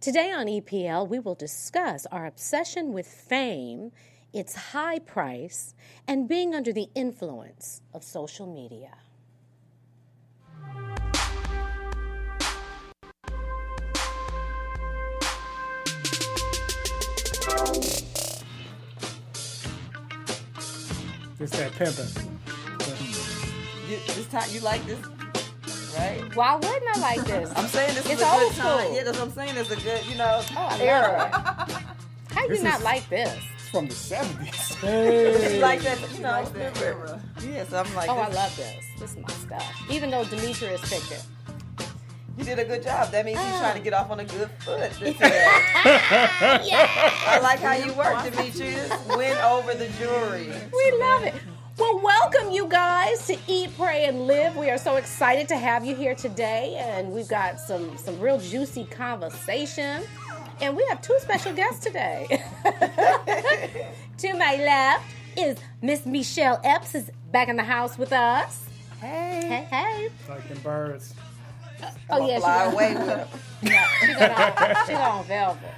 Today 0.00 0.30
on 0.30 0.46
EPL, 0.46 1.08
we 1.08 1.18
will 1.18 1.34
discuss 1.34 2.06
our 2.12 2.24
obsession 2.24 2.92
with 2.92 3.08
fame, 3.08 3.90
its 4.32 4.54
high 4.54 5.00
price, 5.00 5.74
and 6.06 6.28
being 6.28 6.54
under 6.54 6.72
the 6.72 6.88
influence 6.94 7.82
of 7.92 8.04
social 8.04 8.46
media. 8.46 8.96
It's 21.40 21.56
that 21.58 21.72
pimping. 21.72 22.38
You, 23.88 23.96
this 24.14 24.28
time 24.28 24.48
you 24.52 24.60
like 24.60 24.86
this, 24.86 25.00
right? 25.98 26.36
Why 26.36 26.54
wouldn't 26.54 26.96
I 26.96 27.00
like 27.00 27.24
this? 27.26 27.52
I'm 27.56 27.66
saying 27.66 27.94
this 27.94 28.06
It's 28.06 28.14
is 28.14 28.22
a 28.22 28.28
old 28.30 28.40
good 28.40 28.52
time. 28.56 28.80
school. 28.84 28.94
Yeah, 28.96 29.02
that's 29.04 29.18
what 29.18 29.28
I'm 29.28 29.32
saying. 29.34 29.56
It's 29.56 29.70
a 29.70 29.76
good, 29.76 30.06
you 30.06 30.16
know, 30.16 30.42
Oh, 30.56 30.78
era. 30.80 31.30
How 32.30 32.42
you 32.42 32.48
This 32.48 32.62
not 32.62 32.78
is- 32.78 32.84
like 32.84 33.08
this? 33.08 33.36
It's 33.58 33.68
from 33.70 33.86
the 33.88 33.94
70s. 33.94 34.66
You 35.54 35.60
like 35.60 35.80
that, 35.82 35.98
you 36.14 36.20
know, 36.22 36.30
I 36.30 36.42
remember. 36.48 37.20
Yeah, 37.44 37.64
so 37.64 37.78
I'm 37.80 37.94
like, 37.94 38.08
Oh, 38.08 38.16
I 38.18 38.28
love 38.28 38.56
this. 38.56 38.84
This 38.98 39.10
is 39.12 39.16
my 39.18 39.28
stuff. 39.28 39.82
Even 39.90 40.10
though 40.10 40.24
Demetrius 40.24 40.80
picked 40.88 41.10
it. 41.12 41.24
you 42.38 42.44
did 42.44 42.58
a 42.60 42.64
good 42.64 42.82
job. 42.82 43.10
That 43.10 43.24
means 43.26 43.38
Oh. 43.40 43.48
you're 43.48 43.58
trying 43.58 43.74
to 43.74 43.80
oh. 43.80 43.84
get 43.84 43.92
off 43.94 44.10
on 44.10 44.20
a 44.20 44.24
good 44.24 44.48
foot 44.60 44.92
today. 44.92 45.46
I 46.06 47.40
like 47.42 47.58
how 47.60 47.72
you 47.74 47.92
work, 47.94 48.22
Demetrius. 48.24 48.90
Win 49.16 49.36
over 49.38 49.74
the 49.74 49.88
jury. 49.98 50.46
We 50.72 50.92
love 50.98 51.24
it. 51.24 51.34
Well, 51.78 52.00
welcome 52.02 52.50
you 52.50 52.66
guys 52.66 53.24
to 53.28 53.36
Eat, 53.46 53.70
Pray, 53.76 54.06
and 54.06 54.26
Live. 54.26 54.56
We 54.56 54.68
are 54.68 54.78
so 54.78 54.96
excited 54.96 55.46
to 55.48 55.56
have 55.56 55.84
you 55.84 55.94
here 55.94 56.14
today, 56.14 56.74
and 56.76 57.12
we've 57.12 57.28
got 57.28 57.60
some 57.60 57.96
some 57.96 58.18
real 58.18 58.40
juicy 58.40 58.84
conversation. 58.84 60.02
And 60.60 60.76
we 60.76 60.84
have 60.88 61.00
two 61.02 61.16
special 61.20 61.52
guests 61.54 61.84
today. 61.84 62.26
to 64.18 64.34
my 64.34 64.56
left 64.56 65.04
is 65.36 65.56
Miss 65.80 66.04
Michelle 66.04 66.60
Epps 66.64 66.96
is 66.96 67.12
back 67.30 67.48
in 67.48 67.54
the 67.56 67.62
house 67.62 67.96
with 67.96 68.12
us. 68.12 68.68
Hey. 69.00 69.66
Hey, 69.70 69.76
hey. 69.76 70.08
like 70.28 70.48
them 70.48 70.58
birds. 70.64 71.14
Oh 72.10 72.26
yeah, 72.26 72.40
Fly 72.40 72.64
she's 72.64 72.74
away 72.74 72.94
with 72.94 73.08
him. 73.08 73.28
she 74.00 74.14
got 74.14 74.90
on, 74.90 75.18
on 75.18 75.24
velvet. 75.26 75.70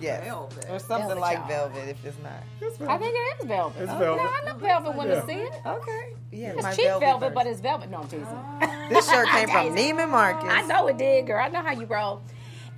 Yes. 0.00 0.24
Velvet. 0.24 0.66
Or 0.70 0.78
something 0.78 1.06
Velvet, 1.08 1.20
like 1.20 1.38
y'all. 1.38 1.48
velvet 1.48 1.88
if 1.88 2.04
it's 2.04 2.16
not. 2.22 2.88
I 2.88 2.98
think 2.98 3.14
it 3.14 3.40
is 3.42 3.46
velvet. 3.46 3.82
It's 3.82 3.92
Oh, 3.92 3.98
velvet. 3.98 4.22
No, 4.22 4.28
I 4.30 4.44
know 4.52 4.58
velvet 4.58 4.94
when 4.96 5.10
I 5.10 5.14
Yeah. 5.14 5.26
see 5.26 5.32
it. 5.32 5.52
Okay. 5.66 6.12
Yeah, 6.32 6.48
It's 6.52 6.62
my 6.62 6.72
cheap 6.74 6.86
velvet, 6.86 7.20
version. 7.20 7.34
but 7.34 7.46
it's 7.46 7.60
velvet. 7.60 7.90
No, 7.90 7.98
I'm 7.98 8.08
teasing. 8.08 8.26
Oh. 8.28 8.70
This 8.90 9.08
shirt 9.10 9.28
came 9.28 9.48
from 9.48 9.74
Neiman 9.74 10.10
Marcus. 10.10 10.48
I 10.50 10.62
know 10.62 10.86
it 10.88 10.98
did, 10.98 11.26
girl. 11.26 11.42
I 11.42 11.48
know 11.48 11.62
how 11.62 11.72
you 11.72 11.86
roll. 11.86 12.20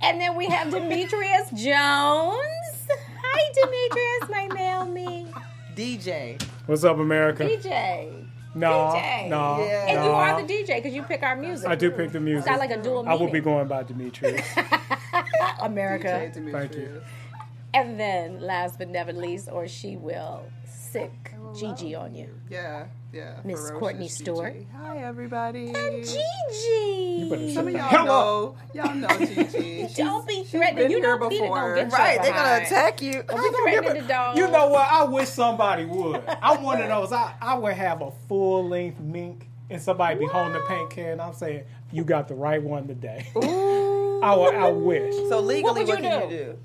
And 0.01 0.21
then 0.21 0.35
we 0.35 0.45
have 0.47 0.71
Demetrius 0.71 1.49
Jones. 1.53 2.87
Hi, 3.23 3.51
Demetrius, 3.53 4.29
my 4.29 4.47
mail 4.55 4.85
me. 4.85 5.27
DJ. 5.75 6.41
What's 6.65 6.83
up, 6.83 6.97
America? 6.97 7.43
DJ. 7.43 8.26
No, 8.59 8.93
DJ. 8.95 9.29
no, 9.29 9.63
Yeah. 9.63 9.87
And 9.87 10.05
you 10.05 10.11
are 10.11 10.41
the 10.41 10.47
DJ 10.53 10.75
because 10.77 10.93
you 10.93 11.03
pick 11.03 11.23
our 11.23 11.35
music. 11.35 11.67
I 11.67 11.75
do 11.75 11.91
pick 11.91 12.11
the 12.11 12.19
music. 12.19 12.45
Got 12.45 12.59
like 12.59 12.71
a 12.71 12.81
dual 12.81 13.07
I 13.07 13.13
will 13.13 13.31
be 13.31 13.39
going 13.39 13.67
by 13.67 13.83
Demetrius. 13.83 14.45
America. 15.61 16.31
Thank 16.33 16.75
you. 16.75 17.01
And 17.73 17.99
then 17.99 18.41
last 18.41 18.77
but 18.79 18.89
never 18.89 19.13
least, 19.13 19.49
or 19.51 19.67
she 19.67 19.97
will 19.97 20.45
sick 20.65 21.33
Gigi 21.55 21.95
on 21.95 22.15
you. 22.15 22.29
Yeah, 22.49 22.87
yeah. 23.17 23.33
Miss 23.43 23.59
ferocious 23.59 23.79
Courtney 23.79 24.03
Gigi. 24.07 24.13
Stewart. 24.23 24.55
Hi, 24.81 24.97
everybody. 24.99 25.73
And 25.73 26.05
Gigi. 26.05 27.29
better 27.29 27.51
Some 27.51 27.67
of 27.67 27.73
y'all 27.73 27.81
Hello. 27.83 28.55
know, 28.73 28.83
y'all 28.83 28.95
know 28.95 29.07
Gigi. 29.25 29.87
Don't 29.95 30.27
be 30.27 30.43
threatening. 30.43 30.83
been 30.83 30.91
You 30.91 30.97
here 30.97 31.17
know 31.17 31.29
Peter 31.29 31.41
before. 31.43 31.75
gonna 31.75 31.89
get 31.89 31.93
Right, 31.97 32.21
they're 32.21 32.33
gonna 32.33 32.63
attack 32.65 33.01
you. 33.01 33.23
Don't 33.27 33.41
be 33.53 33.71
threatening 33.71 34.01
the 34.03 34.07
dog. 34.07 34.37
You 34.37 34.47
know 34.49 34.67
what? 34.69 34.87
I 34.91 35.03
wish 35.05 35.29
somebody 35.29 35.85
would. 35.85 36.23
I'm 36.41 36.63
one 36.63 36.81
of 36.81 36.87
those. 36.89 37.11
I, 37.11 37.33
I 37.41 37.57
would 37.57 37.73
have 37.73 38.01
a 38.01 38.11
full 38.27 38.67
length 38.67 38.99
mink 38.99 39.47
and 39.69 39.81
somebody 39.81 40.17
be 40.19 40.25
holding 40.27 40.53
the 40.53 40.61
paint 40.61 40.89
can. 40.91 41.19
I'm 41.19 41.33
saying, 41.33 41.63
you 41.91 42.03
got 42.05 42.27
the 42.27 42.35
right 42.35 42.61
one 42.61 42.87
today. 42.87 43.27
Ooh. 43.35 44.21
I, 44.21 44.35
would- 44.35 44.55
I 44.55 44.69
wish. 44.71 45.13
So 45.29 45.39
legally, 45.39 45.81
would 45.81 45.89
what, 45.89 46.03
you 46.03 46.09
can 46.09 46.29
do? 46.29 46.35
you 46.35 46.43
do? 46.43 46.59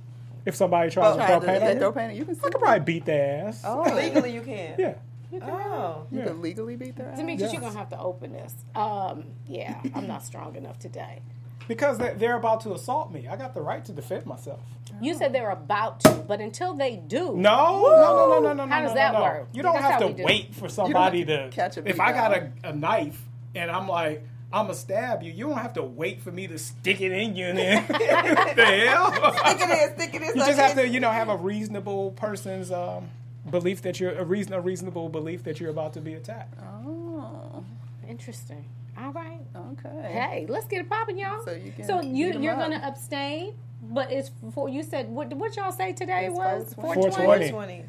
If 0.44 0.56
somebody 0.56 0.90
tries 0.90 1.16
Well, 1.16 1.26
to 1.26 1.26
throw 1.26 1.40
paint 1.40 1.62
on 1.62 1.68
They 1.74 1.78
throw 1.78 1.92
paint. 1.92 2.14
You 2.14 2.24
can. 2.24 2.36
I 2.42 2.48
could 2.48 2.60
probably 2.60 2.80
beat 2.84 3.04
their 3.04 3.46
ass. 3.46 3.62
Oh, 3.64 3.82
legally 3.94 4.32
you 4.34 4.40
can. 4.42 4.74
Yeah. 4.78 4.94
Oh. 5.40 6.06
You 6.10 6.18
Yeah. 6.18 6.24
can 6.26 6.42
legally 6.42 6.76
beat 6.76 6.96
their 6.96 7.08
ass. 7.08 7.16
Demetrius, 7.18 7.52
Yeah. 7.52 7.60
you're 7.60 7.68
gonna 7.68 7.78
have 7.78 7.88
to 7.90 7.98
open 7.98 8.32
this. 8.32 8.54
Um, 8.74 9.24
yeah, 9.46 9.80
I'm 9.94 10.06
not 10.06 10.24
strong 10.24 10.56
enough 10.56 10.78
today. 10.78 11.22
Because 11.68 11.96
they- 11.98 12.14
they're 12.14 12.36
about 12.36 12.60
to 12.62 12.72
assault 12.74 13.12
me. 13.12 13.28
I 13.28 13.36
got 13.36 13.54
the 13.54 13.62
right 13.62 13.84
to 13.84 13.92
defend 13.92 14.26
myself. 14.26 14.60
You 15.00 15.14
said 15.14 15.32
they're 15.32 15.50
about 15.50 16.00
to, 16.00 16.10
but 16.10 16.40
until 16.40 16.74
they 16.74 16.96
do, 16.96 17.36
No, 17.36 17.82
no, 17.82 18.28
no, 18.28 18.40
no, 18.40 18.40
no, 18.40 18.52
no. 18.52 18.66
How 18.66 18.80
no, 18.80 18.86
does 18.86 18.90
no, 18.90 18.94
that 18.96 19.12
no. 19.14 19.22
work? 19.22 19.48
You 19.52 19.62
don't 19.62 19.74
That's 19.74 19.86
have 19.86 20.00
to 20.08 20.12
do. 20.12 20.24
wait 20.24 20.54
for 20.54 20.68
somebody 20.68 21.24
to 21.24 21.48
catch 21.50 21.76
a 21.76 21.88
If 21.88 22.00
I 22.00 22.12
got 22.12 22.36
a, 22.36 22.50
a 22.64 22.72
knife 22.74 23.22
and 23.54 23.70
I'm 23.70 23.86
like, 23.88 24.24
I'm 24.52 24.66
gonna 24.66 24.74
stab 24.74 25.22
you. 25.22 25.32
You 25.32 25.46
don't 25.48 25.56
have 25.58 25.72
to 25.74 25.82
wait 25.82 26.20
for 26.20 26.30
me 26.30 26.46
to 26.48 26.58
stick 26.58 27.00
it 27.00 27.10
in 27.10 27.36
you. 27.36 27.54
Then 27.54 27.84
what 27.86 28.56
the 28.56 28.64
hell? 28.66 29.12
Stick 29.12 29.60
it 29.60 29.70
in, 29.70 29.96
stick 29.98 30.14
it 30.14 30.22
in. 30.22 30.28
you 30.28 30.34
just 30.44 30.58
have 30.58 30.74
to, 30.74 30.86
you 30.86 31.00
know, 31.00 31.10
have 31.10 31.28
a 31.30 31.36
reasonable 31.36 32.10
person's 32.10 32.70
um, 32.70 33.08
belief 33.50 33.82
that 33.82 33.98
you're 34.00 34.12
a 34.14 34.24
reason, 34.24 34.52
a 34.52 34.60
reasonable 34.60 35.08
belief 35.08 35.42
that 35.44 35.60
you're 35.60 35.70
about 35.70 35.92
to 35.94 36.00
be 36.00 36.14
attacked. 36.14 36.58
Oh, 36.62 37.64
interesting. 38.08 38.64
All 38.98 39.12
right. 39.12 39.40
okay. 39.56 40.12
Hey, 40.12 40.46
let's 40.48 40.66
get 40.66 40.80
it 40.82 40.88
popping, 40.88 41.18
y'all. 41.18 41.42
So 41.44 41.52
you 41.52 41.72
can 41.72 41.84
so 41.86 42.00
you 42.02 42.32
you're 42.38 42.52
up. 42.52 42.58
gonna 42.58 42.80
abstain, 42.84 43.54
but 43.82 44.12
it's 44.12 44.30
for 44.52 44.68
you 44.68 44.82
said 44.82 45.08
what 45.08 45.32
what 45.34 45.56
y'all 45.56 45.72
say 45.72 45.92
today 45.92 46.26
It's 46.26 46.34
was 46.34 46.74
420. 46.74 47.50
420. 47.50 47.84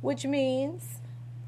which 0.00 0.24
means 0.24 0.98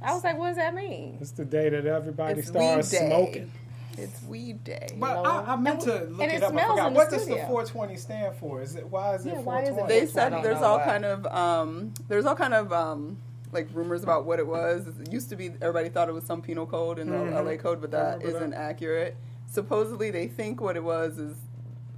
I 0.02 0.12
was 0.12 0.22
like, 0.24 0.38
what 0.38 0.48
does 0.48 0.56
that 0.56 0.74
mean? 0.74 1.16
It's 1.20 1.30
the 1.32 1.44
day 1.46 1.68
that 1.70 1.86
everybody 1.86 2.40
It's 2.40 2.48
starts 2.48 2.92
weed 2.92 2.98
day. 2.98 3.06
smoking. 3.08 3.52
It's 3.96 4.22
weed 4.24 4.62
day. 4.62 4.88
But 4.96 5.26
I, 5.26 5.54
I 5.54 5.56
meant 5.56 5.80
to 5.80 6.02
And 6.02 6.16
look 6.18 6.28
it 6.28 6.34
it 6.34 6.42
up. 6.44 6.54
I 6.54 6.60
forgot. 6.60 6.86
in 6.88 6.92
the 6.94 6.98
What 6.98 7.10
does 7.10 7.26
the 7.26 7.34
420 7.36 7.96
stand 7.96 8.36
for? 8.36 8.62
Is 8.62 8.76
it 8.76 8.86
why 8.86 9.14
is 9.14 9.26
it 9.26 9.30
Yeah, 9.30 9.40
why 9.40 9.62
is 9.62 9.70
it 9.70 9.74
420? 9.74 9.88
they 9.88 10.02
I 10.02 10.06
said 10.06 10.44
there's 10.44 10.62
all 10.62 10.78
kind 10.78 11.04
of 11.04 11.26
um, 11.26 11.94
there's 12.08 12.26
all 12.26 12.36
kind 12.36 12.54
of 12.54 12.72
um, 12.72 13.16
like 13.52 13.68
rumors 13.72 14.02
about 14.02 14.24
what 14.24 14.38
it 14.38 14.46
was. 14.46 14.86
It 14.86 15.12
used 15.12 15.28
to 15.30 15.36
be 15.36 15.50
everybody 15.60 15.88
thought 15.88 16.08
it 16.08 16.12
was 16.12 16.24
some 16.24 16.42
penal 16.42 16.66
code 16.66 16.98
in 16.98 17.10
the 17.10 17.16
mm-hmm. 17.16 17.46
LA 17.46 17.56
code, 17.56 17.80
but 17.80 17.90
that 17.90 18.18
remember 18.18 18.36
isn't 18.36 18.50
that. 18.50 18.58
accurate. 18.58 19.16
Supposedly, 19.46 20.10
they 20.10 20.28
think 20.28 20.60
what 20.60 20.76
it 20.76 20.84
was 20.84 21.18
is 21.18 21.36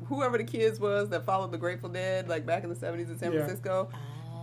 whoever 0.07 0.39
the 0.39 0.45
kids 0.45 0.79
was 0.81 1.09
that 1.11 1.25
followed 1.25 1.53
the 1.53 1.59
Grateful 1.59 1.89
Dead, 1.89 2.29
like 2.29 2.47
back 2.47 2.65
in 2.65 2.71
the 2.71 2.77
70s 2.77 3.09
in 3.09 3.19
San 3.19 3.33
Yeah. 3.33 3.41
Francisco. 3.41 3.89
Ah. 3.93 3.99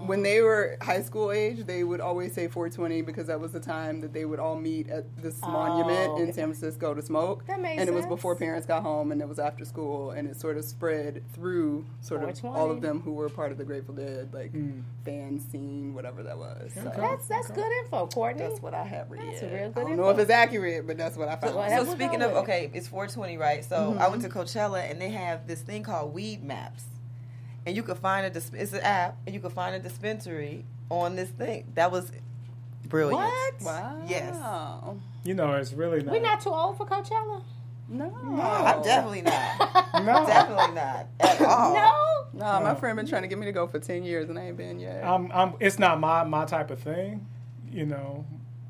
When 0.05 0.23
they 0.23 0.41
were 0.41 0.77
high 0.81 1.01
school 1.01 1.31
age, 1.31 1.65
they 1.65 1.83
would 1.83 2.01
always 2.01 2.33
say 2.33 2.47
420 2.47 3.01
because 3.01 3.27
that 3.27 3.39
was 3.39 3.51
the 3.51 3.59
time 3.59 4.01
that 4.01 4.13
they 4.13 4.25
would 4.25 4.39
all 4.39 4.55
meet 4.55 4.89
at 4.89 5.05
this 5.21 5.39
oh, 5.43 5.49
monument 5.49 6.19
in 6.19 6.33
San 6.33 6.45
Francisco 6.45 6.93
to 6.93 7.01
smoke. 7.01 7.45
That 7.47 7.61
makes 7.61 7.79
and 7.79 7.89
it 7.89 7.93
was 7.93 8.03
sense. 8.03 8.09
before 8.09 8.35
parents 8.35 8.67
got 8.67 8.83
home, 8.83 9.11
and 9.11 9.21
it 9.21 9.27
was 9.27 9.39
after 9.39 9.65
school, 9.65 10.11
and 10.11 10.27
it 10.27 10.37
sort 10.37 10.57
of 10.57 10.65
spread 10.65 11.23
through 11.33 11.85
sort 12.01 12.23
of 12.23 12.45
all 12.45 12.71
of 12.71 12.81
them 12.81 13.01
who 13.01 13.13
were 13.13 13.29
part 13.29 13.51
of 13.51 13.57
the 13.57 13.65
Grateful 13.65 13.95
Dead, 13.95 14.33
like 14.33 14.51
hmm. 14.51 14.81
fan 15.03 15.39
scene, 15.39 15.93
whatever 15.93 16.23
that 16.23 16.37
was. 16.37 16.71
So 16.73 16.91
That's 16.95 17.27
that's 17.27 17.51
good 17.51 17.71
info, 17.83 18.07
Courtney. 18.07 18.43
that's 18.43 18.61
what 18.61 18.73
I 18.73 18.83
have 18.83 19.09
read. 19.09 19.21
That's 19.27 19.41
a 19.41 19.47
real 19.47 19.55
I 19.55 19.67
good 19.67 19.73
don't 19.75 19.91
info. 19.91 20.03
know 20.03 20.09
if 20.09 20.19
it's 20.19 20.31
accurate, 20.31 20.87
but 20.87 20.97
that's 20.97 21.17
what 21.17 21.27
I 21.27 21.35
found. 21.35 21.55
what- 21.55 21.69
So 21.69 21.83
we'll 21.83 21.95
speaking 21.95 22.21
of 22.21 22.31
okay, 22.37 22.69
it's 22.73 22.87
420, 22.87 23.37
right? 23.37 23.63
So 23.63 23.75
I 23.75 23.79
mm-hmm. 23.79 24.11
went 24.11 24.21
to 24.23 24.29
Coachella 24.29 24.89
and 24.89 25.01
they 25.01 25.09
have 25.09 25.47
this 25.47 25.61
thing 25.61 25.83
called 25.83 26.13
Weed 26.13 26.43
Maps, 26.43 26.83
and 27.67 27.75
you 27.75 27.83
could 27.83 27.97
find 27.97 28.25
a 28.25 28.29
dis- 28.29 28.51
it's 28.53 28.71
an 28.71 28.79
app 28.79 29.17
and 29.25 29.35
you 29.35 29.41
could 29.41 29.51
find 29.51 29.75
a 29.75 29.79
dispensary 29.79 30.63
on 30.89 31.17
this 31.17 31.27
thing. 31.29 31.65
That 31.75 31.91
was 31.91 32.13
brilliant. 32.85 33.21
What? 33.21 33.61
wow. 33.61 34.01
Yes. 34.07 34.33
You 35.25 35.33
know, 35.33 35.51
it's 35.53 35.73
really 35.73 36.01
not. 36.01 36.13
We're 36.13 36.21
not 36.21 36.39
too 36.39 36.49
old 36.49 36.77
for 36.77 36.85
Coachella. 36.85 37.43
No. 37.89 38.05
I'm 38.41 38.81
definitely 38.83 39.21
not. 39.21 39.83
No. 39.97 40.25
definitely 40.27 40.75
not 40.75 41.07
at 41.19 41.41
all. 41.41 41.73
No. 41.73 42.13
No, 42.33 42.61
my 42.61 42.75
friend 42.75 42.95
been 42.95 43.07
trying 43.07 43.23
to 43.23 43.27
get 43.27 43.37
me 43.37 43.47
to 43.47 43.51
go 43.51 43.65
for 43.67 43.79
10 43.79 44.03
years, 44.03 44.29
and 44.29 44.37
I 44.37 44.43
ain't 44.43 44.57
been 44.57 44.79
yet. 44.79 45.03
I'm, 45.03 45.31
I'm, 45.31 45.55
it's 45.59 45.79
not 45.79 45.99
my, 45.99 46.23
my 46.23 46.45
type 46.45 46.69
of 46.69 46.79
thing. 46.79 47.25
You 47.69 47.85
know, 47.87 48.25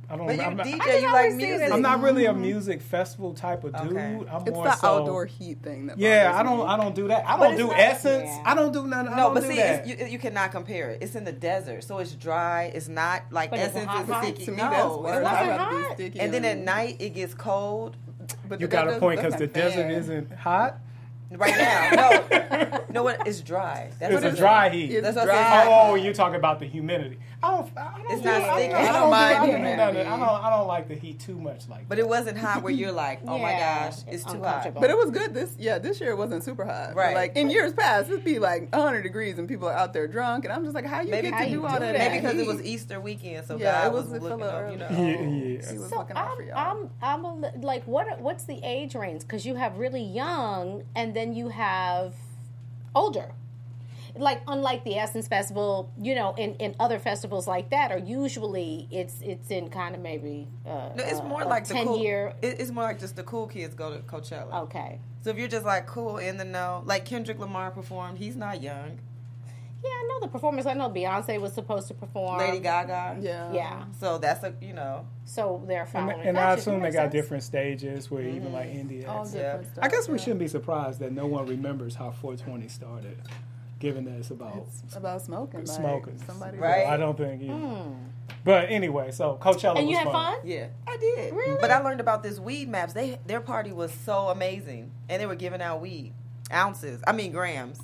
I 0.09 0.15
don't. 0.15 0.27
But 0.27 0.37
you 0.37 0.41
I'm, 0.41 0.55
not, 0.55 0.65
DJ, 0.65 0.81
I 0.81 0.97
you 0.97 1.05
like 1.05 1.13
always 1.15 1.35
see 1.35 1.43
it 1.43 1.57
music. 1.57 1.71
I'm 1.73 1.81
not 1.81 2.01
really 2.01 2.25
a 2.25 2.31
mm-hmm. 2.31 2.41
music 2.41 2.81
festival 2.81 3.33
type 3.33 3.65
of 3.65 3.73
dude. 3.81 3.91
Okay. 3.91 4.23
I'm 4.31 4.41
it's 4.41 4.51
more 4.51 4.63
the 4.63 4.75
so, 4.75 5.01
outdoor 5.01 5.25
heat 5.25 5.61
thing 5.61 5.87
that 5.87 5.97
Yeah, 5.97 6.31
I 6.33 6.43
don't. 6.43 6.59
me. 6.59 6.63
I 6.63 6.77
don't 6.77 6.95
do 6.95 7.09
that. 7.09 7.27
I 7.27 7.37
But 7.37 7.49
don't 7.49 7.57
do 7.57 7.67
not- 7.67 7.79
essence. 7.79 8.29
Yeah. 8.29 8.43
I 8.45 8.55
don't 8.55 8.71
do 8.71 8.87
none. 8.87 9.07
I 9.07 9.11
No, 9.11 9.15
don't 9.17 9.33
but 9.33 9.43
do 9.43 9.49
see, 9.49 9.55
that. 9.57 9.87
it's, 9.87 10.01
you, 10.01 10.07
you 10.07 10.19
cannot 10.19 10.51
compare 10.51 10.91
it. 10.91 11.01
It's 11.01 11.15
in 11.15 11.25
the 11.25 11.33
desert, 11.33 11.83
so 11.83 11.97
it's 11.97 12.13
dry. 12.13 12.71
It's 12.73 12.87
not 12.87 13.23
like 13.31 13.49
But 13.49 13.59
is 13.59 13.65
it 13.65 13.69
essence 13.69 13.85
hot, 13.87 14.03
is 14.03 14.09
hot? 14.09 14.23
sticky. 14.23 14.45
To 14.45 14.51
me, 14.51 14.57
no, 14.57 14.69
that's 14.69 14.77
it's 14.77 15.23
not. 15.23 15.47
Wasn't 15.47 15.59
hot. 15.59 15.93
sticky 15.95 16.19
And 16.21 16.33
then 16.33 16.45
at 16.45 16.57
night 16.57 16.97
it 16.99 17.09
gets 17.09 17.33
cold. 17.33 17.97
But 18.47 18.61
you 18.61 18.67
got 18.67 18.87
a 18.87 18.99
point 18.99 19.21
because 19.21 19.37
the 19.37 19.47
desert 19.47 19.91
isn't 19.91 20.31
hot. 20.31 20.79
Right 21.31 21.57
now, 21.57 21.89
no, 22.71 22.83
no, 22.89 23.03
what? 23.03 23.27
It's 23.27 23.41
dry. 23.41 23.91
That's 23.99 24.13
It's 24.13 24.23
what 24.23 24.31
a 24.31 24.35
it 24.35 24.39
dry 24.39 24.69
heat. 24.69 24.91
It's 24.91 25.01
That's 25.03 25.17
what 25.17 25.29
I 25.29 25.33
dry. 25.33 25.63
said. 25.63 25.67
Oh, 25.69 25.95
you're 25.95 26.13
talking 26.13 26.35
about 26.37 26.59
the 26.59 26.65
humidity. 26.65 27.19
I 27.43 27.51
don't. 27.51 27.69
I 27.77 27.97
don't 27.97 28.11
It's 28.11 28.21
do- 28.21 28.27
not 28.29 28.41
I 28.41 28.57
sticky. 28.59 28.73
I 28.73 28.91
don't 28.93 29.03
do- 29.03 29.09
mind 29.11 29.13
I 29.13 29.33
don't 29.39 29.49
humidity. 29.49 29.99
I 30.07 30.17
don't. 30.17 30.43
I 30.45 30.49
don't 30.49 30.67
like 30.67 30.87
the 30.87 30.95
heat 30.95 31.19
too 31.19 31.37
much. 31.37 31.67
Like. 31.67 31.87
But 31.89 31.99
it 31.99 32.07
wasn't 32.07 32.37
hot 32.37 32.63
where 32.63 32.71
you're 32.73 32.91
like, 32.93 33.19
oh 33.27 33.37
my 33.37 33.51
gosh, 33.51 33.95
it's 34.07 34.23
it's 34.23 34.23
too 34.33 34.41
hot. 34.41 34.73
But 34.73 34.89
it 34.89 34.97
was 34.97 35.11
good. 35.11 35.33
This 35.33 35.53
yeah, 35.59 35.77
this 35.79 35.99
year 35.99 36.11
it 36.11 36.17
wasn't 36.17 36.43
super 36.43 36.63
hot. 36.65 36.95
Right. 36.95 37.13
Like 37.13 37.35
in 37.35 37.49
years 37.49 37.73
past, 37.73 38.09
it'd 38.09 38.23
be 38.23 38.39
like 38.39 38.73
100 38.73 39.01
degrees 39.03 39.37
and 39.37 39.47
people 39.49 39.67
are 39.67 39.73
out 39.73 39.93
there 39.93 40.07
drunk, 40.07 40.45
and 40.45 40.53
I'm 40.53 40.63
just 40.63 40.73
like, 40.75 40.85
how 40.85 41.01
you 41.01 41.11
Maybe 41.11 41.29
get 41.29 41.33
how 41.33 41.43
to 41.43 41.49
you 41.49 41.55
do 41.57 41.61
do 41.61 41.67
all 41.67 41.79
that? 41.79 41.93
that? 41.93 42.11
Maybe 42.11 42.21
because 42.25 42.39
it 42.39 42.47
was 42.47 42.63
Easter 42.65 42.99
weekend, 43.01 43.45
so 43.45 43.57
Yeah, 43.57 43.83
God 43.83 43.87
it 43.87 43.93
was 43.93 44.05
was 44.05 44.21
a 44.21 44.23
looking 44.23 44.45
up, 44.45 44.71
you 44.71 44.77
know. 44.77 44.87
yeah, 44.89 44.97
yeah. 44.97 45.71
He 45.71 45.77
was 45.77 45.89
So 45.89 45.97
looking 45.97 46.15
out 46.15 46.35
for 46.37 46.41
y'all. 46.43 46.57
I'm, 46.57 46.89
I'm 47.01 47.25
a, 47.25 47.51
like, 47.61 47.83
what? 47.85 48.19
What's 48.21 48.45
the 48.45 48.59
age 48.63 48.95
range? 48.95 49.21
Because 49.21 49.45
you 49.45 49.55
have 49.55 49.77
really 49.77 50.01
young, 50.03 50.83
and 50.95 51.13
then 51.17 51.33
you 51.33 51.49
have 51.49 52.13
older. 52.95 53.31
Like 54.15 54.41
unlike 54.47 54.83
the 54.83 54.95
Essence 54.97 55.27
Festival, 55.27 55.91
you 56.01 56.15
know, 56.15 56.33
in, 56.37 56.55
in 56.55 56.75
other 56.79 56.97
festivals 56.97 57.47
like 57.47 57.69
that, 57.69 57.91
are 57.91 57.99
usually 57.99 58.87
it's 58.89 59.21
it's 59.21 59.51
in 59.51 59.69
kind 59.69 59.93
of 59.93 60.01
maybe 60.01 60.47
uh, 60.65 60.89
No, 60.95 61.03
it's 61.03 61.19
uh, 61.19 61.23
more 61.23 61.41
a 61.43 61.47
like 61.47 61.67
the 61.67 61.75
ten 61.75 61.85
cool, 61.85 61.99
year. 61.99 62.33
It's 62.41 62.71
more 62.71 62.83
like 62.85 62.99
just 62.99 63.15
the 63.15 63.23
cool 63.23 63.45
kids 63.47 63.75
go 63.75 63.91
to 63.95 63.99
Coachella. 63.99 64.63
Okay, 64.63 64.99
So 65.23 65.29
if 65.29 65.37
you're 65.37 65.47
just 65.47 65.65
like 65.65 65.85
cool 65.85 66.17
in 66.17 66.37
the 66.37 66.45
know, 66.45 66.81
like 66.85 67.05
Kendrick 67.05 67.37
Lamar 67.37 67.69
performed, 67.69 68.17
he's 68.17 68.35
not 68.35 68.63
young. 68.63 68.97
Yeah, 69.83 69.89
I 69.89 70.07
know 70.09 70.19
the 70.19 70.27
performance. 70.27 70.65
I 70.65 70.73
know 70.73 70.89
Beyonce 70.89 71.39
was 71.39 71.53
supposed 71.53 71.87
to 71.89 71.93
perform. 71.93 72.39
Lady 72.39 72.59
Gaga, 72.59 73.17
yeah. 73.21 73.51
Yeah, 73.53 73.85
So 73.99 74.17
that's 74.17 74.43
a 74.43 74.53
you 74.61 74.73
know, 74.73 75.05
so 75.25 75.63
they're 75.67 75.81
And, 75.81 75.89
following. 75.89 76.21
and 76.27 76.37
I 76.37 76.53
assume 76.53 76.75
they 76.75 76.83
makes 76.83 76.95
got 76.95 77.03
sense. 77.03 77.13
different 77.13 77.43
stages 77.43 78.09
where 78.09 78.23
even 78.23 78.51
like 78.53 78.67
mm-hmm. 78.69 78.79
India. 78.79 79.09
All 79.09 79.19
has- 79.19 79.33
different 79.33 79.65
stuff. 79.67 79.83
I 79.83 79.87
guess 79.89 80.07
we 80.07 80.17
yeah. 80.17 80.23
shouldn't 80.23 80.39
be 80.39 80.47
surprised 80.47 80.99
that 80.99 81.11
no 81.11 81.27
one 81.27 81.45
remembers 81.45 81.95
how 81.95 82.11
420 82.11 82.67
started, 82.69 83.17
given 83.79 84.05
that 84.05 84.17
it's 84.17 84.31
about 84.31 84.65
It's 84.83 84.95
about 84.95 85.21
smoking. 85.21 85.59
Like, 85.65 85.67
smoking. 85.67 86.17
Somebody 86.25 86.57
Right. 86.57 86.87
I 86.87 86.97
don't 86.97 87.17
think. 87.17 87.41
You 87.43 87.49
mm. 87.49 87.95
But 88.43 88.69
anyway, 88.69 89.11
so 89.11 89.37
Coachella. 89.41 89.77
And 89.77 89.87
was 89.87 89.91
you 89.91 89.97
had 89.97 90.05
fun. 90.05 90.35
fun? 90.35 90.39
yeah, 90.45 90.67
I 90.87 90.97
did. 90.97 91.33
Really? 91.33 91.57
But 91.59 91.69
I 91.69 91.79
learned 91.79 91.99
about 91.99 92.23
this 92.23 92.39
weed 92.39 92.69
maps. 92.69 92.93
They 92.93 93.19
their 93.25 93.41
party 93.41 93.71
was 93.73 93.91
so 93.91 94.29
amazing, 94.29 94.91
and 95.09 95.21
they 95.21 95.25
were 95.25 95.35
giving 95.35 95.61
out 95.61 95.81
weed 95.81 96.13
ounces. 96.51 97.01
I 97.05 97.11
mean 97.11 97.31
grams. 97.31 97.79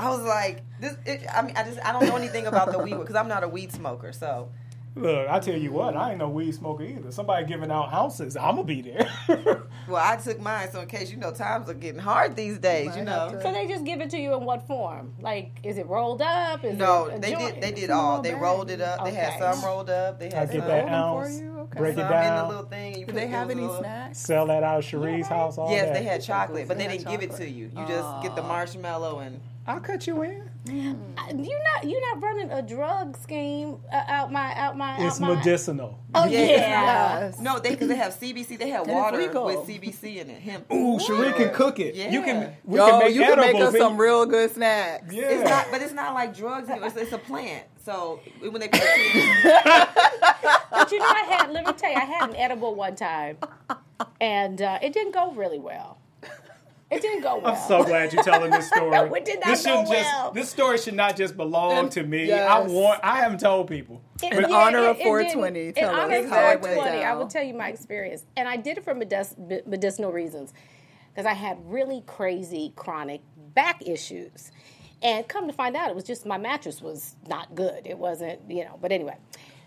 I 0.00 0.08
was 0.08 0.22
like, 0.22 0.62
this. 0.80 0.96
It, 1.06 1.26
I 1.32 1.42
mean, 1.42 1.54
I 1.56 1.64
just 1.64 1.78
I 1.84 1.92
don't 1.92 2.06
know 2.06 2.16
anything 2.16 2.46
about 2.46 2.72
the 2.72 2.78
weed 2.78 2.96
because 2.98 3.14
I'm 3.14 3.28
not 3.28 3.44
a 3.44 3.48
weed 3.48 3.72
smoker. 3.72 4.12
So 4.12 4.48
Look, 4.96 5.28
I 5.28 5.38
tell 5.38 5.56
you 5.56 5.70
what, 5.70 5.96
I 5.96 6.10
ain't 6.10 6.18
no 6.18 6.28
weed 6.28 6.52
smoker 6.52 6.82
either. 6.82 7.12
Somebody 7.12 7.46
giving 7.46 7.70
out 7.70 7.92
ounces, 7.92 8.36
I'm 8.36 8.56
gonna 8.56 8.64
be 8.64 8.82
there. 8.82 9.08
well, 9.88 10.02
I 10.04 10.16
took 10.16 10.40
mine. 10.40 10.68
So 10.72 10.80
in 10.80 10.88
case 10.88 11.12
you 11.12 11.16
know, 11.16 11.30
times 11.30 11.68
are 11.70 11.74
getting 11.74 12.00
hard 12.00 12.34
these 12.34 12.58
days. 12.58 12.88
Might 12.88 12.98
You 12.98 13.04
know. 13.04 13.38
So 13.40 13.52
they 13.52 13.68
just 13.68 13.84
give 13.84 14.00
it 14.00 14.10
to 14.10 14.18
you 14.18 14.34
in 14.34 14.44
what 14.44 14.66
form? 14.66 15.14
Like, 15.20 15.52
is 15.62 15.78
it 15.78 15.86
rolled 15.86 16.22
up? 16.22 16.64
Is 16.64 16.76
No, 16.76 17.06
it 17.06 17.22
they 17.22 17.32
joint? 17.32 17.54
did. 17.54 17.62
They 17.62 17.72
did 17.72 17.90
all. 17.90 18.20
They 18.20 18.34
rolled 18.34 18.68
it 18.70 18.80
up. 18.80 19.04
They 19.04 19.12
had 19.12 19.38
some 19.38 19.64
rolled 19.64 19.90
up. 19.90 20.18
They 20.18 20.32
I 20.32 20.40
had 20.40 20.50
get 20.50 20.58
some, 20.60 20.68
that 20.68 20.84
Roll 20.86 20.94
'em 20.94 21.22
for 21.22 21.24
ounce, 21.28 21.40
you? 21.40 21.49
Okay. 21.70 21.78
break 21.78 21.94
some 21.94 22.02
it 22.04 22.06
in 22.06 22.08
the 22.08 22.20
down, 22.20 22.48
little 22.48 22.64
thing. 22.64 22.98
You 22.98 23.06
Did 23.06 23.14
they 23.14 23.26
have 23.28 23.50
any 23.50 23.60
little- 23.62 23.78
snacks? 23.78 24.18
sell 24.18 24.46
that 24.46 24.62
out 24.64 24.78
of 24.80 24.84
Cherie's 24.84 25.28
house. 25.28 25.56
All 25.58 25.70
Yes, 25.70 25.86
that. 25.86 25.94
they 25.94 26.02
had 26.02 26.22
chocolate, 26.22 26.66
but 26.68 26.78
they 26.78 26.86
They 26.88 26.98
didn't 26.98 27.10
give 27.10 27.22
it 27.22 27.30
to 27.30 27.32
chocolate. 27.36 27.48
you. 27.50 27.70
You 27.76 27.86
just 27.86 28.22
get 28.22 28.34
the 28.36 28.42
marshmallow 28.42 29.20
and 29.20 29.40
I'll 29.66 29.78
cut 29.78 30.06
you 30.06 30.22
in. 30.22 30.50
You're 30.66 30.94
not. 31.62 31.84
You're 31.84 32.14
not 32.14 32.22
running 32.22 32.50
a 32.50 32.60
drug 32.62 33.16
scheme 33.22 33.76
uh, 33.92 34.02
out 34.08 34.32
my 34.32 34.52
out 34.56 34.76
my. 34.76 34.96
It's 35.06 35.16
out 35.16 35.28
my, 35.28 35.34
medicinal. 35.36 35.98
Oh 36.14 36.24
Yeah. 36.26 36.40
yeah. 36.40 37.20
Yes. 37.20 37.38
no, 37.38 37.58
they 37.60 37.70
because 37.70 37.88
they 37.88 37.94
have 37.96 38.12
CBC. 38.14 38.58
They 38.58 38.70
have 38.70 38.88
water 38.88 39.18
with 39.18 39.66
CBC 39.68 40.16
in 40.18 40.30
it. 40.30 40.40
Hemp. 40.40 40.70
Ooh, 40.72 40.98
Cherie 40.98 41.32
can 41.34 41.50
cook 41.54 41.78
it. 41.78 41.94
Yeah. 41.94 42.10
You 42.10 42.22
can. 42.22 42.52
We 42.64 42.78
Yo, 42.78 42.86
can 42.88 42.98
make 42.98 43.14
you 43.14 43.20
can 43.22 43.38
make 43.38 43.54
us 43.56 43.68
and- 43.68 43.76
some 43.78 43.96
real 43.96 44.26
good 44.26 44.50
snacks. 44.52 45.12
Yeah. 45.12 45.28
It's 45.28 45.48
not, 45.48 45.66
but 45.70 45.82
it's 45.82 45.92
not 45.94 46.14
like 46.14 46.34
drugs. 46.36 46.68
It's, 46.68 46.96
it's 46.96 47.12
a 47.12 47.18
plant. 47.18 47.64
So 47.84 48.20
when 48.40 48.60
they 48.60 48.68
put 48.68 48.80
it 48.82 49.16
in, 49.16 50.22
But 50.70 50.90
you 50.92 50.98
know, 50.98 51.04
I 51.06 51.20
had. 51.28 51.50
Let 51.52 51.66
me 51.66 51.72
tell 51.72 51.90
you, 51.90 51.96
I 51.96 52.04
had 52.04 52.30
an 52.30 52.36
edible 52.36 52.74
one 52.74 52.94
time, 52.96 53.38
and 54.20 54.60
uh, 54.62 54.78
it 54.82 54.92
didn't 54.92 55.12
go 55.12 55.32
really 55.32 55.58
well. 55.58 55.98
It 56.90 57.02
didn't 57.02 57.22
go 57.22 57.38
well. 57.38 57.54
I'm 57.54 57.68
so 57.68 57.84
glad 57.84 58.12
you're 58.12 58.24
telling 58.24 58.50
this 58.50 58.66
story. 58.74 58.90
No, 58.90 59.14
it 59.14 59.24
did 59.24 59.38
not 59.40 59.46
this 59.50 59.64
go 59.64 59.82
well. 59.82 59.92
just. 59.92 60.34
This 60.34 60.50
story 60.50 60.76
should 60.78 60.94
not 60.94 61.16
just 61.16 61.36
belong 61.36 61.88
to 61.90 62.02
me. 62.02 62.26
yes. 62.26 62.50
I 62.50 62.58
want. 62.60 63.00
I 63.04 63.18
haven't 63.20 63.38
told 63.40 63.68
people. 63.68 64.02
It- 64.22 64.32
In 64.32 64.44
honor 64.52 64.86
of 64.86 64.98
420, 64.98 65.72
didn't- 65.72 65.76
tell 65.76 65.90
in 65.92 65.98
us 65.98 66.04
honor 66.04 66.16
of 66.16 66.30
how 66.30 66.38
it 66.50 66.60
went 66.62 66.74
420, 66.74 67.04
I 67.04 67.14
will 67.14 67.28
tell 67.28 67.42
you 67.44 67.54
my 67.54 67.68
experience, 67.68 68.24
and 68.36 68.48
I 68.48 68.56
did 68.56 68.78
it 68.78 68.84
for 68.84 68.92
medic- 68.94 69.66
medicinal 69.66 70.10
reasons, 70.12 70.52
because 71.12 71.26
I 71.26 71.34
had 71.34 71.58
really 71.64 72.02
crazy 72.06 72.72
chronic 72.76 73.20
back 73.54 73.86
issues, 73.86 74.50
and 75.00 75.26
come 75.28 75.46
to 75.46 75.52
find 75.52 75.76
out, 75.76 75.90
it 75.90 75.94
was 75.94 76.04
just 76.04 76.26
my 76.26 76.38
mattress 76.38 76.82
was 76.82 77.14
not 77.28 77.54
good. 77.54 77.86
It 77.86 77.98
wasn't, 77.98 78.40
you 78.50 78.64
know. 78.64 78.78
But 78.82 78.90
anyway, 78.92 79.16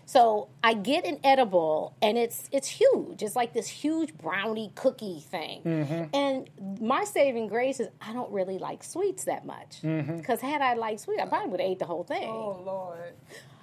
so 0.06 0.48
I 0.62 0.74
get 0.74 1.06
an 1.06 1.18
edible, 1.24 1.96
and 2.02 2.18
it's 2.18 2.48
it's 2.52 2.68
huge. 2.68 3.22
It's 3.22 3.36
like 3.36 3.52
this 3.52 3.68
huge 3.68 4.14
brownie 4.14 4.72
cookie 4.74 5.20
thing, 5.20 5.62
mm-hmm. 5.62 6.04
and 6.14 6.50
my 6.80 7.04
saving 7.04 7.48
grace 7.48 7.80
is 7.80 7.88
I 8.00 8.12
don't 8.12 8.30
really 8.30 8.58
like 8.58 8.84
sweets 8.84 9.24
that 9.24 9.46
much, 9.46 9.80
mm-hmm. 9.82 10.18
because 10.18 10.40
had 10.40 10.60
I 10.60 10.74
liked 10.74 11.00
sweet, 11.00 11.20
I 11.20 11.26
probably 11.26 11.50
would 11.50 11.60
have 11.60 11.70
ate 11.70 11.78
the 11.78 11.86
whole 11.86 12.04
thing. 12.04 12.28
Oh 12.28 12.62
Lord. 12.64 13.14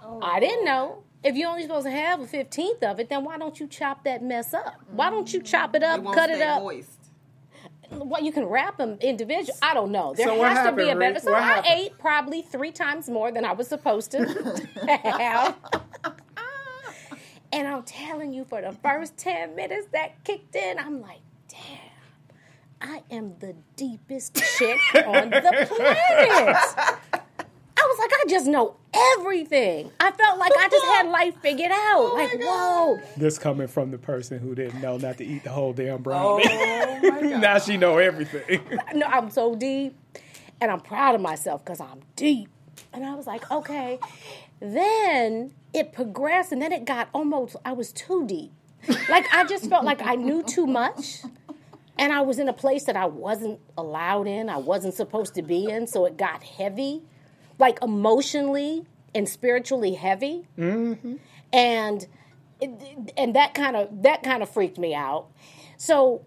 Oh, 0.03 0.19
I 0.21 0.39
didn't 0.39 0.65
know. 0.65 1.03
If 1.23 1.35
you're 1.35 1.49
only 1.49 1.61
supposed 1.61 1.85
to 1.85 1.91
have 1.91 2.21
a 2.21 2.27
fifteenth 2.27 2.81
of 2.81 2.99
it, 2.99 3.09
then 3.09 3.23
why 3.23 3.37
don't 3.37 3.59
you 3.59 3.67
chop 3.67 4.03
that 4.05 4.23
mess 4.23 4.53
up? 4.53 4.75
Why 4.89 5.09
don't 5.09 5.31
you 5.31 5.39
mm-hmm. 5.39 5.45
chop 5.45 5.75
it 5.75 5.83
it 5.83 5.83
up, 5.83 6.01
won't 6.01 6.17
cut 6.17 6.29
it 6.29 6.41
up? 6.41 6.63
moist. 6.63 7.01
Well, 7.91 8.23
you 8.23 8.31
can 8.31 8.45
wrap 8.45 8.77
them 8.77 8.97
individual. 9.01 9.57
I 9.61 9.73
don't 9.73 9.91
know. 9.91 10.13
There 10.15 10.27
So 10.27 10.35
what 10.35 10.53
has 10.53 10.65
to 10.65 10.71
be 10.71 10.89
a 10.89 10.95
better. 10.95 11.15
Rick? 11.15 11.23
So 11.23 11.31
What 11.31 11.41
I 11.41 11.45
happened? 11.45 11.73
ate 11.73 11.97
probably 11.99 12.41
three 12.41 12.71
times 12.71 13.09
more 13.09 13.31
than 13.31 13.43
I 13.43 13.51
was 13.51 13.67
supposed 13.67 14.11
to 14.11 14.67
have. 15.03 15.57
And 17.51 17.67
I'm 17.67 17.83
telling 17.83 18.33
you, 18.33 18.45
for 18.45 18.61
the 18.61 18.71
first 18.71 19.17
ten 19.17 19.55
minutes 19.55 19.87
that 19.93 20.23
kicked 20.23 20.55
in, 20.55 20.79
I'm 20.79 21.01
like, 21.01 21.21
damn. 21.49 21.91
I 22.81 23.03
am 23.11 23.35
the 23.39 23.55
deepest 23.75 24.35
chick 24.57 24.79
on 24.95 25.29
the 25.29 25.41
planet. 25.75 26.57
I 27.77 27.87
was 27.87 27.99
like, 27.99 28.11
I 28.11 28.23
just 28.27 28.47
know 28.47 28.75
everything. 29.19 29.91
I 29.99 30.11
felt 30.11 30.39
like 30.39 30.51
I 30.57 30.67
just 30.69 30.85
had 30.85 31.07
life 31.09 31.35
figured 31.41 31.71
out. 31.71 32.11
Oh 32.11 32.13
like, 32.15 32.39
whoa. 32.41 32.99
This 33.17 33.37
coming 33.37 33.67
from 33.67 33.91
the 33.91 33.97
person 33.97 34.39
who 34.39 34.55
didn't 34.55 34.81
know 34.81 34.97
not 34.97 35.17
to 35.17 35.25
eat 35.25 35.43
the 35.43 35.49
whole 35.51 35.73
damn 35.73 35.95
oh 35.95 35.97
brownie. 35.99 36.43
Oh 36.47 36.99
my 37.01 37.21
God. 37.21 37.23
now 37.41 37.59
she 37.59 37.77
know 37.77 37.97
everything. 37.97 38.61
No, 38.93 39.05
I'm 39.05 39.29
so 39.29 39.55
deep. 39.55 39.95
And 40.59 40.69
I'm 40.71 40.79
proud 40.81 41.15
of 41.15 41.21
myself 41.21 41.63
because 41.63 41.79
I'm 41.79 42.01
deep. 42.15 42.49
And 42.93 43.05
I 43.05 43.15
was 43.15 43.25
like, 43.25 43.49
okay. 43.51 43.99
Then 44.61 45.53
it 45.73 45.91
progressed 45.91 46.51
and 46.51 46.61
then 46.61 46.71
it 46.71 46.85
got 46.85 47.09
almost, 47.13 47.55
I 47.65 47.73
was 47.73 47.91
too 47.91 48.25
deep. 48.25 48.51
Like 49.09 49.25
I 49.33 49.43
just 49.43 49.69
felt 49.69 49.83
like 49.83 50.01
I 50.01 50.15
knew 50.15 50.43
too 50.43 50.67
much. 50.67 51.21
And 51.97 52.13
I 52.13 52.21
was 52.21 52.39
in 52.39 52.47
a 52.47 52.53
place 52.53 52.85
that 52.85 52.95
I 52.95 53.05
wasn't 53.05 53.59
allowed 53.77 54.27
in, 54.27 54.49
I 54.49 54.57
wasn't 54.57 54.93
supposed 54.93 55.35
to 55.35 55.41
be 55.41 55.65
in. 55.65 55.87
So 55.87 56.05
it 56.05 56.17
got 56.17 56.43
heavy, 56.43 57.01
like 57.59 57.79
emotionally 57.81 58.85
and 59.13 59.27
spiritually 59.27 59.95
heavy. 59.95 60.47
Mm-hmm. 60.57 61.15
And 61.51 62.07
and 63.17 63.35
that 63.35 63.53
kind 63.53 63.75
of 63.75 64.03
that 64.03 64.23
kind 64.23 64.41
of 64.43 64.49
freaked 64.49 64.77
me 64.77 64.93
out. 64.93 65.27
So, 65.77 66.23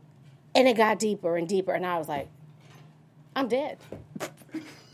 and 0.54 0.66
it 0.66 0.76
got 0.76 0.98
deeper 0.98 1.36
and 1.36 1.48
deeper, 1.48 1.72
and 1.72 1.86
I 1.86 1.98
was 1.98 2.08
like, 2.08 2.28
I'm 3.36 3.48
dead. 3.48 3.78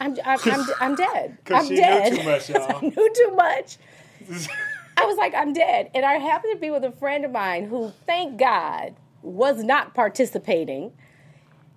I'm 0.01 0.17
I'm 0.25 0.39
I'm, 0.45 0.67
I'm 0.81 0.95
dead. 0.97 1.39
I'm 1.51 1.65
she 1.65 1.75
knew 1.75 1.81
dead. 1.81 2.17
too 2.17 2.25
much, 2.25 2.51
y'all. 2.51 2.77
I 2.77 2.81
knew 2.81 3.13
too 3.15 3.33
much. 3.37 3.77
I 4.97 5.05
was 5.05 5.17
like, 5.17 5.35
I'm 5.35 5.53
dead. 5.53 5.91
And 5.95 6.05
I 6.05 6.15
happened 6.15 6.55
to 6.55 6.59
be 6.59 6.71
with 6.71 6.85
a 6.85 6.93
friend 6.93 7.25
of 7.25 7.31
mine 7.31 7.67
who, 7.67 7.93
thank 8.07 8.39
God, 8.39 8.95
was 9.23 9.63
not 9.63 9.95
participating 9.95 10.93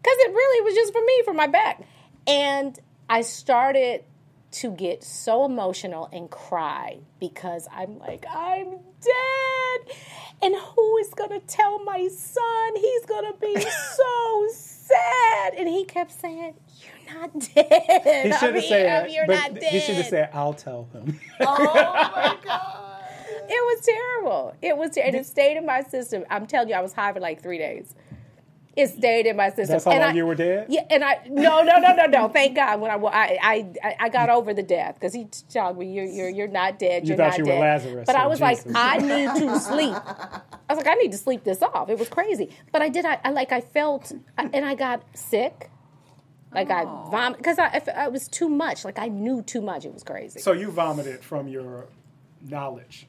because 0.02 0.18
it 0.20 0.32
really 0.34 0.66
was 0.66 0.76
just 0.76 0.92
for 0.92 1.02
me, 1.02 1.22
for 1.24 1.34
my 1.34 1.48
back. 1.48 1.84
And 2.28 2.78
I 3.10 3.22
started 3.22 4.04
to 4.52 4.72
get 4.72 5.04
so 5.04 5.46
emotional 5.46 6.10
and 6.12 6.30
cry 6.30 7.00
because 7.20 7.68
I'm 7.72 7.98
like, 8.00 8.26
I'm 8.30 8.72
dead. 9.02 9.98
And 10.42 10.56
who 10.56 10.98
is 10.98 11.10
going 11.14 11.30
to 11.30 11.40
tell 11.48 11.84
my 11.84 12.08
son? 12.10 12.76
He's 12.76 13.06
going 13.06 13.32
to 13.32 13.40
be 13.40 13.60
so 13.62 14.48
sad. 14.52 15.54
And 15.56 15.68
he 15.68 15.86
kept 15.86 16.12
saying, 16.12 16.54
not 17.14 17.32
dead. 17.56 18.26
He 18.26 18.32
should 18.34 18.56
have 18.56 18.64
said. 18.64 19.12
You're 19.12 19.26
but 19.28 19.36
not 19.36 19.54
dead. 19.56 19.64
He 19.72 19.80
should 19.80 19.96
have 19.96 20.06
said, 20.08 20.30
"I'll 20.34 20.54
tell 20.54 20.90
him." 20.94 21.20
Oh 21.40 21.74
my 21.74 22.38
God. 22.46 22.90
It 23.46 23.50
was 23.50 23.86
terrible. 23.86 24.56
It 24.62 24.78
was, 24.78 24.92
ter- 24.92 25.02
and 25.02 25.16
it 25.16 25.26
stayed 25.26 25.58
in 25.58 25.66
my 25.66 25.82
system. 25.82 26.24
I'm 26.30 26.46
telling 26.48 26.70
you, 26.70 26.76
I 26.76 26.82
was 26.82 26.94
high 26.94 27.12
for 27.12 27.20
like 27.20 27.42
three 27.44 27.58
days. 27.58 27.94
It 28.76 28.88
stayed 28.88 29.28
in 29.28 29.36
my 29.36 29.50
system. 29.50 29.68
That's 29.68 29.86
how 29.86 29.92
And 29.92 30.00
long 30.00 30.10
I- 30.12 30.14
you 30.14 30.26
were 30.26 30.34
dead? 30.34 30.66
Yeah, 30.70 30.82
and 30.90 31.04
I 31.04 31.20
no 31.30 31.62
no 31.62 31.78
no 31.78 31.94
no 31.94 32.06
no. 32.08 32.28
Thank 32.30 32.56
God 32.56 32.80
when 32.82 32.90
I 32.90 32.96
I 33.06 33.72
I, 33.84 33.96
I 34.00 34.10
got 34.10 34.30
over 34.30 34.52
the 34.54 34.64
death 34.64 34.96
because 34.96 35.14
he 35.14 35.28
told 35.54 35.78
me 35.78 35.92
you're 35.94 36.06
you're 36.06 36.30
you're 36.30 36.48
not 36.48 36.80
dead. 36.80 37.04
You 37.04 37.10
You're 37.10 37.18
thought 37.18 37.38
not 37.38 37.38
you 37.38 37.46
were. 37.46 37.60
Lazarus, 37.60 38.06
But 38.08 38.16
I 38.16 38.26
was 38.26 38.42
like, 38.42 38.60
I 38.74 38.98
need 38.98 39.30
to 39.42 39.60
sleep. 39.60 39.94
I 39.96 40.74
was 40.74 40.78
like, 40.78 40.88
I 40.88 40.96
need 40.96 41.12
to 41.12 41.18
sleep 41.20 41.44
this 41.44 41.62
off. 41.62 41.90
It 41.90 42.00
was 42.00 42.10
crazy, 42.10 42.50
but 42.72 42.82
I 42.82 42.90
did. 42.90 43.06
I, 43.06 43.20
I 43.24 43.30
like 43.30 43.52
I 43.52 43.62
felt, 43.62 44.12
and 44.40 44.66
I 44.66 44.74
got 44.74 45.04
sick. 45.16 45.70
Like 46.54 46.70
I 46.72 46.84
vomit 46.84 47.38
because 47.38 47.60
I, 47.60 47.66
I 47.66 47.82
I 48.06 48.08
was 48.10 48.28
too 48.28 48.50
much. 48.50 48.86
Like 48.86 49.00
I 49.00 49.08
knew 49.08 49.42
too 49.42 49.62
much. 49.62 49.86
It 49.86 49.94
was 49.94 50.04
crazy. 50.04 50.40
So 50.40 50.52
you 50.52 50.72
vomited 50.72 51.24
from 51.24 51.48
your 51.48 51.88
knowledge, 52.42 53.08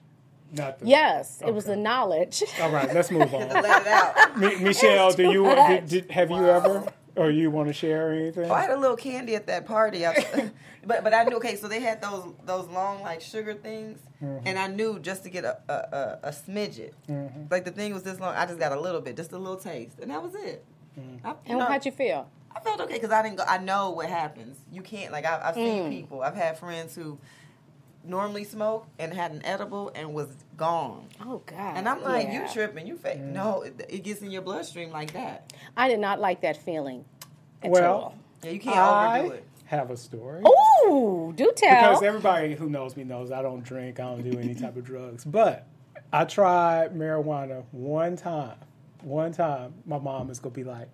not 0.52 0.78
the. 0.78 0.86
yes, 0.86 1.42
it 1.46 1.52
was 1.54 1.64
the 1.64 1.76
knowledge. 1.76 2.42
All 2.60 2.70
right, 2.70 2.92
let's 2.94 3.10
move 3.10 3.32
on. 3.34 3.48
Let 3.48 3.82
it 3.82 3.86
out. 3.86 4.38
Mi- 4.38 4.56
Michelle, 4.56 5.12
do 5.12 5.30
you 5.30 5.44
did, 5.44 5.86
did, 5.86 6.10
have 6.10 6.30
you 6.30 6.46
ever 6.48 6.86
or 7.16 7.30
you 7.30 7.50
want 7.50 7.68
to 7.68 7.72
share 7.72 8.12
anything? 8.12 8.50
Oh, 8.50 8.54
I 8.54 8.62
had 8.62 8.70
a 8.70 8.76
little 8.78 8.96
candy 8.96 9.34
at 9.36 9.46
that 9.46 9.66
party. 9.66 10.06
I, 10.06 10.50
but 10.86 11.04
but 11.04 11.12
I 11.14 11.24
knew 11.24 11.36
okay, 11.36 11.56
so 11.56 11.68
they 11.68 11.80
had 11.80 12.00
those 12.02 12.32
those 12.44 12.66
long 12.68 13.02
like 13.02 13.20
sugar 13.20 13.54
things, 13.54 13.98
Mm-hmm. 14.22 14.46
and 14.46 14.58
I 14.58 14.68
knew 14.68 15.00
just 15.00 15.24
to 15.24 15.28
get 15.30 15.44
a 15.44 15.58
a, 15.68 15.72
a, 15.72 16.18
a 16.28 16.30
smidget, 16.30 16.92
Mm-hmm. 17.08 17.42
like 17.50 17.64
the 17.64 17.72
thing 17.72 17.92
was 17.92 18.04
this 18.04 18.20
long. 18.20 18.34
I 18.34 18.46
just 18.46 18.58
got 18.58 18.72
a 18.72 18.80
little 18.80 19.00
bit, 19.00 19.16
just 19.16 19.32
a 19.32 19.38
little 19.38 19.56
taste, 19.58 19.98
and 20.00 20.10
that 20.10 20.22
was 20.22 20.34
it. 20.34 20.64
Mm-hmm. 20.98 21.26
I, 21.26 21.34
and 21.46 21.58
know, 21.58 21.64
how'd 21.66 21.84
you 21.84 21.90
feel? 21.92 22.28
I 22.56 22.60
felt 22.60 22.80
okay 22.82 22.94
because 22.94 23.10
I 23.10 23.22
didn't 23.22 23.36
go. 23.38 23.44
I 23.46 23.58
know 23.58 23.90
what 23.90 24.08
happens. 24.08 24.58
You 24.72 24.82
can't 24.82 25.12
like 25.12 25.24
I've, 25.26 25.42
I've 25.42 25.54
Mm. 25.56 25.64
seen 25.64 25.90
people. 25.90 26.22
I've 26.22 26.36
had 26.36 26.58
friends 26.58 26.94
who 26.94 27.18
normally 28.04 28.44
smoke 28.44 28.86
and 28.98 29.12
had 29.14 29.32
an 29.32 29.44
edible 29.44 29.90
and 29.94 30.12
was 30.14 30.28
gone. 30.56 31.06
Oh 31.24 31.42
God! 31.46 31.76
And 31.76 31.88
I'm 31.88 32.02
like, 32.02 32.26
Yeah. 32.28 32.42
you 32.46 32.52
tripping? 32.52 32.86
You 32.86 32.96
fake? 32.96 33.18
No, 33.20 33.62
it, 33.62 33.84
it 33.88 34.04
gets 34.04 34.20
in 34.22 34.30
your 34.30 34.42
bloodstream 34.42 34.90
like 34.90 35.12
that. 35.14 35.52
I 35.76 35.88
did 35.88 36.00
not 36.00 36.20
like 36.20 36.42
that 36.42 36.56
feeling. 36.62 37.04
At 37.62 37.70
Well, 37.70 37.94
all. 37.94 38.14
Yeah, 38.42 38.50
you 38.50 38.60
can't 38.60 38.76
I 38.78 39.18
overdo 39.20 39.32
it. 39.32 39.44
have 39.64 39.90
a 39.90 39.96
story. 39.96 40.42
Ooh, 40.86 41.32
do 41.34 41.50
tell. 41.56 41.70
Because 41.70 42.02
everybody 42.02 42.54
who 42.54 42.68
knows 42.68 42.94
me 42.96 43.04
knows 43.04 43.30
I 43.32 43.40
don't 43.40 43.64
drink, 43.64 43.98
I 44.00 44.04
don't 44.04 44.22
do 44.22 44.38
any 44.38 44.54
type 44.54 44.76
of 44.76 44.84
drugs. 44.84 45.24
But 45.24 45.66
I 46.12 46.24
tried 46.26 46.94
marijuana 46.94 47.64
one 47.72 48.16
time. 48.16 48.56
One 49.02 49.32
time, 49.32 49.72
my 49.86 49.98
mom 49.98 50.28
is 50.30 50.40
gonna 50.40 50.54
be 50.54 50.64
like, 50.64 50.88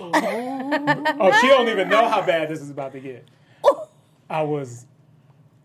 Oh. 0.00 0.10
"Oh, 1.20 1.38
she 1.40 1.48
don't 1.48 1.68
even 1.68 1.88
know 1.88 2.08
how 2.08 2.22
bad 2.22 2.48
this 2.48 2.60
is 2.60 2.70
about 2.70 2.92
to 2.92 3.00
get." 3.00 3.26
I 4.30 4.42
was 4.42 4.86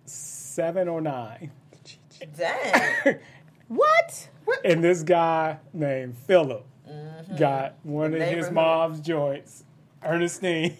seven 0.06 0.88
or 0.88 1.02
nine, 1.02 1.52
Dang. 2.38 3.18
what? 3.68 4.30
and 4.64 4.84
this 4.84 5.04
guy 5.04 5.58
named 5.74 6.18
Philip 6.18 6.66
got 7.38 7.76
one 7.84 8.14
of 8.14 8.22
his 8.22 8.50
mom's 8.52 9.00
joints, 9.02 9.64
Ernestine. 10.04 10.78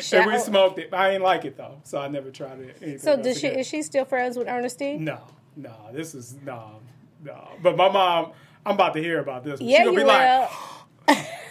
Shout- 0.00 0.22
and 0.22 0.32
we 0.32 0.38
smoked 0.38 0.78
it. 0.78 0.92
I 0.92 1.10
ain't 1.10 1.22
like 1.22 1.44
it 1.44 1.56
though, 1.56 1.80
so 1.82 1.98
I 1.98 2.08
never 2.08 2.30
tried 2.30 2.58
it. 2.60 3.00
So 3.00 3.16
does 3.16 3.38
she? 3.40 3.48
again. 3.48 3.60
Is 3.60 3.66
she 3.66 3.82
still 3.82 4.04
friends 4.04 4.36
with 4.36 4.46
Ernestine? 4.48 5.04
No, 5.04 5.20
no, 5.56 5.72
this 5.92 6.14
is 6.14 6.36
no, 6.44 6.80
no. 7.24 7.48
But 7.62 7.76
my 7.76 7.90
mom, 7.90 8.32
I'm 8.66 8.74
about 8.74 8.92
to 8.94 9.00
hear 9.00 9.18
about 9.18 9.44
this. 9.44 9.60
Yeah, 9.60 9.78
she 9.78 9.84
gonna 9.84 9.92
you 9.92 9.98
be 9.98 10.04
will. 10.04 10.08
like, 10.08 10.50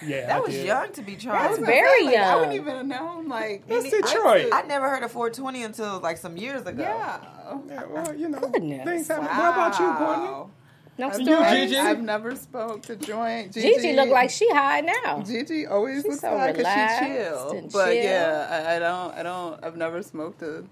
yeah, 0.05 0.17
I 0.17 0.25
That 0.27 0.43
was 0.43 0.53
did. 0.53 0.65
young 0.65 0.91
to 0.93 1.01
be 1.01 1.15
trying. 1.15 1.43
That's 1.43 1.59
to- 1.59 1.65
very 1.65 2.05
Like, 2.05 2.15
I 2.17 2.35
wouldn't 2.35 2.53
even 2.55 2.75
have 2.75 2.85
known. 2.85 3.27
Like, 3.27 3.67
That's 3.67 3.85
I- 3.85 3.89
Detroit. 3.89 4.49
I 4.53 4.61
never 4.63 4.89
heard 4.89 5.03
of 5.03 5.11
420 5.11 5.63
until 5.63 5.99
like 5.99 6.17
some 6.17 6.37
years 6.37 6.65
ago. 6.65 6.81
Yeah. 6.83 7.19
Yeah, 7.69 7.83
well, 7.89 8.13
you 8.15 8.27
know, 8.29 8.39
Goodness. 8.39 8.83
things 8.85 9.07
happen. 9.07 9.25
What 9.25 9.53
about 9.53 9.79
you, 9.79 9.93
Courtney? 9.93 10.51
No 10.99 11.09
I've. 11.09 11.19
You, 11.19 11.67
Gigi? 11.67 11.77
I've 11.77 12.01
never 12.01 12.35
spoke 12.35 12.81
to 12.83 12.95
joint. 12.95 13.53
Gigi 13.53 13.93
look 13.93 14.09
like 14.09 14.29
she 14.31 14.49
high 14.49 14.81
now. 14.81 15.21
Gigi 15.21 15.67
always 15.67 15.97
She's 15.97 16.05
looks 16.05 16.21
so 16.21 16.33
like 16.33 16.55
'cause 16.55 16.57
relaxed 16.57 16.99
she 16.99 17.05
chill. 17.05 17.51
and 17.51 17.71
But 17.71 17.85
chill. 17.93 18.03
yeah, 18.03 18.47
I, 18.67 18.75
I 18.75 18.79
don't. 18.79 19.13
I 19.13 19.23
don't. 19.23 19.63
I've 19.63 19.77
never 19.77 20.01
smoked 20.01 20.41
a. 20.41 20.63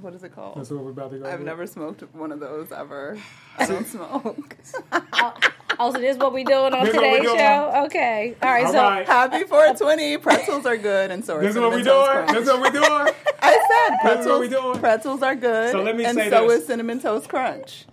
What 0.00 0.14
is 0.14 0.24
it 0.24 0.34
called? 0.34 0.56
That's 0.56 0.70
what 0.70 0.82
we're 0.82 0.92
about 0.92 1.10
to 1.10 1.18
go. 1.18 1.26
I've 1.26 1.40
with. 1.40 1.46
never 1.46 1.66
smoked 1.66 2.02
one 2.14 2.32
of 2.32 2.40
those 2.40 2.72
ever. 2.72 3.18
I 3.58 3.66
don't 3.66 3.86
smoke. 3.86 4.56
Oh, 5.82 5.90
so 5.92 5.98
this 5.98 6.12
is 6.16 6.18
what 6.18 6.34
we 6.34 6.44
doing 6.44 6.74
on 6.74 6.84
This 6.84 6.94
today's 6.94 7.22
doing. 7.22 7.38
show? 7.38 7.72
Okay. 7.86 8.36
All 8.42 8.50
right. 8.50 8.66
All 8.66 8.72
so 8.72 8.78
right. 8.82 9.06
Happy 9.06 9.44
420. 9.44 10.18
Pretzels 10.18 10.66
are 10.66 10.76
good, 10.76 11.10
and 11.10 11.24
so 11.24 11.36
are 11.36 11.40
This 11.40 11.54
is 11.56 11.60
what 11.60 11.74
we 11.74 11.82
Cinnamon 11.82 12.04
Toast 12.04 12.12
doing. 12.12 12.26
Crunch. 12.26 12.38
This 12.38 12.42
is 12.42 12.52
what 12.52 12.62
we 12.62 12.70
doing. 12.70 13.14
I 13.42 13.52
said 13.52 13.92
This 13.92 13.94
is 13.94 14.00
pretzels. 14.02 14.26
what 14.28 14.40
we 14.40 14.48
doing. 14.48 14.78
Pretzels 14.80 15.22
are 15.22 15.34
good. 15.34 15.70
So 15.72 15.82
let 15.82 15.96
me 15.96 16.04
and 16.04 16.14
say 16.18 16.28
so 16.28 16.46
this. 16.48 16.60
is 16.60 16.66
cinnamon 16.66 17.00
toast 17.00 17.28
crunch. 17.30 17.86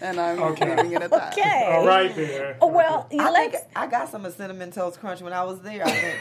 And 0.00 0.18
I'm 0.20 0.42
Okay. 0.42 0.74
leaving 0.74 0.92
it 0.94 1.02
at 1.02 1.10
that. 1.12 1.32
Okay. 1.38 1.68
All 1.72 1.86
right 1.86 2.12
there. 2.16 2.56
Oh, 2.60 2.66
well, 2.66 3.06
I 3.12 3.30
let's. 3.30 3.52
think 3.58 3.64
I 3.76 3.86
got 3.86 4.08
some 4.10 4.26
of 4.26 4.34
cinnamon 4.34 4.72
toast 4.72 4.98
crunch 4.98 5.20
when 5.22 5.32
I 5.32 5.44
was 5.44 5.60
there. 5.60 5.86
I 5.86 5.90
think 5.92 6.18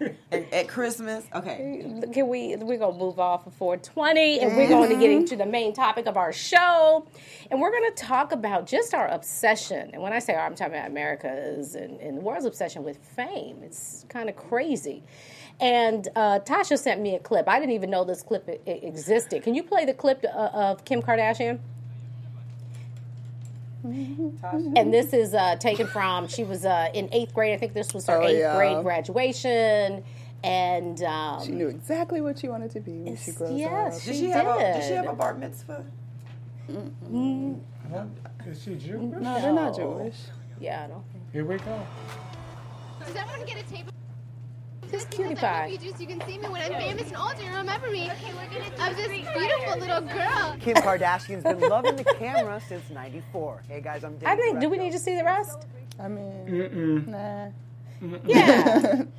at, 0.00 0.52
at 0.52 0.68
Christmas. 0.68 1.24
Okay. 1.34 2.00
Can 2.12 2.28
we? 2.28 2.56
We're 2.56 2.78
gonna 2.78 2.98
move 2.98 3.18
off 3.18 3.46
of 3.46 3.54
420, 3.54 4.40
and 4.40 4.56
we're 4.56 4.68
going 4.68 4.90
to 4.90 4.96
get 4.96 5.10
into 5.10 5.36
the 5.36 5.46
main 5.46 5.72
topic 5.72 6.06
of 6.06 6.16
our 6.16 6.32
show, 6.32 7.06
and 7.50 7.60
we're 7.60 7.70
going 7.70 7.94
to 7.94 8.02
talk 8.02 8.32
about 8.32 8.66
just 8.66 8.94
our 8.94 9.08
obsession. 9.08 9.90
And 9.92 10.02
when 10.02 10.12
I 10.12 10.18
say 10.18 10.34
our, 10.34 10.46
I'm 10.46 10.54
talking 10.54 10.74
about 10.74 10.88
America's 10.88 11.74
and, 11.74 12.00
and 12.00 12.18
the 12.18 12.22
world's 12.22 12.46
obsession 12.46 12.84
with 12.84 12.98
fame. 12.98 13.62
It's 13.62 14.04
kind 14.08 14.28
of 14.28 14.36
crazy. 14.36 15.02
And 15.60 16.08
uh, 16.16 16.40
Tasha 16.40 16.78
sent 16.78 17.00
me 17.00 17.14
a 17.14 17.20
clip. 17.20 17.48
I 17.48 17.60
didn't 17.60 17.74
even 17.74 17.90
know 17.90 18.04
this 18.04 18.22
clip 18.22 18.48
existed. 18.66 19.42
Can 19.42 19.54
you 19.54 19.62
play 19.62 19.84
the 19.84 19.94
clip 19.94 20.24
uh, 20.24 20.50
of 20.52 20.84
Kim 20.84 21.00
Kardashian? 21.00 21.60
And 23.84 24.92
this 24.92 25.12
is 25.12 25.34
uh, 25.34 25.56
taken 25.56 25.86
from 25.86 26.26
she 26.28 26.42
was 26.44 26.64
uh, 26.64 26.88
in 26.94 27.08
eighth 27.12 27.34
grade. 27.34 27.52
I 27.54 27.58
think 27.58 27.74
this 27.74 27.92
was 27.92 28.06
her 28.06 28.20
Oh, 28.22 28.26
eighth 28.26 28.38
yeah. 28.38 28.56
grade 28.56 28.82
graduation, 28.82 30.02
and 30.42 31.02
um, 31.02 31.44
She 31.44 31.52
knew 31.52 31.68
exactly 31.68 32.20
what 32.20 32.38
she 32.38 32.48
wanted 32.48 32.70
to 32.72 32.80
be 32.80 32.92
when 32.92 33.16
she 33.16 33.32
grows 33.32 33.52
yes, 33.58 33.96
up. 33.96 34.02
she 34.02 34.10
Did 34.10 34.16
she 34.18 34.30
have 34.30 34.46
a 34.46 34.58
Did 34.74 34.84
she 34.84 34.92
have 34.92 35.08
a 35.08 35.12
bar 35.12 35.34
mitzvah? 35.34 35.84
Is 38.46 38.62
she 38.62 38.74
Jewish? 38.76 39.20
No, 39.20 39.40
they're 39.40 39.52
not 39.52 39.76
Jewish. 39.76 40.16
yeah, 40.60 40.84
I 40.84 40.86
don't. 40.88 41.04
Think. 41.12 41.24
Here 41.32 41.44
we 41.44 41.56
go. 41.58 41.86
Does 43.00 43.14
everyone 43.16 43.46
get 43.46 43.58
a 43.58 43.70
table? 43.70 43.93
This 44.94 45.04
Because 45.06 45.16
cutie 45.26 45.32
I 45.38 45.40
pie. 45.40 45.60
love 45.62 45.70
you, 45.70 45.90
just 45.90 46.00
you 46.00 46.06
can 46.06 46.20
see 46.20 46.38
me 46.38 46.48
when 46.48 46.62
I'm 46.62 46.80
famous 46.80 47.08
and 47.08 47.16
older 47.16 47.34
and 47.42 47.56
remember 47.56 47.90
me. 47.90 48.12
Okay, 48.12 48.32
we're 48.32 48.46
gonna 48.46 48.70
do 48.70 48.80
I'm 48.80 48.94
this 48.94 49.08
beautiful 49.08 49.78
little 49.80 50.00
girl. 50.02 50.56
Kim 50.60 50.76
Kardashian's 50.76 51.42
been 51.42 51.58
loving 51.58 51.96
the 51.96 52.04
camera 52.04 52.62
since 52.68 52.88
'94. 52.90 53.64
Hey 53.66 53.80
guys, 53.80 54.04
I'm 54.04 54.16
Dave. 54.18 54.28
I 54.28 54.36
think. 54.36 54.60
Do 54.60 54.68
we 54.68 54.78
need 54.78 54.92
to 54.92 55.00
see 55.00 55.16
the 55.16 55.24
rest? 55.24 55.66
I 55.98 56.06
mean, 56.06 56.46
Mm-mm. 56.46 57.06
nah. 57.08 57.48
Yeah. 58.24 59.02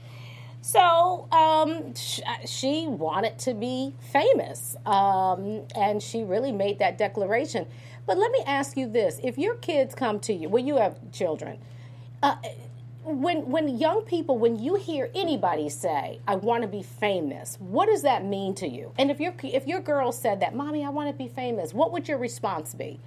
So 0.62 1.27
um, 1.32 1.94
sh- 1.94 2.22
she 2.48 2.88
wanted 2.88 3.38
to 3.39 3.53
be 3.53 3.94
famous, 4.12 4.75
um, 4.88 5.62
and 5.75 6.01
she 6.01 6.24
really 6.24 6.51
made 6.51 6.79
that 6.79 6.98
declaration. 6.98 7.67
But 8.08 8.17
let 8.17 8.32
me 8.32 8.39
ask 8.48 8.75
you 8.75 8.88
this: 8.89 9.20
If 9.24 9.38
your 9.38 9.53
kids 9.58 9.94
come 9.94 10.20
to 10.22 10.34
you, 10.34 10.50
when 10.50 10.65
you 10.65 10.77
have 10.77 10.98
children, 11.12 11.60
uh, 12.24 12.38
when 13.06 13.50
when 13.50 13.78
young 13.78 14.02
people, 14.02 14.38
when 14.38 14.58
you 14.58 14.76
hear 14.76 15.10
anybody 15.14 15.70
say, 15.70 16.20
"I 16.28 16.36
want 16.36 16.64
to 16.64 16.68
be 16.68 16.82
famous," 16.82 17.58
what 17.60 17.86
does 17.86 18.02
that 18.02 18.26
mean 18.26 18.56
to 18.56 18.68
you? 18.68 18.92
And 18.98 19.12
if 19.12 19.20
your 19.20 19.34
if 19.44 19.68
your 19.68 19.80
girl 19.80 20.12
said 20.12 20.40
that, 20.40 20.56
"Mommy, 20.56 20.84
I 20.84 20.90
want 20.90 21.10
to 21.10 21.14
be 21.14 21.28
famous," 21.28 21.74
what 21.74 21.92
would 21.92 22.08
your 22.08 22.18
response 22.18 22.74
be? 22.74 23.00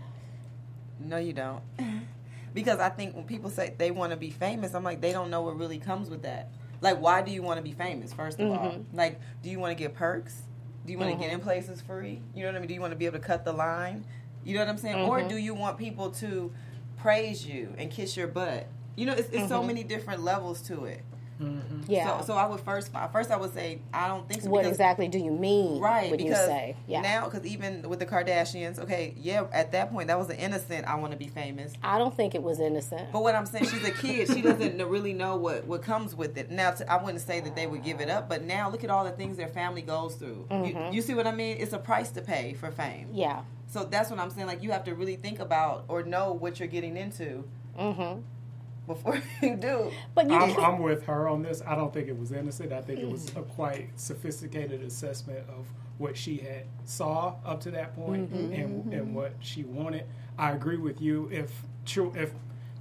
No, 1.00 1.19
you 1.19 1.33
don't. 1.33 1.62
because 2.55 2.78
I 2.78 2.88
think 2.88 3.14
when 3.14 3.25
people 3.25 3.50
say 3.50 3.75
they 3.76 3.90
want 3.90 4.12
to 4.12 4.17
be 4.17 4.31
famous, 4.31 4.75
I'm 4.75 4.85
like, 4.85 5.00
they 5.00 5.12
don't 5.12 5.31
know 5.31 5.43
what 5.43 5.59
really 5.59 5.78
comes 5.78 6.11
with 6.11 6.23
that. 6.23 6.50
Like, 6.81 7.00
why 7.00 7.23
do 7.23 7.33
you 7.33 7.43
want 7.43 7.59
to 7.59 7.62
be 7.62 7.73
famous, 7.73 8.12
first 8.12 8.38
of 8.38 8.50
all? 8.50 8.71
Mm-hmm. 8.71 8.97
Like, 8.97 9.21
do 9.43 9.50
you 9.50 9.59
want 9.59 9.76
to 9.76 9.83
get 9.83 9.95
perks? 9.95 10.43
Do 10.87 10.93
you 10.93 10.99
want 10.99 11.11
to 11.11 11.14
mm-hmm. 11.14 11.25
get 11.25 11.33
in 11.33 11.40
places 11.40 11.81
free? 11.81 12.23
You 12.35 12.43
know 12.43 12.49
what 12.49 12.57
I 12.57 12.59
mean? 12.61 12.69
Do 12.69 12.75
you 12.75 12.81
want 12.81 12.93
to 12.93 12.97
be 12.97 13.07
able 13.07 13.19
to 13.19 13.25
cut 13.25 13.45
the 13.45 13.52
line? 13.52 14.05
You 14.45 14.55
know 14.55 14.61
what 14.61 14.69
I'm 14.69 14.78
saying? 14.78 15.09
Or 15.09 15.19
mm-hmm. 15.19 15.28
do 15.28 15.37
you 15.37 15.55
want 15.55 15.76
people 15.76 16.11
to 16.12 16.52
praise 16.97 17.45
you 17.45 17.75
and 17.78 17.90
kiss 17.90 18.17
your 18.17 18.28
butt? 18.28 18.69
You 18.99 19.07
know, 19.07 19.12
it's, 19.12 19.28
it's 19.28 19.49
so 19.49 19.59
mm-hmm. 19.59 19.67
many 19.69 19.85
different 19.85 20.23
levels 20.25 20.61
to 20.62 20.87
it. 20.87 21.02
Mm-hmm. 21.40 21.83
Yeah. 21.87 22.19
So, 22.21 22.26
so 22.26 22.35
I 22.35 22.47
would 22.47 22.59
first, 22.59 22.90
first 23.12 23.31
I 23.31 23.37
would 23.37 23.55
say 23.55 23.78
I 23.95 24.09
don't 24.09 24.28
think 24.28 24.43
so. 24.43 24.50
what 24.50 24.62
because- 24.62 24.73
exactly 24.73 25.07
do 25.07 25.19
you 25.19 25.31
mean 25.31 25.81
Right, 25.81 26.11
when 26.11 26.19
you 26.19 26.26
because 26.26 26.47
say, 26.47 26.76
"Yeah"? 26.88 27.02
now, 27.02 27.26
because 27.28 27.47
even 27.47 27.88
with 27.88 28.00
the 28.00 28.07
Kardashians, 28.07 28.81
okay, 28.81 29.14
yeah, 29.17 29.45
at 29.52 29.71
that 29.71 29.93
point, 29.93 30.09
that 30.09 30.19
was 30.19 30.31
an 30.31 30.37
innocent. 30.37 30.87
I 30.88 30.97
want 30.97 31.12
to 31.12 31.17
be 31.17 31.28
famous. 31.28 31.73
I 31.81 31.99
don't 31.99 32.12
think 32.17 32.35
it 32.35 32.43
was 32.43 32.59
innocent. 32.59 33.12
But 33.12 33.23
what 33.23 33.37
I'm 33.37 33.47
saying, 33.47 33.67
she's 33.67 33.85
a 33.85 33.93
kid. 33.93 34.26
She 34.35 34.43
doesn't 34.43 34.85
really 34.88 35.12
know 35.12 35.37
what, 35.37 35.64
what 35.64 35.83
comes 35.83 36.17
with 36.17 36.37
it. 36.37 36.50
Now, 36.50 36.75
I 36.88 36.97
wouldn't 37.00 37.23
say 37.23 37.38
that 37.38 37.55
they 37.55 37.69
would 37.69 37.85
give 37.85 38.00
it 38.00 38.11
up, 38.11 38.28
but 38.28 38.43
now 38.43 38.69
look 38.69 38.83
at 38.83 38.90
all 38.90 39.05
the 39.05 39.12
things 39.12 39.37
their 39.37 39.47
family 39.47 39.83
goes 39.83 40.17
through. 40.17 40.47
You, 40.50 40.57
mm-hmm. 40.57 40.93
you 40.93 41.02
see 41.02 41.14
what 41.14 41.28
I 41.28 41.33
mean? 41.33 41.59
It's 41.61 41.73
a 41.73 41.78
price 41.78 42.11
to 42.11 42.21
pay 42.21 42.55
for 42.55 42.73
fame. 42.73 43.11
yeah. 43.12 43.43
So 43.71 43.85
that's 43.85 44.11
what 44.11 44.19
I'm 44.19 44.31
saying. 44.31 44.47
Like, 44.47 44.62
you 44.62 44.71
have 44.73 44.85
to 44.85 44.95
really 44.95 45.17
think 45.17 45.40
about 45.40 45.85
or 45.88 46.02
know 46.02 46.33
what 46.33 46.59
you're 46.59 46.69
getting 46.69 46.97
into 46.97 47.45
before 48.88 49.23
you 49.42 49.54
do. 49.54 49.92
But 50.14 50.28
you 50.28 50.35
I'm, 50.35 50.59
I'm 50.59 50.78
with 50.80 51.04
her 51.04 51.28
on 51.28 51.42
this. 51.42 51.62
I 51.64 51.76
don't 51.76 51.95
think 51.95 52.09
it 52.09 52.18
was 52.18 52.33
innocent. 52.33 52.73
I 52.73 52.80
think 52.80 52.99
it 52.99 53.09
was 53.09 53.26
mm-hmm. 53.26 53.38
a 53.38 53.42
quite 53.42 53.90
sophisticated 53.95 54.83
assessment 54.83 55.49
of 55.49 55.66
what 55.99 56.16
she 56.16 56.38
had 56.38 56.64
saw 56.85 57.37
up 57.45 57.61
to 57.61 57.71
that 57.73 57.95
point 57.95 58.33
mm-hmm. 58.33 58.52
and, 58.52 58.92
and 58.92 58.92
mm-hmm. 58.92 59.14
what 59.14 59.35
she 59.40 59.62
wanted. 59.62 60.07
I 60.37 60.52
agree 60.52 60.76
with 60.76 61.00
you. 61.00 61.28
If 61.30 61.52
if 62.16 62.33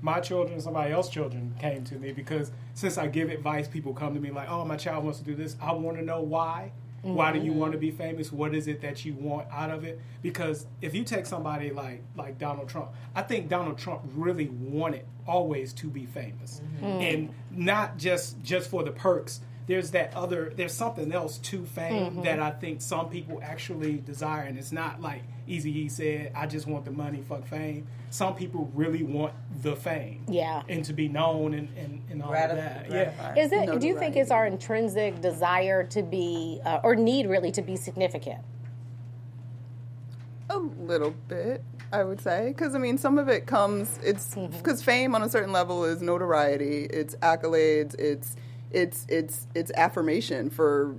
my 0.02 0.20
children, 0.20 0.60
somebody 0.62 0.92
else's 0.92 1.12
children 1.12 1.56
came 1.60 1.84
to 1.86 1.96
me 1.96 2.12
because 2.12 2.52
since 2.74 2.98
I 2.98 3.08
give 3.08 3.30
advice, 3.30 3.68
people 3.68 3.94
come 3.94 4.14
to 4.14 4.20
me 4.20 4.32
like, 4.32 4.50
"Oh, 4.50 4.64
my 4.66 4.78
child 4.78 5.04
wants 5.04 5.20
to 5.20 5.26
do 5.26 5.36
this. 5.36 5.56
I 5.62 5.74
want 5.74 5.98
to 5.98 6.04
know 6.04 6.22
why. 6.22 6.72
Why 7.14 7.32
do 7.32 7.40
you 7.40 7.52
mm-hmm. 7.52 7.60
want 7.60 7.72
to 7.74 7.78
be 7.78 7.92
famous? 7.92 8.32
What 8.32 8.54
is 8.54 8.68
it 8.68 8.82
that 8.82 9.06
you 9.06 9.14
want 9.14 9.48
out 9.52 9.70
of 9.70 9.84
it? 9.84 10.00
Because 10.22 10.66
if 10.82 10.94
you 10.94 11.04
take 11.04 11.26
somebody 11.26 11.72
like 11.72 12.04
like 12.16 12.38
Donald 12.38 12.70
Trump, 12.70 12.90
I 13.16 13.22
think 13.22 13.50
Donald 13.50 13.78
Trump 13.78 14.02
really 14.14 14.48
wanted 14.48 15.06
always 15.26 15.74
to 15.74 15.88
be 15.88 16.06
famous, 16.06 16.62
mm-hmm. 16.76 16.86
and 16.86 17.30
not 17.52 17.98
just 17.98 18.42
just 18.44 18.70
for 18.70 18.84
the 18.84 18.92
perks. 18.92 19.42
There's 19.68 19.92
that 19.92 20.14
other. 20.16 20.54
There's 20.56 20.74
something 20.74 21.12
else 21.12 21.38
to 21.40 21.66
fame 21.66 22.22
that 22.24 22.40
I 22.40 22.52
think 22.52 22.82
some 22.82 23.10
people 23.10 23.42
actually 23.44 23.98
desire, 23.98 24.44
and 24.44 24.58
it's 24.58 24.72
not 24.72 25.02
like 25.02 25.24
Easy 25.46 25.80
E 25.80 25.90
said, 25.90 26.32
"I 26.34 26.48
just 26.48 26.66
want 26.68 26.86
the 26.86 26.92
money, 26.92 27.22
fuck 27.28 27.46
fame." 27.46 27.86
Some 28.10 28.36
people 28.36 28.72
really 28.74 29.04
want 29.04 29.34
the 29.62 29.76
fame, 29.76 30.24
Yeah. 30.30 30.64
and 30.70 30.86
to 30.86 30.94
be 30.94 31.10
known 31.10 31.54
and 31.54 31.68
and, 31.78 32.02
and 32.10 32.24
all 32.24 32.32
of 32.34 32.38
Gratif- 32.40 32.56
that. 32.56 32.90
Yeah. 32.90 33.36
Is 33.36 33.52
it? 33.52 33.80
Do 33.82 33.86
you 33.88 34.00
think 34.00 34.16
it's 34.16 34.32
our 34.32 34.48
intrinsic 34.48 35.20
desire 35.20 35.84
to 35.88 36.02
be, 36.02 36.62
uh, 36.64 36.80
or 36.82 36.96
need 36.96 37.28
really 37.28 37.52
to 37.52 37.62
be 37.62 37.76
significant? 37.76 38.40
A 40.50 40.58
little 40.60 41.14
bit, 41.28 41.62
I 41.92 42.06
would 42.06 42.22
say, 42.22 42.48
because 42.48 42.74
I 42.74 42.78
mean, 42.78 42.98
some 42.98 43.18
of 43.20 43.28
it 43.28 43.46
comes. 43.48 44.00
It's 44.02 44.34
because 44.34 44.82
fame 44.82 45.14
on 45.14 45.22
a 45.24 45.30
certain 45.30 45.52
level 45.52 45.84
is 45.84 46.02
notoriety, 46.02 46.86
it's 46.86 47.16
accolades, 47.18 47.96
it's 48.00 48.38
it's 48.72 49.06
it's 49.10 49.48
it's 49.56 49.72
affirmation 49.72 50.50
for 50.50 50.96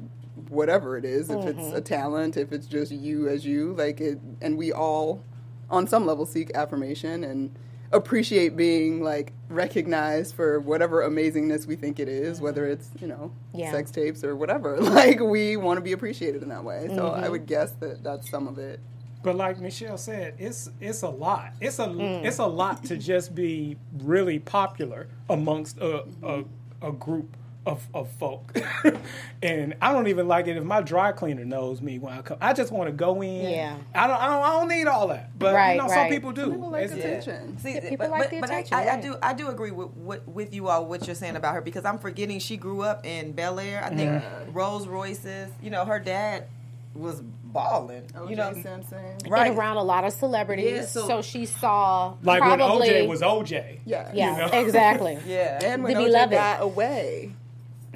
whatever 0.49 0.97
it 0.97 1.05
is. 1.05 1.31
If 1.31 1.45
it's 1.45 1.59
a 1.59 1.73
mm-hmm. 1.73 1.83
talent, 1.83 2.37
if 2.37 2.53
it's 2.53 2.67
just 2.67 2.93
you 2.93 3.29
as 3.29 3.45
you, 3.45 3.75
like 3.75 4.01
it, 4.01 4.19
and 4.41 4.57
we 4.57 4.73
all, 4.73 5.23
on 5.71 5.87
some 5.87 6.07
level, 6.07 6.27
seek 6.27 6.51
affirmation 6.55 7.25
and 7.25 7.55
appreciate 7.91 8.55
being 8.55 9.03
like 9.03 9.33
recognized 9.49 10.35
for 10.35 10.61
whatever 10.61 11.09
amazingness 11.09 11.67
we 11.67 11.75
think 11.75 11.99
it 11.99 12.09
is, 12.09 12.41
whether 12.41 12.63
mm-hmm. 12.63 12.73
it's 12.73 12.91
you 13.01 13.09
know 13.09 13.33
Yeah. 13.55 13.73
sex 13.73 13.91
tapes 13.91 14.25
or 14.25 14.37
whatever. 14.37 14.79
Like 14.99 15.21
we 15.21 15.57
want 15.57 15.77
to 15.79 15.83
be 15.83 15.93
appreciated 15.93 16.43
in 16.43 16.49
that 16.49 16.65
way. 16.65 16.89
So 16.89 17.13
I 17.13 17.23
mm-hmm. 17.23 17.33
would 17.33 17.47
guess 17.47 17.73
that 17.81 18.03
that's 18.03 18.31
some 18.31 18.49
of 18.49 18.59
it. 18.59 18.81
But 19.23 19.37
like 19.37 19.59
Michelle 19.59 19.99
said, 19.99 20.35
it's 20.39 20.71
it's 20.81 21.03
a 21.03 21.09
lot. 21.09 21.53
It's 21.61 21.79
a 21.79 21.87
Mm. 21.87 22.25
it's 22.25 22.39
a 22.39 22.47
lot 22.47 22.85
to 22.85 22.97
just 22.97 23.35
be 23.35 23.77
really 23.99 24.39
popular 24.39 25.09
amongst 25.29 25.79
a 25.79 26.05
a, 26.23 26.45
a 26.83 26.93
group 26.93 27.37
of, 27.67 27.87
of 27.93 28.11
folk. 28.13 28.57
and 29.43 29.75
I 29.81 29.93
don't 29.93 30.09
even 30.09 30.27
like 30.27 30.47
it 30.47 30.57
if 30.57 30.65
my 30.65 30.81
dry 30.81 31.13
cleaner 31.13 31.45
knows 31.45 31.83
me 31.83 31.99
when 31.99 32.13
I 32.13 32.23
come. 32.23 32.39
I 32.41 32.53
just 32.53 32.73
want 32.73 32.89
to 32.89 32.93
go 32.93 33.21
in. 33.23 33.51
Yeah. 33.51 33.77
I 33.95 34.07
don't 34.07 34.21
I 34.21 34.27
don't 34.27 34.43
I 34.43 34.49
don't 34.53 34.69
need 34.69 34.87
all 34.87 35.09
that. 35.09 35.39
But 35.39 35.55
Right, 35.55 35.75
you 35.75 35.83
know, 35.83 35.89
some 35.89 36.09
people 36.09 36.33
do. 36.33 36.51
People 36.51 36.71
like 36.71 36.85
It's- 36.85 36.99
attention. 36.99 37.59
See, 37.59 37.81
people 37.81 37.97
but, 37.99 38.11
like 38.11 38.23
but, 38.23 38.31
the 38.31 38.41
but 38.41 38.51
I, 38.51 38.59
attention, 38.61 38.89
I, 38.89 38.97
I 38.97 39.01
do 39.01 39.17
I 39.23 39.35
do 39.35 39.49
agree 39.49 39.71
with, 39.71 39.91
with 39.97 40.27
with 40.27 40.55
you 40.55 40.69
all 40.69 40.87
what 40.87 41.07
you're 41.07 41.15
saying 41.15 41.37
about 41.37 41.55
her 41.55 41.61
because 41.61 41.85
I'm 41.85 41.99
forgetting 41.99 42.39
she 42.39 42.57
grew 42.57 42.83
up 42.83 43.05
in 43.05 43.33
Bel 43.33 43.61
Air. 43.61 43.85
I 43.85 43.91
think 43.91 44.11
mm-hmm. 44.11 44.53
Rolls 44.53 44.87
Royces. 44.87 45.51
You 45.63 45.71
know, 45.71 45.85
her 45.85 45.99
dad 45.99 46.47
was 46.95 47.21
balling. 47.21 48.03
OJ 48.15 48.31
you 48.31 48.37
know, 48.37 48.53
Simpson. 48.55 49.19
right? 49.29 49.49
And 49.49 49.59
around 49.59 49.77
a 49.77 49.83
lot 49.83 50.05
of 50.05 50.13
celebrities, 50.13 50.73
Yeah, 50.73 50.87
so, 50.87 51.07
so- 51.07 51.23
she 51.23 51.47
saw 51.47 52.15
Like 52.23 52.41
probably, 52.41 52.91
when 52.91 53.05
OJ 53.05 53.09
was 53.09 53.21
OJ. 53.21 53.81
Yeah. 53.85 54.11
Yeah, 54.13 54.33
you 54.33 54.39
know? 54.53 54.59
exactly. 54.59 55.19
Yeah. 55.27 55.61
And 55.63 55.83
when 55.83 55.95
Did 55.95 56.03
he 56.03 56.09
OJ 56.09 56.13
love 56.13 56.31
got 56.31 56.63
away 56.63 57.35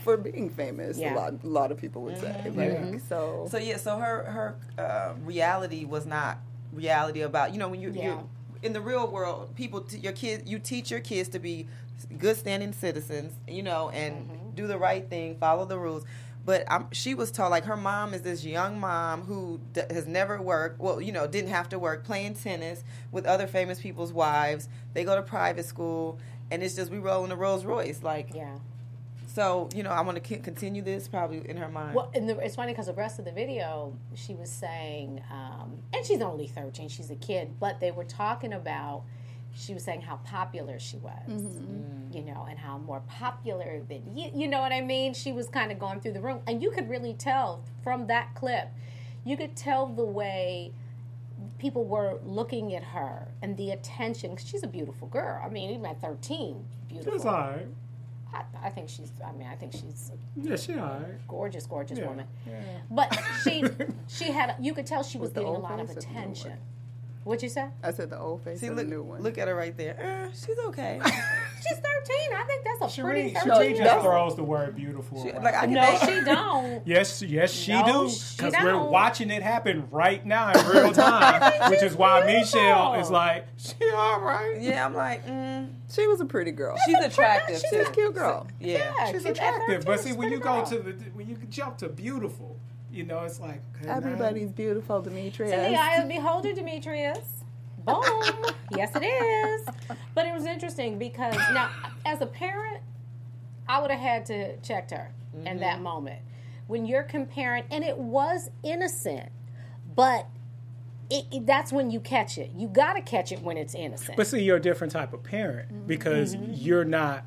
for 0.03 0.17
being 0.17 0.51
famous, 0.51 0.99
Yeah. 0.99 1.15
a 1.15 1.17
lot, 1.17 1.35
a 1.43 1.47
lot 1.47 1.73
of 1.73 1.79
people 1.79 2.03
would 2.03 2.19
say. 2.19 2.35
Like, 2.55 3.01
so, 3.09 3.47
So 3.51 3.59
yeah, 3.59 3.77
so 3.77 3.97
her 3.99 4.25
her 4.25 4.57
uh, 4.83 5.15
reality 5.25 5.85
was 5.85 6.05
not 6.07 6.39
reality 6.73 7.21
about 7.23 7.53
you 7.53 7.59
know 7.59 7.69
when 7.69 7.81
you 7.81 7.91
Yeah. 7.91 8.03
you're 8.05 8.25
in 8.63 8.73
the 8.73 8.81
real 8.81 9.07
world, 9.11 9.55
people 9.57 9.81
t- 9.83 9.99
your 9.99 10.13
kids 10.13 10.49
you 10.51 10.59
teach 10.59 10.91
your 10.91 11.01
kids 11.01 11.29
to 11.31 11.39
be 11.39 11.67
good 12.19 12.37
standing 12.37 12.73
citizens, 12.73 13.33
you 13.49 13.63
know, 13.63 13.91
and 13.91 14.15
Mm-hmm. 14.15 14.51
do 14.55 14.67
the 14.67 14.79
right 14.79 15.09
thing, 15.09 15.37
follow 15.39 15.65
the 15.65 15.79
rules. 15.79 16.05
But 16.45 16.65
um, 16.73 16.89
she 16.91 17.15
was 17.15 17.31
taught 17.31 17.53
like 17.53 17.65
her 17.67 17.77
mom 17.77 18.15
is 18.15 18.23
this 18.23 18.45
young 18.45 18.81
mom 18.81 19.23
who 19.23 19.61
d- 19.73 19.83
has 19.91 20.07
never 20.09 20.43
worked. 20.43 20.81
Well, 20.81 21.01
you 21.01 21.13
know, 21.13 21.29
didn't 21.29 21.51
have 21.51 21.69
to 21.69 21.79
work 21.79 22.03
playing 22.05 22.35
tennis 22.35 22.83
with 23.13 23.27
other 23.27 23.47
famous 23.47 23.81
people's 23.81 24.13
wives. 24.13 24.69
They 24.93 25.05
go 25.05 25.15
to 25.15 25.23
private 25.23 25.65
school, 25.67 26.19
and 26.51 26.61
it's 26.65 26.75
just 26.75 26.91
we 26.91 26.99
roll 26.99 27.25
in 27.25 27.31
a 27.31 27.37
Rolls 27.37 27.65
Royce. 27.65 28.03
Like, 28.03 28.35
Yeah. 28.35 28.59
So 29.35 29.69
you 29.75 29.83
know, 29.83 29.91
I 29.91 30.01
want 30.03 30.23
to 30.23 30.39
continue 30.39 30.83
this 30.83 31.09
probably 31.09 31.49
in 31.49 31.57
her 31.57 31.69
mind. 31.69 31.95
Well, 31.95 32.11
and 32.15 32.29
the, 32.29 32.39
it's 32.39 32.57
funny 32.57 32.73
because 32.73 32.87
the 32.87 32.93
rest 32.93 33.19
of 33.19 33.25
the 33.25 33.33
video, 33.33 33.97
she 34.15 34.35
was 34.35 34.51
saying, 34.51 35.23
um, 35.31 35.79
and 35.93 36.05
she's 36.05 36.21
only 36.21 36.47
13, 36.47 36.89
she's 36.89 37.11
a 37.11 37.17
kid, 37.17 37.59
but 37.61 37.81
they 37.81 37.91
were 37.91 38.05
talking 38.05 38.53
about, 38.53 39.05
she 39.55 39.75
was 39.75 39.83
saying 39.85 40.01
how 40.03 40.17
popular 40.25 40.79
she 40.79 40.97
was, 40.99 41.13
Mm-hmm. 41.29 42.13
you 42.17 42.23
know, 42.25 42.47
and 42.49 42.59
how 42.59 42.79
more 42.79 43.01
popular 43.09 43.81
than, 43.89 44.17
you, 44.17 44.31
you 44.35 44.49
know 44.49 44.61
what 44.61 44.73
I 44.73 44.81
mean? 44.81 45.15
She 45.15 45.33
was 45.33 45.49
kind 45.49 45.71
of 45.73 45.79
going 45.79 46.01
through 46.01 46.13
the 46.13 46.21
room. 46.21 46.41
And 46.47 46.63
you 46.63 46.71
could 46.71 46.89
really 46.89 47.15
tell 47.15 47.63
from 47.83 48.07
that 48.09 48.35
clip, 48.35 48.69
you 49.25 49.37
could 49.37 49.55
tell 49.57 49.87
the 49.87 50.05
way 50.05 50.73
people 51.59 51.85
were 51.85 52.19
looking 52.25 52.75
at 52.75 52.83
her 52.83 53.29
and 53.41 53.57
the 53.57 53.71
attention, 53.71 54.35
'cause 54.37 54.47
she's 54.47 54.63
a 54.63 54.67
beautiful 54.69 55.09
girl. 55.09 55.41
I 55.45 55.49
mean, 55.49 55.71
even 55.71 55.87
at 55.87 56.01
13, 56.01 56.65
beautiful. 56.89 57.15
It's 57.15 57.25
all 57.25 57.33
right. 57.35 57.67
I, 58.35 58.45
I 58.65 58.71
think 58.71 58.89
she's, 58.89 59.13
I 59.27 59.33
mean, 59.33 59.47
I 59.47 59.55
think 59.57 59.73
she's 59.73 60.11
Yeah, 60.37 60.57
she 60.57 60.75
all 60.75 60.89
right. 61.01 61.29
gorgeous, 61.29 61.67
gorgeous 61.67 61.99
Yeah. 61.99 62.07
woman. 62.09 62.27
But 62.91 63.19
she 63.45 63.65
she 64.09 64.33
had 64.33 64.57
you 64.61 64.73
could 64.75 64.87
tell 64.87 65.03
she 65.03 65.19
was 65.19 65.29
With 65.29 65.35
getting 65.35 65.49
a 65.55 65.59
lot 65.59 65.79
of 65.81 65.89
face 65.89 65.99
or 65.99 66.01
the 66.01 66.07
new 66.07 66.19
attention. 66.19 66.53
What'd 67.25 67.43
you 67.43 67.49
say? 67.49 67.69
I 67.83 67.93
said 67.93 68.11
the 68.11 68.19
old 68.19 68.43
face 68.43 68.61
See, 68.61 68.67
and 68.67 68.75
look, 68.77 68.85
the 68.87 68.91
new 68.91 69.03
one. 69.03 69.23
look 69.23 69.39
at 69.39 69.47
her 69.49 69.55
right 69.55 69.77
there. 69.77 70.27
Uh, 70.27 70.33
she's 70.35 70.59
okay. 70.69 71.01
She's 71.69 71.79
thirteen. 71.79 72.33
I 72.37 72.45
think 72.45 72.65
that's 72.65 72.99
a 72.99 73.03
pretty 73.03 73.21
Cherie, 73.21 73.31
thirteen. 73.35 73.53
Cherie 73.55 73.69
year 73.69 73.77
just 73.85 73.95
old. 73.95 74.05
throws 74.05 74.37
the 74.37 74.43
word 74.43 74.75
beautiful. 74.77 75.23
She- 75.23 75.31
around. 75.31 75.45
like 75.45 75.55
I 75.55 75.61
can 75.63 75.73
No, 75.75 75.81
make- 75.81 76.01
she 76.01 76.21
don't. 76.25 76.83
Yes, 76.87 77.23
yes, 77.23 77.53
she 77.53 77.73
No, 77.73 77.85
do. 78.09 78.15
Because 78.37 78.55
we're 78.63 78.83
watching 78.83 79.31
it 79.31 79.43
happen 79.43 79.87
right 79.91 80.25
now 80.27 80.51
in 80.53 80.67
real 80.67 80.93
time, 80.93 81.71
which 81.71 81.83
is 81.83 81.95
why 81.95 82.27
beautiful. 82.27 82.61
Michelle 82.61 82.95
is 82.95 83.11
like, 83.11 83.47
she 83.57 83.75
all 83.95 84.21
right. 84.21 84.61
Yeah, 84.61 84.85
I'm 84.85 84.95
like, 84.95 85.27
mm, 85.27 85.69
she 85.93 86.07
was 86.07 86.21
a 86.21 86.25
pretty 86.25 86.51
girl. 86.51 86.77
she's 86.85 86.97
attractive 86.99 87.61
she's 87.61 87.71
too. 87.71 87.87
a 87.89 87.91
cute 87.93 88.15
girl. 88.15 88.47
Yeah. 88.61 88.79
Yeah, 88.79 89.05
She's 89.07 89.23
she's 89.23 89.25
attractive, 89.31 89.85
but 89.85 90.01
see, 90.01 90.13
when 90.13 90.31
you 90.33 90.39
go 90.39 90.55
girl. 90.57 90.67
to 90.67 90.79
the 90.79 90.93
when 91.15 91.29
you 91.29 91.37
jump 91.49 91.79
to 91.79 91.89
beautiful, 91.89 92.59
you 92.91 93.05
know, 93.05 93.21
it's 93.21 93.39
like 93.41 93.61
okay, 93.77 93.87
now- 93.87 93.97
Everybody's 93.97 94.51
beautiful, 94.51 95.01
Demetrius. 95.03 95.53
In 95.53 95.73
the 95.73 95.79
eye 95.79 95.97
of 95.97 96.09
the 96.09 96.15
beholder, 96.15 96.53
Demetrius. 96.53 97.42
Boom. 97.85 98.45
yes, 98.77 98.91
it 98.95 99.05
is. 99.05 99.67
But 100.15 100.27
it 100.27 100.33
was 100.33 100.45
interesting 100.45 100.99
because 100.99 101.37
now, 101.53 101.71
as 102.07 102.21
a 102.21 102.27
parent, 102.27 102.83
I 103.69 103.81
would 103.81 103.91
have 103.91 104.01
had 104.01 104.27
to 104.27 104.57
check 104.59 104.91
her 104.91 105.13
in 105.45 105.59
that 105.61 105.75
mm-hmm. 105.75 105.83
moment 105.83 106.21
when 106.67 106.87
you're 106.87 107.03
comparing, 107.03 107.65
and 107.71 107.85
it 107.85 107.97
was 107.97 108.51
innocent, 108.63 109.31
but. 109.95 110.27
It, 111.11 111.27
it- 111.31 111.47
that's 111.47 111.71
when 111.75 111.91
you 111.91 112.01
catch 112.01 112.39
it. 112.39 112.53
You 112.57 112.69
got 112.69 112.95
to 112.95 113.03
catch 113.03 113.33
it 113.33 113.43
when 113.43 113.59
it's 113.59 113.75
innocent. 113.75 114.17
But 114.17 114.27
see, 114.29 114.43
you're 114.43 114.57
a 114.57 114.63
different 114.63 114.95
type 114.95 115.13
of 115.13 115.23
parent 115.23 115.69
mm-hmm. 115.69 115.87
because 115.87 116.35
mm-hmm. 116.35 116.53
you're 116.55 116.87
not 116.87 117.27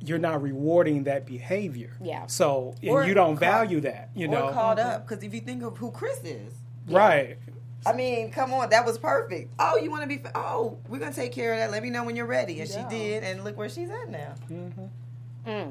you're 0.00 0.18
not 0.18 0.40
rewarding 0.40 1.04
that 1.04 1.26
behavior. 1.26 1.90
Yeah. 2.00 2.26
So 2.26 2.74
and 2.80 2.90
Or 2.90 3.04
you 3.04 3.12
don't 3.12 3.34
caught- 3.34 3.40
value 3.40 3.80
that. 3.80 4.10
You 4.14 4.28
know. 4.28 4.44
Or 4.44 4.46
know. 4.46 4.52
caught 4.52 4.78
up 4.78 5.06
because 5.06 5.22
if 5.24 5.34
you 5.34 5.40
think 5.40 5.62
of 5.62 5.76
who 5.76 5.90
Kris 5.90 6.22
is, 6.24 6.54
Right. 6.88 7.38
I 7.86 7.92
mean, 7.92 8.30
come 8.30 8.52
on, 8.52 8.70
that 8.70 8.84
was 8.84 8.98
perfect. 8.98 9.52
Oh, 9.58 9.76
you 9.76 9.90
want 9.90 10.02
to 10.02 10.08
be? 10.08 10.18
fa- 10.18 10.32
Oh, 10.34 10.78
we're 10.88 10.98
gonna 10.98 11.12
take 11.12 11.32
care 11.32 11.52
of 11.52 11.58
that. 11.58 11.70
Let 11.70 11.82
me 11.82 11.90
know 11.90 12.04
when 12.04 12.16
you're 12.16 12.26
ready, 12.26 12.60
and 12.60 12.68
she 12.68 12.82
did, 12.90 13.22
and 13.22 13.44
look 13.44 13.56
where 13.56 13.68
she's 13.68 13.90
at 13.90 14.08
now. 14.10 14.34
Mm-hmm. 14.50 15.70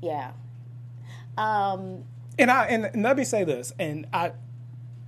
yeah. 0.00 0.32
Um, 1.36 2.04
And 2.38 2.50
I 2.50 2.66
and, 2.66 2.84
and 2.86 3.02
let 3.02 3.16
me 3.16 3.24
say 3.24 3.44
this, 3.44 3.72
and 3.78 4.06
I 4.12 4.32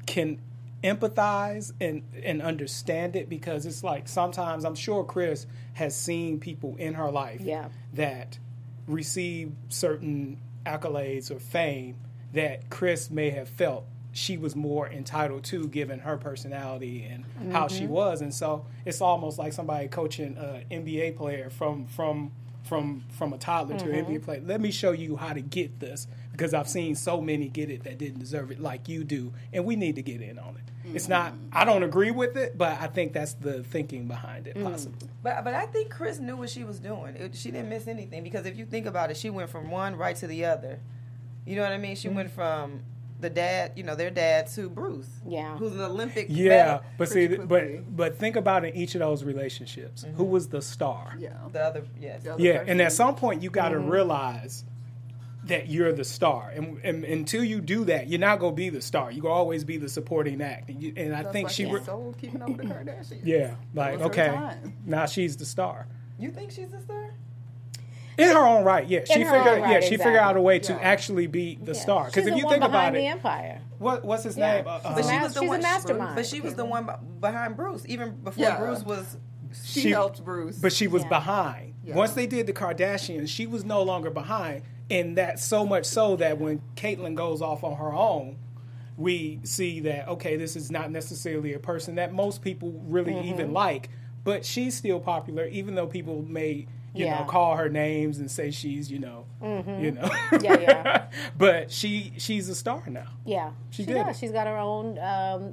can 0.06 0.38
empathize 0.84 1.72
and 1.80 2.02
and 2.22 2.40
understand 2.42 3.16
it 3.16 3.28
because 3.28 3.66
it's 3.66 3.82
like 3.82 4.06
sometimes 4.08 4.64
I'm 4.64 4.74
sure 4.74 5.04
Kris 5.04 5.46
has 5.74 5.96
seen 5.96 6.38
people 6.38 6.76
in 6.78 6.94
her 6.94 7.10
life 7.10 7.40
Yeah. 7.40 7.68
that 7.94 8.38
receive 8.86 9.52
certain 9.68 10.38
accolades 10.64 11.30
or 11.30 11.38
fame 11.40 11.96
that 12.32 12.70
Kris 12.70 13.10
may 13.10 13.30
have 13.30 13.48
felt 13.48 13.84
she 14.16 14.38
was 14.38 14.56
more 14.56 14.88
entitled 14.88 15.44
to 15.44 15.68
given 15.68 15.98
her 16.00 16.16
personality 16.16 17.04
and 17.04 17.52
how 17.52 17.68
she 17.68 17.84
mm-hmm. 17.84 17.92
was. 17.92 18.22
And 18.22 18.34
so 18.34 18.64
it's 18.86 19.02
almost 19.02 19.38
like 19.38 19.52
somebody 19.52 19.88
coaching 19.88 20.38
an 20.38 20.64
NBA 20.70 21.16
player 21.16 21.50
from 21.50 21.86
from 21.86 22.32
from 22.64 23.04
from 23.10 23.32
a 23.32 23.38
toddler 23.38 23.78
to 23.78 23.84
an 23.84 23.90
mm-hmm. 23.90 24.14
NBA 24.14 24.24
player. 24.24 24.42
Let 24.42 24.60
me 24.60 24.70
show 24.70 24.92
you 24.92 25.16
how 25.16 25.34
to 25.34 25.42
get 25.42 25.80
this 25.80 26.06
because 26.32 26.54
I've 26.54 26.68
seen 26.68 26.94
so 26.94 27.20
many 27.20 27.48
get 27.48 27.70
it 27.70 27.84
that 27.84 27.98
didn't 27.98 28.20
deserve 28.20 28.50
it 28.50 28.58
like 28.58 28.88
you 28.88 29.04
do 29.04 29.32
and 29.52 29.64
we 29.66 29.76
need 29.76 29.96
to 29.96 30.02
get 30.02 30.22
in 30.22 30.38
on 30.38 30.56
it. 30.56 30.94
It's 30.94 31.08
not 31.08 31.32
mm-hmm. 31.32 31.48
I 31.52 31.64
don't 31.66 31.82
agree 31.82 32.10
with 32.10 32.38
it 32.38 32.56
but 32.56 32.80
I 32.80 32.86
think 32.86 33.12
that's 33.12 33.34
the 33.34 33.64
thinking 33.64 34.08
behind 34.08 34.46
it 34.46 34.60
possibly. 34.62 35.10
But 35.22 35.44
but 35.44 35.52
I 35.52 35.66
think 35.66 35.90
Kris 35.90 36.18
knew 36.18 36.38
what 36.38 36.48
she 36.48 36.64
was 36.64 36.78
doing. 36.78 37.16
It, 37.16 37.36
she 37.36 37.50
didn't 37.50 37.68
miss 37.68 37.86
anything 37.86 38.22
because 38.22 38.46
if 38.46 38.56
you 38.56 38.64
think 38.64 38.86
about 38.86 39.10
it, 39.10 39.18
she 39.18 39.28
went 39.28 39.50
from 39.50 39.70
one 39.70 39.94
right 39.94 40.16
to 40.16 40.26
the 40.26 40.46
other. 40.46 40.80
You 41.44 41.54
know 41.54 41.62
what 41.62 41.72
I 41.72 41.78
mean? 41.78 41.96
She 41.96 42.08
went 42.08 42.30
from 42.30 42.82
the 43.20 43.30
dad, 43.30 43.72
you 43.76 43.82
know, 43.82 43.94
their 43.94 44.10
dad 44.10 44.46
to 44.48 44.68
Bruce. 44.68 45.08
Yeah. 45.26 45.56
Who's 45.56 45.72
an 45.72 45.80
Olympic. 45.80 46.26
Yeah, 46.28 46.48
medal- 46.48 46.80
but 46.98 47.08
see, 47.08 47.26
quickly. 47.28 47.46
but 47.46 47.96
but 47.96 48.18
think 48.18 48.36
about 48.36 48.64
in 48.64 48.74
each 48.76 48.94
of 48.94 49.00
those 49.00 49.24
relationships, 49.24 50.04
who 50.16 50.24
was 50.24 50.48
the 50.48 50.60
star? 50.62 51.14
Yeah. 51.18 51.30
The 51.52 51.60
other, 51.62 51.84
yes. 52.00 52.22
The 52.24 52.34
other 52.34 52.42
Yeah, 52.42 52.58
person. 52.58 52.68
and 52.70 52.82
at 52.82 52.92
some 52.92 53.14
point 53.16 53.42
you 53.42 53.50
got 53.50 53.70
to 53.70 53.76
Mm-hmm. 53.76 53.88
realize 53.90 54.64
that 55.44 55.68
you're 55.68 55.92
the 55.92 56.02
star, 56.04 56.50
and, 56.54 56.78
and 56.82 57.04
until 57.04 57.44
you 57.44 57.60
do 57.60 57.84
that, 57.84 58.08
you're 58.08 58.18
not 58.18 58.40
gonna 58.40 58.56
be 58.56 58.68
the 58.68 58.80
star. 58.82 59.12
You 59.12 59.22
gonna 59.22 59.32
always 59.34 59.62
be 59.62 59.76
the 59.76 59.88
supporting 59.88 60.42
act, 60.42 60.68
and, 60.70 60.82
you, 60.82 60.92
and 60.96 61.14
I 61.14 61.22
think 61.22 61.46
why 61.46 61.52
she, 61.52 61.64
she's 61.66 61.72
re- 61.72 61.82
sold 61.84 62.18
keeping 62.18 62.42
up 62.42 62.48
with 62.48 62.56
the 62.58 62.64
Kardashians. 62.64 63.20
yeah, 63.22 63.54
like 63.72 64.00
okay, 64.00 64.56
now 64.84 65.06
she's 65.06 65.36
the 65.36 65.44
star 65.46 65.86
You 66.18 66.32
think 66.32 66.50
she's 66.50 66.70
the 66.70 66.80
star? 66.80 67.14
In 68.18 68.28
her 68.28 68.38
own 68.46 68.64
right. 68.64 68.86
Yeah, 68.86 69.00
she 69.04 69.20
her 69.22 69.30
figured, 69.32 69.46
own 69.58 69.62
right, 69.62 69.72
yeah, 69.82 69.88
she 69.88 69.96
figured 69.96 70.16
out 70.16 70.36
a 70.36 70.40
way 70.40 70.58
to 70.60 70.72
Yeah. 70.72 70.78
actually 70.80 71.26
be 71.26 71.58
the 71.62 71.74
star. 71.74 72.06
Because 72.06 72.26
if 72.26 72.36
you 72.36 72.44
one 72.44 72.52
think 72.54 72.64
about 72.64 72.72
behind 72.72 72.96
the 72.96 73.00
it, 73.00 73.06
empire. 73.06 73.60
what 73.78 74.04
what's 74.04 74.24
his 74.24 74.36
Yeah. 74.36 74.56
name? 74.56 74.64
Uh, 74.66 74.78
She's 74.78 74.86
uh, 74.86 74.88
a 74.88 74.94
But 74.94 75.04
she 75.04 75.18
was 75.20 75.34
the 75.34 75.40
She's 75.40 75.46
a 75.48 75.50
one. 75.50 75.62
mastermind. 75.62 76.16
But 76.16 76.26
she 76.26 76.40
was 76.40 76.54
the 76.54 76.64
one 76.64 76.90
behind 77.20 77.56
Bruce, 77.56 77.84
even 77.88 78.10
before 78.22 78.42
Yeah. 78.44 78.58
Bruce 78.58 78.82
was. 78.84 79.16
She, 79.64 79.80
She- 79.80 79.90
helped 79.90 80.24
Bruce. 80.24 80.58
but 80.58 80.72
she 80.72 80.86
was 80.86 81.02
Yeah. 81.04 81.08
behind. 81.08 81.74
Yeah. 81.84 81.94
Once 81.94 82.12
they 82.12 82.26
did 82.26 82.46
the 82.46 82.52
Kardashians, 82.52 83.28
she 83.28 83.46
was 83.46 83.64
no 83.64 83.82
longer 83.82 84.10
behind, 84.10 84.62
and 84.90 85.16
that 85.16 85.38
so 85.38 85.64
much 85.64 85.86
so 85.86 86.16
that 86.16 86.38
when 86.38 86.60
Caitlyn 86.74 87.14
goes 87.14 87.40
off 87.40 87.62
on 87.64 87.76
her 87.76 87.92
own, 87.92 88.36
we 88.96 89.40
see 89.44 89.80
that 89.80 90.08
okay, 90.08 90.36
this 90.36 90.56
is 90.56 90.70
not 90.70 90.90
necessarily 90.90 91.52
a 91.54 91.58
person 91.58 91.94
that 91.96 92.12
most 92.12 92.42
people 92.42 92.72
really 92.88 93.12
Mm-hmm. 93.12 93.28
even 93.28 93.52
like, 93.52 93.88
but 94.24 94.44
she's 94.44 94.74
still 94.74 94.98
popular, 95.00 95.46
even 95.46 95.74
though 95.74 95.86
people 95.86 96.22
may. 96.26 96.66
You 96.96 97.04
Yeah. 97.06 97.18
know, 97.20 97.24
call 97.26 97.56
her 97.56 97.68
names 97.68 98.18
and 98.18 98.30
say 98.30 98.50
she's, 98.50 98.90
you 98.90 98.98
know, 98.98 99.26
you 99.42 99.92
know. 99.92 100.08
Yeah, 100.40 100.58
yeah. 100.60 101.06
but 101.38 101.70
she 101.70 102.12
she's 102.18 102.48
a 102.48 102.54
star 102.54 102.82
now. 102.88 103.06
Yeah, 103.24 103.50
She 103.70 103.82
she, 103.82 103.86
did 103.86 103.94
does. 104.04 104.16
it. 104.16 104.20
She's 104.20 104.32
got 104.32 104.46
her 104.46 104.56
own 104.56 104.98
um, 104.98 105.52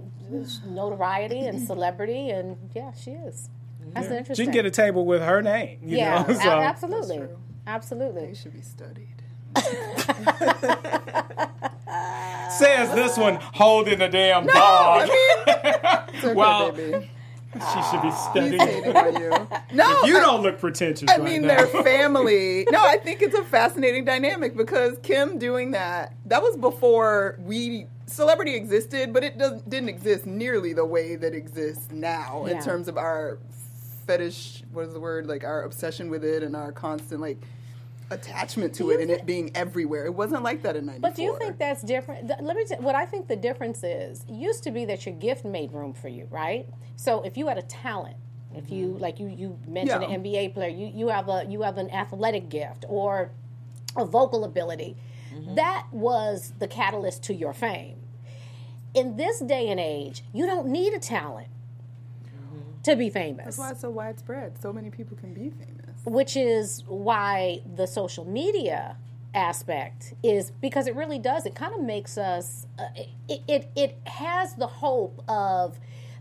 notoriety 0.67 1.39
and 1.45 1.59
celebrity, 1.67 2.29
and 2.29 2.57
yeah, 2.73 2.93
she 2.93 3.11
is. 3.11 3.49
That's 3.93 4.07
She 4.07 4.15
interesting. 4.15 4.45
can 4.47 4.53
get 4.53 4.65
a 4.65 4.71
table 4.71 5.05
with 5.05 5.21
her 5.21 5.41
name. 5.41 5.79
You 5.83 5.97
yeah, 5.97 6.23
know? 6.27 6.33
so, 6.41 6.49
absolutely, 6.49 7.21
absolutely. 7.67 8.27
they 8.27 8.33
should 8.33 8.53
be 8.53 8.61
studied. 8.61 9.09
Says 12.57 12.93
this 12.95 13.17
one 13.17 13.35
holding 13.41 14.01
a 14.01 14.09
damn 14.09 14.45
dog. 14.45 15.09
It's 15.11 16.23
okay, 16.23 16.33
Well, 16.33 16.71
baby. 16.71 17.09
she 17.73 17.81
should 17.91 18.01
be 18.01 18.11
studying. 18.11 18.59
hating 18.59 19.21
you. 19.21 19.47
No, 19.73 20.03
You 20.03 20.17
I- 20.17 20.21
don't 20.21 20.41
look 20.43 20.59
pretentious 20.59 21.09
I 21.09 21.17
right 21.17 21.23
mean, 21.23 21.41
now. 21.43 21.47
their 21.65 21.67
family. 21.83 22.65
No, 22.71 22.79
I 22.83 22.97
think 22.97 23.21
it's 23.21 23.35
a 23.35 23.43
fascinating 23.43 24.05
dynamic 24.05 24.55
because 24.55 24.97
Kim 25.03 25.39
doing 25.39 25.71
that, 25.71 26.13
that 26.25 26.41
was 26.41 26.55
before 26.57 27.37
we 27.41 27.87
celebrity 28.05 28.55
existed, 28.55 29.11
but 29.13 29.23
it 29.23 29.37
doesn't 29.37 29.67
didn't 29.69 29.89
exist 29.89 30.25
nearly 30.25 30.73
the 30.73 30.85
way 30.85 31.15
that 31.15 31.33
exists 31.33 31.87
now 31.91 32.45
Yeah. 32.45 32.57
in 32.57 32.63
terms 32.63 32.87
of 32.87 32.97
our 32.97 33.39
fetish. 34.05 34.63
What 34.71 34.85
is 34.87 34.93
the 34.93 34.99
word? 34.99 35.25
Like 35.27 35.43
our 35.43 35.63
obsession 35.63 36.09
with 36.09 36.23
it 36.23 36.43
and 36.43 36.55
our 36.55 36.71
constant 36.71 37.21
like 37.21 37.41
attachment 38.13 38.73
to 38.75 38.83
Do 38.83 38.91
it 38.91 39.01
and 39.01 39.11
it 39.11 39.25
being 39.25 39.51
everywhere. 39.55 40.05
It 40.05 40.13
wasn't 40.13 40.43
like 40.43 40.61
that 40.63 40.75
in 40.75 40.85
'94. 40.85 41.09
But 41.09 41.15
do 41.15 41.23
you 41.23 41.37
think 41.37 41.57
that's 41.57 41.81
different? 41.81 42.27
Th- 42.27 42.39
Let 42.41 42.55
me. 42.55 42.65
T- 42.65 42.75
what 42.75 42.95
I 42.95 43.05
think 43.05 43.27
the 43.27 43.35
difference 43.35 43.83
is 43.83 44.25
used 44.29 44.63
to 44.63 44.71
be 44.71 44.85
that 44.85 45.05
your 45.05 45.15
gift 45.15 45.45
made 45.45 45.73
room 45.73 45.93
for 45.93 46.07
you, 46.07 46.27
right? 46.29 46.67
So 46.95 47.21
if 47.23 47.37
you 47.37 47.47
had 47.47 47.57
a 47.57 47.63
talent, 47.63 48.17
if 48.55 48.71
you 48.71 48.87
mm-hmm. 48.87 48.99
like 48.99 49.19
you 49.19 49.27
you 49.27 49.59
mentioned 49.67 50.03
Yeah. 50.03 50.09
an 50.09 50.23
NBA 50.23 50.53
player, 50.53 50.69
you 50.69 50.87
you 50.93 51.07
have 51.09 51.29
a 51.29 51.45
you 51.47 51.61
have 51.63 51.77
an 51.77 51.89
athletic 51.91 52.49
gift 52.49 52.85
or 52.87 53.31
a 53.97 54.05
vocal 54.05 54.43
ability, 54.43 54.95
mm-hmm. 55.33 55.55
that 55.55 55.87
was 55.91 56.53
the 56.59 56.67
catalyst 56.67 57.23
to 57.23 57.33
your 57.33 57.53
fame. 57.53 57.97
In 58.93 59.17
this 59.17 59.39
day 59.39 59.69
and 59.69 59.79
age, 59.79 60.23
you 60.33 60.45
don't 60.45 60.67
need 60.67 60.93
a 60.93 60.99
talent 60.99 61.47
mm-hmm. 62.25 62.81
to 62.83 62.95
be 62.95 63.09
famous 63.09 63.45
That's 63.45 63.57
why 63.57 63.71
it's 63.71 63.81
so 63.81 63.89
widespread. 63.89 64.61
So 64.61 64.71
many 64.71 64.89
people 64.89 65.17
can 65.17 65.33
be 65.33 65.49
famous. 65.49 65.72
Which 66.05 66.35
is 66.35 66.83
why 66.87 67.61
the 67.75 67.85
social 67.87 68.25
media 68.25 68.97
aspect 69.33 70.13
is 70.21 70.51
because 70.61 70.85
it 70.85 70.95
really 70.95 71.17
does 71.17 71.45
it 71.47 71.55
kind 71.55 71.73
of 71.73 71.81
makes 71.81 72.17
us 72.19 72.67
uh, 72.77 72.83
it, 73.27 73.41
it 73.47 73.69
it 73.75 73.97
has 74.05 74.53
the 74.55 74.67
hope 74.67 75.23
of 75.27 75.79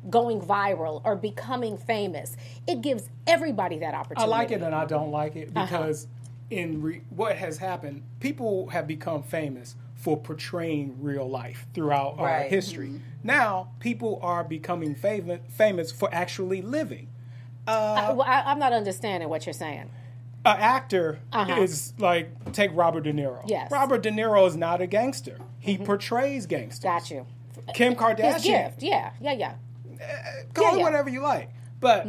going 0.09 0.41
viral 0.41 1.03
or 1.05 1.15
becoming 1.15 1.77
famous 1.77 2.37
it 2.67 2.81
gives 2.81 3.11
everybody 3.27 3.79
that 3.79 3.93
opportunity. 3.95 4.25
I 4.33 4.37
like 4.39 4.51
it 4.51 4.63
and 4.63 4.75
I 4.75 4.85
don't 4.87 5.11
like 5.11 5.37
it 5.37 5.51
Uh-huh. 5.55 5.67
because 5.67 6.07
in 6.51 6.83
re- 6.83 7.03
what 7.11 7.37
has 7.37 7.59
happened, 7.59 8.03
people 8.21 8.69
have 8.69 8.87
become 8.87 9.23
famous 9.23 9.75
for 9.95 10.17
portraying 10.17 10.97
real 11.01 11.29
life 11.29 11.67
throughout 11.73 12.19
our 12.19 12.27
Right. 12.27 12.51
history. 12.51 13.01
Now, 13.23 13.69
people 13.79 14.19
are 14.23 14.43
becoming 14.45 14.95
fam- 14.95 15.41
famous 15.49 15.93
for 15.93 16.09
actually 16.13 16.61
living. 16.61 17.07
Well, 17.67 18.23
I, 18.23 18.43
i'm 18.47 18.59
not 18.59 18.73
understanding 18.73 19.29
what 19.29 19.47
you're 19.47 19.53
saying 19.53 19.91
An 20.45 20.57
actor 20.59 21.19
Uh-huh. 21.33 21.61
is 21.63 21.93
like 21.99 22.53
take 22.53 22.71
Robert 22.75 23.03
De 23.03 23.13
Niro. 23.13 23.43
Yes. 23.47 23.67
Mm-hmm. 23.67 23.75
Robert 23.75 24.03
De 24.03 24.11
Niro 24.11 24.47
is 24.47 24.57
not 24.57 24.81
a 24.81 24.87
gangster. 24.87 25.39
He 25.61 25.79
portrays 25.79 26.47
gangsters. 26.47 26.83
got 26.83 27.11
you 27.11 27.27
Kim 27.75 27.95
Kardashian. 27.95 28.33
his 28.35 28.43
gift 28.45 28.83
yeah 28.83 29.11
yeah 29.21 29.33
yeah 29.33 29.55
call 30.55 30.65
Yeah, 30.65 30.73
it 30.75 30.77
yeah. 30.79 30.83
whatever 30.83 31.09
you 31.11 31.23
like. 31.23 31.51
But 31.81 32.07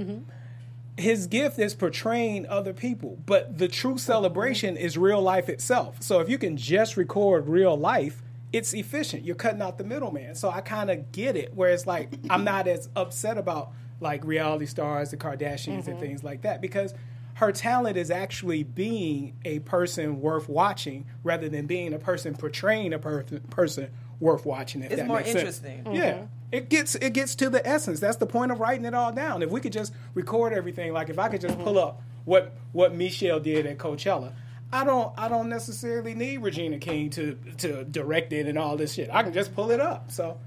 his 0.98 1.26
gift 1.28 1.58
is 1.60 1.74
portraying 1.74 2.48
other 2.48 2.74
people. 2.74 3.18
But 3.26 3.58
the 3.58 3.68
true 3.68 3.98
celebration 3.98 4.78
is 4.78 4.98
real 4.98 5.22
life 5.22 5.50
itself. 5.50 6.02
So 6.02 6.20
if 6.20 6.30
you 6.30 6.38
can 6.38 6.56
just 6.58 6.98
record 6.98 7.48
real 7.48 7.76
life, 7.76 8.22
it's 8.52 8.74
efficient. 8.74 9.26
You're 9.26 9.36
cutting 9.36 9.62
out 9.62 9.78
the 9.80 9.84
middleman. 9.84 10.36
So 10.36 10.50
I 10.52 10.62
kind 10.62 10.92
of 10.92 11.12
get 11.12 11.36
it. 11.36 11.56
Where 11.56 11.72
it's 11.72 11.88
like 11.88 12.14
I'm 12.30 12.44
not 12.44 12.68
as 12.68 12.90
upset 12.96 13.38
about 13.40 13.72
like 14.04 14.24
reality 14.24 14.68
stars, 14.68 15.10
the 15.12 15.18
Kardashians, 15.18 15.68
and 15.68 15.84
mm-hmm. 15.86 16.00
things 16.00 16.24
like 16.24 16.44
that 16.44 16.62
because. 16.62 16.94
Her 17.36 17.52
talent 17.52 17.98
is 17.98 18.12
actually 18.12 18.62
being 18.62 19.34
a 19.44 19.58
person 19.58 20.22
worth 20.22 20.48
watching 20.48 21.08
rather 21.24 21.50
than 21.50 21.66
being 21.66 21.92
a 21.92 21.98
person 21.98 22.36
portraying 22.36 22.94
a 22.94 23.00
per- 23.00 23.24
person 23.50 23.90
worth 24.20 24.46
watching. 24.46 24.84
If 24.84 24.92
It's 24.92 25.02
that 25.02 25.08
more 25.08 25.18
makes 25.18 25.32
sense. 25.32 25.40
interesting. 25.40 25.96
Yeah, 25.96 26.14
mm-hmm. 26.14 26.26
it 26.52 26.70
gets 26.70 26.96
it 26.96 27.14
gets 27.14 27.36
to 27.36 27.50
the 27.50 27.66
essence. 27.68 28.00
That's 28.00 28.18
the 28.18 28.26
point 28.26 28.52
of 28.52 28.60
writing 28.60 28.86
it 28.86 28.94
all 28.94 29.12
down. 29.12 29.42
If 29.44 29.50
we 29.50 29.62
could 29.62 29.74
just 29.74 29.94
record 30.14 30.54
everything, 30.54 30.94
like 30.94 31.10
if 31.10 31.20
I 31.20 31.30
could 31.30 31.42
just 31.42 31.58
pull 31.60 31.74
mm-hmm. 31.74 31.90
up 31.90 32.02
what 32.26 32.54
what 32.72 32.96
Michelle 32.96 33.40
did 33.40 33.66
at 33.66 33.78
Coachella, 33.78 34.34
I 34.72 34.84
don't 34.84 35.14
I 35.18 35.28
don't 35.28 35.50
necessarily 35.50 36.16
need 36.16 36.40
Regina 36.40 36.80
King 36.80 37.10
to 37.12 37.38
to 37.60 37.84
direct 37.84 38.34
it 38.34 38.48
and 38.48 38.58
all 38.58 38.78
this 38.78 38.94
shit. 38.94 39.10
I 39.12 39.22
can 39.24 39.34
just 39.34 39.54
pull 39.54 39.72
it 39.72 39.80
up. 39.80 40.12
So 40.12 40.40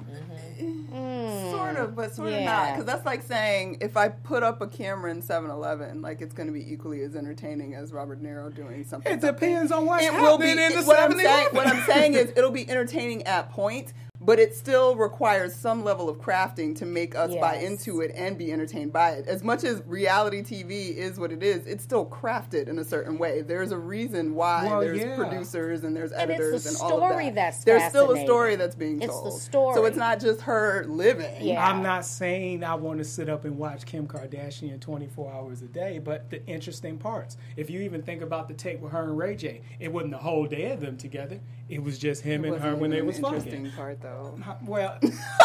Sort 1.74 1.88
of, 1.88 1.96
but 1.96 2.14
sort 2.14 2.32
of 2.32 2.42
not. 2.42 2.72
Because 2.72 2.84
that's 2.86 3.04
like 3.06 3.22
saying 3.22 3.78
if 3.80 3.96
I 3.96 4.08
put 4.08 4.42
up 4.42 4.60
a 4.60 4.66
camera 4.66 5.10
in 5.10 5.22
7 5.22 5.50
Eleven, 5.50 6.02
like 6.02 6.20
it's 6.20 6.34
going 6.34 6.46
to 6.46 6.52
be 6.52 6.72
equally 6.72 7.02
as 7.02 7.16
entertaining 7.16 7.74
as 7.74 7.92
Robert 7.92 8.22
De 8.22 8.28
Niro 8.28 8.54
doing 8.54 8.84
something. 8.84 9.12
it 9.12 9.20
depends 9.20 9.72
on 9.72 9.86
what's 9.86 10.04
it 10.04 10.12
will 10.12 10.38
be. 10.38 10.50
in 10.50 10.56
the 10.56 10.82
what, 10.84 10.98
I'm 10.98 11.12
saying, 11.12 11.48
7-Eleven. 11.48 11.56
what 11.56 11.66
I'm 11.66 11.82
saying 11.84 12.14
is 12.14 12.32
it'll 12.36 12.50
be 12.50 12.68
entertaining 12.68 13.22
at 13.24 13.50
points, 13.50 13.92
but 14.26 14.40
it 14.40 14.54
still 14.54 14.96
requires 14.96 15.54
some 15.54 15.84
level 15.84 16.08
of 16.08 16.18
crafting 16.18 16.76
to 16.76 16.84
make 16.84 17.14
us 17.14 17.32
buy 17.36 17.54
into 17.56 18.00
it 18.00 18.10
and 18.14 18.36
be 18.36 18.52
entertained 18.52 18.92
by 18.92 19.10
it. 19.12 19.26
As 19.28 19.44
much 19.44 19.62
as 19.62 19.82
reality 19.86 20.42
TV 20.42 20.94
is 20.96 21.18
what 21.18 21.30
it 21.30 21.44
is, 21.44 21.64
it's 21.66 21.84
still 21.84 22.04
crafted 22.04 22.66
in 22.66 22.80
a 22.80 22.84
certain 22.84 23.18
way. 23.18 23.42
There's 23.42 23.70
a 23.70 23.78
reason 23.78 24.34
why 24.34 24.64
Well, 24.66 24.80
there's 24.80 24.98
yeah. 24.98 25.14
producers 25.16 25.84
and 25.84 25.94
there's 25.96 26.10
And 26.10 26.28
it's 26.30 26.38
the 26.40 26.44
editors 26.44 26.66
and, 26.66 26.76
all 26.78 27.02
of 27.04 27.16
that. 27.16 27.34
that's 27.34 27.64
there's 27.64 27.88
still 27.88 28.10
a 28.10 28.20
story 28.24 28.56
that's 28.56 28.74
being 28.74 29.00
It's 29.00 29.12
told. 29.14 29.26
the 29.26 29.30
story. 29.30 29.74
So 29.76 29.84
it's 29.84 29.96
not 29.96 30.18
just 30.20 30.40
her 30.42 30.84
living. 30.88 31.46
Yeah. 31.46 31.64
I'm 31.64 31.82
not 31.82 32.04
saying 32.04 32.64
I 32.64 32.74
want 32.74 32.98
to 32.98 33.04
sit 33.04 33.28
up 33.28 33.44
and 33.44 33.56
watch 33.56 33.86
Kim 33.86 34.08
Kardashian 34.08 34.80
24 34.80 35.32
hours 35.32 35.62
a 35.62 35.66
day, 35.66 36.00
but 36.00 36.30
the 36.30 36.44
interesting 36.46 36.98
parts. 36.98 37.36
If 37.56 37.70
you 37.70 37.80
even 37.82 38.02
think 38.02 38.22
about 38.22 38.48
the 38.48 38.54
tape 38.54 38.80
with 38.80 38.90
her 38.90 39.04
and 39.04 39.16
Ray 39.16 39.36
J, 39.36 39.60
it 39.78 39.92
wasn't 39.92 40.12
the 40.12 40.18
whole 40.18 40.46
day 40.46 40.72
of 40.72 40.80
them 40.80 40.96
together. 40.96 41.40
It 41.68 41.82
was 41.82 41.98
just 41.98 42.22
him 42.22 42.44
and 42.44 42.60
her 42.62 42.76
when 42.76 42.90
they 42.90 43.02
was 43.02 43.16
an 43.16 43.22
fucking. 43.22 43.36
interesting 43.38 43.72
part 43.72 44.00
though. 44.00 44.38
Well, 44.64 44.98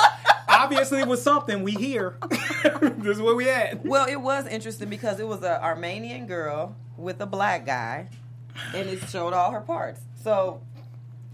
obviously 0.47 0.99
it 0.99 1.07
was 1.07 1.21
something. 1.21 1.63
We 1.63 1.71
hear. 1.71 2.17
this 2.97 3.17
is 3.17 3.21
what 3.21 3.35
we 3.35 3.45
had. 3.45 3.81
Well, 3.87 4.07
it 4.07 4.17
was 4.21 4.45
interesting 4.47 4.89
because 4.89 5.19
it 5.19 5.27
was 5.27 5.39
an 5.39 5.59
Armenian 5.61 6.27
girl 6.27 6.75
with 6.97 7.19
a 7.21 7.25
black 7.25 7.65
guy, 7.65 8.07
and 8.75 8.87
it 8.89 8.99
showed 9.09 9.33
all 9.33 9.51
her 9.51 9.61
parts. 9.61 10.01
So 10.23 10.61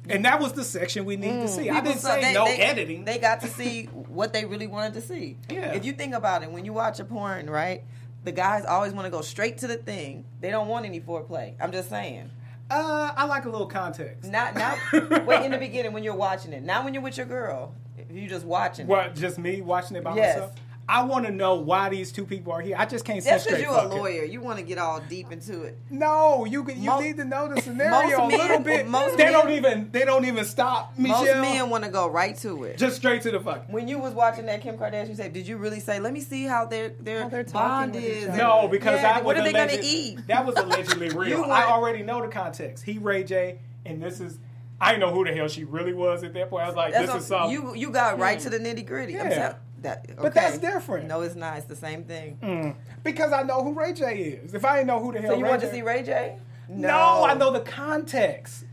And 0.10 0.24
that 0.24 0.40
was 0.40 0.54
the 0.54 0.64
section 0.64 1.04
we 1.04 1.18
needed 1.18 1.42
to 1.42 1.48
mm. 1.48 1.50
see. 1.50 1.70
I 1.70 1.82
didn't 1.82 2.00
saw- 2.00 2.14
say 2.14 2.22
they- 2.22 2.34
no 2.34 2.46
they- 2.46 2.58
editing. 2.58 3.04
They 3.04 3.18
got 3.18 3.42
to 3.42 3.48
see 3.48 3.86
what 3.86 4.32
they 4.32 4.46
really 4.46 4.68
wanted 4.68 4.94
to 4.94 5.02
see. 5.02 5.38
Yeah. 5.50 5.74
If 5.74 5.84
you 5.84 5.92
think 5.92 6.14
about 6.16 6.44
it, 6.44 6.52
when 6.52 6.64
you 6.64 6.72
watch 6.72 7.02
a 7.02 7.04
porn, 7.04 7.50
right, 7.50 7.84
the 8.24 8.32
guys 8.32 8.64
always 8.66 8.94
want 8.94 9.06
to 9.06 9.12
go 9.12 9.22
straight 9.22 9.58
to 9.60 9.68
the 9.68 9.76
thing. 9.78 10.24
They 10.40 10.50
don't 10.50 10.70
want 10.70 10.86
any 10.86 11.02
foreplay. 11.02 11.56
I'm 11.60 11.74
just 11.74 11.90
saying. 11.90 12.30
Uh, 12.70 13.12
I 13.16 13.26
like 13.26 13.46
a 13.46 13.50
little 13.50 13.68
context. 13.68 14.30
Not 14.32 14.56
not 14.56 14.78
wait 15.26 15.44
in 15.46 15.52
the 15.52 15.58
beginning 15.58 15.94
when 15.94 16.04
you're 16.04 16.16
watching 16.16 16.54
it. 16.54 16.64
Not 16.64 16.84
when 16.84 16.94
you're 16.94 17.04
with 17.04 17.18
your 17.18 17.26
girl. 17.26 17.74
If 17.98 18.16
you 18.16 18.28
just 18.28 18.46
watching. 18.46 18.86
it. 18.86 18.90
What? 18.90 19.16
Just 19.16 19.38
me 19.38 19.62
watching 19.62 19.98
it 19.98 20.04
by 20.04 20.16
Yes. 20.16 20.36
myself. 20.38 20.56
I 20.90 21.04
want 21.04 21.26
to 21.26 21.34
know 21.34 21.56
why 21.56 21.90
these 21.90 22.14
two 22.14 22.24
people 22.26 22.54
are 22.54 22.62
here. 22.62 22.76
I 22.80 22.86
just 22.86 23.04
can't 23.04 23.22
That's 23.22 23.44
say 23.44 23.50
because 23.50 23.66
straight 23.66 23.70
you're 23.70 23.78
a 23.78 23.90
fuck 23.90 23.92
it. 23.92 23.98
lawyer. 23.98 24.24
You 24.24 24.40
want 24.40 24.58
to 24.60 24.64
get 24.64 24.78
all 24.78 25.02
deep 25.02 25.34
into 25.34 25.64
it. 25.64 25.78
No, 25.90 26.46
you 26.46 26.66
you 26.70 26.90
Mo- 26.90 27.02
need 27.02 27.18
to 27.18 27.26
know 27.26 27.54
the 27.54 27.62
scenario 27.68 28.26
a 28.26 28.28
little 28.28 28.48
men- 28.48 28.64
bit. 28.64 28.88
most 28.88 29.18
they 29.18 29.26
men- 29.26 29.34
don't 29.34 29.50
even 29.52 29.92
they 29.92 30.06
don't 30.06 30.24
even 30.24 30.46
stop. 30.46 30.98
Michelle, 30.98 31.20
Most 31.26 31.42
men 31.42 31.70
want 31.70 31.84
to 31.84 31.90
go 31.90 32.08
right 32.10 32.38
to 32.38 32.64
it. 32.64 32.78
just 32.78 32.96
straight 32.96 33.22
to 33.24 33.32
the 33.32 33.40
fuck. 33.42 33.66
when 33.70 33.90
you 33.90 34.00
was 34.00 34.14
watching 34.14 34.46
that 34.46 34.62
Kim 34.62 34.78
Kardashian 34.78 35.18
tape, 35.18 35.34
did 35.34 35.46
you 35.46 35.58
really 35.58 35.82
say, 35.82 36.00
"Let 36.00 36.14
me 36.14 36.22
see 36.22 36.46
how 36.46 36.66
their 36.66 36.90
their 37.02 37.24
How 37.24 37.30
they're 37.30 37.44
talking 37.44 37.92
bond 37.92 37.96
is"? 37.98 38.30
No, 38.30 38.70
because 38.70 38.96
Yeah, 38.96 39.02
that 39.14 39.26
what 39.26 39.36
was 39.36 39.42
are 39.42 39.46
they 39.46 39.54
gonna 39.54 39.80
eat? 39.84 40.26
That 40.28 40.46
was 40.46 40.56
allegedly 40.58 41.10
real. 41.10 41.28
You 41.40 41.44
I 41.44 41.66
already 41.66 42.02
know 42.02 42.22
the 42.22 42.30
context. 42.30 42.86
He 42.86 42.98
Ray 42.98 43.26
J, 43.26 43.60
and 43.86 44.02
this 44.02 44.22
is 44.22 44.40
I 44.80 44.92
didn't 44.94 45.02
know 45.10 45.14
who 45.14 45.26
the 45.26 45.34
hell 45.34 45.50
she 45.50 45.66
really 45.66 45.94
was 45.94 46.24
at 46.24 46.34
that 46.36 46.50
point. 46.50 46.64
I 46.64 46.68
was 46.68 46.76
like, 46.78 46.94
That's 46.94 47.08
this 47.08 47.10
what- 47.14 47.20
is 47.20 47.28
something. 47.28 47.52
you 47.52 47.76
you 47.76 47.90
got 47.92 48.20
right 48.20 48.38
hmm. 48.42 48.50
to 48.50 48.58
the 48.58 48.60
nitty 48.60 48.86
gritty. 48.86 49.14
Yeah. 49.14 49.56
That, 49.82 50.16
But 50.18 50.34
that's 50.34 50.58
different. 50.58 51.08
No, 51.08 51.22
it's 51.22 51.36
not. 51.36 51.58
It's 51.58 51.68
the 51.68 51.76
same 51.76 52.04
thing. 52.04 52.38
Mm. 52.42 52.76
because 53.04 53.32
I 53.32 53.44
know 53.44 53.64
who 53.64 53.74
Ray 53.74 53.94
J 53.94 54.18
is. 54.20 54.54
If 54.54 54.66
I 54.66 54.78
didn't 54.78 54.88
know 54.88 55.00
who 55.00 55.14
the 55.14 55.22
hell, 55.22 55.32
So 55.32 55.38
you 55.38 55.44
Ray 55.44 55.50
want 55.50 55.62
J 55.62 55.68
to 55.68 55.74
see 55.74 55.82
Ray 55.82 56.04
J? 56.04 56.38
No, 56.70 57.24
I 57.26 57.34
know 57.36 57.52
the 57.52 57.62
context. 57.62 58.66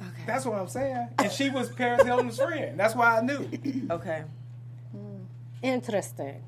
Okay. 0.00 0.22
That's 0.26 0.44
what 0.46 0.58
I'm 0.58 0.68
saying. 0.68 1.08
And 1.18 1.30
she 1.32 1.50
was 1.50 1.68
Paris 1.70 2.02
Hilton's 2.04 2.38
friend. 2.38 2.78
That's 2.78 2.94
why 2.94 3.18
I 3.18 3.20
knew. 3.22 3.48
okay. 3.90 4.24
Interesting. 5.62 6.42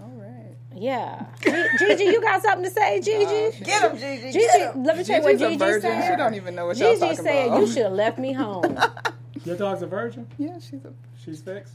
All 0.00 0.08
right. 0.16 0.54
Yeah. 0.74 1.26
G- 1.42 1.50
Gigi, 1.78 2.04
you 2.04 2.20
got 2.20 2.42
something 2.42 2.64
to 2.64 2.70
say, 2.70 3.00
Gigi? 3.02 3.62
Get 3.64 3.90
him, 3.90 3.98
Gigi. 3.98 4.32
Gigi, 4.32 4.38
Get 4.38 4.76
let 4.78 4.96
me 4.98 5.04
tell 5.04 5.18
you 5.18 5.22
what 5.22 5.38
Gigi's 5.38 5.60
a 5.62 5.66
Gigi 5.66 5.80
said. 5.80 6.10
She 6.10 6.16
don't 6.16 6.34
even 6.34 6.54
know 6.54 6.66
what 6.66 6.76
y'all 6.78 6.88
Gigi 6.90 7.00
talking 7.00 7.16
said 7.16 7.46
about. 7.48 7.60
you 7.60 7.66
should 7.66 7.82
have 7.84 7.92
left 7.92 8.18
me 8.18 8.32
home. 8.32 8.78
Your 9.44 9.56
dog's 9.56 9.82
a 9.82 9.86
virgin. 9.86 10.26
Yeah, 10.38 10.58
she's 10.58 10.84
a. 10.84 10.92
She's 11.22 11.40
fixed. 11.42 11.74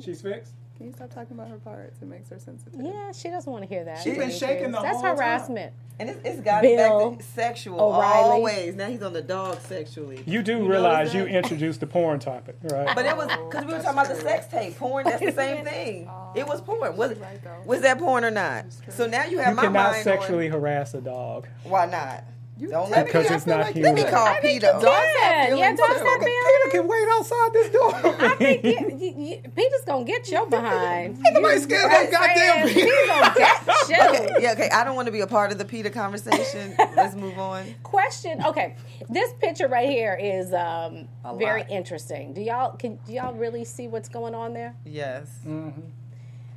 She's 0.00 0.22
fixed. 0.22 0.52
Can 0.76 0.86
you 0.86 0.92
stop 0.94 1.12
talking 1.12 1.36
about 1.36 1.50
her 1.50 1.58
parts? 1.58 2.00
It 2.00 2.08
makes 2.08 2.30
her 2.30 2.38
sensitive. 2.38 2.80
yeah, 2.80 3.12
she 3.12 3.28
doesn't 3.28 3.52
want 3.52 3.62
to 3.64 3.68
hear 3.68 3.84
that. 3.84 3.98
She's 4.02 4.16
been 4.16 4.30
shaking 4.30 4.70
the 4.70 4.80
That's 4.80 4.94
whole 4.94 5.02
time. 5.02 5.16
harassment. 5.18 5.72
And 5.98 6.08
it's, 6.08 6.20
it's 6.24 6.40
got 6.40 6.62
Bill 6.62 7.10
back 7.10 7.18
to 7.18 7.24
sexual 7.26 7.78
O'Reilly. 7.78 8.30
always. 8.30 8.74
Now 8.76 8.88
he's 8.88 9.02
on 9.02 9.12
the 9.12 9.20
dog 9.20 9.60
sexually. 9.60 10.22
You 10.24 10.42
do 10.42 10.54
notice 10.54 10.70
realize 10.70 11.12
you 11.14 11.26
introduced 11.26 11.80
the 11.80 11.86
porn 11.86 12.18
topic, 12.18 12.56
right? 12.62 12.94
But 12.94 13.04
it 13.04 13.14
was 13.14 13.26
because 13.26 13.66
we 13.66 13.74
were 13.74 13.82
talking 13.82 13.98
about 13.98 14.08
the 14.08 14.14
sex 14.22 14.46
tape. 14.46 14.78
Porn, 14.78 15.04
that's 15.04 15.20
the 15.22 15.32
same 15.32 15.64
thing. 15.66 16.08
Oh, 16.20 16.32
it 16.34 16.46
was 16.46 16.62
porn. 16.62 16.96
Was, 16.96 17.18
right, 17.18 17.66
was 17.66 17.82
that 17.82 17.98
porn 17.98 18.24
or 18.24 18.30
not? 18.30 18.64
So 18.88 19.06
now 19.06 19.24
you 19.24 19.36
have 19.38 19.50
you 19.50 19.56
my 19.56 19.62
cannot 19.64 19.96
sexually 19.96 20.46
on 20.46 20.52
harass 20.52 20.94
a 20.94 21.02
dog. 21.02 21.46
why 21.64 21.84
not? 21.84 22.24
You 22.60 22.68
Don't 22.68 22.88
tell 22.88 22.90
let 22.90 23.06
me, 23.06 23.12
Because 23.12 23.30
I 23.30 23.34
it's 23.36 23.46
not 23.46 23.60
like 23.60 23.74
human. 23.74 23.94
Let 23.94 24.04
me 24.04 24.10
call 24.10 24.36
Peter. 24.42 24.66
Dogs 24.66 24.84
have 24.84 24.84
Yeah, 24.84 25.48
yeah, 25.48 25.48
feelings 25.48 25.80
dogs 25.80 25.98
too. 26.00 26.06
have 26.06 26.20
Peter 26.20 26.70
can 26.70 26.86
wait 26.88 27.08
outside 27.12 27.52
this 27.54 27.70
door. 27.70 27.94
I 27.94 28.34
think 28.36 28.64
you, 28.64 28.96
you, 28.98 29.24
you, 29.26 29.50
Peter's 29.56 29.84
gonna 29.86 30.04
get 30.04 30.28
your 30.30 30.46
behind. 30.46 31.18
Ain't 31.24 31.34
nobody 31.34 31.58
scared 31.60 31.84
of 31.86 31.90
that 31.90 32.10
goddamn 32.10 32.68
Peter 32.68 32.80
Peter. 32.90 33.06
gonna 33.06 33.34
get 33.34 33.62
you. 33.88 34.42
Yeah, 34.42 34.52
okay. 34.52 34.68
I 34.68 34.84
don't 34.84 34.94
want 34.94 35.06
to 35.06 35.12
be 35.12 35.20
a 35.20 35.26
part 35.26 35.52
of 35.52 35.58
the 35.58 35.64
Peter 35.64 35.88
conversation. 35.88 36.74
Let's 36.94 37.14
move 37.14 37.38
on. 37.38 37.74
Question. 37.82 38.44
Okay, 38.44 38.76
this 39.08 39.32
picture 39.40 39.66
right 39.66 39.88
here 39.88 40.18
is 40.20 40.52
um, 40.52 41.08
very 41.38 41.62
lot. 41.62 41.70
interesting. 41.70 42.34
Do 42.34 42.42
y'all 42.42 42.76
can 42.76 42.96
do 43.06 43.14
y'all 43.14 43.32
really 43.32 43.64
see 43.64 43.88
what's 43.88 44.10
going 44.10 44.34
on 44.34 44.52
there? 44.52 44.76
Yes. 44.84 45.28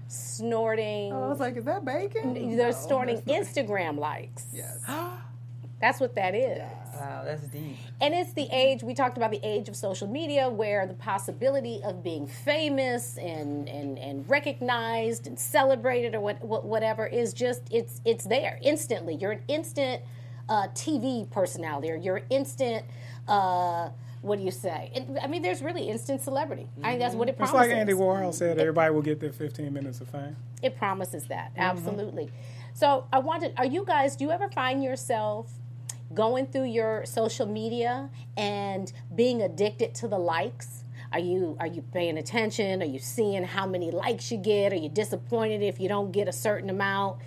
Snorting. 0.10 1.14
Oh, 1.14 1.24
I 1.24 1.28
was 1.30 1.40
like, 1.40 1.56
is 1.56 1.64
that 1.64 1.86
bacon? 1.86 2.34
They're 2.58 2.68
No, 2.68 2.72
snorting 2.72 3.22
Instagram 3.22 3.98
likes. 3.98 4.46
Yes. 4.54 4.80
That's 5.84 6.00
what 6.00 6.16
that 6.16 6.34
is. 6.34 6.60
Wow, 6.96 7.24
that's 7.26 7.42
deep. 7.48 7.76
And 8.00 8.14
it's 8.14 8.32
the 8.32 8.48
age, 8.54 8.84
we 8.84 8.94
talked 8.94 9.18
about 9.18 9.32
the 9.32 9.42
age 9.44 9.68
of 9.68 9.76
social 9.76 10.08
media 10.08 10.48
where 10.48 10.88
the 10.88 10.94
possibility 10.94 11.82
of 11.84 12.02
being 12.02 12.26
famous 12.26 13.18
and, 13.18 13.68
and, 13.68 14.00
and 14.00 14.24
recognized 14.30 15.28
and 15.28 15.38
celebrated 15.38 16.16
or 16.16 16.22
what, 16.22 16.42
what, 16.42 16.64
whatever 16.64 17.06
is 17.06 17.34
just, 17.34 17.64
it's, 17.70 18.00
it's 18.06 18.24
there 18.24 18.60
instantly. 18.62 19.16
You're 19.16 19.34
an 19.34 19.42
instant 19.50 20.02
uh, 20.48 20.70
TV 20.70 21.30
personality 21.30 21.92
or 21.92 21.96
you're 21.98 22.18
an 22.18 22.26
instant, 22.30 22.86
uh, 23.28 23.90
what 24.22 24.40
do 24.40 24.46
you 24.46 24.52
say? 24.52 24.90
It, 24.96 25.06
I 25.22 25.28
mean, 25.28 25.42
there's 25.42 25.62
really 25.62 25.90
instant 25.90 26.22
celebrity. 26.22 26.70
I 26.82 26.92
think 26.92 27.02
that's 27.02 27.14
what 27.14 27.28
it 27.28 27.32
It's 27.32 27.52
promises. 27.52 27.72
like 27.72 27.78
Andy 27.78 27.92
Warhol 27.92 28.34
said, 28.34 28.58
everybody 28.58 28.94
will 28.94 29.02
get 29.02 29.20
their 29.20 29.34
15 29.34 29.74
minutes 29.74 30.00
of 30.00 30.08
fame. 30.08 30.38
It 30.62 30.78
promises 30.78 31.26
that 31.26 31.52
Mm-hmm. 31.52 31.62
absolutely. 31.62 32.32
So 32.74 33.06
I 33.12 33.20
wanted. 33.20 33.54
Are 33.58 33.66
you 33.66 33.84
guys? 33.86 34.16
Do 34.16 34.24
you 34.24 34.32
ever 34.32 34.50
find 34.50 34.84
yourself 34.84 35.52
going 36.14 36.48
through 36.48 36.66
your 36.66 37.06
social 37.06 37.46
media 37.46 38.10
and 38.38 38.92
being 39.16 39.42
addicted 39.42 39.94
to 39.96 40.08
the 40.08 40.18
likes? 40.18 40.84
Are 41.12 41.20
you 41.20 41.56
are 41.60 41.68
you 41.68 41.82
paying 41.94 42.18
attention? 42.18 42.82
Are 42.82 42.86
you 42.86 43.00
seeing 43.00 43.44
how 43.44 43.68
many 43.68 43.92
likes 43.92 44.32
you 44.32 44.38
get? 44.38 44.74
Are 44.74 44.78
you 44.78 44.90
disappointed 44.90 45.62
if 45.62 45.80
you 45.80 45.88
don't 45.88 46.12
get 46.12 46.28
a 46.28 46.32
certain 46.34 46.70
amount? 46.70 47.20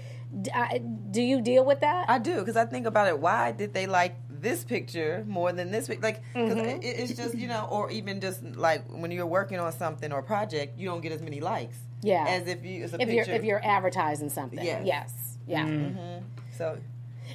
Do 1.13 1.23
you 1.23 1.41
deal 1.41 1.65
with 1.65 1.81
that? 1.81 2.11
I 2.11 2.19
do 2.19 2.39
because 2.41 2.57
I 2.57 2.65
think 2.67 2.87
about 2.87 3.07
it. 3.07 3.19
Why 3.19 3.53
did 3.53 3.73
they 3.73 3.87
like 3.87 4.17
this 4.29 4.65
picture 4.65 5.25
more 5.29 5.53
than 5.53 5.71
this 5.71 5.87
pic? 5.87 6.03
Like, 6.03 6.23
because 6.35 6.51
Mm-hmm. 6.59 6.83
it, 6.83 6.85
it's 6.85 7.15
just 7.15 7.35
you 7.37 7.47
know, 7.49 7.69
or 7.71 7.91
even 7.91 8.21
just 8.21 8.43
like 8.43 8.85
when 8.91 9.11
you're 9.13 9.25
working 9.27 9.59
on 9.61 9.73
something 9.73 10.13
or 10.13 10.21
project, 10.23 10.79
you 10.79 10.89
don't 10.89 11.01
get 11.01 11.13
as 11.13 11.23
many 11.23 11.41
likes. 11.41 11.79
Yeah. 12.03 12.25
As 12.29 12.47
if 12.49 12.65
you, 12.65 12.83
as 12.85 12.93
a 12.93 13.01
if 13.01 13.09
picture. 13.09 13.31
you're 13.31 13.37
if 13.41 13.45
you're 13.45 13.65
advertising 13.65 14.29
something, 14.29 14.63
Yes. 14.63 14.83
yes, 14.85 15.39
yeah. 15.47 15.65
Mm. 15.67 16.23
so 16.59 16.77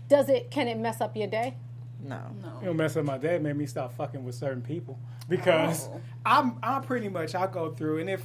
Does 0.08 0.30
it? 0.30 0.52
Can 0.52 0.68
it 0.68 0.78
mess 0.78 1.02
up 1.02 1.16
your 1.16 1.28
day? 1.28 1.56
no. 2.04 2.20
No. 2.42 2.60
It'll 2.62 2.74
mess 2.74 2.98
up 2.98 3.06
my 3.06 3.18
day. 3.20 3.38
Made 3.38 3.56
me 3.56 3.66
stop 3.68 3.94
fucking 3.96 4.24
with 4.24 4.36
certain 4.36 4.62
people 4.64 4.98
because 5.30 5.88
Oh. 5.88 6.02
I'm 6.26 6.58
I'm 6.64 6.82
pretty 6.84 7.10
much 7.10 7.36
I 7.36 7.48
go 7.48 7.72
through 7.72 8.00
and 8.00 8.10
if 8.10 8.24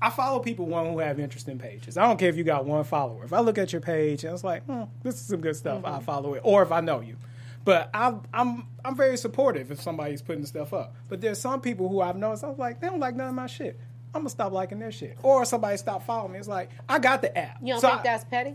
I 0.00 0.10
follow 0.10 0.38
people 0.40 0.66
one 0.66 0.86
who 0.92 0.98
have 1.00 1.18
interesting 1.18 1.58
pages. 1.58 1.96
I 1.96 2.06
don't 2.06 2.18
care 2.18 2.28
if 2.28 2.36
you 2.36 2.44
got 2.44 2.66
one 2.66 2.84
follower. 2.84 3.24
If 3.24 3.32
I 3.32 3.40
look 3.40 3.56
at 3.58 3.72
your 3.72 3.80
page 3.80 4.24
and 4.24 4.34
it's 4.34 4.44
like, 4.44 4.62
hmm, 4.64 4.82
this 5.02 5.14
is 5.14 5.22
some 5.22 5.40
good 5.40 5.56
stuff, 5.56 5.84
I 5.84 6.00
follow 6.00 6.34
it. 6.34 6.42
Or 6.44 6.62
if 6.62 6.70
I 6.70 6.80
know 6.80 7.00
you. 7.00 7.16
But 7.64 7.90
I'm 7.94 8.22
I'm 8.32 8.66
I'm 8.84 8.94
very 8.94 9.16
supportive 9.16 9.72
if 9.72 9.80
somebody's 9.80 10.22
putting 10.22 10.46
stuff 10.46 10.72
up. 10.72 10.94
But 11.08 11.20
there's 11.20 11.40
some 11.40 11.60
people 11.60 11.88
who 11.88 12.00
I've 12.00 12.16
noticed 12.16 12.44
I 12.44 12.48
was 12.48 12.58
like, 12.58 12.80
they 12.80 12.86
don't 12.86 13.00
like 13.00 13.16
none 13.16 13.28
of 13.28 13.34
my 13.34 13.46
shit. 13.48 13.80
I'm 14.14 14.20
gonna 14.20 14.30
stop 14.30 14.52
liking 14.52 14.78
their 14.78 14.92
shit. 14.92 15.18
Or 15.22 15.44
somebody 15.44 15.76
stop 15.78 16.04
following 16.06 16.32
me. 16.34 16.38
It's 16.38 16.46
like 16.48 16.70
I 16.88 16.98
got 17.00 17.22
the 17.22 17.36
app. 17.36 17.58
You 17.60 17.72
don't 17.74 17.80
So 17.80 17.88
think 17.88 18.00
I- 18.00 18.04
that's 18.04 18.24
petty? 18.24 18.54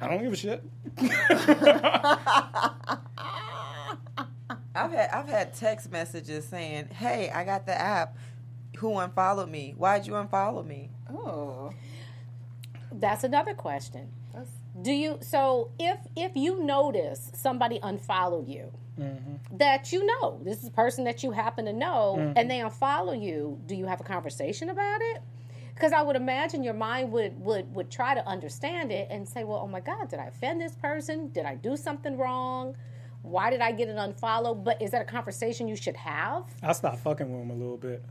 I 0.00 0.08
don't 0.08 0.22
give 0.22 0.32
a 0.32 0.36
shit. 0.36 0.62
I've 4.74 4.92
had 4.92 5.10
I've 5.10 5.28
had 5.28 5.54
text 5.54 5.90
messages 5.90 6.46
saying, 6.46 6.88
"Hey, 6.88 7.30
I 7.30 7.44
got 7.44 7.66
the 7.66 7.78
app. 7.78 8.16
Who 8.78 8.96
unfollowed 8.96 9.48
me? 9.48 9.74
Why'd 9.76 10.06
you 10.06 10.12
unfollow 10.12 10.64
me?" 10.64 10.90
Oh, 11.10 11.72
That's 12.92 13.24
another 13.24 13.54
question. 13.54 14.12
that's 14.32 14.50
Do 14.80 14.92
you 14.92 15.18
so 15.20 15.70
if 15.78 15.98
if 16.14 16.36
you 16.36 16.62
notice 16.62 17.32
somebody 17.34 17.80
unfollowed 17.82 18.46
you 18.46 18.72
mm-hmm. 18.98 19.56
that 19.56 19.92
you 19.92 20.06
know 20.06 20.40
this 20.44 20.62
is 20.62 20.68
a 20.68 20.72
person 20.72 21.04
that 21.04 21.24
you 21.24 21.32
happen 21.32 21.64
to 21.64 21.72
know 21.72 22.16
mm-hmm. 22.18 22.32
and 22.36 22.48
they 22.48 22.58
unfollow 22.58 23.20
you, 23.20 23.60
do 23.66 23.74
you 23.74 23.86
have 23.86 24.00
a 24.00 24.04
conversation 24.04 24.68
about 24.70 25.00
it? 25.02 25.22
Because 25.78 25.92
I 25.92 26.02
would 26.02 26.16
imagine 26.16 26.64
your 26.64 26.74
mind 26.74 27.12
would 27.12 27.38
would 27.40 27.72
would 27.72 27.88
try 27.88 28.12
to 28.12 28.26
understand 28.26 28.90
it 28.90 29.06
and 29.12 29.28
say, 29.28 29.44
well, 29.44 29.60
oh 29.62 29.68
my 29.68 29.78
God, 29.78 30.08
did 30.08 30.18
I 30.18 30.26
offend 30.26 30.60
this 30.60 30.74
person? 30.74 31.28
Did 31.28 31.44
I 31.44 31.54
do 31.54 31.76
something 31.76 32.16
wrong? 32.18 32.74
Why 33.22 33.48
did 33.50 33.60
I 33.60 33.70
get 33.70 33.88
an 33.88 33.96
unfollow? 33.96 34.62
But 34.62 34.82
is 34.82 34.90
that 34.90 35.02
a 35.02 35.04
conversation 35.04 35.68
you 35.68 35.76
should 35.76 35.96
have? 35.96 36.44
I 36.64 36.72
stopped 36.72 36.98
fucking 36.98 37.30
with 37.30 37.40
them 37.40 37.50
a 37.50 37.54
little 37.60 37.76
bit. 37.76 38.04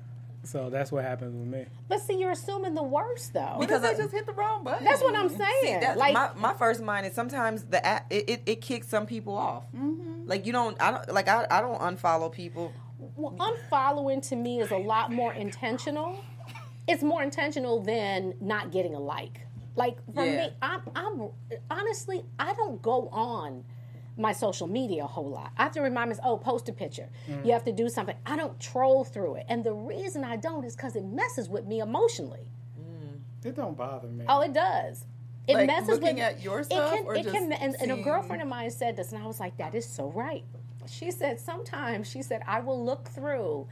So 0.43 0.69
that's 0.69 0.93
what 0.93 1.03
happens 1.03 1.36
with 1.36 1.45
me. 1.45 1.65
But 1.89 1.99
see, 1.99 2.17
you're 2.17 2.32
assuming 2.32 2.73
the 2.73 2.84
worst 2.84 3.34
though. 3.34 3.58
Because 3.60 3.82
because 3.82 3.84
I- 3.84 4.01
I 4.01 4.06
just 4.06 4.13
hit 4.13 4.25
the 4.25 4.32
wrong 4.34 4.63
button. 4.63 4.86
That's 4.86 5.01
what 5.01 5.15
I'm 5.15 5.27
saying. 5.27 5.82
That's 5.82 5.99
like 5.99 6.13
my, 6.13 6.30
my 6.38 6.53
first 6.53 6.82
mind 6.82 7.06
is 7.06 7.13
sometimes 7.13 7.65
the 7.65 7.86
app 7.86 8.06
it, 8.10 8.30
it, 8.30 8.41
it 8.45 8.62
kicks 8.62 8.88
some 8.88 9.06
people 9.06 9.36
off. 9.36 9.65
Mm-hmm. 9.75 10.25
Like 10.25 10.45
you 10.45 10.53
don't 10.53 10.82
I 10.82 10.91
don't 10.91 11.12
like 11.13 11.27
I, 11.27 11.45
I 11.51 11.60
don't 11.60 11.82
unfollow 11.82 12.32
people. 12.32 12.71
Well, 13.17 13.36
unfollowing 13.38 14.25
to 14.30 14.38
me 14.38 14.62
is 14.62 14.71
a 14.71 14.77
lot 14.77 15.12
more 15.12 15.34
intentional. 15.34 16.23
It's 16.88 17.04
more 17.04 17.21
intentional 17.23 17.82
than 17.82 18.34
not 18.39 18.71
getting 18.71 18.95
a 18.95 19.00
like. 19.00 19.41
Like 19.76 19.97
for 20.13 20.26
Yeah. 20.26 20.47
me, 20.47 20.54
I'm, 20.62 20.82
I'm 20.95 21.30
honestly, 21.69 22.23
I 22.39 22.54
don't 22.54 22.82
go 22.82 23.10
on 23.10 23.63
my 24.17 24.32
social 24.32 24.65
media 24.67 25.04
a 25.04 25.08
whole 25.08 25.30
lot. 25.30 25.52
I 25.58 25.63
have 25.63 25.73
to 25.73 25.82
remind 25.82 26.10
myself, 26.10 26.26
oh, 26.28 26.38
post 26.38 26.67
a 26.69 26.73
picture. 26.73 27.10
Mm. 27.30 27.45
You 27.45 27.52
have 27.52 27.63
to 27.65 27.71
do 27.71 27.88
something. 27.88 28.15
I 28.26 28.36
don't 28.36 28.60
troll 28.60 29.04
through 29.04 29.36
it, 29.36 29.45
and 29.47 29.63
the 29.63 29.73
reason 29.73 30.23
I 30.23 30.38
don't 30.38 30.63
is 30.65 30.76
because 30.76 30.95
it 30.95 31.06
messes 31.06 31.50
with 31.50 31.67
me 31.67 31.82
emotionally. 31.82 32.50
Mm. 32.82 33.19
It 33.45 33.56
don't 33.56 33.78
bother 33.78 34.08
me. 34.08 34.26
Oh, 34.28 34.41
it 34.41 34.54
does. 34.54 35.06
It 35.47 35.54
Like, 35.54 35.67
messes 35.67 35.89
looking 36.00 36.15
with 36.15 36.23
at 36.23 36.41
your 36.41 36.62
it 36.62 36.69
can, 36.69 37.06
or 37.06 37.15
it 37.15 37.23
just 37.23 37.36
can, 37.36 37.54
and, 37.54 37.76
and 37.80 37.91
a 37.91 37.97
girlfriend 38.02 38.41
of 38.41 38.47
mine 38.47 38.71
said 38.71 38.95
this, 38.97 39.12
and 39.12 39.21
I 39.21 39.28
was 39.28 39.39
like, 39.39 39.56
"That 39.58 39.76
is 39.76 39.86
so 39.88 40.10
right." 40.12 40.43
She 40.89 41.12
said, 41.12 41.39
"Sometimes," 41.39 42.10
she 42.10 42.21
said, 42.21 42.41
"I 42.47 42.60
will 42.60 42.84
look 42.84 43.08
through," 43.08 43.67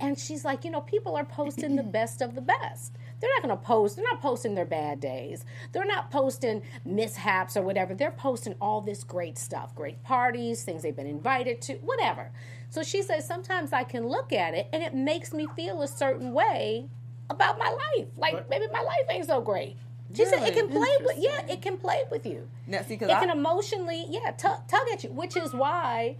and 0.00 0.18
she's 0.18 0.44
like, 0.44 0.64
"You 0.64 0.70
know, 0.70 0.80
people 0.80 1.16
are 1.16 1.24
posting 1.24 1.76
the 1.76 1.82
best 1.98 2.20
of 2.20 2.34
the 2.34 2.40
best. 2.40 2.92
They're 3.20 3.30
not 3.36 3.42
going 3.42 3.56
to 3.56 3.64
post. 3.64 3.96
They're 3.96 4.04
not 4.04 4.20
posting 4.20 4.54
their 4.54 4.64
bad 4.66 5.00
days. 5.00 5.44
They're 5.72 5.84
not 5.84 6.10
posting 6.10 6.62
mishaps 6.84 7.56
or 7.56 7.62
whatever. 7.62 7.94
They're 7.94 8.10
posting 8.10 8.54
all 8.60 8.80
this 8.80 9.04
great 9.04 9.38
stuff, 9.38 9.74
great 9.74 10.02
parties, 10.02 10.62
things 10.62 10.82
they've 10.82 10.94
been 10.96 11.06
invited 11.06 11.60
to, 11.62 11.74
whatever." 11.74 12.30
So 12.70 12.82
she 12.82 13.02
says, 13.02 13.26
"Sometimes 13.26 13.72
I 13.72 13.84
can 13.84 14.06
look 14.08 14.32
at 14.32 14.54
it, 14.54 14.68
and 14.72 14.82
it 14.82 14.94
makes 14.94 15.32
me 15.32 15.46
feel 15.56 15.82
a 15.82 15.88
certain 15.88 16.32
way." 16.32 16.88
about 17.30 17.58
my 17.58 17.70
life. 17.70 18.08
Like 18.16 18.48
maybe 18.50 18.66
my 18.72 18.80
life 18.82 19.06
ain't 19.08 19.26
so 19.26 19.40
great. 19.40 19.76
She 20.14 20.24
said 20.26 20.46
it 20.46 20.54
can 20.54 20.68
play 20.68 20.96
with 21.00 21.16
yeah, 21.18 21.46
it 21.48 21.62
can 21.62 21.78
play 21.78 22.02
with 22.10 22.26
you. 22.26 22.48
Now, 22.66 22.82
see, 22.82 22.94
because 22.94 23.08
It 23.08 23.18
can 23.18 23.30
emotionally 23.30 24.04
yeah 24.08 24.32
tug, 24.32 24.68
tug 24.68 24.86
at 24.92 25.02
you, 25.04 25.10
which 25.10 25.36
is 25.36 25.52
why 25.54 26.16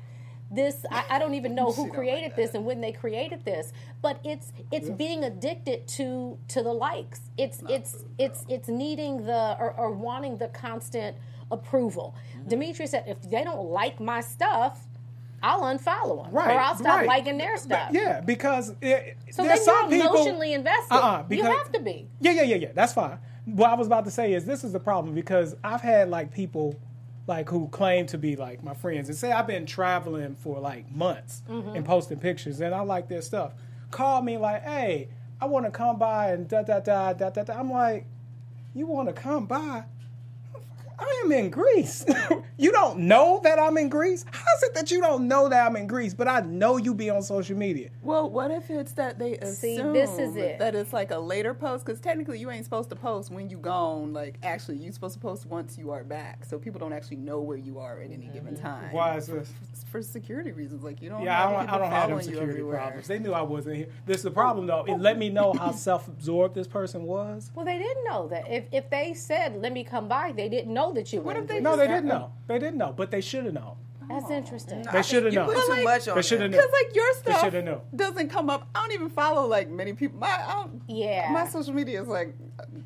this 0.54 0.84
I, 0.90 1.04
I 1.10 1.18
don't 1.18 1.34
even 1.34 1.54
know 1.54 1.72
who 1.72 1.90
created 1.90 2.34
this 2.36 2.54
and 2.54 2.64
when 2.64 2.80
they 2.80 2.92
created 2.92 3.44
this, 3.44 3.72
but 4.02 4.20
it's 4.24 4.52
it's 4.72 4.90
being 4.90 5.24
addicted 5.24 5.86
to 5.88 6.38
to 6.48 6.62
the 6.62 6.72
likes. 6.72 7.20
It's 7.36 7.62
it's 7.68 8.04
it's 8.18 8.44
it's 8.48 8.68
needing 8.68 9.24
the 9.26 9.56
or, 9.58 9.72
or 9.72 9.90
wanting 9.92 10.38
the 10.38 10.48
constant 10.48 11.16
approval. 11.50 12.14
Mm-hmm. 12.36 12.48
Dimitri 12.48 12.86
said 12.86 13.04
if 13.06 13.22
they 13.22 13.44
don't 13.44 13.66
like 13.68 14.00
my 14.00 14.20
stuff, 14.20 14.80
I'll 15.42 15.62
unfollow 15.62 16.24
them 16.24 16.32
Right, 16.34 16.56
or 16.56 16.58
I'll 16.58 16.76
stop 16.76 16.98
right. 17.00 17.06
liking 17.06 17.36
their 17.36 17.56
stuff. 17.58 17.90
Yeah, 17.92 18.20
because 18.22 18.74
it, 18.80 19.18
So 19.30 19.42
there's 19.42 19.58
then 19.60 19.64
some 19.64 19.90
you're 19.92 20.00
people. 20.02 20.14
emotionally 20.16 20.54
invested. 20.54 20.94
Uh-uh, 20.94 21.24
you 21.28 21.42
have 21.42 21.70
to 21.72 21.80
be. 21.80 22.08
Yeah, 22.20 22.32
yeah, 22.32 22.42
yeah, 22.42 22.56
yeah. 22.56 22.68
That's 22.74 22.94
fine. 22.94 23.18
What 23.44 23.68
I 23.70 23.74
was 23.74 23.86
about 23.86 24.06
to 24.06 24.10
say 24.10 24.32
is 24.32 24.46
this 24.46 24.64
is 24.64 24.72
the 24.72 24.80
problem 24.80 25.14
because 25.14 25.54
I've 25.62 25.82
had 25.82 26.08
like 26.08 26.32
people 26.32 26.80
like 27.26 27.48
who 27.48 27.68
claim 27.68 28.06
to 28.06 28.18
be 28.18 28.37
like 28.37 28.62
my 28.62 28.74
friends 28.74 29.08
and 29.08 29.16
say 29.16 29.32
I've 29.32 29.46
been 29.46 29.64
traveling 29.66 30.34
for 30.34 30.58
like 30.60 30.90
months 30.90 31.42
Mm-hmm. 31.48 31.76
and 31.76 31.84
posting 31.84 32.18
pictures 32.18 32.60
and 32.60 32.74
I 32.74 32.80
like 32.80 33.08
their 33.08 33.22
stuff. 33.22 33.52
Call 33.90 34.20
me 34.22 34.37
like, 34.38 34.62
hey, 34.62 35.08
I 35.40 35.46
want 35.46 35.64
to 35.66 35.70
come 35.70 35.98
by 35.98 36.32
and 36.32 36.48
da 36.48 36.62
da 36.62 36.80
da 36.80 37.12
da 37.12 37.30
da. 37.30 37.42
da. 37.44 37.58
I'm 37.58 37.70
like, 37.70 38.06
you 38.74 38.87
want 38.87 39.08
to 39.08 39.14
come 39.14 39.46
by? 39.46 39.84
I 40.98 41.22
am 41.24 41.33
in 41.33 41.50
Greece. 41.50 42.04
you 42.57 42.72
don't 42.72 43.00
know 43.00 43.40
that 43.42 43.59
I'm 43.59 43.76
in 43.78 43.88
Greece? 43.88 44.24
How 44.30 44.44
is 44.57 44.62
it 44.64 44.74
that 44.74 44.90
you 44.90 45.00
don't 45.00 45.26
know 45.26 45.48
that 45.48 45.66
I'm 45.66 45.76
in 45.76 45.87
Greece, 45.87 46.14
but 46.14 46.28
I 46.28 46.40
know 46.40 46.76
you 46.76 46.94
be 46.94 47.11
on 47.11 47.22
social 47.22 47.57
media? 47.57 47.90
Well, 48.02 48.28
what 48.30 48.50
if 48.50 48.70
it's 48.70 48.92
that 48.92 49.18
they 49.18 49.38
See, 49.44 49.76
assume 49.76 49.92
this 49.92 50.18
is 50.18 50.37
it. 50.37 50.59
that 50.59 50.74
it's 50.74 50.92
like 50.92 51.11
a 51.11 51.18
later 51.18 51.54
post? 51.54 51.85
Because 51.85 52.00
technically, 52.00 52.38
you 52.38 52.50
ain't 52.50 52.64
supposed 52.64 52.90
to 52.90 52.96
post 52.96 53.30
when 53.30 53.50
you 53.50 53.57
gone. 53.57 54.12
Like, 54.12 54.38
actually, 54.42 54.78
you 54.78 54.92
supposed 54.92 55.14
to 55.14 55.20
post 55.20 55.46
once 55.46 55.76
you 55.78 55.90
are 55.90 56.04
back, 56.04 56.44
so 56.44 56.59
people 56.59 56.78
don't 56.78 56.92
actually 56.92 57.16
know 57.18 57.40
where 57.40 57.57
you 57.57 57.78
are 57.78 58.00
at 58.00 58.11
any 58.11 58.26
given 58.26 58.54
mm-hmm. 58.54 58.64
time. 58.64 58.92
Why 58.92 59.16
is 59.16 59.26
this? 59.26 59.52
For 59.90 60.02
security 60.02 60.52
reasons, 60.52 60.83
like 60.83 61.02
you 61.02 61.09
don't. 61.09 61.22
Yeah, 61.22 61.38
I 61.38 61.50
have 61.50 61.66
don't, 61.66 61.74
I 61.74 61.78
don't 61.78 61.90
have 61.90 62.09
them 62.11 62.22
security 62.22 62.62
problems. 62.62 63.07
They 63.07 63.18
knew 63.18 63.33
I 63.33 63.42
wasn't 63.42 63.76
here. 63.76 63.88
This 64.07 64.18
is 64.18 64.22
the 64.24 64.30
problem, 64.30 64.66
though. 64.66 64.85
It 64.85 64.98
let 64.98 65.18
me 65.18 65.30
know 65.30 65.52
how 65.52 65.72
self-absorbed 65.72 66.54
this 66.54 66.66
person 66.66 67.04
was. 67.04 67.50
Well, 67.54 67.64
they 67.64 67.78
didn't 67.78 68.04
know 68.04 68.28
that. 68.28 68.50
If 68.50 68.64
if 68.72 68.90
they 68.90 69.14
said, 69.14 69.61
"Let 69.61 69.72
me 69.72 69.85
come 69.85 70.09
by," 70.09 70.33
they 70.33 70.48
didn't 70.48 70.72
know 70.72 70.84
that 70.92 71.12
you. 71.12 71.20
What 71.20 71.37
were 71.37 71.42
if 71.42 71.49
they 71.49 71.61
No, 71.61 71.77
they 71.77 71.87
didn't 71.87 72.07
know. 72.07 72.33
They 72.47 72.59
didn't 72.59 72.77
know, 72.79 72.92
but 72.92 73.11
they 73.11 73.20
should 73.20 73.44
have 73.44 73.55
known. 73.55 73.77
That's 74.07 74.31
interesting. 74.31 74.85
They 74.92 75.03
should 75.03 75.25
have 75.25 75.33
you 75.33 75.38
known. 75.40 75.49
put 75.55 75.64
too 75.64 75.73
like- 75.73 75.85
much 75.85 76.09
on 76.09 76.16
They 76.16 76.23
should 76.23 76.42
have 76.42 76.51
known. 76.51 76.61
Because 76.61 76.73
like 76.85 76.94
your 76.94 77.14
stuff 77.14 77.87
doesn't 77.97 78.29
come 78.29 78.51
up. 78.51 78.68
I 78.75 78.81
don't 78.83 78.92
even 78.92 79.09
follow 79.09 79.47
like 79.47 79.70
many 79.70 79.94
people. 79.94 80.18
My 80.18 80.27
I 80.29 80.53
don't, 80.53 80.83
Yeah. 80.87 81.31
my 81.33 81.47
social 81.47 81.73
media 81.73 82.03
is 82.03 82.07
like 82.09 82.35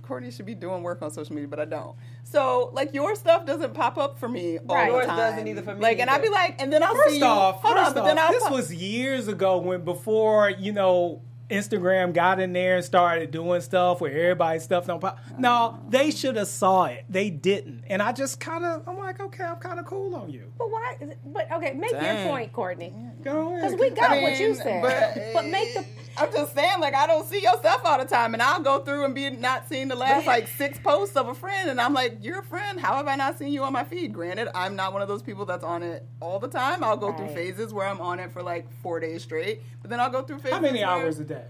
Courtney 0.03 0.31
should 0.31 0.47
be 0.47 0.55
doing 0.55 0.85
work 0.85 1.03
on 1.03 1.11
social 1.11 1.35
media, 1.35 1.49
but 1.49 1.59
I 1.59 1.65
don't. 1.65 1.97
So 2.23 2.71
like 2.73 2.95
your 2.95 3.17
stuff 3.17 3.45
doesn't 3.47 3.75
pop 3.75 3.99
up 3.99 4.17
for 4.21 4.29
me 4.29 4.59
all 4.69 4.77
Right. 4.77 4.87
the 4.91 4.93
Yours 4.97 5.07
time. 5.07 5.17
doesn't 5.17 5.49
either 5.49 5.63
for 5.63 5.75
me 5.75 5.81
Like, 5.83 5.99
and 5.99 6.09
I'd 6.09 6.23
be 6.23 6.29
like, 6.29 6.63
and 6.63 6.73
then 6.73 6.85
I'll 6.85 6.95
see 6.95 7.03
First 7.03 7.17
you. 7.19 7.25
off, 7.25 7.63
hold 7.63 7.75
first 7.77 7.89
on, 7.89 7.95
but 7.95 8.01
off, 8.03 8.07
then 8.07 8.19
I'll 8.21 8.31
this 8.31 8.43
pop- 8.45 8.53
was 8.53 8.73
years 8.73 9.27
ago 9.27 9.59
when 9.59 9.83
before 9.83 10.51
you 10.51 10.73
know 10.73 11.21
Instagram 11.51 12.13
got 12.13 12.41
in 12.41 12.53
there 12.53 12.77
and 12.77 12.85
started 12.85 13.31
doing 13.31 13.61
stuff 13.61 14.01
where 14.01 14.11
everybody's 14.11 14.65
stuff 14.65 14.87
don't 14.87 15.01
pop. 15.01 15.19
No, 15.39 15.79
oh. 15.79 15.87
they 15.89 16.11
should 16.11 16.37
have 16.37 16.49
saw 16.49 16.85
it. 16.85 17.05
They 17.09 17.31
didn't, 17.31 17.85
and 17.89 18.03
I 18.03 18.13
just 18.13 18.39
kind 18.39 18.65
of 18.65 18.87
I'm 18.87 18.99
like, 18.99 19.21
okay, 19.21 19.45
I'm 19.45 19.57
kind 19.57 19.81
of 19.81 19.87
cool 19.87 20.15
on 20.15 20.31
you. 20.31 20.53
But 20.59 20.71
why? 20.71 20.97
But 21.25 21.51
okay, 21.53 21.73
make 21.73 21.91
Dang. 21.91 22.19
your 22.19 22.29
point, 22.29 22.53
Courtney. 22.53 22.93
Go 23.23 23.55
ahead. 23.55 23.73
Because 23.73 23.81
we 23.81 23.91
got 23.91 24.11
I 24.11 24.23
what 24.23 24.39
you 24.39 24.55
said. 24.55 24.83
But, 24.83 25.33
But, 25.35 25.47
make 25.47 25.75
the. 25.75 25.81
Eh, 25.81 25.85
I'm 26.21 26.33
just 26.33 26.55
saying, 26.55 26.81
like, 26.81 26.95
I 26.95 27.07
don't 27.07 27.27
see 27.27 27.41
your 27.41 27.57
stuff 27.59 27.83
all 27.85 27.99
the 27.99 28.05
time, 28.05 28.35
and 28.35 28.43
I'll 28.43 28.61
go 28.61 28.81
through 28.81 29.05
and 29.05 29.15
be 29.15 29.31
not 29.31 29.69
seeing 29.69 29.89
the 29.89 29.95
last 29.97 30.27
like 30.27 30.49
six 30.49 30.79
posts 30.79 31.17
of 31.17 31.29
a 31.29 31.35
friend, 31.35 31.71
and 31.71 31.81
I'm 31.81 31.95
like, 31.95 32.19
you're 32.23 32.41
a 32.41 32.45
friend. 32.45 32.79
How 32.81 32.97
have 32.97 33.07
I 33.07 33.15
not 33.17 33.39
seen 33.39 33.53
you 33.53 33.63
on 33.65 33.73
my 33.73 33.85
feed? 33.85 34.13
Granted, 34.13 34.49
I'm 34.55 34.77
not 34.77 34.93
one 34.93 35.03
of 35.03 35.09
those 35.09 35.23
people 35.23 35.45
that's 35.45 35.65
on 35.65 35.83
it 35.83 36.05
all 36.21 36.39
the 36.39 36.49
time. 36.49 36.83
I'll 36.83 36.97
go 36.97 37.13
through 37.13 37.29
phases 37.29 37.73
where 37.73 37.87
I'm 37.87 38.01
on 38.01 38.19
it 38.19 38.33
for 38.33 38.43
like 38.43 38.67
four 38.83 39.01
days 39.01 39.23
straight, 39.23 39.63
but 39.81 39.91
then 39.91 40.01
I'll 40.01 40.11
go 40.11 40.23
through 40.23 40.39
phases. 40.39 40.53
How 40.55 40.61
many 40.61 40.81
where- 40.81 40.89
hours 40.89 41.19
a 41.19 41.25
day? 41.25 41.45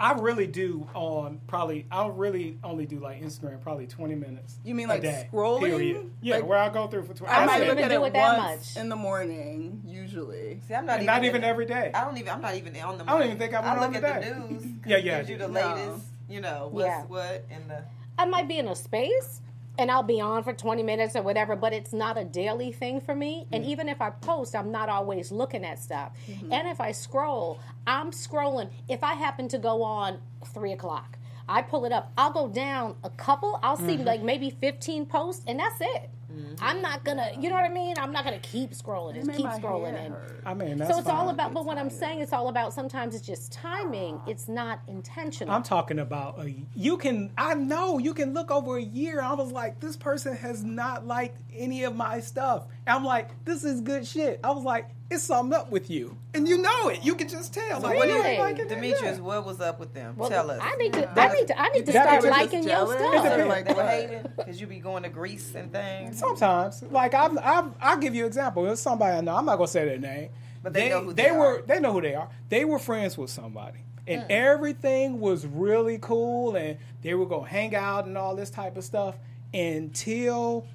I 0.00 0.12
really 0.14 0.46
do 0.46 0.88
on 0.94 1.40
probably 1.46 1.86
I'll 1.92 2.10
really 2.10 2.58
only 2.64 2.86
do 2.86 2.98
like 2.98 3.22
Instagram 3.22 3.60
probably 3.60 3.86
20 3.86 4.14
minutes. 4.14 4.58
You 4.64 4.74
mean 4.74 4.86
a 4.86 4.94
like 4.94 5.02
day, 5.02 5.28
scrolling? 5.30 5.60
Period. 5.60 6.10
Yeah, 6.22 6.36
Like- 6.36 6.46
where 6.46 6.58
I 6.58 6.70
go 6.70 6.86
through 6.86 7.02
for 7.04 7.12
20. 7.12 7.32
I 7.32 7.42
I 7.42 7.46
might 7.46 7.58
look 7.60 7.68
even 7.72 7.84
at 7.84 7.88
do 7.90 8.04
it 8.04 8.06
it 8.08 8.12
that 8.14 8.38
once 8.38 8.74
much. 8.76 8.82
in 8.82 8.88
the 8.88 8.96
morning, 8.96 9.82
usually. 9.86 10.60
See, 10.66 10.74
I'm 10.74 10.86
not 10.86 10.94
And 10.94 11.02
even 11.02 11.06
not 11.14 11.24
even 11.24 11.44
in 11.44 11.50
every 11.50 11.66
day. 11.66 11.90
I 11.94 12.04
don't 12.04 12.16
even. 12.16 12.30
I'm 12.32 12.40
not 12.40 12.54
even 12.54 12.74
on 12.80 12.96
the. 12.98 13.04
I 13.04 13.12
don't 13.18 13.26
even 13.26 13.38
think 13.38 13.52
I'm 13.54 13.64
I 13.64 13.68
on 13.76 13.80
look 13.92 14.00
the 14.00 14.08
at 14.08 14.22
day. 14.22 14.28
the 14.32 14.38
news. 14.48 14.64
Yeah, 14.86 14.96
it 14.96 15.04
yeah, 15.04 15.18
Gives 15.18 15.30
you 15.30 15.36
the 15.38 15.48
No. 15.48 15.60
latest. 15.74 16.06
You 16.30 16.40
know 16.40 16.68
what's 16.72 16.86
Yeah. 16.86 17.04
what 17.04 17.44
and 17.50 17.68
the. 17.70 17.84
I 18.18 18.24
might 18.24 18.48
be 18.48 18.58
in 18.58 18.68
a 18.68 18.74
space 18.76 19.42
and 19.80 19.90
I'll 19.90 20.02
be 20.02 20.20
on 20.20 20.44
for 20.44 20.52
20 20.52 20.82
minutes 20.82 21.16
or 21.16 21.22
whatever, 21.22 21.56
but 21.56 21.72
it's 21.72 21.92
not 21.92 22.18
a 22.18 22.24
daily 22.24 22.70
thing 22.70 23.00
for 23.00 23.14
me. 23.14 23.46
And 23.50 23.64
mm. 23.64 23.68
even 23.68 23.88
if 23.88 24.00
I 24.00 24.10
post, 24.10 24.54
I'm 24.54 24.70
not 24.70 24.88
always 24.88 25.32
looking 25.32 25.64
at 25.64 25.78
stuff. 25.78 26.12
Mm-hmm. 26.28 26.52
And 26.52 26.68
if 26.68 26.80
I 26.80 26.92
scroll, 26.92 27.58
I'm 27.86 28.10
scrolling. 28.10 28.70
If 28.88 29.02
I 29.02 29.14
happen 29.14 29.48
to 29.48 29.58
go 29.58 29.82
on 29.82 30.20
three 30.46 30.72
o'clock, 30.72 31.18
I 31.48 31.62
pull 31.62 31.84
it 31.84 31.92
up. 31.92 32.12
I'll 32.16 32.32
go 32.32 32.46
down 32.46 32.96
a 33.02 33.10
couple. 33.10 33.58
I'll 33.62 33.76
see 33.76 33.96
mm-hmm. 33.96 34.04
like 34.04 34.22
maybe 34.22 34.50
15 34.50 35.06
posts, 35.06 35.44
and 35.48 35.58
that's 35.58 35.80
it. 35.80 36.10
Mm-hmm. 36.30 36.54
I'm 36.60 36.82
not 36.82 37.04
gonna, 37.04 37.30
you 37.38 37.48
know 37.48 37.54
what 37.54 37.64
I 37.64 37.72
mean? 37.72 37.94
I'm 37.98 38.12
not 38.12 38.24
gonna 38.24 38.38
keep 38.38 38.72
scrolling. 38.72 39.14
Just 39.14 39.30
keep 39.32 39.46
scrolling. 39.46 39.92
hair 39.92 40.04
And 40.04 40.14
hurt. 40.14 40.42
I 40.46 40.54
mean, 40.54 40.78
that's 40.78 40.92
so 40.92 40.98
it's 40.98 41.08
all 41.08 41.30
about. 41.30 41.52
But 41.52 41.64
what 41.64 41.78
I'm 41.78 41.90
saying, 41.90 42.20
it's 42.20 42.32
all 42.32 42.48
about. 42.48 42.72
Sometimes 42.72 43.14
it's 43.14 43.26
just 43.26 43.52
timing. 43.52 44.20
It's 44.26 44.48
not 44.48 44.80
intentional. 44.88 45.54
I'm 45.54 45.62
talking 45.62 45.98
about 45.98 46.38
a, 46.38 46.54
you 46.74 46.96
can 46.96 47.32
I 47.36 47.54
know 47.54 47.98
you 47.98 48.14
can 48.14 48.32
look 48.34 48.50
over 48.50 48.76
a 48.76 48.82
year. 48.82 49.20
I 49.20 49.32
was 49.34 49.52
like, 49.52 49.80
this 49.80 49.96
person 49.96 50.36
has 50.36 50.62
not 50.62 51.06
liked 51.06 51.40
any 51.54 51.84
of 51.84 51.96
my 51.96 52.20
stuff. 52.20 52.66
And 52.86 52.96
I'm 52.96 53.04
like, 53.04 53.44
this 53.44 53.64
is 53.64 53.80
good 53.80 54.06
shit. 54.06 54.40
I 54.44 54.50
was 54.50 54.64
like, 54.64 54.88
it's 55.10 55.24
something 55.24 55.58
up 55.58 55.70
with 55.72 55.90
you, 55.90 56.16
and 56.34 56.46
you 56.48 56.56
know 56.58 56.88
it. 56.88 57.04
You 57.04 57.14
can 57.16 57.28
just 57.28 57.52
tell. 57.52 57.80
like, 57.80 57.96
what 57.96 58.06
you 58.08 58.14
do 58.14 58.18
you- 58.20 58.24
ain't 58.24 58.38
liking 58.40 58.68
that? 58.68 58.74
Demetrius, 58.76 59.16
Yeah. 59.16 59.22
what 59.22 59.44
was 59.44 59.60
up 59.60 59.80
with 59.80 59.92
them? 59.92 60.14
Well, 60.16 60.30
Tell 60.30 60.50
us. 60.50 60.60
I 60.62 60.76
need 60.76 60.92
to. 60.92 61.10
I 61.20 61.32
need 61.32 61.46
to. 61.48 61.60
I 61.60 61.68
need 61.70 61.86
to 61.86 61.92
That 61.92 62.20
start 62.20 62.32
liking 62.32 62.62
your 62.62 62.86
stuff. 62.86 63.00
It 63.14 63.22
depends. 63.22 63.48
Like 63.48 63.66
they 63.66 63.74
were 63.74 63.82
hating 63.86 64.22
because 64.36 64.60
you 64.60 64.66
be 64.68 64.78
going 64.78 65.02
to 65.02 65.08
Greece 65.08 65.54
and 65.56 65.72
things. 65.72 66.18
Sometimes, 66.18 66.82
like 66.90 67.12
I've, 67.14 67.36
I've, 67.38 67.72
I'll 67.80 67.98
give 67.98 68.14
you 68.14 68.22
an 68.22 68.28
example. 68.28 68.62
There's 68.62 68.80
somebody 68.80 69.16
I 69.16 69.20
know. 69.20 69.34
I'm 69.36 69.44
not 69.44 69.56
gonna 69.56 69.66
say 69.68 69.84
their 69.84 69.98
name, 69.98 70.30
But 70.62 70.74
they 70.74 70.88
know 70.90 71.02
who 71.02 71.12
they 71.12 71.24
they 71.24 71.30
were. 71.32 71.58
are. 71.58 71.62
They 71.62 71.80
know 71.80 71.92
who 71.92 72.00
they 72.02 72.14
are. 72.14 72.28
They 72.48 72.64
were 72.64 72.78
friends 72.78 73.18
with 73.18 73.30
somebody, 73.30 73.80
and 74.06 74.22
Hmm. 74.22 74.26
everything 74.30 75.18
was 75.20 75.44
really 75.46 75.98
cool, 75.98 76.54
and 76.54 76.78
they 77.02 77.14
were 77.14 77.26
gonna 77.26 77.48
hang 77.48 77.74
out 77.74 78.04
and 78.06 78.16
all 78.16 78.36
this 78.36 78.50
type 78.50 78.76
of 78.76 78.84
stuff 78.84 79.16
until 79.52 80.66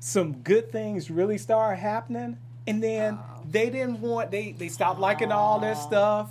some 0.00 0.32
good 0.42 0.70
things 0.70 1.10
really 1.10 1.38
started 1.38 1.78
happening, 1.78 2.36
and 2.66 2.82
then 2.82 3.18
they 3.50 3.70
didn't 3.70 4.00
want. 4.00 4.30
They 4.30 4.52
they 4.52 4.68
stopped 4.68 5.00
liking 5.00 5.32
all 5.32 5.58
this 5.60 5.80
stuff. 5.80 6.30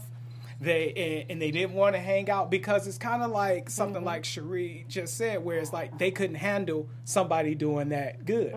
They 0.61 0.93
and, 1.21 1.31
and 1.31 1.41
they 1.41 1.51
didn't 1.51 1.73
want 1.75 1.95
to 1.95 1.99
hang 1.99 2.29
out 2.29 2.49
because 2.49 2.87
it's 2.87 2.97
kind 2.97 3.21
of 3.21 3.31
like 3.31 3.69
something 3.69 3.97
Mm-hmm. 3.97 4.05
like 4.05 4.23
Cherie 4.25 4.85
just 4.87 5.17
said, 5.17 5.43
where 5.43 5.57
it's 5.57 5.73
like 5.73 5.97
they 5.97 6.09
couldn't 6.11 6.37
handle 6.37 6.87
somebody 7.03 7.53
doing 7.53 7.89
that 7.89 8.25
good, 8.25 8.51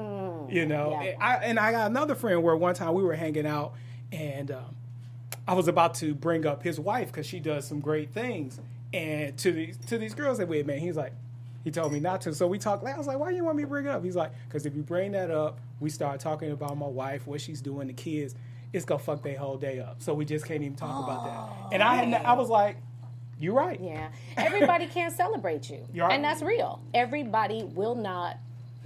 you 0.48 0.66
know. 0.66 0.94
Mm, 0.96 1.04
yeah. 1.04 1.10
And 1.10 1.22
I, 1.22 1.34
and 1.36 1.58
I 1.58 1.72
got 1.72 1.90
another 1.90 2.14
friend 2.14 2.42
where 2.42 2.54
one 2.56 2.74
time 2.74 2.94
we 2.94 3.02
were 3.02 3.14
hanging 3.16 3.46
out, 3.46 3.72
and 4.12 4.52
um, 4.52 4.76
I 5.48 5.54
was 5.54 5.66
about 5.66 5.94
to 5.96 6.14
bring 6.14 6.46
up 6.46 6.62
his 6.62 6.78
wife 6.78 7.08
because 7.08 7.26
she 7.26 7.40
does 7.40 7.66
some 7.66 7.80
great 7.80 8.10
things, 8.10 8.60
and 8.94 9.36
to 9.38 9.50
these 9.52 9.76
to 9.88 9.98
these 9.98 10.14
girls 10.14 10.38
that 10.38 10.46
we 10.48 10.58
had 10.58 10.66
met, 10.66 10.78
he's 10.78 10.96
like. 10.96 11.12
He 11.64 11.72
told 11.72 11.92
me 11.92 11.98
not 11.98 12.20
to, 12.20 12.32
so 12.32 12.46
we 12.46 12.60
talked. 12.60 12.84
I 12.86 12.96
was 12.96 13.08
like, 13.08 13.18
"Why 13.18 13.30
you 13.30 13.42
want 13.42 13.56
me 13.56 13.64
to 13.64 13.68
bring 13.68 13.86
it 13.86 13.88
up?" 13.88 14.04
He's 14.04 14.14
like, 14.14 14.30
"Cause 14.50 14.66
if 14.66 14.76
you 14.76 14.82
bring 14.82 15.10
that 15.12 15.32
up, 15.32 15.58
we 15.80 15.90
start 15.90 16.20
talking 16.20 16.52
about 16.52 16.78
my 16.78 16.86
wife, 16.86 17.26
what 17.26 17.40
she's 17.40 17.60
doing, 17.60 17.88
the 17.88 17.92
kids. 17.92 18.36
It's 18.76 18.84
gonna 18.84 18.98
fuck 18.98 19.22
their 19.22 19.38
whole 19.38 19.56
day 19.56 19.80
up. 19.80 20.02
So 20.02 20.14
we 20.14 20.24
just 20.24 20.44
can't 20.46 20.62
even 20.62 20.76
talk 20.76 21.04
about 21.04 21.24
that." 21.24 21.74
And 21.74 21.82
I, 21.82 21.96
had, 21.96 22.22
I 22.24 22.34
was 22.34 22.48
like, 22.48 22.76
"You're 23.40 23.54
right." 23.54 23.80
Yeah, 23.80 24.08
everybody 24.36 24.86
can't 24.86 25.14
celebrate 25.16 25.68
you, 25.70 25.86
You're 25.92 26.06
right. 26.06 26.14
and 26.14 26.22
that's 26.24 26.42
real. 26.42 26.80
Everybody 26.94 27.64
will 27.64 27.94
not. 27.94 28.36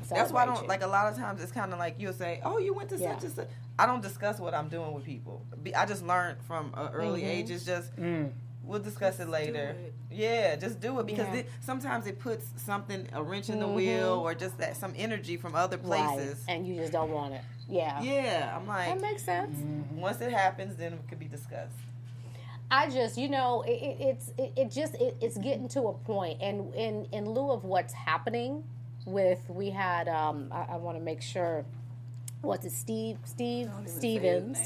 Celebrate 0.03 0.17
That's 0.19 0.33
why 0.33 0.43
I 0.43 0.47
don't 0.47 0.63
you. 0.63 0.69
like 0.69 0.83
a 0.83 0.87
lot 0.87 1.13
of 1.13 1.19
times. 1.19 1.43
It's 1.43 1.53
kind 1.53 1.73
of 1.73 1.79
like 1.79 1.97
you'll 1.99 2.13
say, 2.15 2.41
"Oh, 2.45 2.59
you 2.59 2.73
went 2.73 2.89
to 2.91 2.97
Yeah. 2.97 3.15
such 3.15 3.25
and 3.25 3.33
such." 3.35 3.49
I 3.79 3.87
don't 3.87 4.03
discuss 4.03 4.39
what 4.39 4.55
I'm 4.55 4.69
doing 4.69 4.93
with 4.93 5.05
people. 5.05 5.43
I 5.77 5.85
just 5.87 6.05
learned 6.07 6.39
from 6.47 6.73
an 6.77 6.89
early 6.93 7.21
Mm-hmm. 7.23 7.31
age. 7.31 7.51
It's 7.51 7.65
just 7.65 7.95
Mm. 7.97 8.31
we'll 8.65 8.79
discuss 8.81 9.21
it 9.21 9.29
later. 9.29 9.75
Yeah, 10.11 10.57
just 10.57 10.81
do 10.81 10.99
it 11.01 11.07
because 11.07 11.29
Yeah. 11.29 11.41
it, 11.41 11.51
sometimes 11.61 12.07
it 12.07 12.19
puts 12.19 12.47
something 12.57 13.09
a 13.13 13.23
wrench 13.23 13.49
in 13.51 13.59
the 13.61 13.69
wheel 13.69 14.21
or 14.25 14.35
just 14.35 14.59
that 14.59 14.77
some 14.77 14.93
energy 14.97 15.37
from 15.37 15.55
other 15.55 15.77
Mm-hmm. 15.79 15.91
Right, 15.91 16.15
places. 16.17 16.45
and 16.49 16.67
you 16.67 16.75
just 16.77 16.93
don't 16.93 17.11
want 17.11 17.35
it. 17.35 17.43
Yeah, 17.71 18.03
Yeah, 18.03 18.57
I'm 18.57 18.67
like, 18.67 18.89
that 18.89 19.01
makes 19.01 19.23
sense. 19.25 19.57
once 19.95 20.21
it 20.21 20.33
happens, 20.33 20.77
then 20.77 20.95
it 20.95 21.09
could 21.09 21.19
be 21.19 21.29
discussed. 21.29 21.77
I 22.71 22.89
just, 22.89 23.19
you 23.19 23.29
know, 23.29 23.63
it, 23.63 23.71
it, 23.73 23.97
it's 24.01 24.33
it, 24.39 24.53
it 24.57 24.71
just 24.71 24.95
it, 24.95 25.17
it's 25.21 25.37
getting 25.39 25.69
to 25.69 25.83
a 25.89 25.93
point, 25.93 26.41
and 26.41 26.73
in 26.75 27.07
in 27.13 27.29
lieu 27.29 27.51
of 27.51 27.65
what's 27.65 27.93
happening 27.93 28.63
with, 29.05 29.41
we 29.49 29.71
had 29.71 30.09
um, 30.09 30.51
I, 30.53 30.75
I 30.75 30.77
want 30.77 30.97
to 30.97 31.03
make 31.03 31.21
sure, 31.21 31.65
what's 32.43 32.65
it, 32.65 32.73
Steve 32.73 33.19
Steve 33.25 33.71
Stephens. 33.87 34.61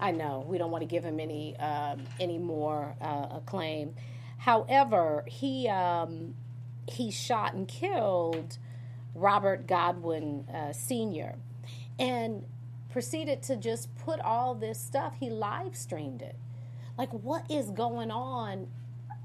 I 0.00 0.12
know 0.12 0.44
we 0.48 0.56
don't 0.58 0.70
want 0.70 0.82
to 0.82 0.86
give 0.86 1.04
him 1.04 1.20
any 1.20 1.56
um, 1.58 2.02
any 2.18 2.38
more 2.38 2.96
uh, 3.00 3.26
acclaim. 3.36 3.94
However, 4.38 5.24
he 5.28 5.68
um, 5.68 6.34
he 6.88 7.10
shot 7.10 7.54
and 7.54 7.68
killed 7.68 8.58
Robert 9.14 9.66
Godwin 9.66 10.46
uh, 10.52 10.72
Sr. 10.72 11.36
and 12.00 12.42
proceeded 12.90 13.42
to 13.44 13.56
just 13.56 13.94
put 13.96 14.18
all 14.20 14.54
this 14.54 14.80
stuff. 14.80 15.14
He 15.20 15.30
live 15.30 15.76
streamed 15.76 16.22
it. 16.22 16.34
Like, 16.98 17.10
what 17.12 17.48
is 17.48 17.70
going 17.70 18.10
on 18.10 18.66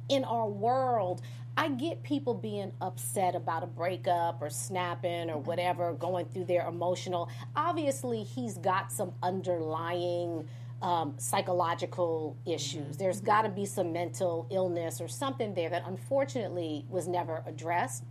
in 0.09 0.23
our 0.23 0.47
world? 0.47 1.21
I 1.57 1.69
get 1.69 2.03
people 2.03 2.33
being 2.33 2.73
upset 2.81 3.33
about 3.33 3.63
a 3.63 3.67
breakup 3.67 4.41
or 4.41 4.49
snapping 4.49 5.29
or 5.29 5.37
whatever, 5.37 5.93
going 5.93 6.25
through 6.25 6.45
their 6.45 6.67
emotional. 6.67 7.29
Obviously, 7.55 8.23
he's 8.23 8.57
got 8.57 8.91
some 8.91 9.13
underlying 9.23 10.47
um, 10.81 11.15
psychological 11.17 12.35
issues. 12.45 12.97
There's 12.97 13.21
got 13.21 13.43
to 13.43 13.49
be 13.49 13.65
some 13.65 13.93
mental 13.93 14.47
illness 14.51 14.99
or 14.99 15.07
something 15.07 15.53
there 15.53 15.69
that 15.69 15.83
unfortunately 15.87 16.85
was 16.89 17.07
never 17.07 17.41
addressed 17.47 18.03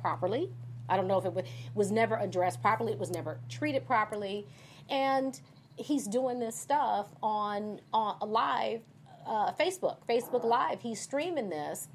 properly. 0.00 0.48
I 0.88 0.96
don't 0.96 1.06
know 1.06 1.18
if 1.18 1.24
it 1.24 1.32
was, 1.32 1.44
was 1.74 1.90
never 1.90 2.16
addressed 2.16 2.60
properly, 2.62 2.92
it 2.92 2.98
was 2.98 3.10
never 3.10 3.38
treated 3.48 3.86
properly. 3.86 4.46
And 4.88 5.38
he's 5.76 6.06
doing 6.06 6.38
this 6.38 6.56
stuff 6.56 7.08
on, 7.22 7.80
on 7.92 8.16
live 8.30 8.80
uh, 9.26 9.52
Facebook, 9.52 9.98
Facebook 10.08 10.44
Live. 10.44 10.80
He's 10.80 11.00
streaming 11.00 11.48
this. 11.50 11.88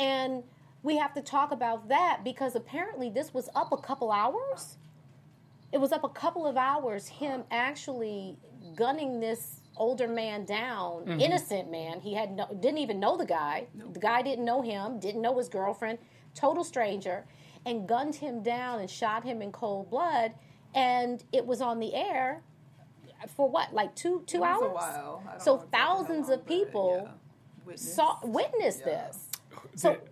And 0.00 0.42
we 0.82 0.96
have 0.96 1.14
to 1.14 1.22
talk 1.22 1.52
about 1.52 1.88
that 1.88 2.20
because 2.24 2.56
apparently 2.56 3.08
this 3.08 3.32
was 3.32 3.48
up 3.54 3.72
a 3.72 3.76
couple 3.76 4.10
hours. 4.10 4.78
It 5.70 5.78
was 5.78 5.92
up 5.92 6.04
a 6.04 6.08
couple 6.08 6.46
of 6.46 6.56
hours, 6.56 7.06
him 7.08 7.44
actually 7.50 8.36
gunning 8.74 9.20
this 9.20 9.60
older 9.76 10.06
man 10.06 10.44
down, 10.44 11.04
innocent 11.20 11.70
man. 11.70 12.00
He 12.00 12.12
had 12.14 12.32
no, 12.36 12.46
didn't 12.60 12.78
even 12.78 13.00
know 13.00 13.16
the 13.16 13.24
guy. 13.24 13.66
The 13.92 14.00
guy 14.00 14.20
didn't 14.22 14.44
know 14.44 14.60
him, 14.60 14.98
didn't 14.98 15.22
know 15.22 15.38
his 15.38 15.48
girlfriend, 15.48 15.98
total 16.34 16.62
stranger, 16.62 17.24
and 17.64 17.86
gunned 17.88 18.16
him 18.16 18.42
down 18.42 18.80
and 18.80 18.90
shot 18.90 19.24
him 19.24 19.40
in 19.42 19.52
cold 19.52 19.90
blood. 19.90 20.32
And 20.74 21.22
it 21.32 21.46
was 21.46 21.60
on 21.60 21.78
the 21.80 21.94
air 21.94 22.42
for 23.36 23.48
what, 23.48 23.72
like 23.74 23.94
two 23.94 24.22
two 24.26 24.42
hours? 24.42 24.62
a 24.70 24.74
while. 24.74 25.22
So 25.38 25.56
know 25.56 25.64
thousands 25.72 26.28
long, 26.28 26.38
of 26.38 26.46
people 26.46 27.02
yeah. 27.04 27.10
Witnessed. 27.64 27.94
saw 27.94 28.18
witnessed 28.22 28.80
Yeah. 28.80 29.08
this. 29.08 29.28
So 29.76 29.92
Did- 29.92 30.08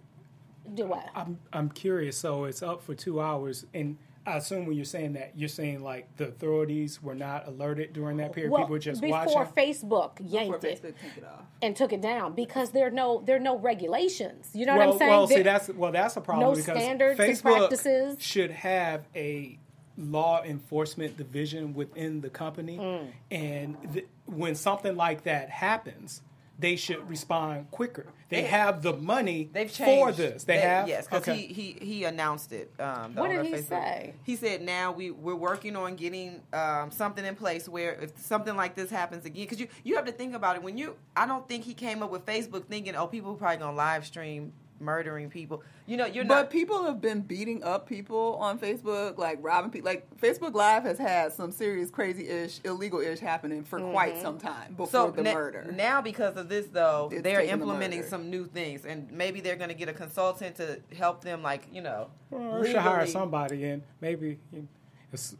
do 0.76 0.86
what? 0.86 1.08
I'm 1.14 1.38
I'm 1.52 1.70
curious. 1.70 2.16
So 2.16 2.44
it's 2.44 2.62
up 2.62 2.82
for 2.82 2.94
two 2.94 3.20
hours, 3.20 3.66
and 3.74 3.96
I 4.26 4.36
assume 4.36 4.66
when 4.66 4.76
you're 4.76 4.84
saying 4.84 5.14
that, 5.14 5.32
you're 5.34 5.48
saying 5.48 5.82
like 5.82 6.14
the 6.16 6.28
authorities 6.28 7.02
were 7.02 7.14
not 7.14 7.48
alerted 7.48 7.92
during 7.94 8.18
that 8.18 8.32
period. 8.32 8.50
Well, 8.52 8.60
People 8.62 8.72
were 8.72 8.78
just 8.78 9.00
before 9.00 9.24
watching. 9.24 9.52
Facebook 9.54 10.16
Before 10.16 10.30
yanked 10.40 10.64
it 10.64 10.82
Facebook 10.82 10.94
take 11.00 11.16
it 11.18 11.24
off. 11.24 11.44
and 11.62 11.74
took 11.74 11.92
it 11.92 12.02
down 12.02 12.34
because 12.34 12.70
there 12.72 12.86
are 12.86 12.90
no 12.90 13.22
there 13.24 13.36
are 13.36 13.40
no 13.40 13.56
regulations. 13.58 14.50
You 14.54 14.66
know 14.66 14.76
what 14.76 14.88
I'm 14.90 14.98
saying? 14.98 15.10
well, 15.10 15.26
see 15.26 15.42
that's 15.42 15.68
well, 15.70 15.92
that's 15.92 16.16
a 16.16 16.20
problem 16.20 16.48
no 16.50 16.54
because 16.54 16.78
standards 16.78 17.18
and 17.18 17.30
Facebook 17.32 17.56
practices. 17.56 18.22
should 18.22 18.50
have 18.50 19.04
a 19.16 19.58
law 19.96 20.42
enforcement 20.42 21.16
division 21.16 21.74
within 21.74 22.20
the 22.20 22.30
company, 22.30 22.78
Mm. 22.78 23.06
and 23.30 23.76
th- 23.92 24.06
when 24.26 24.54
something 24.54 24.96
like 24.96 25.24
that 25.24 25.50
happens. 25.50 26.22
They 26.60 26.76
should 26.76 27.08
respond 27.08 27.70
quicker. 27.70 28.06
They 28.28 28.42
have 28.42 28.82
the 28.82 28.92
money 28.96 29.48
They've 29.52 29.72
changed 29.72 30.00
for 30.00 30.12
this. 30.12 30.44
They, 30.44 30.58
have. 30.58 30.86
yes, 30.86 31.06
because 31.06 31.26
Okay. 31.26 31.36
he, 31.38 31.74
he 31.80 31.84
he 31.84 32.04
announced 32.04 32.52
it. 32.52 32.70
Um, 32.78 33.14
the 33.14 33.20
What 33.20 33.30
did 33.30 33.46
he 33.46 33.52
Facebook. 33.54 33.68
say? 33.68 34.14
He 34.22 34.36
said 34.36 34.62
now 34.62 34.92
we 34.92 35.10
we're 35.10 35.34
working 35.34 35.74
on 35.74 35.96
getting 35.96 36.42
um, 36.52 36.90
something 36.90 37.24
in 37.24 37.34
place 37.34 37.68
where 37.68 37.94
if 37.94 38.16
something 38.20 38.54
like 38.56 38.74
this 38.76 38.90
happens 38.90 39.24
again, 39.24 39.42
because 39.44 39.58
you 39.58 39.68
you 39.84 39.96
have 39.96 40.04
to 40.04 40.12
think 40.12 40.34
about 40.34 40.54
it 40.56 40.62
when 40.62 40.76
you. 40.78 40.96
I 41.16 41.26
don't 41.26 41.48
think 41.48 41.64
he 41.64 41.74
came 41.74 42.02
up 42.02 42.10
with 42.10 42.24
Facebook 42.26 42.66
thinking, 42.66 42.94
oh, 42.94 43.06
people 43.06 43.32
are 43.32 43.36
probably 43.36 43.56
gonna 43.56 43.76
live 43.76 44.06
stream 44.06 44.52
murdering 44.80 45.30
people. 45.30 45.62
You 45.86 45.96
know, 45.96 46.06
you're 46.06 46.24
But 46.24 46.34
not. 46.42 46.50
people 46.50 46.84
have 46.84 47.00
been 47.00 47.20
beating 47.20 47.62
up 47.62 47.88
people 47.88 48.36
on 48.36 48.58
Facebook, 48.58 49.18
like 49.18 49.38
robbing 49.42 49.70
people. 49.70 49.90
Like 49.90 50.08
Facebook 50.20 50.54
Live 50.54 50.82
has 50.84 50.98
had 50.98 51.32
some 51.32 51.52
serious, 51.52 51.90
crazy-ish, 51.90 52.60
illegal-ish 52.64 53.18
happening 53.18 53.62
for 53.64 53.78
quite 53.80 54.14
mm-hmm. 54.14 54.22
some 54.22 54.38
time 54.38 54.74
before 54.74 54.88
so 54.88 55.10
the 55.10 55.22
na- 55.22 55.34
murder. 55.34 55.70
now 55.72 56.00
because 56.00 56.36
of 56.36 56.48
this 56.48 56.66
though 56.66 57.08
It's 57.12 57.22
they're 57.22 57.40
taking 57.40 57.58
the 57.58 57.62
implementing 57.62 58.02
some 58.02 58.30
new 58.30 58.46
things 58.46 58.84
and 58.84 59.10
maybe 59.12 59.40
they're 59.40 59.56
going 59.56 59.68
to 59.68 59.74
get 59.74 59.88
a 59.88 59.92
consultant 59.92 60.56
to 60.56 60.80
help 60.96 61.22
them 61.22 61.42
like 61.42 61.66
you 61.72 61.82
know 61.82 62.08
Or 62.30 62.64
should 62.64 62.76
hire 62.76 63.06
somebody, 63.06 63.64
and 63.64 63.82
maybe 64.00 64.38
you 64.52 64.60
know, 64.60 64.68
it's, 65.12 65.36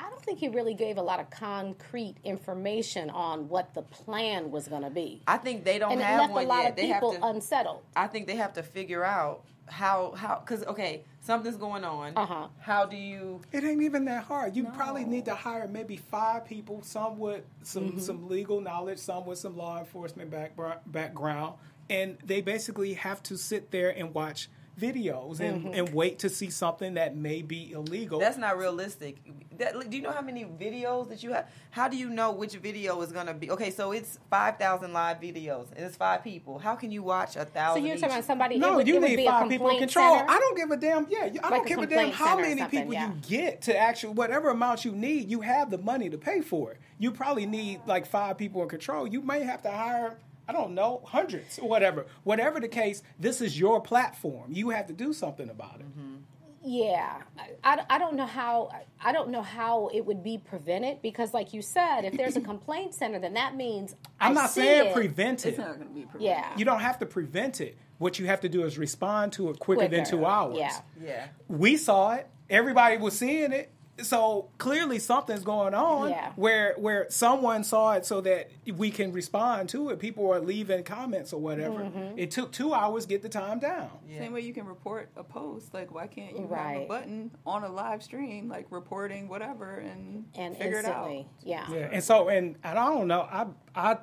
I 0.00 0.08
don't 0.08 0.22
think 0.22 0.38
he 0.38 0.48
really 0.48 0.74
gave 0.74 0.96
a 0.96 1.02
lot 1.02 1.20
of 1.20 1.28
concrete 1.30 2.16
information 2.24 3.10
on 3.10 3.48
what 3.48 3.74
the 3.74 3.82
plan 3.82 4.50
was 4.50 4.68
going 4.68 4.82
to 4.82 4.90
be, 4.90 5.22
i 5.26 5.36
think 5.36 5.64
they 5.64 5.78
don't 5.78 5.92
and 5.92 6.00
it 6.00 6.04
have 6.04 6.20
left 6.20 6.30
a 6.30 6.34
one 6.34 6.48
lot 6.48 6.62
yet 6.62 6.70
of 6.70 6.76
they 6.76 6.86
have 6.86 6.96
people 6.96 7.12
to 7.14 7.26
unsettled. 7.26 7.82
I 7.94 8.06
think 8.06 8.26
they 8.26 8.36
have 8.36 8.54
to 8.54 8.62
figure 8.62 9.04
out 9.04 9.44
how 9.66 10.12
how 10.16 10.40
because 10.40 10.64
okay 10.64 11.04
something's 11.20 11.56
going 11.56 11.84
on. 11.84 12.16
Uh-huh. 12.16 12.48
How 12.58 12.86
do 12.86 12.96
you? 12.96 13.40
It 13.52 13.62
ain't 13.62 13.82
even 13.82 14.04
that 14.06 14.24
hard. 14.24 14.56
You 14.56 14.64
probably 14.64 15.04
need 15.04 15.26
to 15.26 15.34
hire 15.34 15.68
maybe 15.68 15.96
five 15.96 16.44
people, 16.44 16.82
some 16.82 17.18
with 17.18 17.44
some 17.62 18.00
some 18.00 18.28
legal 18.28 18.60
knowledge, 18.60 18.98
some 18.98 19.26
with 19.26 19.38
some 19.38 19.56
law 19.56 19.78
enforcement 19.78 20.30
backbr- 20.30 20.78
background, 20.86 21.54
and 21.88 22.16
they 22.24 22.40
basically 22.40 22.94
have 22.94 23.22
to 23.24 23.36
sit 23.36 23.70
there 23.70 23.90
and 23.90 24.12
watch 24.14 24.48
videos 24.80 25.40
and, 25.40 25.64
mm-hmm. 25.64 25.74
and 25.74 25.94
wait 25.94 26.18
to 26.20 26.28
see 26.28 26.50
something 26.50 26.94
that 26.94 27.16
may 27.16 27.42
be 27.42 27.72
illegal. 27.72 28.18
That's 28.18 28.38
not 28.38 28.56
realistic. 28.58 29.16
That, 29.58 29.90
do 29.90 29.96
you 29.96 30.02
know 30.02 30.12
how 30.12 30.22
many 30.22 30.44
videos 30.44 31.08
that 31.10 31.22
you 31.22 31.32
have? 31.32 31.48
How 31.70 31.88
do 31.88 31.96
you 31.96 32.08
know 32.08 32.32
which 32.32 32.54
video 32.54 33.00
is 33.02 33.12
going 33.12 33.26
to 33.26 33.34
be? 33.34 33.50
Okay, 33.50 33.70
so 33.70 33.92
it's 33.92 34.18
five 34.30 34.58
thousand 34.58 34.92
live 34.92 35.20
videos 35.20 35.68
and 35.76 35.84
it's 35.84 35.96
five 35.96 36.24
people. 36.24 36.58
How 36.58 36.74
can 36.74 36.90
you 36.90 37.02
watch 37.02 37.36
a 37.36 37.44
thousand? 37.44 37.50
So 37.50 37.54
thousand? 37.60 37.86
you're 37.86 37.94
each? 37.94 38.00
talking 38.00 38.16
about 38.16 38.26
somebody? 38.26 38.58
no, 38.58 38.76
would, 38.76 38.88
you 38.88 39.00
need 39.00 39.24
five 39.24 39.48
people 39.48 39.68
in 39.68 39.78
control. 39.78 40.16
center. 40.16 40.30
I 40.30 40.38
don't 40.38 40.56
give 40.56 40.70
a 40.70 40.76
damn. 40.76 41.06
Yeah, 41.08 41.18
I 41.18 41.24
Like 41.24 41.42
don't 41.42 41.66
give 41.66 41.78
a 41.78 41.86
damn 41.86 42.10
how 42.10 42.36
many 42.36 42.64
people 42.66 42.92
yeah. 42.92 43.08
you 43.08 43.14
get 43.28 43.62
to 43.62 43.76
actually 43.76 44.14
whatever 44.14 44.50
amount 44.50 44.84
you 44.84 44.92
need. 44.92 45.30
You 45.30 45.40
have 45.42 45.70
the 45.70 45.78
money 45.78 46.10
to 46.10 46.18
pay 46.18 46.40
for 46.40 46.72
it. 46.72 46.78
You 46.98 47.10
probably 47.10 47.46
need 47.46 47.80
like 47.86 48.06
five 48.06 48.38
people 48.38 48.62
in 48.62 48.68
control. 48.68 49.06
You 49.06 49.22
may 49.22 49.42
have 49.42 49.62
to 49.62 49.70
hire. 49.70 50.18
I 50.50 50.52
don't 50.52 50.74
know, 50.74 51.00
hundreds 51.06 51.60
or 51.60 51.68
whatever. 51.68 52.06
Whatever 52.24 52.58
the 52.58 52.66
case, 52.66 53.04
this 53.20 53.40
is 53.40 53.56
your 53.56 53.80
platform. 53.80 54.50
You 54.50 54.70
have 54.70 54.88
to 54.88 54.92
do 54.92 55.12
something 55.12 55.48
about 55.48 55.76
it. 55.76 55.86
Mm-hmm. 55.88 56.16
Yeah, 56.62 57.22
I, 57.62 57.84
I 57.88 57.98
don't 57.98 58.16
know 58.16 58.26
how 58.26 58.70
I 59.00 59.12
don't 59.12 59.30
know 59.30 59.42
how 59.42 59.88
it 59.94 60.04
would 60.04 60.22
be 60.24 60.38
prevented 60.38 61.00
because, 61.02 61.32
like 61.32 61.54
you 61.54 61.62
said, 61.62 62.02
if 62.02 62.16
there's 62.16 62.36
a 62.36 62.40
complaint 62.52 62.94
center, 62.94 63.20
then 63.20 63.34
that 63.34 63.54
means 63.54 63.94
I'm 64.20 64.32
I 64.32 64.42
not 64.42 64.50
see 64.50 64.62
saying 64.62 64.88
it. 64.88 64.92
prevent 64.92 65.46
it's 65.46 65.56
not 65.56 65.76
going 65.76 65.88
to 65.88 65.94
be 65.94 66.02
prevented. 66.02 66.20
Yeah, 66.22 66.50
You 66.58 66.64
don't 66.64 66.80
have 66.80 66.98
to 66.98 67.06
prevent 67.06 67.60
it. 67.60 67.78
What 67.98 68.18
you 68.18 68.26
have 68.26 68.40
to 68.40 68.48
do 68.48 68.64
is 68.64 68.76
respond 68.76 69.32
to 69.34 69.50
it 69.50 69.58
quicker, 69.60 69.86
than 69.86 70.04
two 70.04 70.26
hours. 70.26 70.58
yeah. 70.58 70.80
yeah. 71.00 71.26
we 71.48 71.76
saw 71.76 72.12
it. 72.14 72.28
Everybody 72.50 72.96
was 72.96 73.16
seeing 73.16 73.52
it. 73.52 73.70
So 74.04 74.48
clearly 74.58 74.98
something's 74.98 75.42
going 75.44 75.74
on 75.74 76.10
Yeah. 76.10 76.32
where 76.36 76.74
where 76.78 77.06
someone 77.10 77.64
saw 77.64 77.92
it 77.92 78.06
so 78.06 78.20
that 78.22 78.50
we 78.76 78.90
can 78.90 79.12
respond 79.12 79.68
to 79.70 79.90
it. 79.90 79.98
People 79.98 80.30
are 80.32 80.40
leaving 80.40 80.84
comments 80.84 81.32
or 81.32 81.40
whatever. 81.40 81.80
Mm-hmm. 81.80 82.18
It 82.18 82.30
took 82.30 82.52
two 82.52 82.72
hours 82.74 83.04
to 83.04 83.08
get 83.08 83.22
the 83.22 83.28
time 83.28 83.58
down. 83.58 83.90
Same 84.16 84.32
way 84.32 84.40
you 84.40 84.52
can 84.54 84.66
report 84.66 85.10
a 85.16 85.24
post. 85.24 85.72
Like, 85.74 85.92
why 85.94 86.06
can't 86.06 86.36
you 86.36 86.48
have 86.52 86.76
a 86.76 86.86
button 86.86 87.30
on 87.46 87.64
a 87.64 87.68
live 87.70 88.02
stream, 88.02 88.48
like 88.48 88.66
reporting 88.70 89.28
whatever, 89.28 89.76
and, 89.76 90.24
and 90.34 90.56
figure 90.56 90.78
instantly, 90.78 91.20
it 91.44 91.52
out? 91.52 91.70
yeah. 91.70 91.72
Yeah, 91.72 91.88
and 91.92 92.02
so 92.04 92.28
and 92.28 92.56
and 92.64 92.78
I 92.78 92.84
don't 92.86 93.08
know. 93.08 93.22
I 93.22 93.46
I 93.74 93.98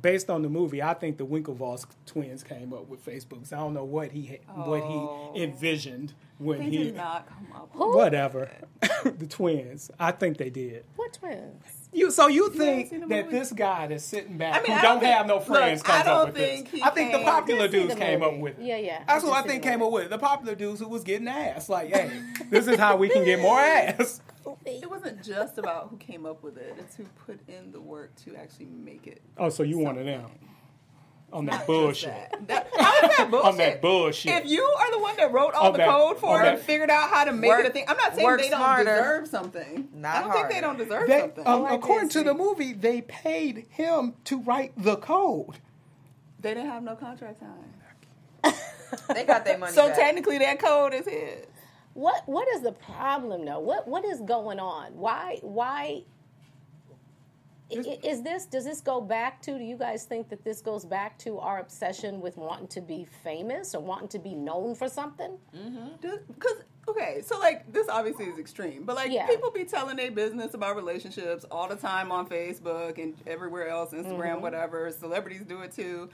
based 0.00 0.30
on 0.30 0.42
the 0.42 0.48
movie, 0.48 0.82
I 0.82 0.94
think 0.94 1.18
the 1.18 1.26
Winklevoss 1.26 1.86
twins 2.06 2.42
came 2.42 2.72
up 2.72 2.88
with 2.88 3.04
Facebook. 3.04 3.46
So 3.46 3.56
I 3.56 3.60
don't 3.60 3.74
know 3.74 3.84
what 3.84 4.12
he 4.12 4.24
had, 4.26 4.40
what 4.54 4.82
Oh. 4.82 5.32
he 5.34 5.42
envisioned 5.42 6.14
when 6.38 6.58
They 6.60 6.64
he 6.70 6.84
did 6.84 6.96
not 6.96 7.26
come 7.28 7.46
up. 7.54 7.70
Who? 7.72 7.96
whatever 7.96 8.50
the 9.04 9.26
twins. 9.26 9.90
I 9.98 10.12
think 10.12 10.38
they 10.38 10.50
did. 10.50 10.84
What 10.96 11.12
twins? 11.14 11.64
You 11.92 12.12
so 12.12 12.28
you 12.28 12.50
think 12.50 12.90
seen 12.90 13.08
that 13.08 13.30
this 13.32 13.50
guy 13.52 13.88
that's 13.88 14.04
sitting 14.04 14.38
back 14.38 14.54
I 14.54 14.62
mean, 14.62 14.66
who 14.66 14.72
I 14.74 14.82
don't, 14.82 14.92
don't 14.94 15.00
think- 15.00 15.14
have 15.16 15.26
no 15.26 15.40
friends 15.40 15.80
look, 15.80 15.90
I 15.90 15.92
comes 15.96 16.06
up 16.06 16.16
don't 16.18 16.26
with 16.26 16.36
think 16.36 16.70
this? 16.70 16.74
he 16.80 16.82
I 16.86 16.90
think 16.90 17.12
the 17.12 17.18
popular 17.18 17.66
dudes 17.68 17.94
the 17.94 18.00
came 18.00 18.22
up 18.22 18.36
with 18.38 18.58
it. 18.60 18.64
Yeah, 18.64 18.76
yeah. 18.76 19.02
That's 19.08 19.24
I 19.24 19.28
what 19.28 19.44
I 19.44 19.48
think 19.48 19.64
came 19.64 19.80
movie. 19.80 19.86
up 19.86 19.92
with 19.94 20.04
it. 20.04 20.10
The 20.10 20.18
popular 20.18 20.54
dudes 20.54 20.78
who 20.80 20.88
was 20.88 21.02
getting 21.02 21.26
ass. 21.26 21.68
Like, 21.68 21.92
hey, 21.92 22.22
this 22.48 22.68
is 22.68 22.78
how 22.78 22.96
we 22.96 23.08
can 23.08 23.24
get 23.24 23.40
more 23.40 23.58
ass. 23.58 24.20
It 24.66 24.88
wasn't 24.90 25.22
just 25.24 25.58
about 25.58 25.88
who 25.90 25.96
came 25.96 26.26
up 26.26 26.42
with 26.42 26.56
it; 26.56 26.74
it's 26.78 26.96
who 26.96 27.04
put 27.26 27.38
in 27.48 27.72
the 27.72 27.80
work 27.80 28.14
to 28.24 28.34
actually 28.36 28.66
make 28.66 29.06
it. 29.06 29.20
Oh, 29.38 29.48
so 29.48 29.62
you 29.62 29.78
wanted 29.78 30.06
them 30.06 30.30
on 31.32 31.46
that 31.46 31.66
bullshit. 31.66 32.10
That. 32.10 32.48
That- 32.48 32.66
how 32.76 33.08
is 33.08 33.16
that 33.16 33.30
bullshit? 33.30 33.46
On 33.52 33.56
that 33.58 33.80
bullshit. 33.82 34.44
If 34.44 34.50
you 34.50 34.62
are 34.62 34.90
the 34.92 34.98
one 34.98 35.16
that 35.16 35.30
wrote 35.32 35.54
all 35.54 35.66
On 35.66 35.72
the 35.72 35.78
that- 35.78 35.88
code 35.88 36.18
for 36.18 36.42
it 36.42 36.48
and 36.54 36.58
figured 36.60 36.90
out 36.90 37.10
how 37.10 37.24
to 37.24 37.32
make 37.32 37.48
Work- 37.48 37.60
it 37.60 37.66
a 37.66 37.70
thing, 37.70 37.84
I'm 37.88 37.96
not 37.96 38.14
saying 38.16 38.36
they 38.38 38.48
don't 38.48 38.58
smarter, 38.58 38.84
deserve 38.84 39.28
something. 39.28 39.88
not 39.94 40.16
I 40.16 40.22
don't 40.22 40.32
think 40.32 40.48
they 40.50 40.60
don't 40.60 40.78
deserve 40.78 41.06
They, 41.08 41.20
something. 41.20 41.46
um, 41.46 41.66
I 41.66 41.74
according 41.74 42.08
to 42.10 42.22
the 42.24 42.34
movie, 42.34 42.72
they 42.72 43.02
paid 43.02 43.66
him 43.70 44.14
to 44.24 44.40
write 44.40 44.72
the 44.76 44.96
code. 44.96 45.58
they 46.40 46.54
didn't 46.54 46.70
have 46.70 46.82
no 46.82 46.96
contract 46.96 47.40
time, 47.40 48.54
They 49.14 49.24
got 49.24 49.44
their 49.44 49.56
money 49.58 49.72
so 49.72 49.88
back. 49.88 49.96
technically 49.98 50.38
that 50.38 50.58
code 50.58 50.94
is 50.94 51.06
his. 51.06 51.46
What 52.00 52.26
what 52.26 52.48
is 52.48 52.62
the 52.62 52.72
problem 52.72 53.44
though? 53.44 53.58
What 53.60 53.86
what 53.86 54.06
is 54.06 54.22
going 54.22 54.58
on? 54.58 54.96
Why 54.96 55.38
why 55.42 56.04
I- 57.70 57.98
Is 58.02 58.22
this 58.22 58.46
does 58.46 58.64
this 58.64 58.80
go 58.80 59.02
back 59.02 59.42
to? 59.42 59.58
Do 59.58 59.62
you 59.62 59.76
guys 59.76 60.04
think 60.04 60.30
that 60.30 60.42
this 60.42 60.62
goes 60.62 60.86
back 60.86 61.18
to 61.18 61.38
our 61.38 61.60
obsession 61.60 62.20
with 62.22 62.38
wanting 62.38 62.68
to 62.68 62.80
be 62.80 63.06
famous 63.22 63.74
or 63.74 63.82
wanting 63.82 64.08
to 64.08 64.18
be 64.18 64.34
known 64.34 64.74
for 64.74 64.88
something? 64.88 65.36
Because 66.00 66.62
okay, 66.88 67.20
so 67.22 67.38
like 67.38 67.70
this 67.70 67.88
obviously 67.90 68.24
is 68.24 68.38
extreme, 68.38 68.84
but 68.84 68.96
like 68.96 69.12
Yeah. 69.12 69.26
people 69.26 69.50
be 69.50 69.64
telling 69.66 69.96
their 69.98 70.10
business 70.10 70.54
about 70.54 70.76
relationships 70.76 71.44
all 71.50 71.68
the 71.68 71.76
time 71.76 72.10
on 72.10 72.26
Facebook 72.26 72.96
and 73.00 73.14
everywhere 73.26 73.68
else, 73.68 73.92
Instagram, 73.92 74.18
Mm-hmm. 74.36 74.40
whatever. 74.40 74.90
Celebrities 74.90 75.42
do 75.46 75.60
it 75.60 75.70
too. 75.72 76.08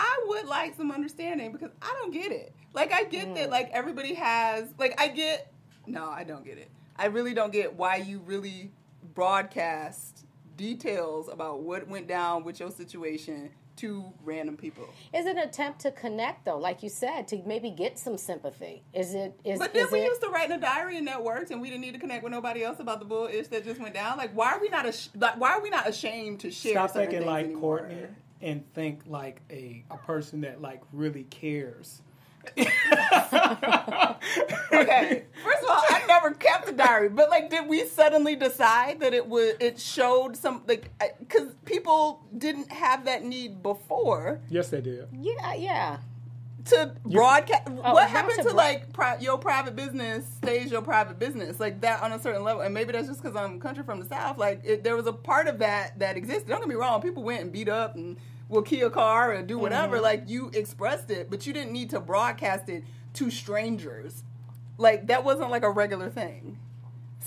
I 0.00 0.24
would 0.28 0.46
like 0.46 0.76
some 0.76 0.92
understanding 0.92 1.50
because 1.50 1.70
I 1.82 1.92
don't 2.00 2.12
get 2.12 2.30
it. 2.30 2.54
Like 2.72 2.92
I 2.92 3.02
get 3.04 3.26
Mm. 3.28 3.34
that 3.34 3.50
like 3.50 3.68
everybody 3.72 4.14
has 4.14 4.68
like 4.78 4.94
I 5.00 5.08
get 5.08 5.52
no, 5.86 6.08
I 6.08 6.22
don't 6.22 6.44
get 6.44 6.56
it. 6.58 6.70
I 6.96 7.06
really 7.06 7.34
don't 7.34 7.52
get 7.52 7.74
why 7.74 7.96
you 7.96 8.20
really 8.20 8.70
broadcast 9.14 10.24
details 10.56 11.28
about 11.28 11.60
what 11.60 11.88
went 11.88 12.06
down 12.06 12.44
with 12.44 12.60
your 12.60 12.70
situation 12.70 13.50
to 13.76 14.12
random 14.24 14.56
people. 14.56 14.88
Is 15.14 15.24
it 15.26 15.36
an 15.36 15.42
attempt 15.42 15.80
to 15.80 15.90
connect 15.92 16.44
though, 16.44 16.58
like 16.58 16.82
you 16.82 16.88
said, 16.88 17.26
to 17.28 17.42
maybe 17.46 17.70
get 17.70 17.98
some 17.98 18.16
sympathy? 18.18 18.82
Is 18.92 19.14
it? 19.14 19.38
Is, 19.44 19.58
But 19.58 19.72
then 19.74 19.86
is 19.86 19.92
we 19.92 20.00
it? 20.00 20.04
used 20.04 20.20
to 20.22 20.28
write 20.28 20.50
in 20.50 20.58
a 20.58 20.60
diary 20.60 20.96
and 20.98 21.06
that 21.08 21.22
worked, 21.24 21.50
and 21.52 21.60
we 21.60 21.68
didn't 21.70 21.82
need 21.82 21.94
to 21.94 22.00
connect 22.00 22.22
with 22.24 22.32
nobody 22.32 22.62
else 22.64 22.78
about 22.80 22.98
the 23.00 23.04
bullish 23.04 23.48
that 23.48 23.64
just 23.64 23.80
went 23.80 23.94
down. 23.94 24.16
Like, 24.18 24.32
why 24.36 24.52
are 24.52 24.60
we 24.60 24.68
not? 24.68 24.86
Ash- 24.86 25.10
like, 25.16 25.38
why 25.40 25.50
are 25.52 25.60
we 25.62 25.70
not 25.70 25.88
ashamed 25.88 26.40
to 26.40 26.50
share? 26.50 26.72
Stop 26.72 26.90
certain 26.90 27.10
thinking 27.10 27.26
like 27.28 27.44
anymore? 27.46 27.78
Courtney 27.78 28.02
and 28.40 28.62
think 28.74 29.00
like 29.06 29.40
a, 29.50 29.84
a 29.90 29.96
person 29.98 30.40
that 30.42 30.60
like 30.62 30.82
really 30.92 31.24
cares. 31.24 32.02
Okay, 34.72 35.24
first 35.44 35.62
of 35.64 35.68
all, 35.70 35.82
I 35.90 36.04
never 36.06 36.30
kept 36.32 36.68
a 36.68 36.72
diary, 36.72 37.08
but 37.08 37.30
like, 37.30 37.50
did 37.50 37.66
we 37.68 37.84
suddenly 37.86 38.36
decide 38.36 39.00
that 39.00 39.12
it 39.14 39.26
was? 39.26 39.54
It 39.60 39.78
showed 39.80 40.36
some 40.36 40.62
like 40.66 40.90
because 41.18 41.54
people 41.64 42.22
didn't 42.36 42.70
have 42.72 43.04
that 43.06 43.24
need 43.24 43.62
before 43.62 44.40
Yes, 44.48 44.68
they 44.68 44.80
did. 44.80 45.08
yeah, 45.12 45.54
yeah. 45.54 45.98
To 46.66 46.92
broadcast. 47.04 47.62
Oh, 47.66 47.92
what 47.94 48.08
happened 48.08 48.36
to 48.36 48.42
to, 48.42 48.48
bro- 48.50 48.56
like 48.56 48.92
pri- 48.92 49.18
your 49.20 49.38
private 49.38 49.76
business 49.76 50.26
stays 50.36 50.70
your 50.70 50.82
private 50.82 51.18
business 51.18 51.60
like 51.60 51.80
that 51.82 52.02
on 52.02 52.12
a 52.12 52.20
certain 52.20 52.44
level? 52.44 52.62
And 52.62 52.74
maybe 52.74 52.92
that's 52.92 53.08
just 53.08 53.22
because 53.22 53.36
I'm 53.36 53.60
country 53.60 53.84
from 53.84 54.00
the 54.00 54.06
south. 54.06 54.38
Like 54.38 54.62
it, 54.64 54.84
there 54.84 54.96
was 54.96 55.06
a 55.06 55.12
part 55.12 55.48
of 55.48 55.58
that 55.60 55.98
that 55.98 56.16
existed. 56.16 56.48
Don't 56.48 56.60
get 56.60 56.68
me 56.68 56.74
wrong. 56.74 57.00
People 57.00 57.22
went 57.22 57.42
and 57.42 57.52
beat 57.52 57.68
up 57.68 57.94
and 57.94 58.16
will 58.48 58.62
key 58.62 58.80
a 58.82 58.90
car 58.90 59.32
and 59.32 59.46
do 59.46 59.58
whatever. 59.58 59.96
Mm-hmm. 59.96 60.04
Like 60.04 60.28
you 60.28 60.50
expressed 60.54 61.10
it, 61.10 61.30
but 61.30 61.46
you 61.46 61.52
didn't 61.52 61.72
need 61.72 61.90
to 61.90 62.00
broadcast 62.00 62.68
it 62.68 62.84
to 63.14 63.30
strangers. 63.30 64.24
Like 64.76 65.06
that 65.08 65.24
wasn't 65.24 65.50
like 65.50 65.62
a 65.62 65.70
regular 65.70 66.10
thing. 66.10 66.58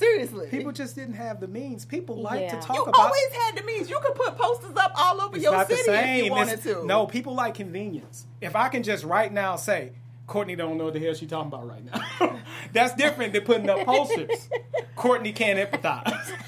Seriously. 0.01 0.47
People 0.49 0.71
just 0.71 0.95
didn't 0.95 1.13
have 1.13 1.39
the 1.39 1.47
means. 1.47 1.85
People 1.85 2.21
like 2.21 2.41
Yeah. 2.41 2.55
to 2.59 2.67
talk 2.67 2.75
you 2.75 2.83
about. 2.83 2.97
You 2.97 3.03
always 3.03 3.31
had 3.45 3.57
the 3.57 3.63
means. 3.63 3.89
You 3.89 3.99
could 4.01 4.15
put 4.15 4.37
posters 4.37 4.75
up 4.75 4.91
all 4.95 5.21
over 5.21 5.35
It's 5.35 5.43
your 5.43 5.53
not 5.53 5.69
the 5.69 5.77
city 5.77 5.91
if 6.19 6.25
you 6.25 6.31
wanted 6.31 6.59
It's- 6.59 6.75
to. 6.75 6.85
No, 6.85 7.05
people 7.05 7.35
like 7.35 7.53
convenience. 7.55 8.25
If 8.41 8.55
I 8.55 8.69
can 8.69 8.83
just 8.83 9.03
right 9.03 9.31
now 9.31 9.55
say, 9.55 9.91
Courtney 10.27 10.55
don't 10.55 10.77
know 10.77 10.85
what 10.85 10.93
the 10.93 10.99
hell 10.99 11.13
she's 11.13 11.29
talking 11.29 11.47
about 11.47 11.67
right 11.67 11.83
now. 11.83 12.39
That's 12.73 12.93
different 12.95 13.33
than 13.33 13.43
putting 13.43 13.69
up 13.69 13.79
posters. 13.85 14.49
Courtney 14.95 15.33
can't 15.33 15.59
empathize. 15.59 16.31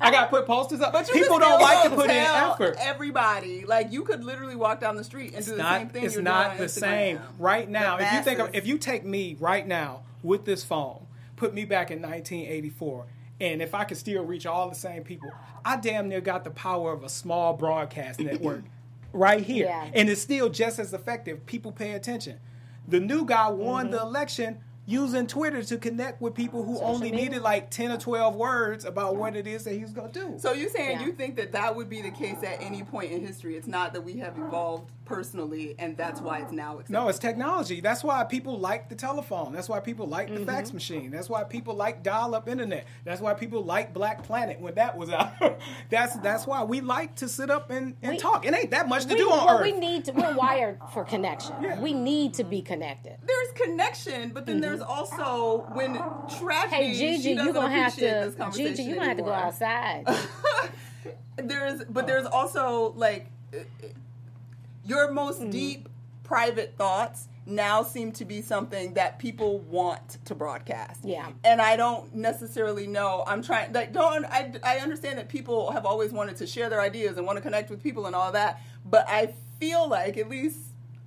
I 0.00 0.10
got 0.10 0.24
to 0.24 0.30
put 0.30 0.46
posters 0.46 0.80
up. 0.80 0.92
But 0.92 1.10
people 1.10 1.38
don't 1.38 1.60
like 1.60 1.84
to 1.84 1.90
put 1.96 2.04
in 2.10 2.16
effort. 2.16 2.76
Everybody, 2.78 3.64
like 3.64 3.92
you 3.92 4.02
could 4.02 4.24
literally 4.24 4.56
walk 4.56 4.80
down 4.80 4.96
the 4.96 5.04
street 5.04 5.34
and 5.34 5.44
do 5.44 5.52
the 5.52 5.56
not, 5.58 5.78
same 5.80 5.88
thing. 5.88 6.04
It's 6.04 6.14
you're 6.14 6.22
not 6.22 6.56
doing 6.56 6.58
the 6.58 6.64
Instagram. 6.66 6.80
same. 6.80 7.20
Right 7.38 7.68
now, 7.68 7.96
The 7.96 8.04
if 8.06 8.12
you 8.12 8.22
think 8.22 8.38
of, 8.40 8.54
if 8.54 8.66
you 8.66 8.78
take 8.78 9.04
me 9.04 9.36
right 9.40 9.66
now 9.66 10.02
with 10.22 10.44
this 10.44 10.62
phone, 10.64 11.05
put 11.36 11.54
me 11.54 11.64
back 11.64 11.90
in 11.90 12.00
1984, 12.02 13.06
and 13.40 13.60
if 13.62 13.74
I 13.74 13.84
could 13.84 13.96
still 13.98 14.24
reach 14.24 14.46
all 14.46 14.68
the 14.68 14.74
same 14.74 15.04
people, 15.04 15.30
I 15.64 15.76
damn 15.76 16.08
near 16.08 16.20
got 16.20 16.44
the 16.44 16.50
power 16.50 16.92
of 16.92 17.04
a 17.04 17.08
small 17.08 17.52
broadcast 17.52 18.18
network 18.20 18.64
right 19.12 19.42
here, 19.42 19.66
Yeah. 19.66 19.90
and 19.94 20.08
it's 20.08 20.20
still 20.22 20.48
just 20.48 20.78
as 20.78 20.92
effective. 20.94 21.44
People 21.46 21.72
pay 21.72 21.92
attention. 21.92 22.38
The 22.88 23.00
new 23.00 23.24
guy 23.24 23.48
won 23.48 23.86
Mm-hmm. 23.86 23.92
the 23.92 24.00
election 24.02 24.58
using 24.86 25.26
Twitter 25.26 25.62
to 25.64 25.76
connect 25.78 26.20
with 26.22 26.34
people 26.34 26.62
who 26.64 26.78
only 26.80 27.10
media. 27.10 27.26
needed 27.26 27.42
like 27.42 27.70
10 27.70 27.90
or 27.90 27.98
12 27.98 28.34
words 28.36 28.84
about 28.84 29.16
what 29.16 29.34
it 29.36 29.46
is 29.46 29.64
that 29.64 29.74
he 29.74 29.80
was 29.80 29.92
going 29.92 30.10
to 30.12 30.20
do. 30.20 30.34
So 30.38 30.52
you're 30.52 30.70
saying 30.70 31.00
Yeah. 31.00 31.06
you 31.06 31.12
think 31.12 31.36
that 31.36 31.52
that 31.52 31.74
would 31.74 31.88
be 31.90 32.02
the 32.02 32.10
case 32.12 32.42
at 32.44 32.60
any 32.62 32.82
point 32.84 33.10
in 33.12 33.20
history? 33.26 33.56
It's 33.56 33.66
not 33.66 33.92
that 33.94 34.02
we 34.02 34.18
have 34.18 34.38
evolved 34.38 34.90
personally, 35.04 35.74
and 35.78 35.96
that's 35.96 36.20
why 36.20 36.38
it's 36.38 36.50
now 36.52 36.74
accepted. 36.74 36.92
No, 36.92 37.08
it's 37.08 37.18
technology. 37.20 37.80
That's 37.80 38.02
why 38.02 38.24
people 38.24 38.58
like 38.58 38.88
the 38.88 38.94
telephone. 38.96 39.52
That's 39.52 39.68
why 39.68 39.78
people 39.80 40.06
like 40.06 40.28
the 40.28 40.34
Mm-hmm. 40.36 40.44
fax 40.46 40.72
machine. 40.72 41.10
That's 41.10 41.28
why 41.30 41.44
people 41.44 41.74
like 41.74 42.02
dial-up 42.02 42.48
internet. 42.48 42.86
That's 43.04 43.20
why 43.20 43.34
people 43.34 43.62
like 43.62 43.94
Black 43.94 44.22
Planet 44.24 44.60
when 44.60 44.74
that 44.74 44.96
was 44.96 45.10
out. 45.10 45.32
that's 45.90 46.16
that's 46.18 46.46
why 46.46 46.62
we 46.64 46.80
like 46.80 47.14
to 47.16 47.28
sit 47.28 47.50
up 47.50 47.70
and, 47.70 47.96
and 48.02 48.12
We- 48.12 48.18
talk. 48.18 48.44
It 48.46 48.54
ain't 48.54 48.70
that 48.72 48.88
much 48.88 49.04
to 49.06 49.14
We, 49.14 49.20
do 49.20 49.30
on 49.30 49.46
well, 49.46 49.56
Earth. 49.58 49.62
we 49.62 49.72
need 49.72 50.04
to. 50.06 50.12
We're 50.12 50.34
wired 50.34 50.78
for 50.92 51.04
connection. 51.04 51.54
Yeah. 51.62 51.80
We 51.80 51.94
need 51.94 52.34
to 52.34 52.44
be 52.44 52.60
connected. 52.62 53.16
there's 53.24 53.52
connection, 53.54 54.30
but 54.30 54.44
then 54.46 54.60
there's 54.60 54.75
also 54.80 55.66
when 55.72 55.94
tragedy. 56.38 56.76
Hey 56.76 56.92
Gigi, 56.94 57.30
you 57.30 57.52
gonna 57.52 57.70
have 57.70 57.94
to. 57.96 58.50
Gigi, 58.52 58.82
you 58.82 58.94
gonna 58.94 59.08
have 59.08 59.16
to 59.16 59.22
go 59.22 59.32
outside. 59.32 60.06
there's 61.36 61.84
but 61.84 62.06
there's 62.06 62.26
also 62.26 62.92
like 62.96 63.26
your 64.84 65.10
most 65.10 65.40
Mm-hmm. 65.40 65.50
deep 65.50 65.88
private 66.24 66.74
thoughts 66.76 67.28
now 67.48 67.84
seem 67.84 68.10
to 68.10 68.24
be 68.24 68.42
something 68.42 68.94
that 68.94 69.20
people 69.20 69.60
want 69.60 70.18
to 70.24 70.34
broadcast. 70.34 71.00
Yeah. 71.04 71.28
And 71.44 71.62
I 71.62 71.76
don't 71.76 72.12
necessarily 72.14 72.88
know. 72.88 73.22
I'm 73.26 73.42
trying 73.42 73.72
like 73.72 73.92
don't 73.92 74.24
I 74.24 74.52
I 74.64 74.78
understand 74.78 75.18
that 75.18 75.28
people 75.28 75.70
have 75.70 75.86
always 75.86 76.12
wanted 76.12 76.36
to 76.38 76.46
share 76.46 76.68
their 76.68 76.80
ideas 76.80 77.16
and 77.16 77.26
want 77.26 77.36
to 77.36 77.42
connect 77.42 77.70
with 77.70 77.82
people 77.82 78.06
and 78.06 78.16
all 78.16 78.32
that, 78.32 78.60
but 78.84 79.04
I 79.08 79.34
feel 79.60 79.88
like 79.88 80.16
at 80.16 80.28
least 80.28 80.58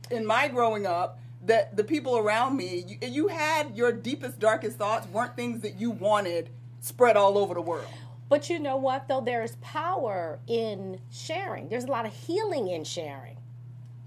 in 0.09 0.25
my 0.25 0.47
growing 0.47 0.85
up 0.85 1.19
that 1.49 1.75
the 1.75 1.83
people 1.83 2.17
around 2.17 2.55
me 2.55 2.85
you, 2.87 2.97
you 3.09 3.27
had 3.27 3.75
your 3.75 3.91
deepest 3.91 4.39
darkest 4.39 4.77
thoughts 4.77 5.07
weren't 5.07 5.35
things 5.35 5.61
that 5.61 5.79
you 5.79 5.91
wanted 5.91 6.49
spread 6.79 7.17
all 7.17 7.37
over 7.37 7.53
the 7.53 7.61
world. 7.61 7.87
But 8.29 8.49
you 8.49 8.59
know 8.59 8.77
what, 8.77 9.07
though? 9.07 9.21
There 9.21 9.41
is 9.43 9.55
power 9.59 10.39
in 10.47 10.99
sharing. 11.11 11.67
There's 11.67 11.85
a 11.85 11.87
lot 11.87 12.05
of 12.05 12.13
healing 12.13 12.69
in 12.69 12.83
sharing. 12.83 13.37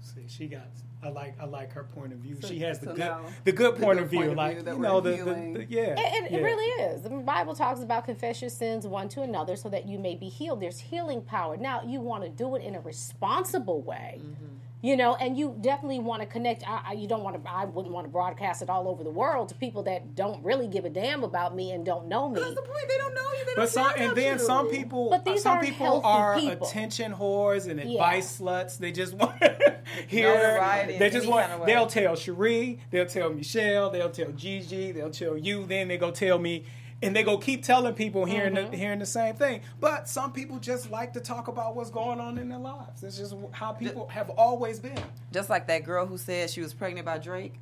See, 0.01 0.21
she 0.27 0.47
got. 0.47 0.67
I 1.03 1.09
like 1.09 1.35
I 1.37 1.43
like 1.43 1.73
her 1.73 1.83
point 1.83 2.13
of 2.13 2.19
view. 2.19 2.37
she 2.47 2.59
has 2.59 2.79
the 2.79 2.85
so 2.85 2.91
good 2.93 2.99
now- 2.99 3.25
the 3.43 3.51
good 3.51 3.75
the 3.75 3.79
point 3.81 3.97
good 3.97 4.03
of 4.05 4.09
view. 4.09 4.19
point 4.19 4.31
of 4.31 4.37
like 4.37 4.53
view 4.55 4.63
that 4.63 4.75
you 4.75 4.81
know 4.81 5.01
the, 5.01 5.11
the, 5.11 5.23
the- 5.25 5.65
yeah. 5.67 5.81
It, 5.99 5.99
it, 5.99 6.31
yeah. 6.31 6.37
it 6.37 6.41
really 6.41 6.83
is. 6.83 7.01
The 7.01 7.09
Bible 7.09 7.53
talks 7.53 7.81
about 7.81 8.05
confess 8.05 8.39
your 8.39 8.49
sins 8.49 8.87
one 8.87 9.09
to 9.09 9.21
another 9.21 9.57
so 9.57 9.67
that 9.67 9.85
you 9.85 9.99
may 9.99 10.15
be 10.15 10.29
healed. 10.29 10.61
There's 10.61 10.79
healing 10.79 11.21
power. 11.21 11.57
Now, 11.57 11.81
you 11.83 11.99
want 11.99 12.23
to 12.23 12.29
do 12.29 12.55
it 12.55 12.63
in 12.63 12.75
a 12.75 12.79
responsible 12.79 13.81
way. 13.81 14.21
Mm-hmm. 14.21 14.45
You 14.85 14.97
know, 14.97 15.15
and 15.15 15.37
you 15.37 15.55
definitely 15.61 15.99
want 15.99 16.21
to 16.23 16.25
connect. 16.27 16.67
I, 16.67 16.81
I, 16.89 16.91
you 16.91 17.07
don't 17.07 17.23
want 17.23 17.41
to. 17.41 17.49
I 17.49 17.63
wouldn't 17.63 17.93
want 17.93 18.05
to 18.05 18.11
broadcast 18.11 18.61
it 18.61 18.69
all 18.69 18.89
over 18.89 19.01
the 19.01 19.09
world 19.09 19.47
to 19.47 19.55
people 19.55 19.81
that 19.83 20.13
don't 20.13 20.43
really 20.43 20.67
give 20.67 20.83
a 20.83 20.89
damn 20.89 21.23
about 21.23 21.55
me 21.55 21.71
and 21.71 21.85
don't 21.85 22.09
know 22.09 22.27
me. 22.27 22.41
That's 22.41 22.53
the 22.53 22.61
point. 22.63 22.89
They 22.89 22.97
don't 22.97 23.15
know 23.15 23.21
you. 23.21 23.45
They 23.45 23.53
don't 23.53 23.55
But 23.55 23.69
some 23.69 23.85
care 23.85 23.93
and 23.95 24.05
about 24.07 24.15
then 24.17 24.37
you. 24.39 24.43
some 24.43 24.67
people, 24.69 25.09
But 25.09 25.23
these 25.23 25.41
some 25.41 25.53
aren't 25.59 25.69
people 25.69 26.01
healthy 26.01 26.05
are 26.05 26.37
people. 26.37 26.67
attention 26.67 27.13
whores 27.13 27.69
and 27.69 27.79
advice 27.79 28.39
sluts. 28.41 28.77
They 28.77 28.91
just 28.91 29.13
want 29.13 29.39
to 29.39 29.77
hear. 30.09 30.33
Notoriety 30.33 30.97
They 30.99 31.09
just 31.09 31.27
want. 31.29 31.47
kind 31.47 31.61
of 31.61 31.65
they'll 31.65 31.87
tell 31.87 32.17
Cherie. 32.17 32.79
They'll 32.91 33.05
tell 33.05 33.29
Michelle. 33.31 33.89
They'll 33.89 34.09
tell 34.09 34.33
Gigi. 34.33 34.91
They'll 34.91 35.11
tell 35.11 35.37
you. 35.37 35.65
Then 35.65 35.87
they 35.87 35.97
go 35.97 36.11
tell 36.11 36.39
me, 36.39 36.65
and 37.03 37.15
they 37.15 37.23
go 37.23 37.37
keep 37.37 37.63
telling 37.63 37.93
people 37.93 38.25
hearing 38.25 38.53
Mm-hmm. 38.55 38.71
the, 38.71 38.77
hearing 38.77 38.99
the 38.99 39.05
same 39.05 39.35
thing. 39.35 39.61
But 39.79 40.07
some 40.07 40.31
people 40.33 40.57
just 40.59 40.89
like 40.89 41.13
to 41.13 41.19
talk 41.19 41.47
about 41.47 41.75
what's 41.75 41.89
going 41.89 42.19
on 42.19 42.37
in 42.37 42.49
their 42.49 42.59
lives. 42.59 43.03
It's 43.03 43.17
just 43.17 43.35
how 43.51 43.71
people 43.73 44.07
have 44.07 44.29
always 44.31 44.79
been. 44.79 44.99
Just 45.31 45.49
like 45.49 45.67
that 45.67 45.83
girl 45.83 46.05
who 46.05 46.17
said 46.17 46.49
she 46.49 46.61
was 46.61 46.73
pregnant 46.73 47.05
by 47.05 47.17
Drake. 47.17 47.53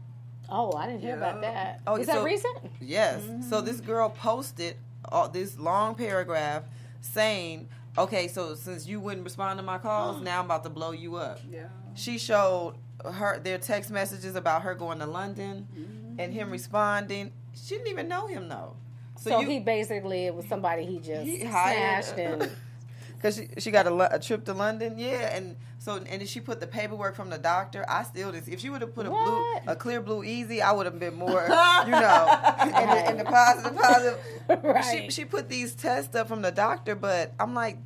oh, 0.50 0.74
I 0.74 0.86
didn't 0.88 1.02
hear 1.02 1.16
about 1.18 1.42
that. 1.42 1.82
Oh, 1.88 1.96
Is 1.96 2.08
that 2.08 2.16
so- 2.18 2.24
recent? 2.24 2.58
Yes. 2.80 3.22
Mm-hmm. 3.22 3.50
So 3.50 3.62
this 3.62 3.80
girl 3.82 4.10
posted 4.10 4.76
all 5.06 5.28
this 5.30 5.58
long 5.58 5.96
paragraph 5.96 6.64
saying, 7.02 7.68
"Okay, 7.98 8.28
so 8.28 8.54
since 8.56 8.86
you 8.88 9.00
wouldn't 9.00 9.24
respond 9.24 9.58
to 9.60 9.64
my 9.64 9.78
calls, 9.78 10.18
mm. 10.18 10.24
now 10.24 10.39
I'm 10.39 10.46
about 10.46 10.64
to 10.64 10.70
blow 10.70 10.92
you 10.92 11.16
up." 11.16 11.39
Yeah. 11.50 11.68
She 11.96 12.18
showed 12.18 12.76
her 13.04 13.39
their 13.39 13.58
text 13.58 13.89
messages 13.92 14.36
about 14.36 14.62
her 14.62 14.76
going 14.76 15.00
to 15.00 15.06
London 15.08 15.68
mm-hmm. 15.76 16.20
and 16.20 16.34
him 16.34 16.52
responding. 16.52 17.32
She 17.56 17.76
didn't 17.76 17.88
even 17.88 18.08
know 18.08 18.28
him 18.28 18.48
though. 18.50 18.76
So, 19.22 19.39
you- 19.39 19.47
he 19.47 19.59
basically 19.59 20.26
it 20.26 20.34
was 20.36 20.45
somebody 20.47 20.84
he 20.86 20.97
just 20.99 21.26
He 21.26 21.41
smashed 21.41 22.17
and 22.17 22.49
Cause 23.22 23.36
she 23.36 23.49
she 23.59 23.69
got 23.69 23.86
a, 23.86 24.15
a 24.15 24.17
trip 24.19 24.45
to 24.45 24.53
London, 24.53 24.97
yeah, 24.97 25.36
and 25.36 25.55
so 25.78 25.97
and 26.09 26.28
she 26.28 26.39
put 26.41 26.59
the 26.59 26.65
paperwork 26.65 27.15
from 27.15 27.30
the 27.30 27.38
doctor. 27.38 27.86
I 27.88 28.01
still 28.01 28.32
didn't. 28.32 28.47
If 28.51 28.59
she 28.61 28.72
would 28.72 28.82
have 28.82 28.95
put 28.95 29.05
a 29.05 29.09
blue, 29.11 29.45
a 29.67 29.76
clear 29.76 30.01
blue 30.01 30.24
easy, 30.24 30.59
I 30.59 30.72
would 30.72 30.88
have 30.88 30.99
been 30.99 31.13
more, 31.13 31.43
you 31.86 31.91
know, 31.91 32.39
in 32.63 32.72
the, 32.72 33.09
in 33.11 33.17
the 33.17 33.24
positive, 33.26 33.78
positive. 33.78 34.63
right. 34.63 34.84
She 34.86 35.11
she 35.11 35.26
put 35.26 35.49
these 35.49 35.76
tests 35.76 36.15
up 36.15 36.28
from 36.28 36.41
the 36.41 36.51
doctor, 36.51 36.95
but 36.95 37.34
I'm 37.39 37.53
like, 37.53 37.78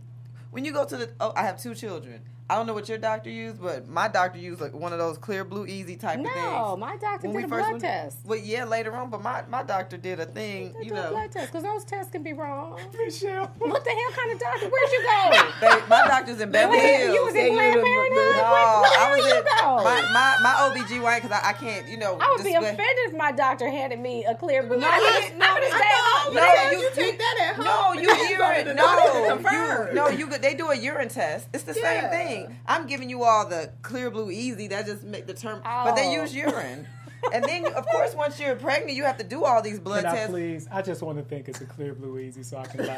when 0.51 0.63
you 0.63 0.71
go 0.71 0.85
to 0.85 0.95
the, 0.95 1.09
oh, 1.19 1.33
I 1.35 1.41
have 1.43 1.61
two 1.61 1.75
children. 1.75 2.21
I 2.47 2.53
don't 2.53 2.67
know 2.67 2.75
what 2.75 2.87
your 2.87 2.99
doctor 2.99 3.31
used, 3.31 3.59
but 3.59 3.87
my 3.87 4.07
doctor 4.07 4.37
used 4.37 4.61
like 4.61 4.71
one 4.71 4.93
of 4.93 4.99
those 4.99 5.17
clear 5.17 5.43
blue 5.43 5.65
easy 5.65 5.95
type 5.95 6.19
of 6.19 6.25
things. 6.25 6.35
No, 6.35 6.77
my 6.77 6.95
doctor 6.97 7.27
did 7.27 7.43
a 7.43 7.47
blood 7.47 7.71
went- 7.71 7.81
test. 7.81 8.17
Well, 8.23 8.37
yeah, 8.37 8.65
later 8.65 8.95
on, 8.95 9.09
but 9.09 9.23
my, 9.23 9.41
my 9.49 9.63
doctor 9.63 9.97
did 9.97 10.19
a 10.19 10.25
thing, 10.27 10.73
They 10.77 10.83
you 10.83 10.89
do 10.91 10.95
a 10.95 11.03
know. 11.05 11.09
blood 11.09 11.31
test 11.31 11.47
because 11.51 11.63
those 11.63 11.83
tests 11.85 12.11
can 12.11 12.21
be 12.21 12.33
wrong. 12.33 12.79
Michelle. 13.03 13.47
What 13.57 13.83
the 13.83 13.89
hell 13.89 14.11
kind 14.15 14.31
of 14.31 14.39
doctor? 14.39 14.69
Where'd 14.69 14.91
you 14.91 15.01
go? 15.01 15.49
They- 15.61 15.87
my 15.89 16.05
doctor's 16.07 16.39
in 16.39 16.51
Beverly 16.51 16.77
Hills. 16.79 17.15
you 17.15 17.25
was 17.25 17.33
in 17.33 17.53
Planned 17.55 17.81
Parenthood? 17.81 18.35
No, 18.35 18.51
Where, 18.51 18.81
where 18.81 18.99
I 18.99 19.15
was 19.17 19.25
did 19.25 19.35
you 19.37 19.43
go? 19.43 19.83
my 19.83 20.01
my, 20.13 20.37
my 20.43 20.53
OBGYN 20.69 21.15
because 21.23 21.31
I, 21.31 21.49
I 21.49 21.53
can't, 21.53 21.87
you 21.89 21.97
know. 21.97 22.19
I 22.21 22.31
would 22.37 22.45
be 22.45 22.53
offended 22.53 22.77
if 23.09 23.17
my 23.17 23.31
doctor 23.31 23.67
handed 23.71 23.99
me 23.99 24.23
a 24.25 24.35
clear 24.35 24.61
blue. 24.61 24.77
No, 24.77 24.87
I 24.87 24.97
you- 24.97 25.33
would- 25.33 25.41
I 25.41 25.53
would 25.55 25.63
I 25.63 25.69
say, 25.71 26.33
No, 26.35 26.41
Yeah, 26.45 26.71
you, 26.71 26.77
you 26.77 26.89
take 26.93 27.17
that 27.17 27.37
at 27.49 27.55
home. 27.55 27.65
No, 27.65 27.93
you 27.99 28.01
You 28.29 28.37
go 28.37 28.53
to 28.53 28.59
urine. 28.59 28.75
No, 28.75 28.83
doctor 28.83 29.11
to 29.13 29.17
you, 29.19 29.27
confirm. 29.33 29.95
no, 29.95 30.07
you. 30.09 30.29
They 30.37 30.53
do 30.53 30.69
a 30.69 30.75
urine 30.75 31.09
test. 31.09 31.47
It's 31.51 31.63
the 31.63 31.73
same 31.73 32.07
thing. 32.09 32.34
I'm 32.67 32.87
giving 32.87 33.09
you 33.09 33.23
all 33.23 33.47
the 33.47 33.71
clear 33.81 34.09
blue 34.09 34.31
easy. 34.31 34.67
That 34.67 34.85
just 34.85 35.03
make 35.03 35.27
the 35.27 35.33
term. 35.33 35.61
But 35.63 35.95
they 35.95 36.07
Oh. 36.07 36.21
use 36.21 36.33
urine. 36.35 36.87
And 37.33 37.43
then, 37.43 37.65
of 37.73 37.85
course, 37.87 38.13
once 38.13 38.39
you're 38.39 38.55
pregnant, 38.55 38.95
you 38.95 39.03
have 39.03 39.17
to 39.17 39.23
do 39.23 39.43
all 39.43 39.61
these 39.61 39.79
blood 39.79 40.03
Can 40.03 40.11
I 40.13 40.15
tests. 40.15 40.31
please? 40.31 40.67
I 40.71 40.81
just 40.81 41.01
want 41.01 41.17
to 41.17 41.23
think 41.23 41.49
it's 41.49 41.59
a 41.61 41.65
clear 41.65 41.93
blue 41.93 42.19
easy 42.19 42.43
so 42.43 42.57
I 42.57 42.65
can 42.67 42.85
laugh 42.85 42.97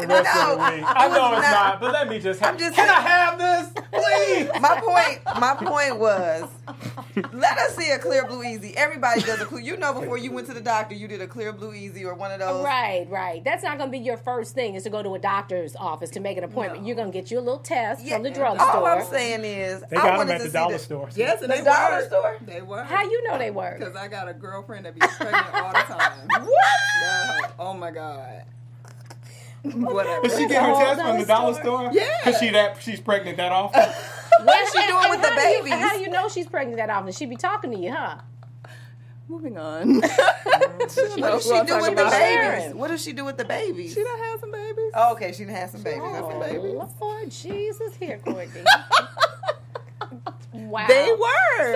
the 0.00 0.06
rest 0.06 0.36
of 0.36 0.48
the 0.48 0.56
No, 0.56 0.74
week. 0.76 0.84
I 0.86 1.06
it 1.06 1.08
know 1.10 1.32
it's 1.34 1.42
not. 1.42 1.50
not, 1.50 1.80
but 1.80 1.92
let 1.92 2.08
me 2.08 2.18
just 2.18 2.40
have 2.40 2.54
I'm 2.54 2.58
just 2.58 2.74
Can 2.74 2.88
I 2.88 3.00
have 3.00 3.38
this? 3.38 3.84
Please. 3.92 4.50
My 4.60 4.80
point, 4.80 5.40
my 5.40 5.54
point 5.54 5.98
was, 5.98 6.48
let 7.32 7.58
us 7.58 7.76
see 7.76 7.90
a 7.90 7.98
clear 7.98 8.26
blue 8.26 8.42
easy. 8.42 8.74
Everybody 8.76 9.20
does 9.22 9.40
a 9.40 9.44
clear. 9.44 9.62
You 9.62 9.76
know, 9.76 9.92
before 9.98 10.16
you 10.18 10.30
went 10.32 10.46
to 10.48 10.54
the 10.54 10.60
doctor, 10.60 10.94
you 10.94 11.08
did 11.08 11.20
a 11.20 11.26
clear 11.26 11.52
blue 11.52 11.74
easy 11.74 12.04
or 12.04 12.14
one 12.14 12.30
of 12.32 12.38
those. 12.40 12.64
Right, 12.64 13.06
right. 13.10 13.42
That's 13.44 13.62
not 13.62 13.78
going 13.78 13.90
to 13.90 13.98
be 13.98 14.02
your 14.04 14.16
first 14.16 14.54
thing 14.54 14.74
is 14.74 14.84
to 14.84 14.90
go 14.90 15.02
to 15.02 15.14
a 15.14 15.18
doctor's 15.18 15.76
office 15.76 16.10
to 16.10 16.20
make 16.20 16.38
an 16.38 16.44
appointment. 16.44 16.82
No. 16.82 16.86
You're 16.86 16.96
going 16.96 17.10
to 17.12 17.16
get 17.18 17.30
you 17.30 17.38
a 17.38 17.40
little 17.40 17.58
test 17.58 18.04
Yeah, 18.04 18.14
from 18.14 18.22
the 18.24 18.30
drugstore. 18.30 18.66
All 18.68 18.80
drugstore. 18.80 19.18
I'm 19.18 19.20
saying 19.22 19.44
is, 19.44 19.82
They 19.90 19.96
I 19.96 20.02
got 20.02 20.18
them 20.20 20.30
at 20.30 20.38
to 20.38 20.44
the 20.46 20.50
dollar 20.52 20.72
the- 20.74 20.78
store. 20.78 21.08
Yes, 21.14 21.42
and 21.42 21.50
The 21.52 21.56
they 21.56 21.64
dollar 21.64 21.96
work. 21.96 22.06
store? 22.06 22.36
They 22.42 22.62
were. 22.62 22.82
How 22.82 23.02
you 23.02 23.28
know 23.28 23.38
they 23.42 23.48
um, 23.50 23.54
work? 23.54 23.78
Because 23.78 23.96
I 23.96 24.08
got 24.08 24.28
a 24.28 24.32
girlfriend 24.34 24.86
that 24.86 24.94
be 24.94 25.00
pregnant 25.00 25.54
all 25.54 25.72
the 25.72 25.78
time. 25.78 26.28
What? 26.42 26.80
No, 27.02 27.46
oh 27.58 27.74
my 27.74 27.90
god. 27.90 28.44
Whatever. 29.64 30.28
Did 30.28 30.38
she 30.38 30.48
get 30.48 30.62
her 30.64 30.74
test 30.74 31.00
from 31.00 31.20
the 31.20 31.26
dollar 31.26 31.52
dollar 31.52 31.60
store? 31.62 31.90
Yeah. 31.92 32.08
Cause 32.24 32.38
she 32.38 32.50
that 32.50 32.82
she's 32.82 33.00
pregnant 33.00 33.36
that 33.36 33.52
often. 33.52 33.82
What 34.44 34.60
is 34.60 34.72
she 34.72 34.86
doing 34.88 35.10
with 35.10 35.20
the 35.20 35.28
how 35.28 35.36
do 35.36 35.42
you- 35.42 35.62
babies? 35.62 35.72
how 35.74 35.92
do 35.96 36.00
you 36.00 36.10
know 36.10 36.28
she's 36.28 36.48
pregnant 36.48 36.78
that 36.78 36.90
often? 36.90 37.12
She 37.12 37.26
be 37.26 37.36
talking 37.36 37.70
to 37.70 37.78
you, 37.78 37.92
huh? 37.92 38.16
Moving 39.28 39.56
on. 39.56 40.00
What 40.44 40.78
does 40.78 41.44
she 41.44 41.62
do 41.64 41.80
with 41.80 41.96
the 41.96 42.08
babies? 42.10 42.64
it. 42.70 42.76
What 42.76 42.88
does 42.88 43.02
she 43.04 43.12
do 43.12 43.24
with 43.24 43.36
the 43.36 43.44
babies? 43.44 43.94
She 43.94 44.02
done 44.02 44.18
had 44.18 44.40
some 44.40 44.50
babies. 44.50 44.90
Oh, 44.94 45.12
okay, 45.12 45.32
she 45.32 45.44
done 45.44 45.54
had 45.54 45.70
some 45.70 45.82
babies. 45.82 46.02
Oh, 46.04 46.30
Okay. 46.30 46.52
babies. 46.58 46.74
Lord 47.00 47.30
Jesus, 47.30 47.94
here, 47.94 48.18
Courtney. 48.18 48.62
Wow. 50.52 50.86
They 50.88 51.06
So, 51.06 51.18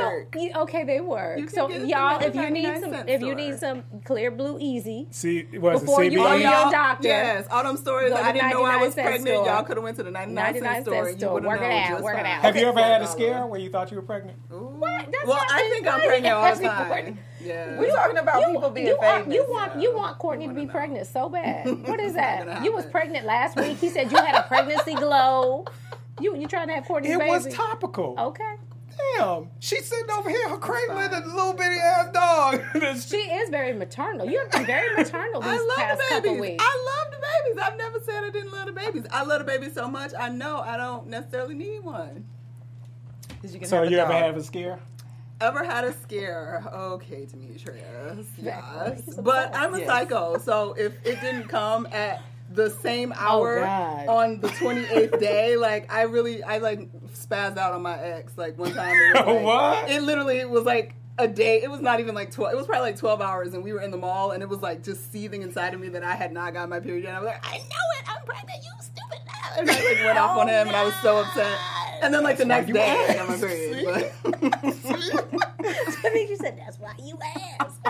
work. 0.08 0.34
you- 0.38 0.52
okay, 0.56 0.84
they 0.84 1.00
work. 1.00 1.48
So 1.50 1.68
get 1.68 1.76
it 1.76 1.80
from 1.80 1.88
y'all, 1.88 2.20
if 2.22 2.34
you 2.34 2.50
need 2.50 2.80
some, 2.80 2.94
if 2.94 3.20
you 3.22 3.34
need 3.34 3.58
some 3.58 3.82
clear 4.04 4.30
blue 4.30 4.58
easy, 4.60 5.06
See, 5.10 5.46
was 5.54 5.80
Before 5.80 6.02
it 6.02 6.12
you 6.12 6.18
go 6.18 6.32
to 6.32 6.38
your 6.38 6.50
doctor. 6.70 7.08
Yes, 7.08 7.46
all 7.50 7.62
them 7.64 7.76
stories. 7.76 8.12
I 8.12 8.32
didn't 8.32 8.50
know 8.50 8.64
I 8.64 8.76
was 8.76 8.94
pregnant. 8.94 9.22
store. 9.26 9.46
Y'all 9.46 9.62
could 9.64 9.76
have 9.76 9.84
went 9.84 9.96
to 9.98 10.02
the 10.02 10.10
99, 10.10 10.34
99 10.44 10.72
cent 10.72 10.84
store. 10.86 10.94
store. 10.94 11.10
You 11.28 11.34
would've 11.34 11.46
Work 11.46 11.60
it 11.60 11.68
known 11.68 11.72
out, 11.72 12.02
work 12.02 12.18
it 12.18 12.26
out. 12.26 12.40
Have 12.42 12.56
you 12.56 12.66
ever 12.66 12.80
had 12.80 13.02
a 13.02 13.06
scare 13.06 13.46
where 13.46 13.60
you 13.60 13.70
thought 13.70 13.90
you 13.90 13.96
were 13.96 14.02
pregnant? 14.02 14.38
What? 14.50 15.06
That's 15.10 15.26
well, 15.26 15.38
I 15.40 15.68
think 15.72 15.86
I'm 15.86 16.00
pregnant 16.00 16.34
all 16.34 16.46
is 16.52 16.58
the 16.58 16.64
time. 16.68 17.18
Yeah. 17.44 17.78
We're 17.78 17.90
talking 17.94 18.16
about 18.18 18.44
people 18.46 18.70
being 18.70 18.86
you 18.88 18.98
famous. 19.00 19.26
want 19.26 19.32
you 19.32 19.46
want 19.48 19.80
you 19.80 19.94
want 19.96 20.18
Courtney 20.18 20.48
to 20.48 20.54
be 20.54 20.64
know. 20.64 20.72
pregnant 20.72 21.06
so 21.06 21.28
bad. 21.28 21.66
What 21.86 22.00
is 22.00 22.14
that? 22.20 22.64
You 22.64 22.72
was 22.72 22.86
pregnant 22.86 23.24
last 23.24 23.56
week. 23.56 23.76
He 23.78 23.88
said 23.88 24.10
you 24.10 24.18
had 24.18 24.34
a 24.34 24.42
pregnancy 24.48 24.94
glow. 24.94 25.64
You 26.20 26.36
you 26.36 26.46
trying 26.46 26.68
to 26.68 26.74
have 26.74 26.84
Courtney's 26.86 27.12
It 27.12 27.18
baby? 27.18 27.30
was 27.30 27.46
topical. 27.54 28.14
Okay. 28.18 28.54
Damn, 29.18 29.50
she's 29.58 29.84
sitting 29.84 30.10
over 30.10 30.30
here 30.30 30.48
cradling 30.56 31.12
a 31.12 31.26
little 31.26 31.52
bitty 31.52 31.76
ass 31.76 32.10
dog. 32.12 32.62
She 33.06 33.16
is 33.18 33.50
very 33.50 33.74
maternal. 33.74 34.26
You 34.26 34.38
have 34.38 34.50
been 34.50 34.64
very 34.64 34.96
maternal 34.96 35.42
I 35.44 35.56
love 35.58 35.76
past 35.76 35.98
the 35.98 36.04
couple 36.08 36.30
babies. 36.30 36.40
weeks. 36.40 36.64
I 36.66 37.02
love 37.04 37.12
the 37.12 37.26
babies. 37.26 37.62
I've 37.62 37.76
never 37.78 38.00
said 38.00 38.24
I 38.24 38.30
didn't 38.30 38.52
love 38.52 38.66
the 38.66 38.72
babies. 38.72 39.04
I 39.10 39.22
love 39.24 39.40
the 39.40 39.44
babies 39.44 39.74
so 39.74 39.86
much. 39.88 40.12
I 40.18 40.30
know 40.30 40.58
I 40.60 40.78
don't 40.78 41.08
necessarily 41.08 41.54
need 41.54 41.80
one. 41.84 42.24
you 43.42 43.58
can 43.58 43.68
so 43.68 43.76
have 43.82 43.88
a 43.88 43.90
you 43.90 43.98
ever 43.98 44.12
have 44.14 44.36
a 44.38 44.42
scare? 44.42 44.78
Ever 45.42 45.62
had 45.62 45.84
a 45.84 45.92
scare? 45.92 46.64
Okay, 46.72 47.26
Demetrius. 47.26 48.26
Yes. 48.38 49.02
He's 49.04 49.16
But. 49.16 49.54
I'm 49.54 49.74
a 49.74 49.78
Yes. 49.80 49.86
psycho, 49.88 50.38
so 50.38 50.72
if 50.72 50.94
it 51.04 51.20
didn't 51.20 51.48
come 51.48 51.86
at 51.92 52.22
the 52.56 52.70
same 52.70 53.12
oh, 53.12 53.20
hour 53.20 53.60
Oh, 54.08 54.16
on 54.16 54.40
the 54.40 54.48
28th 54.48 55.20
day, 55.20 55.56
like 55.56 55.92
I 55.92 56.02
really, 56.02 56.42
I 56.42 56.58
like 56.58 56.90
spazzed 57.12 57.58
out 57.58 57.72
on 57.72 57.82
my 57.82 57.98
ex. 57.98 58.36
Like 58.36 58.58
one 58.58 58.72
time, 58.72 58.94
it 58.96 59.14
like, 59.26 59.44
What? 59.44 59.90
It 59.90 60.02
literally 60.02 60.38
it 60.38 60.50
was 60.50 60.64
like 60.64 60.94
a 61.18 61.28
day. 61.28 61.62
It 61.62 61.70
was 61.70 61.80
not 61.80 62.00
even 62.00 62.14
like 62.14 62.30
12. 62.30 62.52
It 62.52 62.56
was 62.56 62.66
probably 62.66 62.90
like 62.90 62.96
12 62.98 63.20
hours, 63.20 63.54
and 63.54 63.62
we 63.62 63.72
were 63.72 63.80
in 63.80 63.90
the 63.90 63.96
mall, 63.96 64.32
and 64.32 64.42
it 64.42 64.48
was 64.48 64.60
like 64.60 64.82
just 64.82 65.12
seething 65.12 65.42
inside 65.42 65.72
of 65.74 65.80
me 65.80 65.88
that 65.90 66.02
I 66.02 66.14
had 66.14 66.32
not 66.32 66.52
gotten 66.54 66.70
my 66.70 66.80
period. 66.80 67.04
And 67.06 67.16
I 67.16 67.20
was 67.20 67.26
like, 67.26 67.46
I 67.46 67.58
know 67.58 67.64
it. 67.64 68.08
I'm 68.08 68.24
pregnant. 68.24 68.58
You 68.64 68.72
stupid. 68.80 69.18
And 69.58 69.70
I 69.70 69.72
like 69.72 70.04
went 70.04 70.18
off 70.18 70.36
on 70.36 70.48
him, 70.48 70.66
and 70.68 70.76
I 70.76 70.84
was 70.84 70.92
so 70.96 71.16
upset. 71.18 71.58
And 72.02 72.12
then 72.12 72.22
like 72.22 72.36
the 72.36 72.44
next 72.44 72.68
you 72.68 72.74
day, 72.74 72.90
I 72.90 73.14
asked. 73.14 73.16
got 73.16 73.28
my 73.28 73.36
period. 73.38 73.84
But 73.86 74.12
I 76.04 76.10
think 76.10 76.28
you 76.28 76.36
said 76.36 76.58
that's 76.58 76.78
why 76.78 76.92
you 76.98 77.18
asked. 77.58 77.80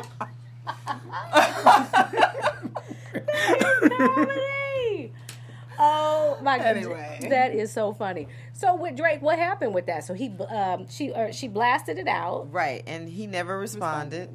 Comedy. 6.58 6.86
My 6.86 6.92
god! 6.92 7.00
Anyway. 7.02 7.28
that 7.30 7.54
is 7.54 7.72
so 7.72 7.92
funny. 7.92 8.28
So 8.52 8.74
with 8.74 8.96
Drake, 8.96 9.22
what 9.22 9.38
happened 9.38 9.74
with 9.74 9.86
that? 9.86 10.04
So 10.04 10.14
he, 10.14 10.34
um, 10.48 10.86
she, 10.88 11.12
uh, 11.12 11.32
she 11.32 11.48
blasted 11.48 11.98
it 11.98 12.08
out. 12.08 12.52
Right, 12.52 12.82
and 12.86 13.08
he 13.08 13.26
never 13.26 13.58
responded. 13.58 14.30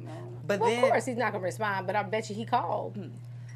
But 0.46 0.60
Well, 0.60 0.70
then 0.70 0.84
of 0.84 0.90
course, 0.90 1.04
he's 1.06 1.16
not 1.16 1.32
gonna 1.32 1.44
respond. 1.44 1.86
But 1.86 1.96
I 1.96 2.02
bet 2.02 2.28
you 2.28 2.36
he 2.36 2.44
called. 2.44 2.98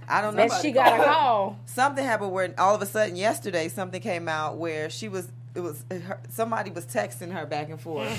I 0.09 0.21
don't 0.21 0.37
know. 0.37 0.47
Bet 0.49 0.61
she 0.63 0.71
got 0.71 1.01
a 1.01 1.05
call. 1.05 1.59
something 1.67 2.05
happened 2.05 2.31
where 2.33 2.55
all 2.59 2.75
of 2.75 2.83
a 2.83 2.87
sudden 2.87 3.17
yesterday 3.17 3.69
something 3.69 4.01
came 4.01 4.29
out 4.29 4.57
where 4.57 4.89
she 4.89 5.09
was 5.09 5.29
it 5.57 5.61
was 5.61 5.85
her, 5.91 6.21
somebody 6.29 6.71
was 6.71 6.85
texting 6.87 7.33
her 7.33 7.47
back 7.47 7.71
and 7.71 7.81
forth. 7.81 8.13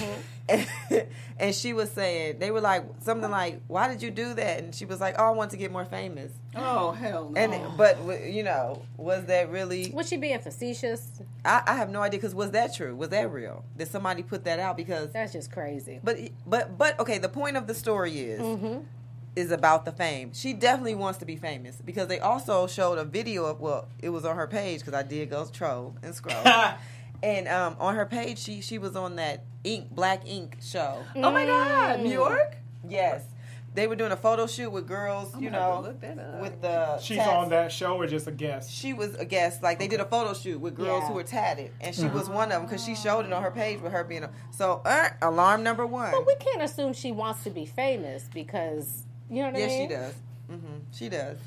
And, 0.49 0.67
and 1.39 1.53
she 1.55 1.73
was 1.73 1.91
saying 1.91 2.39
they 2.39 2.51
were 2.51 2.61
like 2.61 2.83
something 3.01 3.29
like 3.29 3.61
why 3.67 3.87
did 3.87 4.01
you 4.01 4.11
do 4.11 4.33
that? 4.33 4.59
And 4.63 4.73
she 4.73 4.85
was 4.85 4.99
like 4.99 5.15
oh 5.19 5.25
i 5.25 5.29
want 5.31 5.51
to 5.51 5.57
get 5.57 5.71
more 5.71 5.85
famous. 5.85 6.31
Oh 6.55 6.91
hell 6.91 7.29
no. 7.29 7.39
and 7.39 7.77
but 7.77 7.97
you 8.25 8.43
know 8.43 8.81
was 8.97 9.25
that 9.25 9.51
really 9.51 9.91
Was 9.93 10.09
she 10.09 10.17
being 10.17 10.39
facetious? 10.39 11.11
i, 11.45 11.61
I 11.67 11.75
have 11.75 11.89
no 11.89 12.01
idea 12.01 12.19
because 12.19 12.33
was 12.35 12.51
that 12.51 12.73
true? 12.73 12.95
Was 12.95 13.09
that 13.09 13.31
real? 13.31 13.63
Did 13.77 13.87
somebody 13.89 14.23
put 14.23 14.43
that 14.45 14.59
out? 14.59 14.75
Because 14.77 15.11
That's 15.11 15.33
just 15.33 15.51
crazy. 15.51 15.99
but 16.03 16.17
but 16.45 16.77
but 16.77 16.99
okay 16.99 17.17
the 17.19 17.29
point 17.29 17.55
of 17.57 17.67
the 17.67 17.73
story 17.75 18.17
is 18.19 18.41
Mm-hmm. 18.41 18.77
is 19.35 19.51
about 19.51 19.85
the 19.85 19.91
fame. 19.91 20.31
She 20.33 20.53
definitely 20.53 20.95
wants 20.95 21.19
to 21.19 21.25
be 21.25 21.35
famous 21.35 21.75
because 21.85 22.07
they 22.07 22.19
also 22.19 22.65
showed 22.67 22.97
a 22.97 23.03
video 23.05 23.45
of 23.45 23.59
well 23.59 23.87
it 24.01 24.09
was 24.09 24.25
on 24.25 24.35
her 24.35 24.47
page 24.47 24.79
because 24.79 24.93
i 24.95 25.03
did 25.03 25.29
go 25.29 25.45
troll 25.45 25.93
and 26.01 26.15
scroll 26.15 26.41
and 27.23 27.47
um, 27.47 27.75
on 27.79 27.95
her 27.95 28.05
page 28.05 28.37
she 28.39 28.61
she 28.61 28.77
was 28.77 28.95
on 28.95 29.15
that 29.15 29.43
ink 29.63 29.89
black 29.91 30.21
ink 30.27 30.57
show 30.61 31.03
oh 31.15 31.31
my 31.31 31.45
god, 31.45 31.99
New 32.01 32.11
York. 32.11 32.57
yes 32.87 33.23
they 33.73 33.85
were 33.85 33.95
doing 33.95 34.11
a 34.11 34.17
photo 34.17 34.47
shoot 34.47 34.71
with 34.71 34.87
girls 34.87 35.31
you 35.39 35.47
I'm 35.49 35.53
gonna 35.53 35.59
have 35.59 35.69
to 35.75 35.81
know 35.81 35.87
look 35.87 36.01
that 36.01 36.19
up. 36.19 36.41
with 36.41 36.61
the 36.61 36.97
She's 36.99 37.17
tats. 37.17 37.29
on 37.29 37.49
that 37.49 37.71
show 37.71 37.95
or 37.97 38.07
just 38.07 38.25
a 38.27 38.31
guest? 38.31 38.71
she 38.71 38.93
was 38.93 39.13
a 39.15 39.25
guest 39.25 39.61
like 39.61 39.77
they 39.77 39.87
did 39.87 39.99
a 39.99 40.05
photo 40.05 40.33
shoot 40.33 40.59
with 40.59 40.75
girls 40.75 41.01
Yeah. 41.03 41.07
who 41.09 41.13
were 41.13 41.23
tatted 41.23 41.71
and 41.81 41.93
she 41.95 42.05
was 42.07 42.27
one 42.29 42.45
of 42.51 42.59
them 42.59 42.63
because 42.63 42.83
she 42.83 42.95
showed 42.95 43.25
it 43.25 43.33
on 43.33 43.43
her 43.43 43.51
page 43.51 43.79
with 43.81 43.91
her 43.91 44.03
being 44.03 44.23
a 44.23 44.31
so 44.51 44.81
uh, 44.85 45.09
alarm 45.21 45.61
number 45.63 45.85
one 45.85 46.11
But 46.11 46.25
we 46.25 46.35
can't 46.35 46.61
assume 46.63 46.93
she 46.93 47.11
wants 47.11 47.43
to 47.43 47.49
be 47.51 47.65
famous 47.65 48.29
because 48.33 49.03
you 49.29 49.37
know 49.43 49.49
what 49.51 49.55
I 49.55 49.59
mean. 49.59 49.61
yes 49.61 49.71
she 49.73 49.79
mean. 49.79 49.89
does 49.89 50.13
hmm 50.49 50.77
she 50.93 51.09
does 51.09 51.37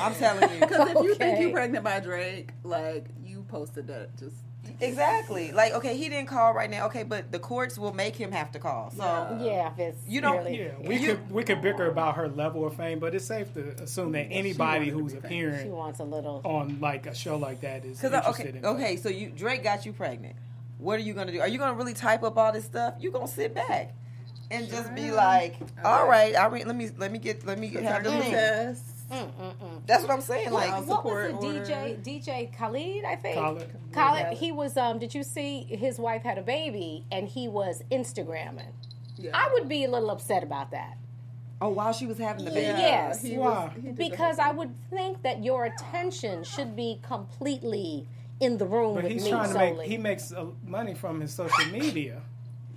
i'm 0.00 0.14
telling 0.14 0.50
you 0.54 0.60
Because 0.66 0.88
if 0.90 1.02
you 1.04 1.14
think 1.14 1.38
you're 1.40 1.50
pregnant 1.52 1.84
by 1.84 2.00
Drake, 2.00 2.50
like 2.64 3.06
you 3.24 3.44
posted 3.48 3.86
that, 3.88 4.16
just 4.16 4.34
Exactly. 4.80 5.52
Like, 5.52 5.72
okay, 5.74 5.96
he 5.96 6.08
didn't 6.08 6.26
call 6.28 6.52
right 6.54 6.70
now. 6.70 6.86
Okay, 6.86 7.02
but 7.02 7.32
the 7.32 7.38
courts 7.38 7.78
will 7.78 7.92
make 7.92 8.16
him 8.16 8.32
have 8.32 8.52
to 8.52 8.58
call. 8.58 8.90
So 8.90 9.02
Yeah. 9.04 9.42
Yeah, 9.44 9.72
if 9.72 9.78
it's 9.78 10.08
You 10.08 10.20
don't- 10.20 10.36
really, 10.38 10.58
Yeah, 10.62 10.68
we 10.82 10.96
You- 10.96 11.06
could 11.16 11.30
we 11.30 11.44
could 11.44 11.62
bicker 11.62 11.86
about 11.86 12.16
her 12.16 12.28
level 12.28 12.66
of 12.66 12.74
fame, 12.76 12.98
but 12.98 13.14
it's 13.14 13.24
safe 13.24 13.52
to 13.54 13.70
assume 13.82 14.12
that 14.12 14.26
anybody 14.30 14.88
who's 14.90 15.12
be 15.14 15.20
famous. 15.20 15.30
she 15.30 15.36
appearing 15.36 15.72
wants 15.72 16.00
a 16.00 16.04
little. 16.04 16.40
on 16.44 16.78
like 16.80 17.06
a 17.06 17.14
show 17.14 17.36
like 17.36 17.60
that 17.62 17.84
is 17.84 18.02
uh, 18.02 18.08
interested 18.08 18.48
okay, 18.48 18.58
in. 18.58 18.64
okay, 18.66 18.96
so 18.96 19.08
you 19.08 19.30
Drake 19.30 19.62
got 19.62 19.86
you 19.86 19.92
pregnant. 19.92 20.36
What 20.78 20.96
are 20.98 21.02
you 21.02 21.14
gonna 21.14 21.32
do? 21.32 21.40
Are 21.40 21.48
you 21.48 21.58
gonna 21.58 21.74
really 21.74 21.94
type 21.94 22.22
up 22.22 22.36
all 22.36 22.52
this 22.52 22.64
stuff? 22.66 22.94
You 23.00 23.10
gonna 23.10 23.26
sit 23.28 23.54
back 23.54 23.94
and 24.50 24.68
just 24.68 24.94
be 24.94 25.10
like, 25.10 25.56
all 25.84 26.06
right, 26.06 26.36
I 26.36 26.46
re- 26.46 26.64
let 26.64 26.76
me 26.76 26.90
let 26.98 27.10
me 27.10 27.18
get 27.18 27.46
let 27.46 27.58
me 27.58 27.68
have 27.68 28.04
the 28.04 28.10
Turn 28.10 28.18
link. 28.20 28.32
Test. 29.08 29.28
That's 29.86 30.02
what 30.02 30.10
I'm 30.12 30.20
saying. 30.20 30.50
Like, 30.52 30.70
Well, 30.70 30.80
What 30.86 31.04
was 31.04 31.24
support 31.24 31.30
it, 31.30 31.34
order. 31.34 31.60
DJ 31.64 32.02
DJ 32.02 32.56
Khaled? 32.56 33.04
I 33.04 33.16
think 33.16 33.36
Khaled. 33.36 33.70
Khaled. 33.92 34.36
He 34.38 34.52
was. 34.52 34.76
Um, 34.76 34.98
did 34.98 35.14
you 35.14 35.22
see 35.22 35.62
his 35.62 35.98
wife 35.98 36.22
had 36.22 36.38
a 36.38 36.42
baby 36.42 37.04
and 37.12 37.28
he 37.28 37.48
was 37.48 37.82
Instagramming? 37.90 38.72
Yeah. 39.16 39.30
I 39.34 39.48
would 39.54 39.68
be 39.68 39.84
a 39.84 39.90
little 39.90 40.10
upset 40.10 40.42
about 40.42 40.70
that 40.72 40.98
oh, 41.62 41.70
while 41.70 41.92
she 41.92 42.06
was 42.06 42.18
having 42.18 42.44
the 42.44 42.50
baby. 42.50 42.62
Yeah. 42.66 42.78
Yes. 42.78 43.22
he 43.22 43.38
Why? 43.38 43.48
was- 43.48 43.72
he 43.82 43.92
because 43.92 44.38
I 44.38 44.50
would 44.50 44.74
think 44.90 45.22
that 45.22 45.42
your 45.44 45.64
attention 45.64 46.44
should 46.44 46.76
be 46.76 47.00
completely 47.02 48.06
in 48.40 48.58
the 48.58 48.66
room 48.66 48.94
But 48.96 49.04
with 49.04 49.12
he's 49.12 49.24
me 49.24 49.30
trying 49.30 49.48
to 49.48 49.52
solely. 49.54 49.76
make 49.78 49.88
he 49.88 49.96
makes 49.98 50.32
uh, 50.32 50.44
money 50.66 50.92
from 50.94 51.20
his 51.20 51.32
social 51.32 51.64
media. 51.72 52.20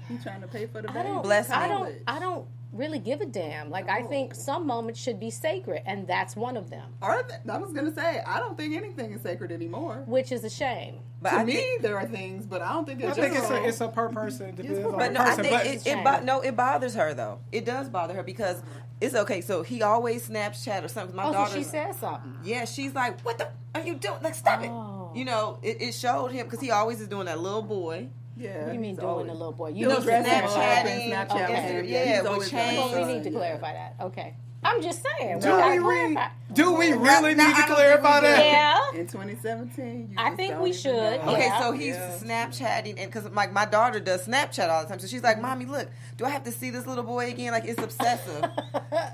He's 0.08 0.24
trying 0.24 0.42
to 0.42 0.48
pay 0.48 0.66
for 0.68 0.82
the 0.82 0.90
I 0.90 0.94
baby. 0.94 1.08
don't. 1.10 1.24
Bless 1.24 1.50
I 1.50 1.68
him. 1.68 1.70
don't. 1.80 1.96
I 2.08 2.20
don't 2.20 2.46
really 2.72 3.00
give 3.00 3.22
a 3.22 3.26
damn. 3.26 3.70
Like 3.70 3.90
I 3.90 4.04
think 4.04 4.32
oh. 4.36 4.38
some 4.40 4.68
moments 4.68 5.00
should 5.00 5.20
be 5.20 5.30
sacred, 5.30 5.82
and 5.86 6.08
that's 6.08 6.36
one 6.36 6.56
of 6.58 6.70
them, 6.70 6.92
Are 7.02 7.24
th- 7.24 7.40
I 7.50 7.58
was 7.58 7.74
gonna 7.74 7.94
say 7.94 8.22
I 8.26 8.40
don't 8.40 8.58
think 8.58 8.76
anything 8.76 9.12
is 9.14 9.22
sacred 9.22 9.52
anymore. 9.52 10.04
which 10.06 10.32
is 10.32 10.44
a 10.44 10.50
shame. 10.50 11.00
But 11.22 11.32
to 11.32 11.36
I 11.38 11.44
me, 11.44 11.54
think, 11.54 11.82
there 11.82 11.98
are 11.98 12.06
things, 12.08 12.46
but 12.46 12.62
I 12.62 12.72
don't 12.74 12.86
think 12.86 13.04
I 13.04 13.12
think 13.12 13.36
it's 13.36 13.50
a, 13.50 13.64
it's 13.66 13.82
a 13.82 13.90
per 13.90 14.10
person. 14.10 14.56
Depends 14.56 14.86
on 14.86 14.92
but 14.98 15.08
the 15.14 15.20
no, 15.20 15.22
I 15.22 15.36
think 15.36 15.66
it, 15.66 15.88
it 15.88 16.04
bo- 16.04 16.22
no, 16.22 16.40
it 16.42 16.56
bothers 16.56 16.94
her 16.96 17.14
though. 17.14 17.40
It 17.52 17.66
does 17.66 17.90
bother 17.90 18.14
her 18.14 18.24
because 18.24 18.62
it's 19.02 19.16
okay. 19.16 19.42
So 19.42 19.62
he 19.64 19.82
always 19.82 20.30
Snapchat 20.30 20.84
or 20.84 20.88
something. 20.88 21.16
My 21.16 21.24
Oh, 21.26 21.28
so 21.28 21.34
daughter, 21.34 21.58
she 21.58 21.64
says 21.64 21.98
something. 21.98 22.38
yeah, 22.44 22.64
she's 22.66 22.94
like, 22.94 23.20
"What 23.22 23.38
the 23.38 23.50
are 23.76 23.82
you 23.82 23.96
doing? 23.96 24.18
Like, 24.22 24.36
stop 24.36 24.62
Oh. 24.64 25.12
it!" 25.14 25.18
You 25.20 25.26
know, 25.26 25.60
it, 25.62 25.82
it 25.82 25.94
showed 25.94 26.32
him 26.32 26.46
because 26.46 26.60
he 26.62 26.72
always 26.72 27.02
is 27.02 27.08
doing 27.10 27.26
that 27.26 27.40
little 27.40 27.64
boy. 27.64 28.10
Yeah. 28.40 28.58
What 28.60 28.68
do 28.68 28.74
you 28.74 28.80
mean 28.80 28.96
doing 28.96 29.08
always- 29.08 29.30
a 29.30 29.34
little 29.34 29.52
boy? 29.54 29.70
You 29.70 29.76
You 29.76 29.88
know, 29.90 30.00
need 30.00 30.06
to 30.06 30.08
clarify 30.08 30.24
that. 30.24 30.86
Snapchatting, 30.86 31.12
Snapchat 31.12 31.32
Okay. 31.32 31.54
with 31.54 31.64
him. 31.72 31.86
Yeah, 31.86 32.06
he's 32.06 32.18
with 32.24 32.32
always 32.32 32.54
Well, 32.54 33.08
we 33.08 33.14
need 33.14 33.24
to 33.24 33.32
clarify 33.32 33.74
that. 33.74 33.96
Okay. 34.02 34.34
I'm 34.62 34.82
just 34.82 35.02
saying. 35.20 35.40
do 35.40 35.48
gotta 35.48 35.72
we 35.82 35.88
re- 35.88 36.18
do 36.52 36.74
we 36.74 36.92
really 36.92 37.34
not- 37.34 37.48
need 37.48 37.56
I 37.56 37.62
to 37.68 37.74
clarify 37.76 38.12
think 38.20 38.24
we 38.24 38.28
do. 38.28 38.36
that? 38.36 38.46
Yeah. 38.94 39.00
In 39.00 39.08
2017, 39.08 40.10
you 40.12 40.16
I 40.18 40.32
think 40.32 40.60
we 40.60 40.74
should. 40.74 40.92
know. 41.26 41.32
Okay, 41.34 41.50
so 41.60 41.72
he's 41.72 41.96
Yeah. 41.96 42.18
Snapchatting, 42.22 42.96
and 43.02 43.10
because 43.12 43.24
like 43.32 43.54
my 43.54 43.64
daughter 43.66 44.02
does 44.02 44.28
Snapchat 44.28 44.68
all 44.70 44.82
the 44.84 44.90
time, 44.90 45.00
so 45.00 45.08
she's 45.08 45.24
like, 45.24 45.42
"Mommy, 45.42 45.64
look, 45.66 45.88
do 46.18 46.26
I 46.26 46.30
have 46.30 46.44
to 46.44 46.52
see 46.52 46.72
this 46.72 46.86
little 46.86 47.06
boy 47.06 47.30
again? 47.30 47.54
Like 47.54 47.64
it's 47.66 47.82
obsessive." 47.82 48.50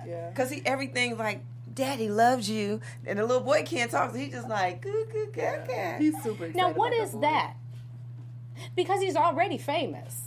Yeah. 0.07 0.29
Because 0.29 0.49
he 0.49 0.61
everything's 0.65 1.17
like, 1.19 1.41
Daddy 1.73 2.09
loves 2.09 2.49
you, 2.49 2.79
and 3.05 3.19
the 3.19 3.25
little 3.25 3.43
boy 3.43 3.63
can't 3.63 3.91
talk, 3.91 4.11
so 4.11 4.17
he 4.17 4.29
just 4.29 4.47
like, 4.47 4.81
goo, 4.81 5.05
goo, 5.11 5.27
goo, 5.33 5.41
goo. 5.67 5.73
He's 5.99 6.13
super 6.23 6.45
excited. 6.45 6.55
Now, 6.55 6.69
what 6.71 6.93
about 6.93 7.03
is 7.05 7.11
boy. 7.11 7.21
that? 7.21 7.53
Because 8.75 9.01
he's 9.01 9.15
already 9.15 9.57
famous. 9.57 10.24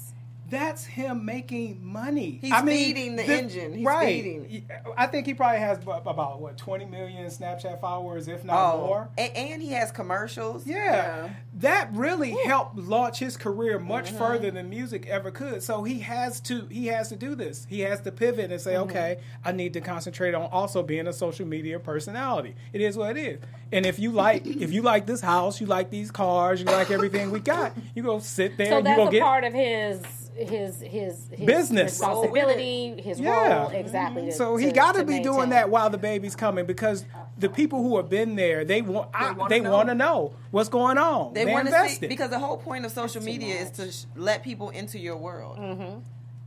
That's 0.50 0.84
him 0.84 1.24
making 1.26 1.84
money. 1.84 2.38
He's 2.40 2.52
I 2.52 2.62
mean, 2.62 2.76
feeding 2.94 3.16
the 3.16 3.24
engine. 3.24 3.74
He's 3.74 3.84
right. 3.86 4.06
feeding. 4.22 4.68
I 4.96 5.06
think 5.06 5.26
he 5.26 5.34
probably 5.34 5.58
has 5.60 5.78
about 5.82 6.40
what 6.40 6.56
20 6.56 6.86
million 6.86 7.26
Snapchat 7.26 7.80
followers, 7.80 8.28
if 8.28 8.44
not 8.44 8.74
Oh, 8.74 8.78
more. 8.86 9.08
and, 9.18 9.36
and 9.36 9.62
he 9.62 9.72
has 9.72 9.90
commercials. 9.90 10.66
Yeah. 10.66 10.78
Yeah. 10.78 11.30
that 11.56 11.90
really 11.92 12.30
helped 12.44 12.76
launch 12.78 13.18
his 13.18 13.36
career 13.36 13.78
much 13.78 14.06
Mm-hmm. 14.08 14.18
further 14.18 14.50
than 14.50 14.70
music 14.70 15.06
ever 15.06 15.30
could. 15.30 15.62
So 15.62 15.82
he 15.82 15.98
has 16.00 16.40
to 16.42 16.66
he 16.70 16.86
has 16.86 17.08
to 17.10 17.16
do 17.16 17.34
this. 17.34 17.66
He 17.68 17.80
has 17.80 18.00
to 18.02 18.12
pivot 18.12 18.50
and 18.50 18.60
say, 18.60 18.72
Mm-hmm. 18.72 18.90
okay, 18.90 19.18
I 19.44 19.52
need 19.52 19.74
to 19.74 19.80
concentrate 19.82 20.34
on 20.34 20.48
also 20.50 20.82
being 20.82 21.06
a 21.08 21.12
social 21.12 21.46
media 21.46 21.78
personality. 21.78 22.54
It 22.72 22.80
is 22.80 22.96
what 22.96 23.16
it 23.16 23.20
is. 23.20 23.40
And 23.70 23.84
if 23.84 23.98
you 23.98 24.12
like 24.12 24.46
if 24.46 24.72
you 24.72 24.80
like 24.82 25.04
this 25.04 25.20
house, 25.20 25.60
you 25.60 25.66
like 25.66 25.90
these 25.90 26.10
cars, 26.10 26.60
you 26.60 26.66
like 26.66 26.90
everything 26.90 27.30
we 27.30 27.40
got, 27.40 27.76
you 27.94 28.02
go 28.02 28.18
sit 28.18 28.56
there 28.56 28.68
So 28.68 28.78
and 28.78 28.86
you 28.86 28.94
that's 28.94 28.98
go 28.98 29.08
a 29.08 29.10
get 29.10 29.22
part 29.22 29.44
of 29.44 29.52
his 29.52 30.00
his 30.38 30.80
his, 30.80 31.28
his 31.32 31.46
Business. 31.46 31.92
responsibility, 31.92 33.00
his 33.02 33.18
Yeah. 33.20 33.62
role 33.62 33.68
exactly. 33.70 34.26
to- 34.26 34.32
So 34.32 34.56
he 34.56 34.72
got 34.72 34.92
to 34.94 35.00
to 35.00 35.04
be 35.06 35.20
doing 35.20 35.50
that 35.50 35.68
while 35.70 35.90
the 35.90 35.98
baby's 35.98 36.36
coming 36.36 36.64
because 36.66 37.04
the 37.36 37.48
people 37.48 37.82
who 37.82 37.96
have 37.96 38.08
been 38.08 38.36
there, 38.36 38.64
they 38.64 38.82
want 38.82 39.10
I, 39.14 39.32
wanna 39.32 39.48
they 39.48 39.60
know. 39.60 39.72
want 39.72 39.88
to 39.88 39.94
know 39.94 40.32
what's 40.50 40.68
going 40.68 40.98
on. 40.98 41.34
They 41.34 41.44
They're 41.44 41.54
want 41.54 41.68
to 41.68 41.88
see 41.88 42.06
because 42.06 42.30
the 42.30 42.38
whole 42.38 42.56
point 42.56 42.84
of 42.84 42.92
social 42.92 43.22
media 43.22 43.56
is 43.56 43.70
to 43.72 43.90
sh- 43.92 44.04
let 44.16 44.42
people 44.42 44.70
into 44.70 44.98
your 44.98 45.16
world, 45.16 45.58
mm-hmm. 45.58 45.98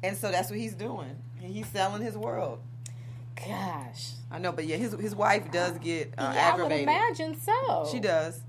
and 0.04 0.18
so 0.18 0.32
that's 0.32 0.50
what 0.50 0.60
he's 0.60 0.76
doing. 0.76 1.16
He's 1.40 1.68
selling 1.68 2.02
his 2.02 2.18
world. 2.18 2.60
Gosh, 3.36 4.12
I 4.30 4.38
know, 4.40 4.52
but 4.52 4.66
yeah, 4.66 4.76
his 4.78 4.94
his 5.00 5.16
wife 5.16 5.52
does 5.52 5.78
get 5.80 6.14
uh, 6.18 6.32
yeah, 6.36 6.52
I 6.54 6.62
would 6.62 6.72
imagine 6.72 7.40
so. 7.40 7.88
She 7.92 8.00
does, 8.00 8.42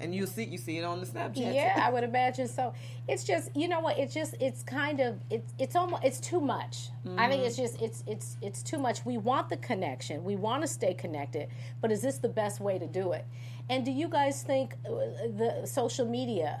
and 0.00 0.14
you 0.14 0.26
see 0.26 0.44
you 0.44 0.58
see 0.58 0.78
it 0.78 0.84
on 0.84 1.00
the 1.00 1.06
Snapchat. 1.06 1.54
Yeah, 1.54 1.80
I 1.82 1.90
would 1.90 2.04
imagine 2.04 2.48
so. 2.48 2.72
It's 3.08 3.24
just 3.24 3.54
you 3.54 3.68
know 3.68 3.80
what? 3.80 3.98
It's 3.98 4.14
just 4.14 4.34
it's 4.40 4.62
kind 4.62 5.00
of 5.00 5.20
it's 5.30 5.52
it's 5.58 5.76
almost 5.76 6.04
it's 6.04 6.20
too 6.20 6.40
much. 6.40 6.88
I 7.16 7.28
think 7.28 7.44
it's 7.44 7.56
just 7.56 7.80
it's 7.80 8.04
it's 8.06 8.36
it's 8.40 8.62
too 8.62 8.78
much. 8.78 9.04
We 9.04 9.18
want 9.18 9.48
the 9.48 9.56
connection. 9.56 10.24
We 10.24 10.36
want 10.36 10.62
to 10.62 10.68
stay 10.68 10.94
connected, 10.94 11.48
but 11.80 11.92
is 11.92 12.02
this 12.02 12.18
the 12.18 12.28
best 12.28 12.60
way 12.60 12.78
to 12.78 12.86
do 12.86 13.12
it? 13.12 13.24
And 13.68 13.84
do 13.84 13.92
you 13.92 14.08
guys 14.08 14.42
think 14.42 14.74
uh, 14.84 14.90
the 15.38 15.62
social 15.64 16.04
media? 16.04 16.60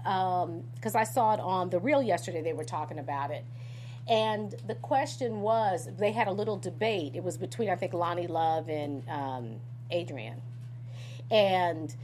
Because 0.76 0.94
I 0.94 1.02
saw 1.02 1.34
it 1.34 1.40
on 1.40 1.68
the 1.68 1.80
Real 1.80 2.02
yesterday. 2.02 2.40
They 2.40 2.52
were 2.52 2.64
talking 2.64 3.00
about 3.00 3.32
it. 3.32 3.44
And 4.08 4.54
the 4.66 4.76
question 4.76 5.40
was, 5.40 5.88
they 5.98 6.12
had 6.12 6.28
a 6.28 6.32
little 6.32 6.56
debate. 6.56 7.12
It 7.14 7.22
was 7.22 7.36
between, 7.36 7.68
I 7.68 7.76
think, 7.76 7.92
Loni 7.92 8.28
Love 8.28 8.68
and 8.68 9.08
um, 9.08 9.56
Adrienne. 9.92 10.40
And 11.30 11.94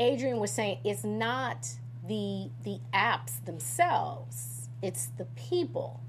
Adrienne 0.00 0.38
was 0.38 0.52
saying 0.52 0.78
it's 0.84 1.04
not 1.04 1.68
the 2.06 2.50
the 2.64 2.80
apps 2.94 3.44
themselves; 3.44 4.68
it's 4.82 5.06
the 5.18 5.24
people. 5.36 6.00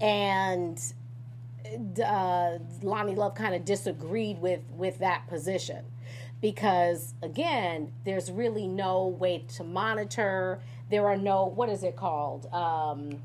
And 0.00 0.80
uh, 1.76 2.58
Loni 2.82 3.16
Love 3.16 3.34
kind 3.34 3.54
of 3.54 3.64
disagreed 3.64 4.40
with 4.40 4.60
with 4.76 4.98
that 4.98 5.26
position 5.28 5.84
because 6.40 7.14
again, 7.22 7.92
there's 8.04 8.30
really 8.30 8.66
no 8.68 9.06
way 9.08 9.44
to 9.56 9.64
monitor. 9.64 10.60
There 10.90 11.06
are 11.06 11.16
no 11.16 11.46
what 11.46 11.68
is 11.68 11.82
it 11.82 11.96
called 11.96 12.46
um, 12.52 13.20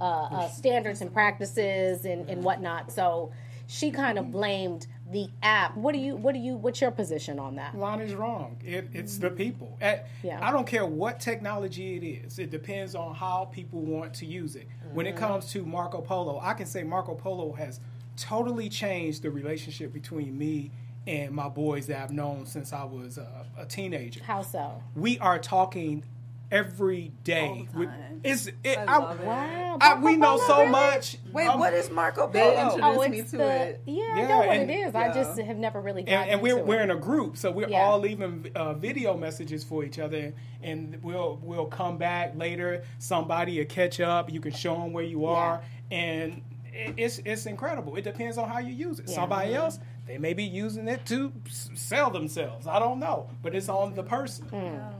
uh, 0.00 0.04
uh, 0.04 0.48
standards 0.48 1.00
and 1.00 1.12
practices 1.12 2.04
and, 2.04 2.28
and 2.28 2.42
whatnot. 2.42 2.92
So 2.92 3.32
she 3.66 3.90
kind 3.90 4.18
of 4.18 4.30
blamed 4.32 4.86
the 5.10 5.28
app. 5.42 5.76
What 5.76 5.92
do 5.92 5.98
you 5.98 6.16
what 6.16 6.34
do 6.34 6.40
you 6.40 6.56
what's 6.56 6.80
your 6.80 6.90
position 6.90 7.38
on 7.38 7.56
that? 7.56 7.76
Loni's 7.76 8.14
wrong. 8.14 8.56
It, 8.64 8.88
it's 8.92 9.18
the 9.18 9.30
people. 9.30 9.76
At- 9.80 10.06
Yeah. 10.22 10.38
I 10.40 10.52
don't 10.52 10.66
care 10.66 10.86
what 10.86 11.20
technology 11.20 11.96
it 11.96 12.04
is. 12.04 12.38
It 12.38 12.50
depends 12.50 12.94
on 12.94 13.14
how 13.14 13.46
people 13.52 13.80
want 13.80 14.14
to 14.14 14.26
use 14.26 14.56
it. 14.56 14.68
When 14.92 15.06
it 15.06 15.16
comes 15.16 15.50
to 15.52 15.64
Marco 15.64 16.00
Polo, 16.00 16.38
I 16.40 16.54
can 16.54 16.66
say 16.66 16.82
Marco 16.82 17.14
Polo 17.14 17.52
has 17.52 17.80
totally 18.16 18.68
changed 18.68 19.22
the 19.22 19.30
relationship 19.30 19.92
between 19.92 20.36
me 20.36 20.70
and 21.06 21.32
my 21.32 21.48
boys 21.48 21.86
that 21.86 22.02
I've 22.02 22.10
known 22.12 22.44
since 22.46 22.72
I 22.72 22.84
was 22.84 23.18
uh, 23.18 23.44
a 23.58 23.64
teenager. 23.64 24.22
How 24.22 24.42
so? 24.42 24.82
We 24.94 25.18
are 25.18 25.38
talking 25.38 26.04
every 26.50 27.12
day. 27.24 27.68
the 27.72 27.78
We- 27.78 27.86
time. 27.86 28.20
It's 28.22 28.46
it, 28.46 28.78
I 28.78 28.84
I- 28.84 28.98
love 28.98 29.20
it. 29.20 29.26
Wow, 29.26 29.78
I- 29.80 29.98
we 30.00 30.16
know 30.16 30.36
so 30.38 30.54
Polo? 30.56 30.66
much. 30.66 31.16
Wait, 31.32 31.46
Um, 31.46 31.58
what 31.58 31.72
is 31.72 31.90
Marco 31.90 32.28
They 32.28 32.40
Polo? 32.40 32.52
introduced 32.74 32.82
Oh, 32.98 33.08
me 33.08 33.18
it's 33.20 33.30
to 33.30 33.36
the 33.38 33.62
it. 33.62 33.82
yeah, 33.86 34.02
I 34.14 34.18
Yeah, 34.20 34.28
know 34.28 34.38
what 34.38 34.48
and- 34.50 34.70
it 34.70 34.74
is. 34.74 34.94
I 34.94 35.12
just 35.12 35.38
have 35.40 35.56
never 35.56 35.80
really 35.80 36.02
gotten 36.02 36.18
and, 36.22 36.30
and 36.32 36.42
we're 36.42 36.54
into 36.58 36.64
we're 36.64 36.80
it. 36.80 36.84
in 36.84 36.90
a 36.90 36.96
group, 36.96 37.36
so 37.36 37.50
we're 37.50 37.68
Yeah. 37.68 37.82
all 37.82 37.98
leaving 37.98 38.50
uh, 38.54 38.74
video 38.74 39.16
messages 39.16 39.64
for 39.64 39.84
each 39.84 39.98
other, 39.98 40.34
and 40.62 40.98
we'll 41.02 41.38
we'll 41.42 41.66
come 41.66 41.96
back 41.98 42.32
later. 42.36 42.82
Somebody 42.98 43.58
will 43.58 43.66
catch 43.66 44.00
up. 44.00 44.30
You 44.30 44.40
can 44.40 44.52
show 44.52 44.74
them 44.74 44.92
where 44.92 45.04
you 45.04 45.24
are, 45.26 45.62
and 45.90 46.42
it's 46.72 47.18
it's 47.24 47.46
incredible. 47.46 47.96
It 47.96 48.02
depends 48.04 48.36
on 48.38 48.48
how 48.48 48.58
you 48.58 48.74
use 48.74 48.98
it. 48.98 49.08
Yeah. 49.08 49.14
Somebody 49.14 49.54
else 49.54 49.78
they 50.06 50.18
may 50.18 50.32
be 50.34 50.42
using 50.44 50.88
it 50.88 51.06
to 51.06 51.32
sell 51.48 52.10
themselves. 52.10 52.66
I 52.66 52.80
don't 52.80 52.98
know, 52.98 53.28
but 53.42 53.54
it's 53.54 53.68
on 53.68 53.94
the 53.94 54.02
person. 54.02 54.46
Mm. 54.46 54.92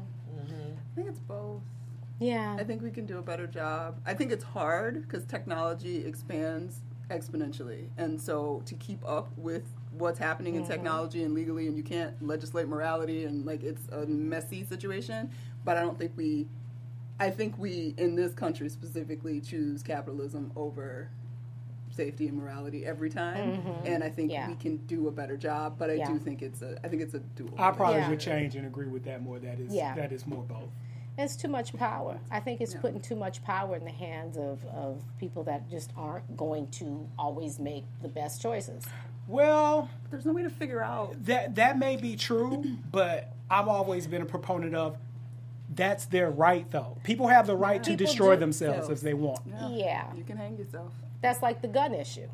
I 0.93 0.97
think 0.97 1.09
it's 1.09 1.21
both. 1.21 1.63
yeah. 2.19 2.57
I 2.59 2.65
think 2.65 2.83
we 2.83 2.91
can 2.91 3.07
do 3.07 3.19
a 3.19 3.23
better 3.23 3.47
job. 3.47 4.01
I 4.05 4.15
think 4.15 4.33
it's 4.33 4.45
hard 4.45 5.03
because 5.07 5.25
technology 5.25 6.05
expands 6.05 6.81
exponentially, 7.11 7.89
and 7.97 8.21
so 8.21 8.63
to 8.67 8.75
keep 8.75 9.03
up 9.07 9.31
with 9.37 9.65
what's 9.93 10.19
happening 10.19 10.55
in 10.55 10.63
mm-hmm. 10.63 10.71
technology 10.71 11.23
and 11.25 11.35
legally, 11.35 11.67
and 11.67 11.77
you 11.77 11.83
can't 11.83 12.21
legislate 12.25 12.69
morality, 12.69 13.25
and 13.25 13.47
like 13.47 13.63
it's 13.63 13.89
a 13.93 14.07
messy 14.07 14.65
situation. 14.65 15.31
But 15.65 15.77
I 15.77 15.83
don't 15.83 15.99
think 15.99 16.13
we, 16.17 16.47
I 17.19 17.31
think 17.31 17.59
we 17.59 17.95
in 17.99 18.15
this 18.15 18.33
country 18.35 18.69
specifically 18.69 19.41
choose 19.41 19.83
capitalism 19.83 20.53
over 20.57 21.11
safety 22.01 22.29
and 22.29 22.37
morality 22.39 22.87
every 22.87 23.11
time, 23.11 23.59
mm-hmm. 23.59 23.87
and 23.87 24.03
I 24.03 24.09
think 24.09 24.33
Yeah. 24.33 24.49
we 24.49 24.55
can 24.55 24.79
do 24.87 25.09
a 25.09 25.11
better 25.11 25.37
job. 25.37 25.75
But 25.79 25.91
I 25.91 25.95
Yeah. 25.95 26.09
do 26.09 26.19
think 26.19 26.41
it's 26.41 26.63
a, 26.63 26.79
I 26.83 26.89
think 26.89 27.03
it's 27.03 27.13
a 27.13 27.19
dual. 27.21 27.51
I 27.59 27.71
probably 27.73 27.99
Yeah. 28.01 28.09
would 28.09 28.21
change 28.21 28.57
and 28.57 28.67
agree 28.67 28.87
with 28.89 29.05
that 29.05 29.23
more. 29.23 29.39
That 29.39 29.61
is 29.61 29.75
Yeah. 29.75 29.95
that 29.97 30.11
is 30.13 30.27
more 30.27 30.43
both. 30.43 30.71
It's 31.19 31.37
too 31.37 31.49
much 31.49 31.75
power. 31.77 32.19
I 32.31 32.41
think 32.41 32.63
it's 32.63 32.73
Yeah. 32.73 32.81
putting 32.81 33.01
too 33.01 33.17
much 33.17 33.45
power 33.45 33.77
in 33.77 33.85
the 33.85 33.91
hands 33.91 34.39
of, 34.39 34.65
of 34.67 35.03
people 35.19 35.43
that 35.45 35.69
just 35.69 35.93
aren't 35.95 36.35
going 36.39 36.69
to 36.81 37.07
always 37.19 37.59
make 37.59 37.85
the 38.01 38.09
best 38.09 38.41
choices. 38.41 38.87
Well, 39.29 39.91
There's 40.11 40.25
no 40.25 40.33
way 40.33 40.43
to 40.43 40.49
figure 40.51 40.83
out. 40.83 41.23
that 41.27 41.55
that 41.57 41.79
may 41.79 41.97
be 41.97 42.17
true, 42.17 42.65
but 42.91 43.35
I've 43.51 43.69
always 43.69 44.07
been 44.07 44.23
a 44.23 44.27
proponent 44.37 44.75
of 44.75 44.97
that's 45.75 46.07
their 46.07 46.31
right 46.31 46.69
though. 46.71 46.97
People 47.05 47.29
have 47.29 47.47
the 47.47 47.57
right 47.57 47.83
to 47.85 47.91
People 47.91 48.07
destroy 48.07 48.35
do. 48.37 48.41
themselves 48.41 48.87
So- 48.87 48.93
if 48.93 49.01
they 49.03 49.15
want. 49.15 49.41
Yeah. 49.69 50.05
You 50.15 50.25
can 50.25 50.39
hang 50.39 50.57
yourself. 50.57 50.95
That's 51.23 51.43
like 51.43 51.63
the 51.63 51.69
gun 51.69 51.95
issue. 51.95 52.29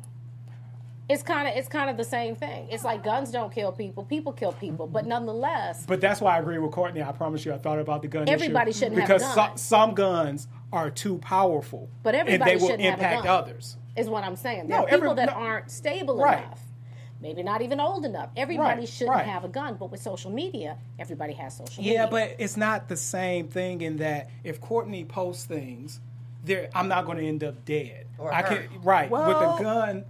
It's 1.09 1.23
kind 1.23 1.47
of 1.47 1.55
it's 1.55 1.69
kind 1.69 1.89
of 1.89 1.95
the 1.95 2.03
same 2.03 2.35
thing. 2.35 2.67
It's 2.69 2.83
like 2.83 3.01
guns 3.03 3.31
don't 3.31 3.53
kill 3.53 3.71
people, 3.71 4.03
people 4.03 4.33
kill 4.33 4.51
people, 4.51 4.87
but 4.87 5.05
nonetheless, 5.05 5.85
But 5.87 6.01
that's 6.01 6.19
why 6.19 6.35
I 6.35 6.39
agree 6.39 6.57
with 6.57 6.71
Courtney. 6.71 7.01
I 7.01 7.13
promise 7.13 7.45
you, 7.45 7.53
I 7.53 7.57
thought 7.57 7.79
about 7.79 8.01
the 8.01 8.09
gun 8.09 8.27
Everybody 8.27 8.71
issue 8.71 8.79
shouldn't 8.79 8.99
have 8.99 9.07
because 9.07 9.33
so- 9.33 9.51
some 9.55 9.93
guns 9.93 10.49
are 10.73 10.89
too 10.89 11.17
powerful, 11.19 11.87
But 12.03 12.13
and 12.13 12.27
everybody 12.27 12.51
they 12.51 12.57
will 12.57 12.67
shouldn't 12.67 12.83
have 12.89 12.99
a 12.99 13.03
impact 13.03 13.23
gun. 13.23 13.43
others. 13.43 13.77
is 13.95 14.07
what 14.09 14.23
I'm 14.23 14.35
saying. 14.35 14.67
There 14.67 14.77
No, 14.77 14.83
are 14.83 14.87
people 14.89 15.11
every- 15.11 15.25
that 15.25 15.29
no. 15.29 15.41
aren't 15.41 15.71
stable 15.71 16.17
Right. 16.17 16.39
enough. 16.45 16.61
maybe 17.19 17.41
not 17.41 17.63
even 17.63 17.79
old 17.79 18.05
enough. 18.05 18.29
Everybody 18.37 18.81
Right, 18.81 18.87
shouldn't 18.87 19.15
right. 19.15 19.25
have 19.25 19.43
a 19.43 19.47
gun, 19.47 19.73
but 19.73 19.89
with 19.89 19.99
social 19.99 20.29
media, 20.29 20.77
everybody 20.99 21.33
has 21.33 21.57
social 21.57 21.83
Yeah, 21.83 21.89
media. 21.89 22.03
Yeah, 22.03 22.09
but 22.11 22.35
it's 22.37 22.55
not 22.55 22.89
the 22.89 22.95
same 22.95 23.47
thing 23.47 23.81
in 23.81 23.97
that 23.97 24.29
if 24.43 24.61
Courtney 24.61 25.03
posts 25.03 25.43
things, 25.45 25.99
there 26.47 26.69
I'm 26.73 26.87
not 26.87 27.05
going 27.05 27.17
to 27.19 27.25
end 27.25 27.43
up 27.43 27.63
dead. 27.65 28.05
Or 28.17 28.33
I 28.33 28.41
hurt. 28.41 28.69
can 28.71 28.81
right 28.81 29.09
Well- 29.09 29.27
with 29.27 29.59
a 29.59 29.63
gun. 29.63 30.05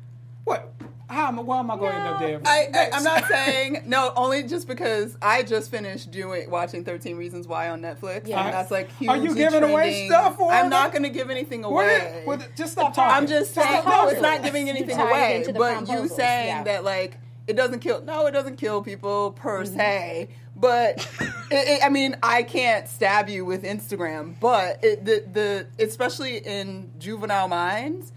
What? 0.45 0.73
How 1.09 1.27
am 1.29 1.39
I? 1.39 1.41
Why 1.41 1.59
am 1.59 1.71
I 1.71 1.77
going 1.77 1.91
to 1.93 1.97
end 1.97 2.07
up 2.07 2.19
dead? 2.19 2.41
I, 2.45 2.69
I, 2.73 2.89
I'm 2.97 3.03
not 3.03 3.25
saying 3.29 3.83
no, 3.85 4.11
only 4.17 4.43
just 4.43 4.67
because 4.67 5.17
I 5.21 5.41
just 5.43 5.71
finished 5.71 6.11
doing 6.11 6.49
watching 6.51 6.83
13 6.83 7.15
Reasons 7.15 7.47
Why 7.47 7.69
on 7.69 7.81
Netflix, 7.81 8.27
Yeah. 8.27 8.43
and 8.43 8.53
that's 8.53 8.71
like 8.71 8.89
huge. 8.97 9.09
Are 9.09 9.17
you 9.17 9.33
giving 9.33 9.63
away 9.63 10.07
stuff 10.07 10.37
or 10.39 10.51
I'm 10.51 10.69
not 10.69 10.91
going 10.91 11.03
to 11.03 11.09
give 11.09 11.29
anything 11.29 11.63
away. 11.63 11.95
is- 12.21 12.27
what- 12.27 12.49
just 12.57 12.73
stop 12.73 12.93
talking. 12.93 13.13
I'm 13.15 13.25
just 13.27 13.51
Stop 13.51 13.63
saying, 13.69 13.83
no, 13.85 14.07
it's 14.09 14.21
not 14.21 14.43
giving 14.43 14.69
anything 14.69 14.99
away. 14.99 15.37
into 15.37 15.53
the 15.53 15.59
But 15.59 15.87
you 15.89 16.07
saying 16.09 16.47
yeah. 16.47 16.63
that 16.63 16.83
like 16.83 17.17
it 17.47 17.55
doesn't 17.55 17.79
kill. 17.79 18.01
No, 18.01 18.25
it 18.25 18.31
doesn't 18.31 18.57
kill 18.57 18.81
people 18.81 19.31
per 19.31 19.63
Mm-hmm. 19.63 19.75
se. 19.77 20.27
But 20.59 20.97
it, 21.51 21.67
it, 21.67 21.83
I 21.83 21.89
mean, 21.89 22.15
I 22.23 22.41
can't 22.43 22.87
stab 22.87 23.29
you 23.29 23.45
with 23.45 23.63
Instagram. 23.63 24.35
But 24.39 24.83
it, 24.83 25.05
the 25.05 25.23
the 25.31 25.83
especially 25.83 26.37
in 26.37 26.89
juvenile 26.97 27.47
minds, 27.47 28.11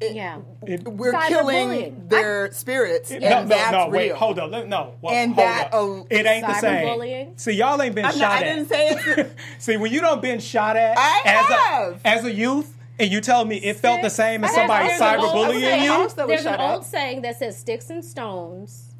it, 0.00 0.14
yeah. 0.14 0.40
It- 0.66 0.86
we're 0.86 1.12
Cyberbullying. 1.14 1.28
killing 1.28 2.08
their 2.08 2.52
spirits, 2.52 3.10
and 3.10 3.22
no, 3.22 3.28
no, 3.42 3.46
that's 3.48 3.72
no, 3.72 3.84
real. 3.84 3.90
wait, 3.92 4.12
hold 4.12 4.38
on. 4.38 4.50
let- 4.50 4.68
No, 4.68 4.94
well, 5.00 5.14
And 5.14 5.36
that, 5.36 5.64
up. 5.66 5.70
oh, 5.72 6.06
it 6.10 6.26
ain't 6.26 6.46
the 6.46 6.54
same. 6.60 6.86
cyberbullying? 6.86 7.40
See, 7.40 7.52
y'all 7.52 7.80
ain't 7.80 7.94
been 7.94 8.04
I'm 8.04 8.12
shot 8.12 8.20
not, 8.20 8.32
I 8.32 8.36
at. 8.46 8.54
didn't 8.54 8.68
say 8.68 8.88
it's. 8.90 9.30
See, 9.64 9.76
when 9.78 9.90
you 9.90 10.00
don't 10.02 10.20
been 10.20 10.40
shot 10.40 10.76
at 10.76 10.98
I 10.98 11.22
as 11.24 11.46
have. 11.46 12.00
a 12.04 12.08
as 12.08 12.24
a 12.26 12.32
youth, 12.32 12.76
and 12.98 13.10
you 13.10 13.22
tell 13.22 13.44
me 13.46 13.56
it 13.56 13.76
felt 13.78 14.02
the 14.02 14.10
same 14.10 14.44
as 14.44 14.54
somebody 14.54 14.88
there's 14.88 15.00
an 15.00 15.06
cyberbullying 15.18 15.60
saying- 15.60 15.84
you. 15.84 15.90
House 15.92 16.12
that 16.12 16.26
was 16.28 16.42
There's 16.42 16.46
an 16.46 16.58
shut 16.58 16.74
old 16.74 16.84
saying 16.84 17.22
that 17.22 17.38
says, 17.38 17.56
"Sticks 17.58 17.88
and 17.88 18.04
stones 18.04 18.94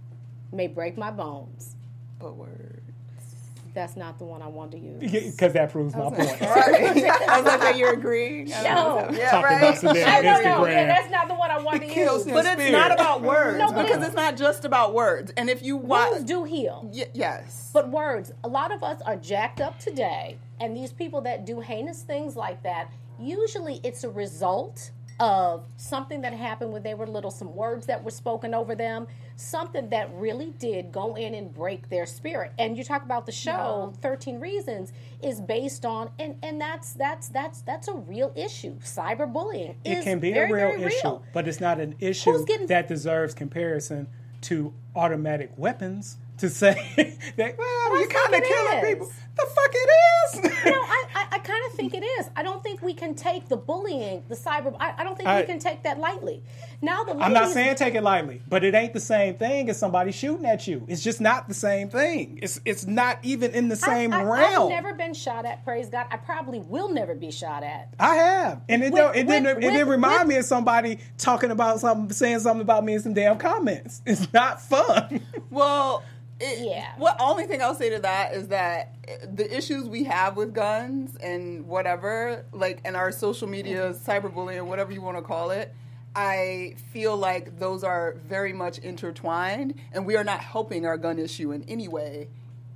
may 0.50 0.66
break 0.66 0.96
my 0.96 1.10
bones." 1.10 1.76
But 2.18 2.36
word. 2.36 2.69
That's 3.72 3.96
not 3.96 4.18
the 4.18 4.24
one 4.24 4.42
I 4.42 4.48
want 4.48 4.72
to 4.72 4.78
use. 4.78 4.98
Because 5.30 5.52
that 5.52 5.70
proves 5.70 5.94
my 5.94 6.10
point. 6.10 6.18
Right. 6.40 7.04
I 7.28 7.36
was 7.40 7.44
like, 7.46 7.60
"Wait, 7.62 7.76
you're 7.76 7.92
agreeing? 7.94 8.52
I 8.52 8.62
No. 8.64 8.96
what's 8.96 9.08
up. 9.10 9.14
Yeah, 9.16 9.30
Talking 9.30 9.44
right. 9.44 9.62
about 9.62 9.76
today 9.80 10.04
I 10.04 10.16
on 10.18 10.22
don't 10.24 10.44
know. 10.44 10.50
Instagram. 10.64 10.72
Yeah, 10.72 10.86
that's 10.86 11.10
not 11.10 11.28
the 11.28 11.34
one 11.34 11.50
I 11.50 11.58
want 11.60 11.80
to 11.82 11.86
use. 11.86 12.26
him. 12.26 12.34
But 12.34 12.46
it's 12.46 12.72
not 12.72 12.90
about 12.92 13.22
words 13.22 13.58
No, 13.58 13.68
because 13.72 14.02
it- 14.02 14.06
it's 14.06 14.14
not 14.16 14.36
just 14.36 14.64
about 14.64 14.92
words. 14.92 15.32
And 15.36 15.48
if 15.48 15.62
you 15.62 15.76
watch, 15.76 16.10
Words 16.12 16.24
do 16.24 16.44
heal. 16.44 16.88
y- 16.92 17.06
yes, 17.14 17.70
But 17.72 17.90
words, 17.90 18.32
a 18.42 18.48
lot 18.48 18.72
of 18.72 18.82
us 18.82 19.00
are 19.02 19.16
jacked 19.16 19.60
up 19.60 19.78
today, 19.78 20.36
and 20.58 20.76
these 20.76 20.92
people 20.92 21.20
that 21.22 21.44
do 21.46 21.60
heinous 21.60 22.02
things 22.02 22.34
like 22.36 22.62
that, 22.64 22.90
usually 23.18 23.80
it's 23.84 24.02
a 24.02 24.10
result 24.10 24.90
of 25.20 25.64
something 25.76 26.22
that 26.22 26.32
happened 26.32 26.72
when 26.72 26.82
they 26.82 26.94
were 26.94 27.06
little, 27.06 27.30
some 27.30 27.54
words 27.54 27.86
that 27.86 28.02
were 28.02 28.10
spoken 28.10 28.54
over 28.54 28.74
them, 28.74 29.06
something 29.36 29.88
that 29.90 30.10
really 30.14 30.52
did 30.58 30.90
go 30.90 31.14
in 31.14 31.34
and 31.34 31.52
break 31.54 31.88
their 31.90 32.06
spirit. 32.06 32.52
And 32.58 32.76
you 32.76 32.82
talk 32.82 33.04
about 33.04 33.26
the 33.26 33.32
show, 33.32 33.92
13 34.00 34.40
Reasons, 34.40 34.92
is 35.22 35.40
based 35.40 35.84
on 35.84 36.10
and 36.18 36.36
and 36.42 36.60
that's 36.60 36.94
that's 36.94 37.28
that's 37.28 37.60
that's 37.62 37.86
a 37.88 37.94
real 37.94 38.32
issue. 38.34 38.76
Cyberbullying 38.80 39.76
It 39.84 39.98
is 39.98 40.04
can 40.04 40.18
be 40.18 40.32
very, 40.32 40.50
a 40.50 40.54
real 40.54 40.78
very 40.78 40.84
issue, 40.94 40.98
real. 41.08 41.22
but 41.34 41.46
it's 41.46 41.60
not 41.60 41.78
an 41.80 41.94
issue 42.00 42.44
getting- 42.46 42.66
that 42.68 42.88
deserves 42.88 43.34
comparison 43.34 44.08
to 44.42 44.72
automatic 44.96 45.52
weapons. 45.56 46.16
To 46.38 46.48
say 46.48 46.72
that, 47.36 47.58
well, 47.58 47.98
you're 47.98 48.08
kind 48.08 48.34
of 48.34 48.42
killing 48.42 48.78
is. 48.78 48.88
people. 48.88 49.12
The 49.40 49.46
fuck 49.54 49.70
it 49.72 49.90
is. 50.50 50.64
No, 50.66 50.72
I, 50.82 51.04
I, 51.14 51.26
I 51.32 51.38
kind 51.38 51.64
of 51.66 51.72
think 51.72 51.94
it 51.94 52.02
is. 52.02 52.28
I 52.36 52.42
don't 52.42 52.62
think 52.62 52.82
we 52.82 52.92
can 52.94 53.14
take 53.14 53.48
the 53.48 53.56
bullying, 53.56 54.22
the 54.28 54.34
cyber. 54.34 54.74
I, 54.78 54.94
I 54.98 55.04
don't 55.04 55.16
think 55.16 55.28
I- 55.28 55.40
we 55.40 55.46
can 55.46 55.58
take 55.58 55.82
that 55.84 55.98
lightly. 55.98 56.42
Now 56.82 57.04
the 57.04 57.12
I'm 57.16 57.32
not 57.32 57.50
saying 57.50 57.76
take 57.76 57.94
it 57.94 58.02
lightly, 58.02 58.40
but 58.48 58.64
it 58.64 58.74
ain't 58.74 58.92
the 58.94 59.00
same 59.00 59.34
thing 59.36 59.68
as 59.68 59.78
somebody 59.78 60.12
shooting 60.12 60.46
at 60.46 60.66
you. 60.66 60.84
It's 60.88 61.02
just 61.02 61.20
not 61.20 61.46
the 61.48 61.54
same 61.54 61.88
thing. 61.90 62.38
It's 62.42 62.60
it's 62.64 62.86
not 62.86 63.18
even 63.22 63.50
in 63.52 63.68
the 63.68 63.76
same 63.76 64.12
I, 64.12 64.20
I, 64.20 64.22
realm. 64.22 64.62
I've 64.64 64.68
never 64.70 64.94
been 64.94 65.12
shot 65.14 65.44
at. 65.44 65.64
Praise 65.64 65.88
God. 65.90 66.06
I 66.10 66.16
probably 66.16 66.60
will 66.60 66.88
never 66.90 67.14
be 67.14 67.30
shot 67.30 67.62
at. 67.62 67.92
I 67.98 68.14
have, 68.16 68.62
and 68.68 68.82
it 68.82 68.92
With- 68.92 69.00
don't, 69.02 69.16
it 69.16 69.26
didn't 69.26 69.56
with- 69.56 69.64
it 69.64 69.70
didn't 69.72 69.88
remind 69.88 70.20
with- 70.20 70.28
me 70.28 70.36
of 70.36 70.44
somebody 70.44 70.98
talking 71.18 71.50
about 71.50 71.80
something, 71.80 72.10
saying 72.14 72.40
something 72.40 72.62
about 72.62 72.84
me 72.84 72.94
in 72.94 73.00
some 73.00 73.14
damn 73.14 73.36
comments. 73.38 74.00
It's 74.06 74.32
not 74.32 74.60
fun. 74.62 75.20
well, 75.50 76.02
it, 76.40 76.66
Yeah. 76.66 76.92
What 76.96 77.16
only 77.20 77.46
thing 77.46 77.62
I'll 77.62 77.74
say 77.74 77.90
to 77.90 77.98
that 78.00 78.34
is 78.34 78.48
that 78.48 78.94
the 79.34 79.54
issues 79.54 79.88
we 79.88 80.04
have 80.04 80.36
with 80.36 80.54
guns 80.54 81.16
and 81.16 81.66
whatever, 81.66 82.44
like, 82.52 82.80
and 82.84 82.96
our 82.96 83.12
social 83.12 83.48
media, 83.48 83.92
mm-hmm. 83.92 84.10
cyberbullying, 84.10 84.66
whatever 84.66 84.92
you 84.92 85.02
want 85.02 85.16
to 85.16 85.22
call 85.22 85.50
it. 85.50 85.74
I 86.14 86.74
feel 86.92 87.16
like 87.16 87.60
those 87.60 87.84
are 87.84 88.16
very 88.26 88.52
much 88.52 88.78
intertwined, 88.78 89.74
and 89.92 90.04
we 90.04 90.16
are 90.16 90.24
not 90.24 90.40
helping 90.40 90.84
our 90.84 90.96
gun 90.96 91.20
issue 91.20 91.52
in 91.52 91.62
any 91.68 91.86
way 91.86 92.28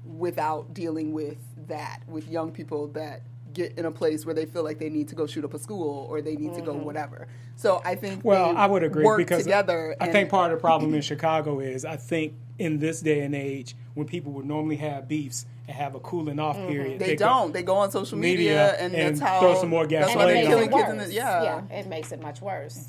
without 0.05 0.73
dealing 0.73 1.13
with 1.13 1.39
that 1.67 2.03
with 2.07 2.29
young 2.29 2.53
people 2.53 2.89
that 2.89 3.23
get 3.55 3.79
in 3.79 3.87
a 3.87 3.91
place 3.91 4.27
where 4.27 4.35
they 4.35 4.45
feel 4.45 4.63
like 4.63 4.79
they 4.79 4.91
need 4.91 5.09
to 5.09 5.15
go 5.15 5.27
shoot 5.27 5.45
up 5.45 5.55
a 5.55 5.59
school 5.59 6.07
or 6.11 6.21
they 6.21 6.37
need 6.37 6.55
to 6.55 6.61
go 6.61 6.75
mm-hmm. 6.75 6.85
whatever. 6.85 7.29
So 7.57 7.81
I 7.85 7.95
think 7.95 8.25
Well, 8.25 8.53
they 8.53 8.59
I 8.59 8.67
would 8.67 8.83
agree 8.83 9.05
work 9.05 9.19
because 9.19 9.45
together. 9.45 9.97
I 10.01 10.05
and- 10.05 10.13
think 10.13 10.29
part 10.29 10.53
of 10.53 10.59
the 10.59 10.61
problem 10.61 10.93
in 10.95 11.01
Chicago 11.01 11.61
is 11.61 11.85
I 11.85 11.97
think 11.97 12.35
in 12.59 12.79
this 12.79 13.01
day 13.01 13.21
and 13.21 13.35
age 13.35 13.75
when 13.95 14.07
people 14.07 14.33
would 14.33 14.45
normally 14.47 14.77
have 14.77 15.09
beefs 15.09 15.47
and 15.67 15.77
have 15.77 15.95
a 15.95 16.01
cooling 16.01 16.39
off 16.39 16.57
period, 16.57 16.99
They, 17.01 17.11
could- 17.11 17.19
don't. 17.19 17.53
They 17.53 17.63
go 17.63 17.77
on 17.77 17.91
social 17.91 18.19
media, 18.19 18.37
Media 18.39 18.77
and, 18.79 18.95
and 18.95 19.17
that's 19.17 19.21
how 19.21 19.41
throw 19.41 19.55
some 19.61 19.71
more 19.71 19.87
That's 19.87 20.11
And 20.11 20.19
why 20.21 20.31
it 20.31 20.35
gasoline 20.35 20.45
they're 20.45 20.45
makes 20.45 20.47
on 20.47 20.51
killing 20.51 20.69
it 20.69 20.73
kids 20.83 20.91
in 20.93 20.97
worse. 20.99 21.09
the 21.09 21.15
yeah. 21.15 21.43
yeah, 21.71 21.77
it 21.79 21.87
makes 21.87 22.13
it 22.13 22.21
much 22.23 22.41
worse. 22.43 22.89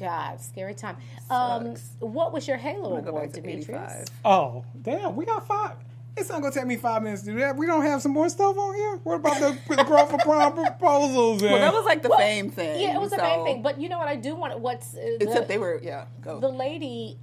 God, 0.00 0.40
scary 0.40 0.74
time. 0.74 0.96
Um, 1.28 1.74
what 1.98 2.32
was 2.32 2.46
your 2.46 2.56
Halo 2.56 2.84
I'm 2.84 2.90
gonna 2.90 3.02
go 3.02 3.08
award, 3.10 3.24
back 3.24 3.32
to 3.34 3.40
Demetrius? 3.40 4.04
Oh, 4.24 4.64
damn, 4.80 5.16
we 5.16 5.24
got 5.26 5.46
five. 5.46 5.72
It's 6.16 6.28
not 6.28 6.40
gonna 6.40 6.52
take 6.54 6.66
me 6.66 6.76
five 6.76 7.02
minutes 7.02 7.22
to 7.22 7.32
do 7.32 7.38
that. 7.38 7.56
We 7.56 7.66
don't 7.66 7.82
have 7.82 8.00
some 8.02 8.12
more 8.12 8.28
stuff 8.28 8.56
on 8.56 8.74
here. 8.76 8.96
What 9.04 9.16
about 9.16 9.38
the, 9.38 9.76
the 9.76 9.82
girl 9.84 10.06
for 10.06 10.18
prom 10.18 10.54
proposals? 10.78 11.42
And, 11.42 11.50
Well, 11.52 11.60
that 11.60 11.72
was 11.72 11.84
like 11.84 12.02
the 12.02 12.08
Well, 12.10 12.18
fame 12.18 12.50
thing. 12.50 12.80
Yeah, 12.80 12.96
it 12.96 13.00
was 13.00 13.12
a 13.12 13.16
so- 13.16 13.22
fame 13.22 13.44
thing. 13.44 13.62
But 13.62 13.80
you 13.80 13.88
know 13.88 13.98
what? 13.98 14.08
I 14.08 14.16
do 14.16 14.34
want. 14.34 14.58
What's 14.60 14.94
uh, 14.96 15.00
except 15.20 15.46
the, 15.48 15.54
they 15.54 15.58
were 15.58 15.80
yeah. 15.82 16.06
Go. 16.22 16.38
the 16.40 16.48
lady 16.48 17.18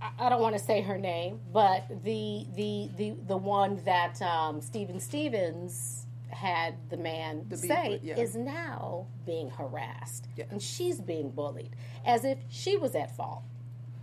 I- 0.00 0.28
don't 0.28 0.40
want 0.40 0.56
to 0.56 0.62
say 0.62 0.80
her 0.82 0.98
name, 0.98 1.40
but 1.52 1.86
the 2.04 2.46
the 2.54 2.90
the 2.96 3.10
the 3.26 3.36
one 3.36 3.80
that 3.84 4.20
um, 4.22 4.60
Steven 4.60 5.00
Stephens 5.00 6.06
had 6.30 6.74
the 6.90 6.96
man 6.96 7.46
The 7.48 7.56
say 7.56 7.88
with, 7.90 8.04
yeah. 8.04 8.16
is 8.18 8.36
now 8.36 9.06
being 9.26 9.50
harassed 9.50 10.28
Yeah. 10.36 10.44
and 10.50 10.62
she's 10.62 11.00
being 11.00 11.30
bullied 11.30 11.74
as 12.04 12.24
if 12.24 12.38
she 12.48 12.76
was 12.76 12.94
at 12.94 13.16
fault. 13.16 13.42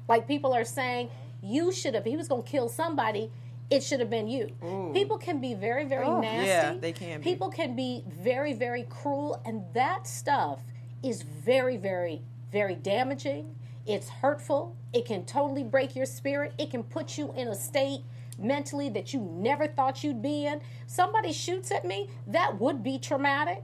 Like 0.10 0.28
people 0.28 0.54
are 0.54 0.66
saying, 0.66 1.10
you 1.42 1.72
should 1.72 1.94
have. 1.94 2.04
He 2.04 2.18
was 2.18 2.28
going 2.28 2.44
to 2.44 2.50
kill 2.50 2.68
somebody. 2.68 3.32
It 3.70 3.82
should 3.84 4.00
have 4.00 4.10
been 4.10 4.28
you. 4.28 4.48
People 4.94 5.18
can 5.18 5.40
be 5.40 5.54
very, 5.54 5.86
very 5.86 6.08
nasty. 6.10 6.48
Yeah, 6.48 6.74
they 6.80 6.92
can 6.92 7.20
be. 7.22 7.24
People 7.24 7.50
can 7.50 7.76
be 7.76 8.04
very, 8.08 8.54
very 8.54 8.84
cruel, 8.84 9.42
and 9.46 9.64
that 9.74 10.06
stuff 10.08 10.60
is 11.04 11.22
very, 11.24 11.78
very, 11.78 12.22
very 12.52 12.76
damaging. 12.76 13.56
It's 13.86 14.10
hurtful. 14.10 14.76
It 14.94 15.06
can 15.06 15.26
totally 15.26 15.64
break 15.64 15.96
your 15.96 16.06
spirit. 16.06 16.54
It 16.58 16.72
can 16.72 16.84
put 16.84 17.18
you 17.18 17.34
in 17.36 17.48
a 17.48 17.56
state 17.56 18.02
mentally 18.38 18.90
that 18.90 19.14
you 19.14 19.22
never 19.22 19.68
thought 19.68 20.04
you'd 20.04 20.22
be 20.22 20.46
in. 20.46 20.62
Somebody 20.88 21.32
shoots 21.32 21.72
at 21.72 21.86
me, 21.86 22.10
that 22.28 22.60
would 22.60 22.84
be 22.84 22.98
traumatic. 23.00 23.64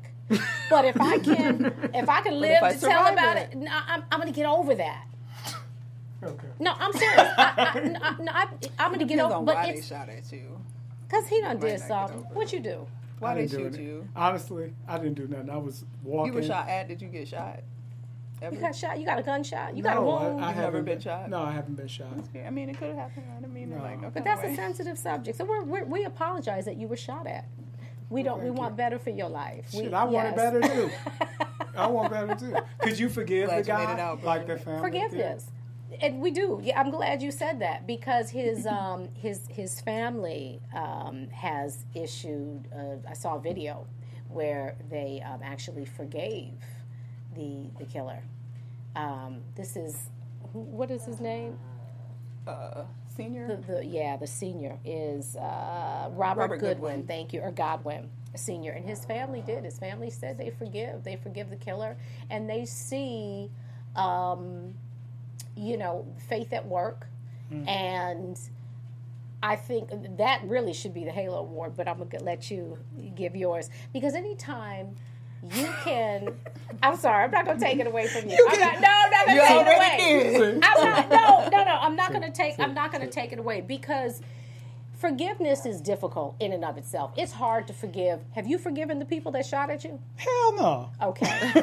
But 0.70 0.86
if 0.86 1.00
I 1.02 1.18
can, 1.20 1.66
if 1.94 2.08
I 2.08 2.22
can 2.22 2.40
live 2.40 2.64
I 2.64 2.74
to 2.74 2.80
tell 2.80 3.08
about 3.08 3.38
it? 3.38 3.50
it, 3.52 3.58
no, 3.58 3.72
I'm, 3.72 4.04
I'm 4.12 4.20
going 4.22 4.32
to 4.32 4.36
get 4.36 4.46
over 4.48 4.76
that. 4.76 5.06
okay. 6.24 6.48
No, 6.60 6.74
I'm 6.80 6.94
serious. 6.94 7.30
I, 7.38 7.54
I, 7.58 7.80
no, 7.82 8.00
I, 8.02 8.16
no, 8.24 8.32
I, 8.32 8.48
I'm 8.80 8.90
going 8.94 9.00
to 9.00 9.06
get 9.06 9.20
over, 9.20 9.36
on 9.36 9.46
but 9.46 9.56
why 9.56 9.74
they 9.74 9.82
shot 9.82 10.10
at 10.10 10.32
you. 10.32 10.60
because 11.08 11.28
he 11.28 11.42
done 11.42 11.60
did 11.60 11.80
something. 11.82 12.20
over 12.20 12.36
What 12.36 12.54
you 12.54 12.60
do? 12.62 12.88
Why 13.20 13.32
I 13.32 13.36
they 13.36 13.48
didn't 13.48 13.74
shoot 13.74 13.80
it. 13.80 13.84
you? 13.84 14.08
Honestly, 14.16 14.74
I 14.88 14.98
didn't 14.98 15.16
do 15.16 15.28
nothing. 15.28 15.50
I 15.50 15.58
was 15.58 15.84
walking. 16.04 16.34
You 16.34 16.40
were 16.40 16.46
shot 16.46 16.70
at. 16.70 16.88
Did 16.88 17.02
you 17.02 17.08
get 17.10 17.28
shot? 17.28 17.60
Ever? 18.42 18.56
You 18.56 18.62
got 18.62 18.76
shot. 18.76 19.00
You 19.00 19.06
got 19.06 19.20
a 19.20 19.24
gunshot. 19.24 19.78
You 19.78 19.84
got 19.84 19.98
a 19.98 20.02
No, 20.02 20.10
I, 20.10 20.24
wound. 20.24 20.44
I 20.44 20.48
You've 20.48 20.56
never 20.58 20.62
haven't 20.78 20.86
been 20.86 21.00
shot? 21.00 21.30
No, 21.30 21.42
I 21.44 21.52
haven't 21.52 21.76
been 21.76 21.88
shot. 21.88 22.08
I 22.46 22.50
mean, 22.50 22.70
it 22.70 22.78
could 22.78 22.88
have 22.88 22.98
happened. 22.98 23.26
I 23.38 23.39
didn't 23.42 23.54
mean 23.54 23.72
it 23.72 23.78
No. 23.78 23.84
like. 23.84 24.00
Okay, 24.00 24.10
But 24.16 24.24
that's 24.24 24.44
a 24.44 24.56
sensitive 24.56 24.98
subject. 24.98 25.38
So 25.38 25.46
we're, 25.46 25.64
we're, 25.64 25.86
we 25.86 26.06
apologize 26.06 26.66
that 26.66 26.78
you 26.78 26.88
were 26.88 26.96
shot 26.98 27.28
at. 27.28 27.46
We 28.10 28.24
don't. 28.24 28.44
We 28.44 28.50
want 28.50 28.76
better 28.76 28.98
for 29.00 29.12
your 29.12 29.30
life. 29.30 29.70
We- 29.74 29.84
Shit, 29.84 29.94
I 29.94 30.04
want 30.06 30.28
it 30.30 30.36
better 30.36 30.60
too. 30.62 30.89
I 31.78 31.88
want 31.88 32.12
better 32.12 32.36
too. 32.36 32.56
Could 32.80 33.00
you 33.00 33.08
forgive 33.10 33.48
Glad 33.48 33.64
the 33.64 33.68
you 33.72 33.78
made 33.78 33.86
guy 33.86 33.94
it 33.94 34.00
out, 34.00 34.24
like 34.24 34.46
brother. 34.46 34.60
the 34.60 34.66
family? 34.66 34.82
Forgiveness, 34.82 35.52
and 36.02 36.20
we 36.20 36.32
do. 36.32 36.60
Yeah, 36.62 36.78
I'm 36.82 36.89
glad 36.92 37.22
you 37.22 37.32
said 37.32 37.60
that 37.62 37.88
because 37.88 38.30
his 38.30 38.66
um, 38.66 39.08
his 39.14 39.48
his 39.50 39.80
family 39.80 40.60
um, 40.76 41.30
has 41.30 41.86
issued. 41.94 42.68
Uh, 42.76 42.96
I 43.10 43.14
saw 43.14 43.36
a 43.38 43.39
video 43.39 43.88
where 44.28 44.76
they 44.89 45.24
um, 45.26 45.39
actually 45.44 45.86
forgave 45.86 46.52
the 47.36 47.70
the 47.80 47.86
killer. 47.86 48.24
Um, 48.96 49.42
this 49.56 49.76
is 49.76 50.10
who- 50.54 50.62
what 50.62 50.92
is 50.92 51.06
his 51.06 51.20
name? 51.22 51.58
Uh, 52.48 52.84
senior. 53.16 53.48
The, 53.48 53.56
the 53.76 53.86
yeah, 53.86 54.18
the 54.18 54.28
senior 54.28 54.78
is 54.84 55.36
uh, 55.36 56.10
Robert, 56.12 56.42
Robert 56.42 56.60
Goodwin, 56.60 56.76
Goodwin. 57.02 57.08
Thank 57.08 57.34
you, 57.34 57.42
or 57.42 57.52
Godwin 57.52 58.10
Senior, 58.36 58.72
and 58.74 58.86
his 58.88 59.06
family 59.06 59.42
did. 59.42 59.64
His 59.64 59.78
family 59.78 60.10
said 60.10 60.38
they 60.38 60.50
forgive. 60.50 61.04
They 61.04 61.16
forgive 61.18 61.50
the 61.50 61.56
killer, 61.58 61.98
and 62.30 62.50
they 62.50 62.66
see, 62.66 63.50
um, 63.96 64.74
you 65.56 65.78
know, 65.78 66.06
faith 66.30 66.52
at 66.54 66.66
work. 66.68 67.08
And 67.68 68.40
I 69.44 69.56
think 69.58 69.90
that 70.18 70.42
really 70.46 70.72
should 70.74 70.94
be 70.94 71.04
the 71.04 71.12
Halo 71.12 71.40
Award, 71.40 71.74
but 71.76 71.88
I'm 71.88 71.98
going 71.98 72.10
to 72.12 72.24
let 72.24 72.50
you 72.50 72.78
give 73.16 73.36
yours. 73.36 73.70
Because 73.92 74.14
anytime 74.14 74.96
you 75.50 75.74
can, 75.84 76.34
I'm 76.84 76.98
sorry, 76.98 77.26
I'm 77.26 77.32
not 77.32 77.46
going 77.46 77.60
to 77.60 77.66
take 77.66 77.80
it 77.80 77.88
away 77.88 78.08
from 78.08 78.30
you. 78.30 78.48
I'm 78.50 78.60
not, 78.60 78.82
no, 78.82 78.88
I'm 78.89 79.12
not 79.12 79.26
gonna 79.28 79.42
take 79.42 79.68
it 79.68 79.76
away. 79.76 80.39
did. 80.39 80.64
I'm 80.64 80.84
not, 80.84 81.10
no, 81.10 81.50
no, 81.58 81.64
no, 81.64 81.78
I'm 81.82 81.96
not 81.96 82.12
going 82.12 82.24
to 82.24 82.32
take, 82.32 82.60
I'm 82.60 82.74
not 82.74 82.92
going 82.92 83.04
to 83.04 83.10
take 83.10 83.32
it 83.32 83.39
away 83.39 83.62
because 83.62 84.22
forgiveness 85.02 85.66
is 85.66 85.82
difficult 85.82 86.36
in 86.39 86.54
and 86.54 86.64
of 86.64 86.78
itself. 86.78 87.12
It's 87.18 87.34
hard 87.34 87.68
to 87.68 87.74
forgive. 87.74 88.20
Have 88.34 88.46
you 88.48 88.60
forgiven 88.60 89.00
the 89.00 89.06
people 89.06 89.32
that 89.32 89.46
shot 89.46 89.70
at 89.72 89.84
you? 89.84 90.00
Hell 90.16 90.56
no. 90.58 90.89
Okay. 91.02 91.26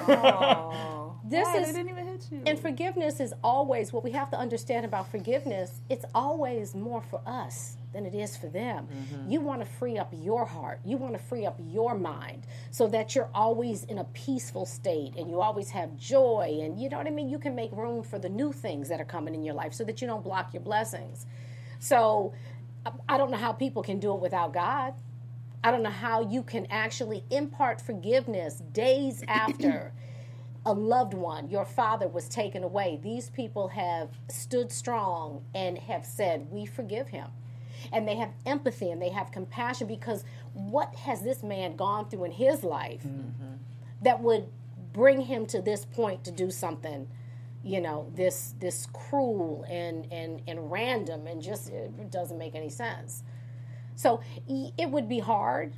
this 1.24 1.46
Why? 1.46 1.58
is 1.58 1.66
they 1.68 1.72
didn't 1.72 1.88
even 1.88 2.06
hit 2.08 2.26
you. 2.32 2.42
and 2.46 2.58
forgiveness 2.58 3.20
is 3.20 3.32
always 3.44 3.92
what 3.92 4.02
we 4.02 4.10
have 4.10 4.30
to 4.32 4.36
understand 4.36 4.84
about 4.84 5.08
forgiveness. 5.10 5.80
It's 5.88 6.04
always 6.14 6.74
more 6.74 7.00
for 7.00 7.20
us 7.26 7.76
than 7.92 8.04
it 8.06 8.14
is 8.14 8.36
for 8.36 8.46
them. 8.48 8.86
Mm-hmm. 8.86 9.30
You 9.30 9.40
want 9.40 9.60
to 9.60 9.66
free 9.66 9.98
up 9.98 10.12
your 10.12 10.44
heart. 10.44 10.80
You 10.84 10.96
want 10.96 11.14
to 11.14 11.18
free 11.18 11.46
up 11.46 11.58
your 11.58 11.94
mind 11.94 12.46
so 12.70 12.86
that 12.88 13.14
you're 13.14 13.30
always 13.34 13.84
in 13.84 13.98
a 13.98 14.04
peaceful 14.04 14.66
state 14.66 15.14
and 15.16 15.30
you 15.30 15.40
always 15.40 15.70
have 15.70 15.96
joy 15.96 16.58
and 16.62 16.78
you 16.80 16.88
know 16.88 16.98
what 16.98 17.06
I 17.06 17.10
mean? 17.10 17.28
You 17.28 17.38
can 17.38 17.54
make 17.54 17.72
room 17.72 18.02
for 18.02 18.18
the 18.18 18.28
new 18.28 18.52
things 18.52 18.88
that 18.90 19.00
are 19.00 19.04
coming 19.06 19.34
in 19.34 19.42
your 19.42 19.54
life 19.54 19.72
so 19.72 19.84
that 19.84 20.00
you 20.02 20.06
don't 20.06 20.22
block 20.24 20.52
your 20.52 20.62
blessings. 20.62 21.26
So 21.78 22.32
I- 22.84 22.92
I 23.08 23.18
don't 23.18 23.30
know 23.30 23.36
how 23.38 23.52
people 23.52 23.82
can 23.82 23.98
do 23.98 24.12
it 24.14 24.20
without 24.20 24.52
God. 24.52 24.94
I 25.64 25.70
don't 25.70 25.82
know 25.82 25.90
how 25.90 26.20
you 26.20 26.42
can 26.42 26.66
actually 26.70 27.24
impart 27.30 27.80
forgiveness 27.80 28.62
days 28.72 29.24
after 29.28 29.92
a 30.66 30.72
loved 30.72 31.14
one, 31.14 31.48
your 31.48 31.64
father 31.64 32.06
was 32.06 32.28
taken 32.28 32.62
away. 32.62 32.98
These 33.02 33.30
people 33.30 33.68
have 33.68 34.10
stood 34.28 34.70
strong 34.70 35.42
and 35.54 35.78
have 35.78 36.04
said, 36.04 36.48
We 36.50 36.66
forgive 36.66 37.08
him. 37.08 37.28
And 37.92 38.06
they 38.06 38.16
have 38.16 38.30
empathy 38.46 38.90
and 38.90 39.00
they 39.00 39.10
have 39.10 39.32
compassion 39.32 39.86
because 39.86 40.24
what 40.52 40.94
has 40.94 41.22
this 41.22 41.42
man 41.42 41.76
gone 41.76 42.08
through 42.08 42.24
in 42.24 42.32
his 42.32 42.64
life 42.64 43.02
mm-hmm. 43.02 43.54
that 44.02 44.20
would 44.20 44.48
bring 44.92 45.22
him 45.22 45.46
to 45.46 45.60
this 45.60 45.84
point 45.84 46.24
to 46.24 46.30
do 46.30 46.50
something? 46.50 47.08
you 47.64 47.80
know 47.80 48.08
this 48.14 48.54
this 48.60 48.86
cruel 48.92 49.64
and 49.68 50.06
and 50.12 50.40
and 50.46 50.70
random 50.70 51.26
and 51.26 51.42
just 51.42 51.70
it 51.70 52.08
doesn't 52.08 52.38
make 52.38 52.54
any 52.54 52.70
sense 52.70 53.24
so 53.98 54.20
it 54.46 54.88
would 54.88 55.08
be 55.08 55.18
hard 55.18 55.74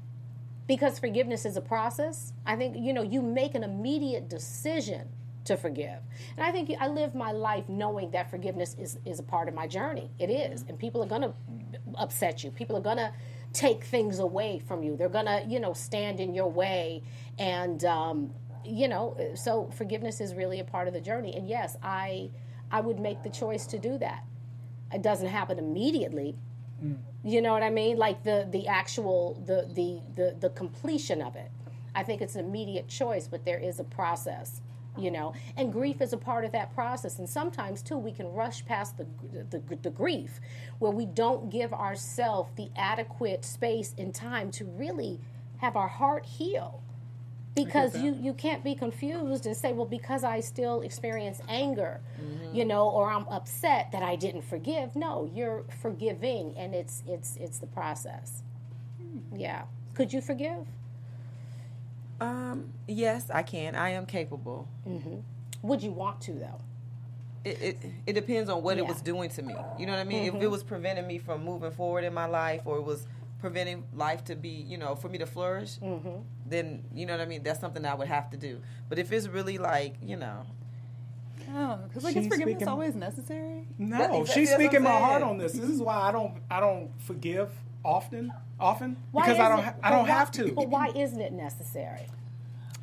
because 0.71 1.01
forgiveness 1.01 1.45
is 1.45 1.57
a 1.57 1.61
process. 1.61 2.33
I 2.47 2.55
think 2.55 2.77
you 2.79 2.93
know 2.93 3.03
you 3.03 3.23
make 3.23 3.57
an 3.57 3.65
immediate 3.65 4.29
decision 4.29 5.09
to 5.47 5.57
forgive, 5.57 5.99
and 6.37 6.47
I 6.47 6.53
think 6.53 6.71
I 6.79 6.87
live 6.87 7.13
my 7.15 7.33
life 7.33 7.69
knowing 7.69 8.11
that 8.11 8.31
forgiveness 8.31 8.77
is 8.79 8.99
is 9.07 9.19
a 9.19 9.23
part 9.23 9.49
of 9.49 9.55
my 9.55 9.67
journey. 9.67 10.11
It 10.21 10.31
is, 10.31 10.61
mm-hmm. 10.61 10.69
and 10.69 10.79
people 10.79 11.03
are 11.03 11.07
gonna 11.07 11.33
upset 11.97 12.45
you. 12.45 12.51
People 12.51 12.77
are 12.77 12.83
gonna 12.83 13.13
take 13.53 13.85
things 13.85 14.19
away 14.19 14.59
from 14.61 14.83
you. 14.83 14.97
They're 14.97 15.09
gonna 15.09 15.45
you 15.47 15.61
know 15.61 15.73
stand 15.73 16.21
in 16.21 16.35
your 16.35 16.51
way, 16.51 17.03
and 17.39 17.85
um, 17.85 18.31
you 18.65 18.89
know 18.89 19.17
so 19.35 19.71
forgiveness 19.77 20.21
is 20.21 20.35
really 20.35 20.61
a 20.61 20.65
part 20.65 20.89
of 20.89 20.95
the 20.95 21.01
journey. 21.01 21.35
And 21.37 21.49
yes, 21.49 21.77
I 21.83 22.31
I 22.71 22.81
would 22.81 23.01
make 23.01 23.23
the 23.23 23.31
choice 23.31 23.67
to 23.69 23.79
do 23.79 23.99
that. 23.99 24.25
It 24.93 25.03
doesn't 25.03 25.29
happen 25.29 25.59
immediately, 25.59 26.37
you 27.25 27.43
know 27.43 27.53
what 27.53 27.63
I 27.63 27.71
mean? 27.71 27.99
Like 27.99 28.23
the 28.25 28.49
the 28.51 28.67
actual 28.69 29.43
the 29.47 29.69
the 29.75 30.01
the, 30.17 30.37
the 30.41 30.51
completion 30.51 31.23
of 31.23 31.37
it. 31.37 31.51
I 31.95 32.03
think 32.05 32.23
it's 32.23 32.37
an 32.37 32.45
immediate 32.45 32.89
choice, 32.89 33.29
but 33.29 33.45
there 33.45 33.59
is 33.59 33.81
a 33.81 33.85
process, 33.85 34.61
you 35.01 35.11
know. 35.11 35.35
And 35.57 35.73
grief 35.73 36.01
is 36.01 36.13
a 36.13 36.19
part 36.19 36.45
of 36.45 36.53
that 36.53 36.75
process. 36.75 37.19
And 37.19 37.29
sometimes 37.29 37.83
too, 37.83 37.97
we 37.97 38.13
can 38.13 38.33
rush 38.33 38.65
past 38.65 38.97
the 38.99 39.07
the, 39.51 39.77
the 39.83 39.91
grief, 39.91 40.41
where 40.79 40.93
we 40.93 41.07
don't 41.07 41.51
give 41.51 41.73
ourselves 41.73 42.51
the 42.57 42.71
adequate 42.77 43.45
space 43.45 43.95
and 43.99 44.15
time 44.15 44.51
to 44.53 44.65
really 44.65 45.21
have 45.59 45.77
our 45.77 45.89
heart 45.89 46.27
heal. 46.27 46.83
Because 47.55 47.99
you, 47.99 48.17
you 48.19 48.33
can't 48.33 48.63
be 48.63 48.77
confused 48.77 49.45
and 49.45 49.57
say, 49.57 49.73
well, 49.73 49.85
because 49.85 50.23
I 50.23 50.39
still 50.41 50.83
experience 50.83 51.43
anger, 51.49 52.01
you 52.53 52.65
know, 52.65 52.89
or 52.89 53.11
I'm 53.11 53.27
upset 53.27 53.91
that 53.91 54.05
I 54.05 54.15
didn't 54.15 54.43
forgive. 54.43 54.95
No, 54.95 55.29
you're 55.35 55.65
forgiving, 55.83 56.55
and 56.57 56.75
it's 56.75 57.03
it's 57.07 57.37
it's 57.37 57.59
the 57.59 57.67
process. 57.67 58.43
Yeah. 59.35 59.65
Could 59.95 60.13
you 60.13 60.21
forgive? 60.21 60.65
Um, 62.21 62.73
yes, 62.87 63.31
I 63.31 63.43
can. 63.43 63.75
I 63.75 63.91
am 63.91 64.07
capable. 64.07 64.69
Mm-hmm. 64.87 65.17
Would 65.63 65.83
you 65.83 65.91
want 65.91 66.21
to 66.23 66.33
though? 66.33 66.61
It, 67.45 67.63
it 67.63 67.79
it 68.07 68.13
depends 68.13 68.51
on 68.51 68.63
what 68.63 68.77
it 68.77 68.87
was 68.87 69.01
doing 69.01 69.31
to 69.31 69.43
me. 69.43 69.55
You 69.79 69.87
know 69.87 69.93
what 69.93 70.01
I 70.01 70.05
mean? 70.05 70.25
If 70.25 70.35
it 70.35 70.41
mm-hmm. 70.41 70.51
was 70.51 70.63
preventing 70.63 71.07
me 71.07 71.19
from 71.19 71.43
moving 71.45 71.71
forward 71.71 72.05
in 72.05 72.13
my 72.13 72.27
life, 72.27 72.63
or 72.67 72.77
it 72.77 72.85
was 72.85 73.07
preventing 73.41 73.85
life 73.95 74.25
to 74.25 74.37
be, 74.37 74.51
you 74.51 74.77
know, 74.77 74.95
for 74.95 75.09
me 75.09 75.17
to 75.19 75.27
flourish, 75.27 75.79
mm-hmm. 75.79 76.21
then 76.47 76.85
you 76.95 77.07
know 77.07 77.15
what 77.15 77.23
I 77.23 77.27
mean. 77.27 77.43
That's 77.43 77.61
something 77.61 77.85
I 77.87 77.95
would 77.95 78.09
have 78.09 78.29
to 78.31 78.37
do. 78.37 78.61
But 78.91 78.99
if 78.99 79.11
it's 79.11 79.27
really 79.27 79.57
like, 79.57 79.95
you 80.03 80.17
know, 80.17 80.45
because 81.39 82.05
like 82.05 82.15
She's 82.15 82.27
is 82.27 82.29
forgiveness 82.29 82.57
speaking- 82.57 82.69
always 82.69 82.95
necessary? 82.95 83.67
No, 83.79 83.97
exactly- 83.97 84.27
she's 84.27 84.51
that's 84.51 84.61
speaking 84.61 84.79
I'm 84.79 84.85
my 84.85 84.99
heart 84.99 85.23
on 85.23 85.39
this. 85.39 85.53
This 85.53 85.69
is 85.69 85.81
why 85.81 85.97
I 85.97 86.13
don't 86.13 86.35
I 86.51 86.61
don't 86.61 86.91
forgive 87.01 87.51
often 87.85 88.33
often 88.61 88.97
Why 89.13 89.23
because 89.23 89.39
I 89.39 89.49
don't 89.49 89.59
it- 89.61 89.65
ha- 89.65 89.75
I 89.83 89.91
don't 89.91 90.01
why- 90.01 90.09
have 90.09 90.31
to. 90.33 90.53
But 90.53 90.69
why 90.69 90.89
isn't 90.95 91.21
it 91.21 91.33
necessary? 91.33 92.07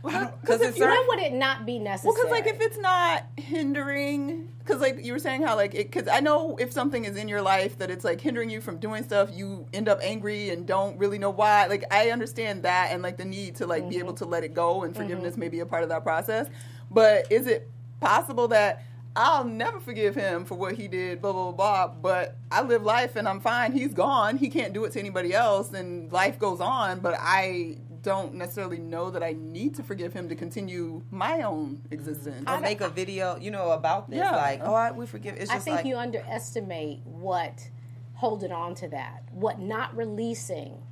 because 0.03 0.61
it's 0.61 0.79
Why 0.79 1.05
would 1.07 1.19
it 1.19 1.33
not 1.33 1.65
be 1.65 1.79
necessary? 1.79 2.13
Well, 2.13 2.23
because 2.23 2.31
like 2.31 2.47
if 2.47 2.61
it's 2.61 2.77
not 2.77 3.25
hindering, 3.35 4.47
because 4.59 4.79
like 4.79 5.03
you 5.03 5.11
were 5.11 5.19
saying 5.19 5.43
how 5.43 5.55
like 5.55 5.75
it, 5.75 5.91
because 5.91 6.07
I 6.07 6.19
know 6.19 6.55
if 6.57 6.71
something 6.71 7.05
is 7.05 7.17
in 7.17 7.27
your 7.27 7.41
life 7.41 7.77
that 7.79 7.89
it's 7.89 8.05
like 8.05 8.21
hindering 8.21 8.49
you 8.49 8.61
from 8.61 8.77
doing 8.77 9.03
stuff, 9.03 9.29
you 9.33 9.65
end 9.73 9.89
up 9.89 9.99
angry 10.01 10.49
and 10.49 10.65
don't 10.65 10.97
really 10.97 11.17
know 11.17 11.29
why. 11.29 11.67
Like 11.67 11.83
I 11.91 12.11
understand 12.11 12.63
that 12.63 12.89
and 12.91 13.01
like 13.01 13.17
the 13.17 13.25
need 13.25 13.55
to 13.57 13.67
like 13.67 13.87
be 13.89 13.95
mm-hmm. 13.95 14.05
able 14.05 14.13
to 14.15 14.25
let 14.25 14.43
it 14.43 14.53
go 14.53 14.83
and 14.83 14.95
forgiveness 14.95 15.33
mm-hmm. 15.33 15.41
may 15.41 15.49
be 15.49 15.59
a 15.59 15.65
part 15.65 15.83
of 15.83 15.89
that 15.89 16.03
process. 16.03 16.47
But 16.89 17.31
is 17.31 17.47
it 17.47 17.69
possible 17.99 18.47
that 18.49 18.83
I'll 19.17 19.43
never 19.43 19.79
forgive 19.79 20.13
him 20.13 20.45
for 20.45 20.53
what 20.53 20.75
he 20.75 20.87
did, 20.87 21.21
blah 21.21 21.33
blah 21.33 21.51
blah. 21.51 21.87
But 21.87 22.37
I 22.51 22.61
live 22.61 22.83
life 22.83 23.15
and 23.15 23.27
I'm 23.27 23.39
fine. 23.39 23.71
He's 23.71 23.93
gone. 23.93 24.37
He 24.37 24.49
can't 24.49 24.73
do 24.73 24.85
it 24.85 24.91
to 24.91 24.99
anybody 24.99 25.33
else, 25.33 25.73
and 25.73 26.11
life 26.11 26.37
goes 26.37 26.61
on. 26.61 26.99
But 26.99 27.15
I 27.17 27.77
don't 28.03 28.35
necessarily 28.35 28.77
know 28.77 29.09
that 29.09 29.23
I 29.23 29.33
need 29.37 29.75
to 29.75 29.83
forgive 29.83 30.13
him 30.13 30.29
to 30.29 30.35
continue 30.35 31.01
my 31.09 31.41
own 31.41 31.81
existence. 31.89 32.45
or 32.47 32.59
make 32.59 32.79
a 32.79 32.89
video, 32.89 33.37
you 33.37 33.49
know, 33.49 33.71
about 33.71 34.09
this. 34.09 34.19
Yeah. 34.19 34.35
Like, 34.35 34.61
oh, 34.63 34.73
I, 34.73 34.91
we 34.91 35.07
forgive. 35.07 35.35
It's 35.35 35.49
I 35.49 35.57
think 35.57 35.77
like 35.77 35.85
you 35.85 35.97
underestimate 35.97 37.01
what 37.03 37.69
holding 38.13 38.51
on 38.51 38.75
to 38.75 38.87
that, 38.89 39.23
what 39.31 39.59
not 39.59 39.97
releasing 39.97 40.83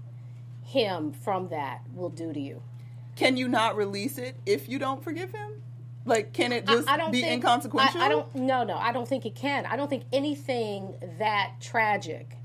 him 0.63 1.11
from 1.11 1.49
that 1.49 1.81
will 1.93 2.09
do 2.09 2.33
to 2.33 2.39
you. 2.39 2.63
Can 3.15 3.37
you 3.37 3.47
not 3.47 3.77
release 3.77 4.17
it 4.17 4.35
if 4.45 4.67
you 4.67 4.79
don't 4.79 5.03
forgive 5.03 5.31
him? 5.31 5.61
Like, 6.05 6.33
can 6.33 6.51
it 6.51 6.67
just 6.67 6.87
I 6.87 6.97
don't 6.97 7.11
be 7.11 7.21
think, 7.21 7.43
inconsequential? 7.43 7.99
I, 7.99 8.05
I 8.05 8.09
don't. 8.09 8.33
No, 8.35 8.63
no, 8.63 8.77
I 8.77 8.91
don't 8.91 9.07
think 9.07 9.25
it 9.25 9.35
can. 9.35 9.65
I 9.65 9.75
don't 9.75 9.89
think 9.89 10.03
anything 10.13 10.95
that 11.17 11.53
tragic 11.59 12.37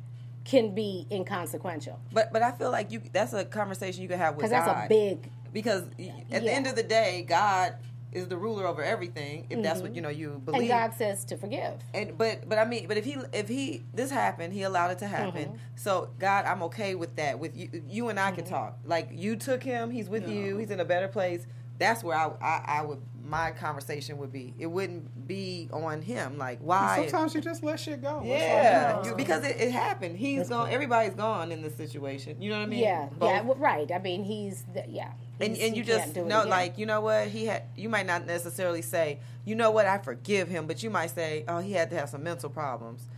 can 0.44 0.74
be 0.74 1.06
inconsequential 1.10 2.00
But 2.12 2.32
but 2.32 2.42
I 2.42 2.50
feel 2.52 2.70
like 2.70 2.90
you 2.90 3.02
that's 3.12 3.32
a 3.32 3.44
conversation 3.44 4.02
you 4.02 4.08
can 4.08 4.18
have 4.18 4.36
with 4.36 4.50
because 4.50 4.64
that's 4.64 4.86
a 4.86 4.88
big. 4.88 5.30
because 5.52 5.84
at 6.32 6.42
the 6.42 6.52
end 6.52 6.66
of 6.66 6.74
the 6.74 6.82
day, 6.82 7.24
God 7.28 7.74
is 8.12 8.26
the 8.26 8.36
ruler 8.36 8.66
over 8.66 8.82
everything. 8.82 9.46
If 9.50 9.62
that's 9.62 9.80
what 9.80 9.94
you 9.94 10.02
know 10.02 10.08
you 10.08 10.40
believe. 10.44 10.62
Mm-hmm. 10.62 10.72
And 10.72 10.90
God 10.90 10.98
says 10.98 11.24
to 11.26 11.36
forgive. 11.36 11.74
And 11.94 12.18
but 12.18 12.48
but 12.48 12.58
I 12.58 12.64
mean, 12.64 12.88
but 12.88 12.96
if 12.96 13.04
he 13.04 13.16
if 13.32 13.48
he 13.48 13.84
this 13.94 14.10
happened, 14.10 14.52
he 14.52 14.62
allowed 14.62 14.90
it 14.90 14.98
to 15.00 15.06
happen. 15.06 15.44
Mm-hmm. 15.44 15.56
So 15.76 16.10
God, 16.18 16.46
I'm 16.46 16.62
okay 16.64 16.94
with 16.94 17.14
that. 17.16 17.38
With 17.38 17.56
you, 17.56 17.84
you 17.88 18.08
and 18.08 18.18
I 18.18 18.32
can 18.32 18.44
talk. 18.44 18.78
Like 18.84 19.10
you 19.12 19.36
took 19.36 19.62
him, 19.62 19.90
he's 19.90 20.08
with 20.08 20.28
you, 20.28 20.56
he's 20.56 20.70
in 20.70 20.80
a 20.80 20.84
better 20.84 21.08
place. 21.08 21.46
That's 21.80 22.04
where 22.04 22.16
I, 22.16 22.30
I 22.40 22.64
I 22.78 22.82
would 22.82 23.00
my 23.24 23.52
conversation 23.52 24.18
would 24.18 24.32
be. 24.32 24.54
It 24.58 24.66
wouldn't 24.66 25.26
be 25.28 25.68
on 25.72 26.02
him. 26.02 26.36
Like 26.38 26.58
why? 26.60 26.96
Sometimes 27.08 27.34
you 27.34 27.40
just 27.40 27.62
let 27.64 27.78
shit 27.80 28.02
go. 28.02 28.22
Yeah, 28.24 29.04
you- 29.04 29.14
because 29.16 29.44
it, 29.44 29.56
it 29.60 29.70
happened. 29.72 30.16
He's 30.16 30.48
gone. 30.48 30.68
Everybody's 30.70 31.14
gone 31.14 31.50
in 31.52 31.62
this 31.62 31.74
situation. 31.76 32.40
You 32.42 32.50
know 32.50 32.58
what 32.58 32.64
I 32.64 32.66
mean? 32.66 32.80
Yeah, 32.80 33.08
Both 33.18 33.30
yeah, 33.30 33.40
well, 33.42 33.56
right. 33.56 33.90
I 33.92 33.98
mean, 33.98 34.24
he's 34.24 34.64
the, 34.74 34.84
yeah. 34.88 35.12
and 35.40 35.56
He's- 35.56 35.68
and 35.68 35.76
you 35.76 35.82
just 35.84 36.14
do 36.14 36.20
it 36.20 36.26
know 36.26 36.44
like 36.44 36.76
you 36.78 36.86
know 36.86 37.00
what 37.00 37.28
he 37.28 37.46
had 37.46 37.62
you 37.76 37.88
might 37.88 38.06
not 38.06 38.26
necessarily 38.26 38.82
say 38.82 39.20
you 39.46 39.54
know 39.54 39.70
what 39.70 39.86
i 39.86 39.96
forgive 39.96 40.48
him 40.48 40.66
but 40.66 40.82
you 40.82 40.90
might 40.90 41.10
say 41.10 41.44
oh 41.48 41.60
he 41.60 41.72
had 41.72 41.88
to 41.90 41.96
have 41.96 42.10
some 42.10 42.22
mental 42.22 42.50
problems 42.50 43.08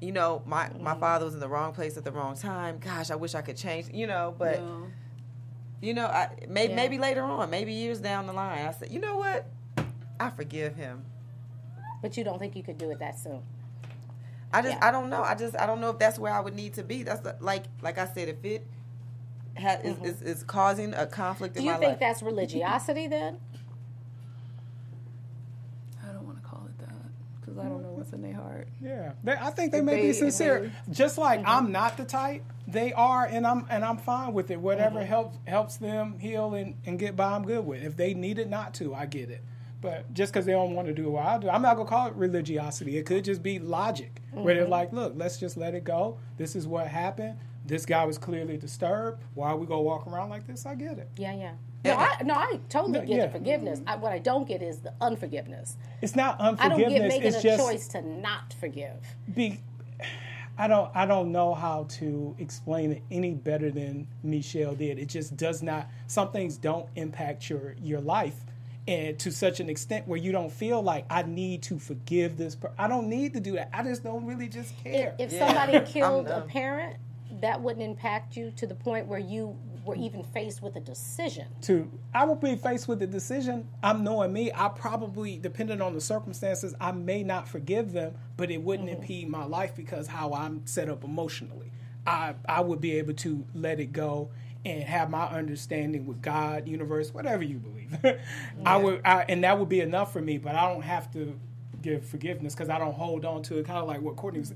you 0.00 0.12
know 0.12 0.42
my 0.44 0.64
Mm-hmm. 0.66 0.82
my 0.84 0.94
father 0.96 1.24
was 1.24 1.32
in 1.34 1.40
the 1.40 1.48
wrong 1.48 1.72
place 1.72 1.96
at 1.96 2.04
the 2.04 2.12
wrong 2.12 2.36
time 2.36 2.78
gosh 2.78 3.10
i 3.10 3.14
wish 3.14 3.34
i 3.34 3.40
could 3.40 3.56
change 3.56 3.86
you 3.90 4.06
know 4.06 4.34
but 4.38 4.60
you 5.82 5.92
know 5.92 6.06
i 6.06 6.30
may, 6.48 6.68
Yeah. 6.70 6.76
maybe 6.76 6.96
later 6.98 7.22
on 7.22 7.50
maybe 7.50 7.72
years 7.74 7.98
down 8.00 8.26
the 8.26 8.32
line 8.32 8.66
i 8.66 8.72
said 8.72 8.90
you 8.90 9.00
know 9.00 9.16
what 9.18 9.46
i 10.18 10.30
forgive 10.30 10.76
him 10.76 11.04
but 12.00 12.16
you 12.16 12.24
don't 12.24 12.38
think 12.38 12.56
you 12.56 12.62
could 12.62 12.78
do 12.78 12.90
it 12.90 12.98
that 13.00 13.18
soon. 13.18 13.42
i 14.52 14.62
just 14.62 14.74
Yeah. 14.74 14.88
i 14.88 14.90
don't 14.90 15.10
know 15.10 15.22
i 15.22 15.34
just 15.34 15.54
i 15.56 15.66
don't 15.66 15.80
know 15.80 15.90
if 15.90 15.98
that's 15.98 16.18
where 16.18 16.32
i 16.32 16.40
would 16.40 16.54
need 16.54 16.74
to 16.74 16.82
be 16.82 17.02
that's 17.02 17.20
the, 17.20 17.36
like 17.40 17.64
like 17.82 17.98
i 17.98 18.06
said 18.06 18.28
if 18.28 18.42
it 18.44 18.66
ha, 19.58 19.76
is, 19.84 19.98
is, 19.98 20.22
is 20.22 20.42
causing 20.44 20.94
a 20.94 21.06
conflict 21.06 21.54
Mm-hmm. 21.56 21.66
Do 21.66 21.72
you 21.72 21.78
think 21.78 21.90
life 21.90 22.00
that's 22.00 22.22
religiosity 22.22 23.08
then? 23.08 23.38
I 26.02 26.12
don't 26.12 26.24
want 26.26 26.42
to 26.42 26.48
call 26.48 26.64
it 26.66 26.78
that 26.78 26.94
because 27.40 27.58
I 27.58 27.64
don't 27.68 27.82
know. 27.82 27.90
what's 27.90 28.12
in 28.12 28.22
their 28.22 28.34
heart. 28.34 28.68
Yeah, 28.80 29.12
they, 29.24 29.32
I 29.32 29.50
think 29.50 29.72
they 29.72 29.78
If 29.78 29.84
may 29.84 30.02
be 30.02 30.12
sincere. 30.12 30.72
Just 30.90 31.18
like 31.18 31.42
I'm 31.46 31.72
not 31.72 31.96
the 31.96 32.04
type, 32.04 32.44
they 32.72 32.92
are, 32.92 33.26
and 33.26 33.46
I'm 33.46 33.66
and 33.70 33.84
I'm 33.84 33.96
fine 33.98 34.32
with 34.32 34.50
it. 34.50 34.58
Whatever 34.60 34.98
Mm-hmm. 35.00 35.08
helps 35.08 35.38
helps 35.46 35.76
them 35.76 36.18
heal 36.18 36.54
and, 36.54 36.74
and 36.86 36.98
get 36.98 37.16
by, 37.16 37.32
I'm 37.32 37.44
good 37.44 37.64
with. 37.66 37.82
If 37.82 37.96
they 37.96 38.14
need 38.14 38.38
it 38.38 38.48
not 38.48 38.74
to, 38.74 38.94
I 38.94 39.06
get 39.06 39.30
it. 39.30 39.42
But 39.80 40.12
just 40.14 40.32
because 40.32 40.46
they 40.46 40.52
don't 40.52 40.74
want 40.74 40.86
to 40.88 40.94
do 40.94 41.10
what 41.10 41.24
I 41.26 41.38
do, 41.38 41.48
I'm 41.48 41.60
not 41.62 41.76
gonna 41.76 41.88
call 41.88 42.06
it 42.06 42.14
religiosity. 42.14 42.96
It 42.98 43.04
could 43.06 43.24
just 43.24 43.42
be 43.42 43.58
logic, 43.58 44.20
where 44.32 44.54
Mm-hmm. 44.54 44.60
they're 44.60 44.68
like, 44.68 44.92
"Look, 44.92 45.14
let's 45.16 45.38
just 45.38 45.56
let 45.56 45.74
it 45.74 45.84
go. 45.84 46.18
This 46.36 46.54
is 46.56 46.66
what 46.66 46.86
happened. 46.86 47.36
This 47.64 47.86
guy 47.86 48.04
was 48.04 48.18
clearly 48.18 48.56
disturbed. 48.56 49.22
Why 49.34 49.50
are 49.50 49.56
we 49.56 49.66
go 49.66 49.80
walk 49.80 50.06
around 50.08 50.30
like 50.30 50.46
this? 50.46 50.66
I 50.66 50.74
get 50.74 50.98
it. 50.98 51.08
Yeah, 51.16 51.32
yeah. 51.34 51.52
No, 51.84 51.94
I, 51.96 52.22
no, 52.24 52.34
I 52.34 52.60
totally 52.68 52.92
No, 53.00 53.00
get 53.06 53.08
yeah. 53.16 53.26
the 53.26 53.32
forgiveness. 53.32 53.80
I, 53.88 53.96
what 53.96 54.12
I 54.12 54.18
don't 54.20 54.46
get 54.46 54.62
is 54.62 54.78
the 54.80 54.92
unforgiveness. 55.00 55.76
It's 56.00 56.14
not 56.14 56.40
unforgiveness. 56.40 56.78
I 56.78 56.82
don't 56.82 56.92
get 56.92 57.08
making 57.08 57.28
it's 57.28 57.36
a 57.38 57.42
just 57.42 57.58
choice 57.64 57.88
to 57.88 58.02
not 58.02 58.52
forgive. 58.60 59.04
be 59.34 59.60
I 60.58 60.68
don't 60.68 60.90
I 60.94 61.06
don't 61.06 61.32
know 61.32 61.54
how 61.54 61.86
to 61.98 62.36
explain 62.38 62.92
it 62.92 63.02
any 63.10 63.32
better 63.34 63.70
than 63.70 64.06
Mechelle 64.24 64.76
did. 64.76 64.98
It 64.98 65.06
just 65.08 65.36
does 65.36 65.62
not 65.62 65.88
some 66.06 66.30
things 66.30 66.56
don't 66.58 66.86
impact 66.94 67.48
your 67.48 67.74
your 67.82 68.00
life 68.00 68.36
and 68.86 69.18
to 69.20 69.30
such 69.30 69.60
an 69.60 69.70
extent 69.70 70.08
where 70.08 70.18
you 70.18 70.32
don't 70.32 70.52
feel 70.52 70.82
like 70.82 71.06
I 71.08 71.22
need 71.22 71.62
to 71.64 71.78
forgive 71.78 72.36
this 72.36 72.54
per- 72.56 72.72
I 72.78 72.88
don't 72.88 73.08
need 73.08 73.32
to 73.34 73.40
do 73.40 73.52
that. 73.52 73.70
I 73.72 73.82
just 73.82 74.02
don't 74.04 74.26
really 74.26 74.48
just 74.48 74.76
care. 74.82 75.14
If 75.18 75.32
Yeah. 75.32 75.46
somebody 75.46 75.80
killed 75.92 76.26
a 76.28 76.42
parent, 76.42 76.96
that 77.40 77.60
wouldn't 77.60 77.84
impact 77.84 78.36
you 78.36 78.52
to 78.56 78.66
the 78.66 78.74
point 78.74 79.06
where 79.06 79.18
you 79.18 79.56
were 79.84 79.96
even 79.96 80.22
faced 80.22 80.62
with 80.62 80.76
a 80.76 80.80
decision. 80.80 81.46
to 81.62 81.90
I 82.14 82.24
will 82.24 82.36
be 82.36 82.54
faced 82.56 82.86
with 82.86 83.00
the 83.00 83.06
decision. 83.06 83.68
I'm 83.82 84.04
knowing 84.04 84.32
me. 84.32 84.52
I 84.54 84.68
probably, 84.68 85.38
depending 85.38 85.80
on 85.80 85.94
the 85.94 86.00
circumstances, 86.00 86.74
I 86.80 86.92
may 86.92 87.22
not 87.22 87.48
forgive 87.48 87.92
them, 87.92 88.14
but 88.36 88.50
it 88.50 88.62
wouldn't 88.62 88.88
mm-hmm. 88.88 89.02
impede 89.02 89.28
my 89.28 89.44
life 89.44 89.74
because 89.74 90.06
how 90.06 90.32
I'm 90.32 90.66
set 90.66 90.88
up 90.88 91.04
emotionally. 91.04 91.72
I 92.06 92.34
I 92.48 92.60
would 92.60 92.80
be 92.80 92.98
able 92.98 93.14
to 93.14 93.44
let 93.54 93.80
it 93.80 93.92
go 93.92 94.30
and 94.64 94.82
have 94.84 95.10
my 95.10 95.26
understanding 95.26 96.06
with 96.06 96.22
God, 96.22 96.68
universe, 96.68 97.12
whatever 97.12 97.42
you 97.42 97.58
believe. 97.58 97.96
I 98.64 98.76
would, 98.76 99.00
I, 99.04 99.24
and 99.28 99.42
that 99.42 99.58
would 99.58 99.68
be 99.68 99.80
enough 99.80 100.12
for 100.12 100.20
me. 100.20 100.38
But 100.38 100.54
I 100.54 100.72
don't 100.72 100.82
have 100.82 101.12
to 101.14 101.38
give 101.80 102.04
forgiveness 102.04 102.54
because 102.54 102.68
I 102.68 102.78
don't 102.78 102.94
hold 102.94 103.24
on 103.24 103.42
to 103.44 103.58
it. 103.58 103.66
Kind 103.66 103.78
of 103.78 103.88
like 103.88 104.00
what 104.00 104.16
Courtney 104.16 104.40
was. 104.40 104.54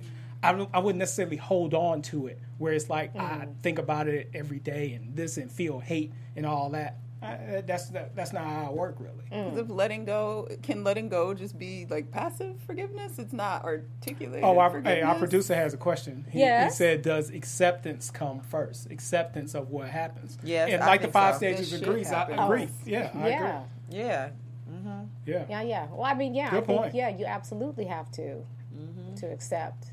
I, 0.51 0.69
I 0.75 0.79
wouldn't 0.79 0.99
necessarily 0.99 1.37
hold 1.37 1.75
on 1.75 2.03
to 2.03 2.27
it 2.27 2.39
where 2.59 2.73
it's 2.73 2.89
like 2.89 3.15
I 3.17 3.19
mm-hmm. 3.19 3.53
think 3.61 3.79
about 3.79 4.09
it 4.09 4.31
every 4.35 4.59
day 4.59 4.93
and 4.93 5.15
this 5.17 5.37
and 5.37 5.51
feel 5.51 5.81
hate 5.81 6.13
and 6.37 6.47
all 6.47 6.71
that. 6.71 6.99
I, 7.23 7.63
that's 7.67 7.89
that, 7.91 8.15
that's 8.15 8.33
not 8.33 8.45
how 8.45 8.67
I 8.67 8.71
work 8.71 8.97
really. 8.99 9.25
Mm. 9.33 9.51
'Cause 9.51 9.59
if 9.59 9.71
letting 9.71 10.05
go 10.05 10.49
can 10.63 10.85
letting 10.85 11.09
go 11.09 11.33
just 11.33 11.59
be 11.59 11.87
like 11.89 12.11
passive 12.11 12.61
forgiveness? 12.67 13.19
It's 13.19 13.33
not 13.33 13.65
articulated. 13.65 14.45
Oh, 14.45 14.59
our, 14.59 14.81
hey, 14.83 15.01
our 15.01 15.15
producer 15.15 15.55
has 15.55 15.73
a 15.73 15.79
question. 15.79 16.27
He, 16.31 16.41
he 16.41 16.71
said, 16.71 17.03
"Does 17.03 17.31
acceptance 17.31 18.11
come 18.11 18.41
first? 18.41 18.91
Acceptance 18.91 19.55
of 19.55 19.71
what 19.71 19.89
happens?" 19.89 20.39
Yes, 20.45 20.71
and 20.71 20.83
I 20.83 20.87
like 20.87 21.03
the 21.03 21.09
five 21.09 21.35
so. 21.35 21.39
stages 21.39 21.73
It 21.73 21.83
of 21.83 21.89
grief. 21.89 22.13
I 22.13 22.25
agree. 22.25 22.69
Oh, 22.71 22.85
Yeah, 22.85 23.11
I 23.15 23.29
yeah. 23.29 23.29
Yeah. 23.29 23.47
agree. 23.47 23.99
Yeah, 23.99 24.29
mm-hmm. 24.71 25.05
Yeah, 25.51 25.63
yeah. 25.63 25.87
Well, 25.91 26.05
I 26.05 26.15
mean, 26.15 26.35
yeah, 26.35 26.51
Good 26.51 26.65
I 26.65 26.67
think 26.67 26.95
yeah, 26.95 27.09
you 27.09 27.25
absolutely 27.25 27.87
have 27.87 28.11
to 28.13 28.45
mm-hmm. 28.77 29.15
to 29.17 29.27
accept. 29.33 29.93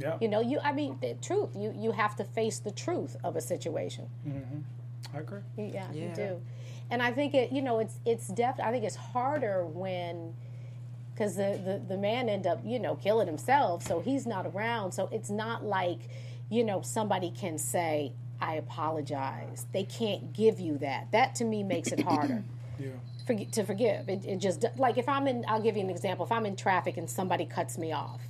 Yeah. 0.00 0.16
You 0.20 0.28
know, 0.28 0.40
you 0.40 0.58
I 0.64 0.72
mean, 0.72 0.96
the 1.00 1.14
truth. 1.22 1.50
You 1.54 1.72
you 1.76 1.92
have 1.92 2.16
to 2.16 2.24
face 2.24 2.58
the 2.58 2.70
truth 2.72 3.16
of 3.22 3.36
a 3.36 3.40
situation. 3.40 4.06
Mm-hmm. 4.26 5.16
I 5.16 5.18
agree. 5.20 5.40
You- 5.56 5.70
Yeah, 5.74 5.92
you 5.92 6.10
do. 6.14 6.40
And 6.92 7.00
I 7.02 7.12
think 7.12 7.34
it, 7.34 7.52
you 7.52 7.62
know, 7.62 7.78
it's 7.78 7.96
it's 8.04 8.26
def. 8.28 8.56
I 8.60 8.70
think 8.72 8.84
it's 8.84 8.96
harder 8.96 9.64
when, 9.64 10.34
because 11.14 11.36
the, 11.36 11.60
the 11.64 11.80
the 11.94 11.96
man 11.96 12.28
end 12.28 12.46
up, 12.46 12.60
you 12.64 12.78
know, 12.80 12.96
killing 12.96 13.26
himself, 13.28 13.84
so 13.86 14.00
he's 14.00 14.26
not 14.26 14.44
around. 14.46 14.92
So 14.92 15.08
it's 15.12 15.30
not 15.30 15.64
like, 15.64 16.00
you 16.48 16.64
know, 16.64 16.80
somebody 16.82 17.30
can 17.30 17.58
say, 17.58 18.12
"I 18.40 18.54
apologize." 18.56 19.66
They 19.72 19.84
can't 19.84 20.32
give 20.32 20.58
you 20.58 20.78
that. 20.78 21.12
That 21.12 21.34
to 21.36 21.44
me 21.44 21.62
makes 21.62 21.92
it 21.92 22.00
harder. 22.00 22.42
Yeah. 22.80 22.92
forg- 23.28 23.50
to 23.52 23.62
forgive. 23.64 24.08
It, 24.08 24.24
it 24.24 24.36
just 24.38 24.64
like 24.78 24.96
if 24.96 25.06
I'm 25.06 25.26
in, 25.28 25.44
I'll 25.46 25.60
give 25.60 25.76
you 25.76 25.82
an 25.84 25.90
example. 25.90 26.24
If 26.24 26.32
I'm 26.32 26.46
in 26.46 26.56
traffic 26.56 26.96
and 26.96 27.10
somebody 27.10 27.44
cuts 27.44 27.76
me 27.76 27.92
off, 27.92 28.22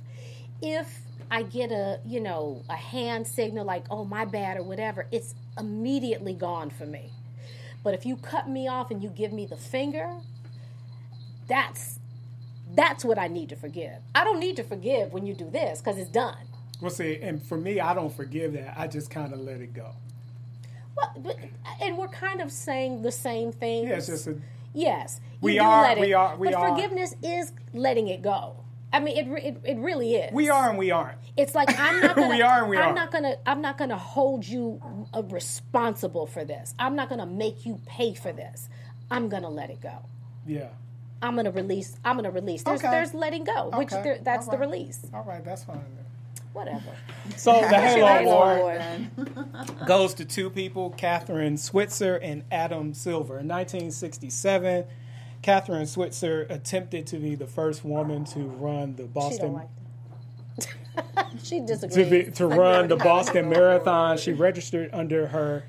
if 0.61 0.99
I 1.31 1.43
get 1.43 1.71
a 1.71 1.99
you 2.05 2.19
know 2.19 2.61
a 2.69 2.75
hand 2.75 3.25
signal 3.25 3.65
like 3.65 3.85
oh 3.89 4.03
my 4.05 4.25
bad 4.25 4.57
or 4.57 4.63
whatever, 4.63 5.07
it's 5.11 5.33
immediately 5.57 6.33
gone 6.33 6.69
for 6.69 6.85
me. 6.85 7.11
But 7.83 7.93
if 7.95 8.05
you 8.05 8.17
cut 8.17 8.47
me 8.47 8.67
off 8.67 8.91
and 8.91 9.01
you 9.01 9.09
give 9.09 9.31
me 9.33 9.45
the 9.47 9.55
finger, 9.57 10.13
that's 11.47 11.99
that's 12.75 13.03
what 13.03 13.17
I 13.17 13.27
need 13.27 13.49
to 13.49 13.55
forgive. 13.55 13.97
I 14.13 14.23
don't 14.23 14.39
need 14.39 14.55
to 14.57 14.63
forgive 14.63 15.11
when 15.13 15.25
you 15.25 15.33
do 15.33 15.49
this 15.49 15.79
because 15.79 15.97
it's 15.97 16.09
done. 16.09 16.37
Well, 16.81 16.89
see, 16.91 17.19
and 17.21 17.41
for 17.43 17.57
me, 17.57 17.79
I 17.79 17.93
don't 17.93 18.13
forgive 18.13 18.53
that. 18.53 18.73
I 18.77 18.87
just 18.87 19.09
kind 19.09 19.33
of 19.33 19.39
let 19.39 19.61
it 19.61 19.73
go. 19.73 19.91
Well, 20.97 21.11
but, 21.17 21.37
and 21.81 21.97
we're 21.97 22.07
kind 22.07 22.41
of 22.41 22.51
saying 22.51 23.01
the 23.01 23.11
same 23.11 23.51
thing. 23.51 23.83
Yeah, 23.87 23.95
it's 23.95 24.07
just 24.07 24.27
a, 24.27 24.35
Yes, 24.73 25.19
We 25.41 25.59
are- 25.59 25.81
Let 25.83 25.97
it, 25.97 26.01
we 26.01 26.13
are- 26.13 26.35
we 26.37 26.47
but 26.47 26.53
are. 26.55 26.69
forgiveness 26.69 27.13
is 27.21 27.51
letting 27.73 28.07
it 28.07 28.21
go. 28.21 28.55
I 28.93 28.99
mean, 28.99 29.17
it, 29.17 29.43
it 29.45 29.57
it 29.63 29.77
really 29.77 30.15
is. 30.15 30.33
we 30.33 30.49
are 30.49 30.69
and 30.69 30.77
we 30.77 30.91
aren't. 30.91 31.17
It's 31.37 31.55
like 31.55 31.69
I'm 31.79 32.01
not. 32.01 32.15
Gonna, 32.17 32.29
We 32.29 32.41
are 32.41 32.59
and 32.61 32.69
we 32.69 32.77
I'm 32.77 32.83
aren't. 32.83 32.95
not 32.95 33.11
gonna. 33.11 33.35
I'm 33.45 33.61
not 33.61 33.77
gonna 33.77 33.97
hold 33.97 34.45
you 34.45 34.81
uh, 35.13 35.23
responsible 35.23 36.25
for 36.27 36.43
this. 36.43 36.73
I'm 36.77 36.95
not 36.95 37.07
gonna 37.09 37.25
make 37.25 37.65
you 37.65 37.79
pay 37.85 38.13
for 38.13 38.31
this. 38.33 38.67
I'm 39.09 39.29
gonna 39.29 39.49
let 39.49 39.69
it 39.69 39.81
go. 39.81 39.97
Yeah. 40.45 40.69
I'm 41.21 41.35
gonna 41.35 41.51
release. 41.51 41.95
I'm 42.03 42.15
gonna 42.17 42.31
release. 42.31 42.63
There's 42.63 42.81
Okay. 42.81 42.91
there's 42.91 43.13
letting 43.13 43.43
go, 43.43 43.69
which 43.75 43.89
there, 43.91 44.19
that's 44.23 44.47
All 44.47 44.51
the 44.51 44.57
release. 44.57 44.99
All 45.13 45.23
right, 45.23 45.43
that's 45.45 45.63
fine. 45.63 45.83
Whatever. 46.53 46.81
So 47.37 47.53
the 47.61 47.67
Halo 47.79 48.07
Halo 48.07 48.31
Award 48.41 48.81
Award. 49.17 49.77
goes 49.87 50.13
to 50.15 50.25
two 50.25 50.49
people, 50.49 50.91
Kathrine 50.97 51.57
Switzer 51.57 52.15
and 52.17 52.43
Adam 52.51 52.93
Silver. 52.93 53.39
In 53.39 53.47
1967, 53.47 54.85
Kathrine 55.41 55.87
Switzer 55.87 56.45
attempted 56.49 57.07
to 57.07 57.17
be 57.17 57.35
the 57.35 57.47
first 57.47 57.83
woman 57.83 58.25
to 58.25 58.39
run 58.41 58.95
the 58.95 59.03
Boston. 59.03 59.49
She 59.49 59.53
like 59.53 59.67
she 61.43 61.59
to, 61.59 62.09
be, 62.09 62.23
to 62.31 62.47
run 62.47 62.87
the 62.87 62.97
Boston 62.97 63.49
Marathon. 63.49 64.17
She 64.17 64.33
registered 64.33 64.89
under 64.93 65.27
her 65.27 65.63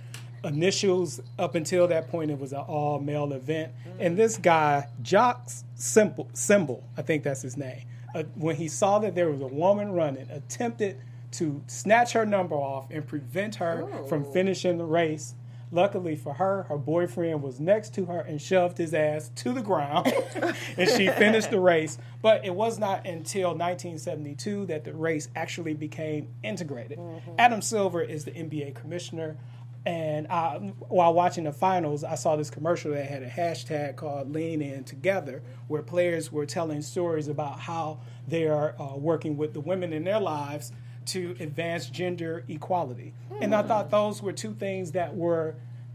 initials. 0.44 1.20
Up 1.38 1.54
until 1.54 1.88
that 1.88 2.08
point, 2.08 2.30
it 2.30 2.38
was 2.38 2.52
an 2.52 2.60
all 2.60 2.98
male 2.98 3.32
event. 3.32 3.72
And 3.98 4.16
this 4.16 4.36
guy, 4.36 4.88
Jocks 5.00 5.64
Simple, 5.74 6.28
Symbol, 6.32 6.84
I 6.96 7.02
think 7.02 7.22
that's 7.22 7.42
his 7.42 7.56
name, 7.56 7.84
uh, 8.14 8.24
when 8.34 8.56
he 8.56 8.68
saw 8.68 8.98
that 8.98 9.14
there 9.14 9.30
was 9.30 9.40
a 9.40 9.46
woman 9.46 9.92
running, 9.92 10.28
attempted 10.30 10.98
to 11.32 11.62
snatch 11.66 12.12
her 12.12 12.26
number 12.26 12.54
off 12.54 12.90
and 12.90 13.06
prevent 13.06 13.54
her 13.56 13.86
from 14.08 14.24
finishing 14.32 14.78
the 14.78 14.84
race. 14.84 15.34
Luckily 15.74 16.16
for 16.16 16.34
her, 16.34 16.64
her 16.64 16.76
boyfriend 16.76 17.42
was 17.42 17.58
next 17.58 17.94
to 17.94 18.04
her 18.04 18.20
and 18.20 18.40
shoved 18.40 18.76
his 18.76 18.92
ass 18.92 19.30
to 19.36 19.54
the 19.54 19.62
ground, 19.62 20.12
and 20.76 20.88
she 20.88 21.08
finished 21.08 21.50
the 21.50 21.58
race. 21.58 21.96
But 22.20 22.44
it 22.44 22.54
was 22.54 22.78
not 22.78 23.06
until 23.06 23.48
1972 23.48 24.66
that 24.66 24.84
the 24.84 24.92
race 24.92 25.28
actually 25.34 25.72
became 25.72 26.28
integrated. 26.42 27.00
Adam 27.38 27.62
Silver 27.62 28.02
is 28.02 28.26
the 28.26 28.32
NBA 28.32 28.74
commissioner, 28.74 29.38
and 29.86 30.28
I, 30.28 30.58
while 30.88 31.14
watching 31.14 31.44
the 31.44 31.52
finals, 31.52 32.04
I 32.04 32.16
saw 32.16 32.36
this 32.36 32.50
commercial 32.50 32.92
that 32.92 33.06
had 33.06 33.22
a 33.22 33.30
hashtag 33.30 33.96
called 33.96 34.30
"Lean 34.30 34.60
In 34.60 34.84
Together," 34.84 35.42
where 35.68 35.82
players 35.82 36.30
were 36.30 36.44
telling 36.44 36.82
stories 36.82 37.28
about 37.28 37.60
how 37.60 38.00
they 38.28 38.46
are 38.46 38.74
uh, 38.78 38.94
working 38.96 39.38
with 39.38 39.54
the 39.54 39.60
women 39.60 39.94
in 39.94 40.04
their 40.04 40.20
lives 40.20 40.70
to 41.06 41.36
advance 41.40 41.86
gender 41.90 42.44
equality. 42.48 43.14
And 43.40 43.54
I 43.54 43.62
thought 43.62 43.90
those 43.90 44.22
were 44.22 44.32
two 44.32 44.54
things 44.54 44.92
that 44.92 45.14
were 45.16 45.54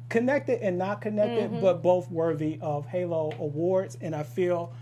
connected 0.09 0.61
and 0.61 0.77
not 0.77 1.01
connected, 1.01 1.61
but 1.61 1.81
both 1.81 2.09
worthy 2.09 2.57
of 2.61 2.85
Halo 2.87 3.31
awards. 3.39 3.97
And 4.01 4.15
I 4.15 4.23
feel 4.23 4.73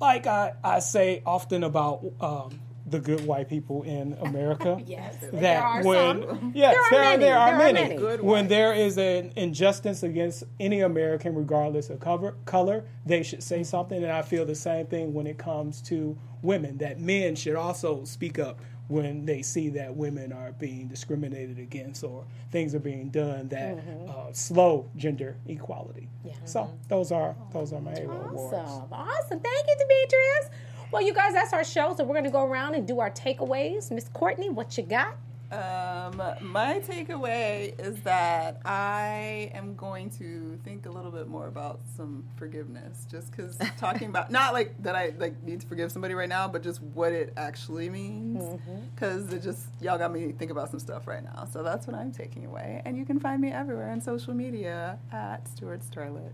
like 0.00 0.26
I, 0.26 0.54
I 0.64 0.78
say 0.80 1.22
often 1.26 1.62
about 1.64 2.04
um, 2.20 2.60
the 2.86 2.98
good 2.98 3.24
white 3.26 3.48
people 3.48 3.82
in 3.84 4.16
America. 4.20 4.80
Yes, 4.86 5.16
that 5.32 5.84
when 5.84 6.22
some. 6.26 6.52
yes, 6.56 6.74
There 6.90 7.02
are 7.04 7.16
there, 7.18 7.36
are, 7.38 7.56
many. 7.58 7.72
there 7.72 7.72
are 7.72 7.72
There 7.72 7.82
are 7.84 7.88
many. 7.88 7.96
many. 7.96 8.22
When 8.22 8.48
there 8.48 8.72
is 8.72 8.98
an 8.98 9.32
injustice 9.36 10.02
against 10.02 10.44
any 10.58 10.80
American, 10.80 11.34
regardless 11.34 11.90
of 11.90 12.00
cover, 12.00 12.34
color, 12.46 12.84
they 13.06 13.22
should 13.22 13.42
say 13.42 13.62
something. 13.62 14.02
And 14.02 14.10
I 14.12 14.22
feel 14.22 14.44
the 14.44 14.54
same 14.56 14.86
thing 14.86 15.14
when 15.14 15.26
it 15.28 15.38
comes 15.38 15.80
to 15.82 16.18
women. 16.42 16.78
That 16.78 16.98
men 16.98 17.36
should 17.36 17.54
also 17.56 18.04
speak 18.04 18.38
up 18.38 18.60
when 18.90 19.24
they 19.24 19.40
see 19.40 19.68
that 19.70 19.94
women 19.94 20.32
are 20.32 20.52
being 20.52 20.88
discriminated 20.88 21.58
against 21.58 22.02
or 22.02 22.24
things 22.50 22.74
are 22.74 22.80
being 22.80 23.08
done 23.10 23.48
that 23.48 23.76
Mm-hmm. 23.76 24.10
uh, 24.10 24.32
slow 24.32 24.90
gender 24.96 25.36
equality. 25.46 26.08
So 26.44 26.70
those 26.88 27.12
are 27.12 27.34
those 27.52 27.72
are 27.72 27.80
my 27.80 27.92
Halo 27.92 28.20
awards. 28.28 28.54
Awesome. 28.54 28.92
Awesome. 28.92 29.40
Thank 29.40 29.66
you, 29.68 29.76
Demetrius. 29.78 30.50
Well, 30.92 31.02
you 31.02 31.14
guys, 31.14 31.32
that's 31.34 31.52
our 31.52 31.62
show. 31.64 31.94
So 31.96 32.02
we're 32.02 32.14
going 32.14 32.24
to 32.24 32.30
go 32.30 32.44
around 32.44 32.74
and 32.74 32.86
do 32.86 32.98
our 32.98 33.10
takeaways. 33.12 33.90
Miss 33.92 34.08
Courtney, 34.08 34.48
what 34.50 34.76
you 34.76 34.82
got? 34.82 35.16
Um, 35.52 36.22
my 36.42 36.78
takeaway 36.78 37.78
is 37.80 38.00
that 38.02 38.60
I 38.64 39.50
am 39.52 39.74
going 39.74 40.10
to 40.10 40.58
think 40.64 40.86
a 40.86 40.90
little 40.90 41.10
bit 41.10 41.26
more 41.26 41.48
about 41.48 41.80
some 41.96 42.24
forgiveness. 42.36 43.06
Just 43.10 43.32
because 43.32 43.58
talking 43.78 44.08
about 44.08 44.30
not 44.30 44.52
like 44.52 44.80
that 44.82 44.94
I 44.94 45.12
like 45.18 45.42
need 45.42 45.60
to 45.62 45.66
forgive 45.66 45.90
somebody 45.90 46.14
right 46.14 46.28
now, 46.28 46.46
but 46.46 46.62
just 46.62 46.80
what 46.82 47.12
it 47.12 47.32
actually 47.36 47.90
means. 47.90 48.60
Because 48.94 49.32
it 49.32 49.42
just 49.42 49.66
y'all 49.80 49.98
got 49.98 50.12
me 50.12 50.32
think 50.32 50.52
about 50.52 50.70
some 50.70 50.78
stuff 50.78 51.08
right 51.08 51.24
now. 51.24 51.48
So 51.52 51.64
that's 51.64 51.86
what 51.86 51.96
I'm 51.96 52.12
taking 52.12 52.46
away. 52.46 52.82
And 52.84 52.96
you 52.96 53.04
can 53.04 53.18
find 53.18 53.40
me 53.42 53.50
everywhere 53.50 53.90
on 53.90 54.00
social 54.00 54.34
media 54.34 54.98
at 55.10 55.48
Stuart 55.48 55.80
Starlet. 55.82 56.30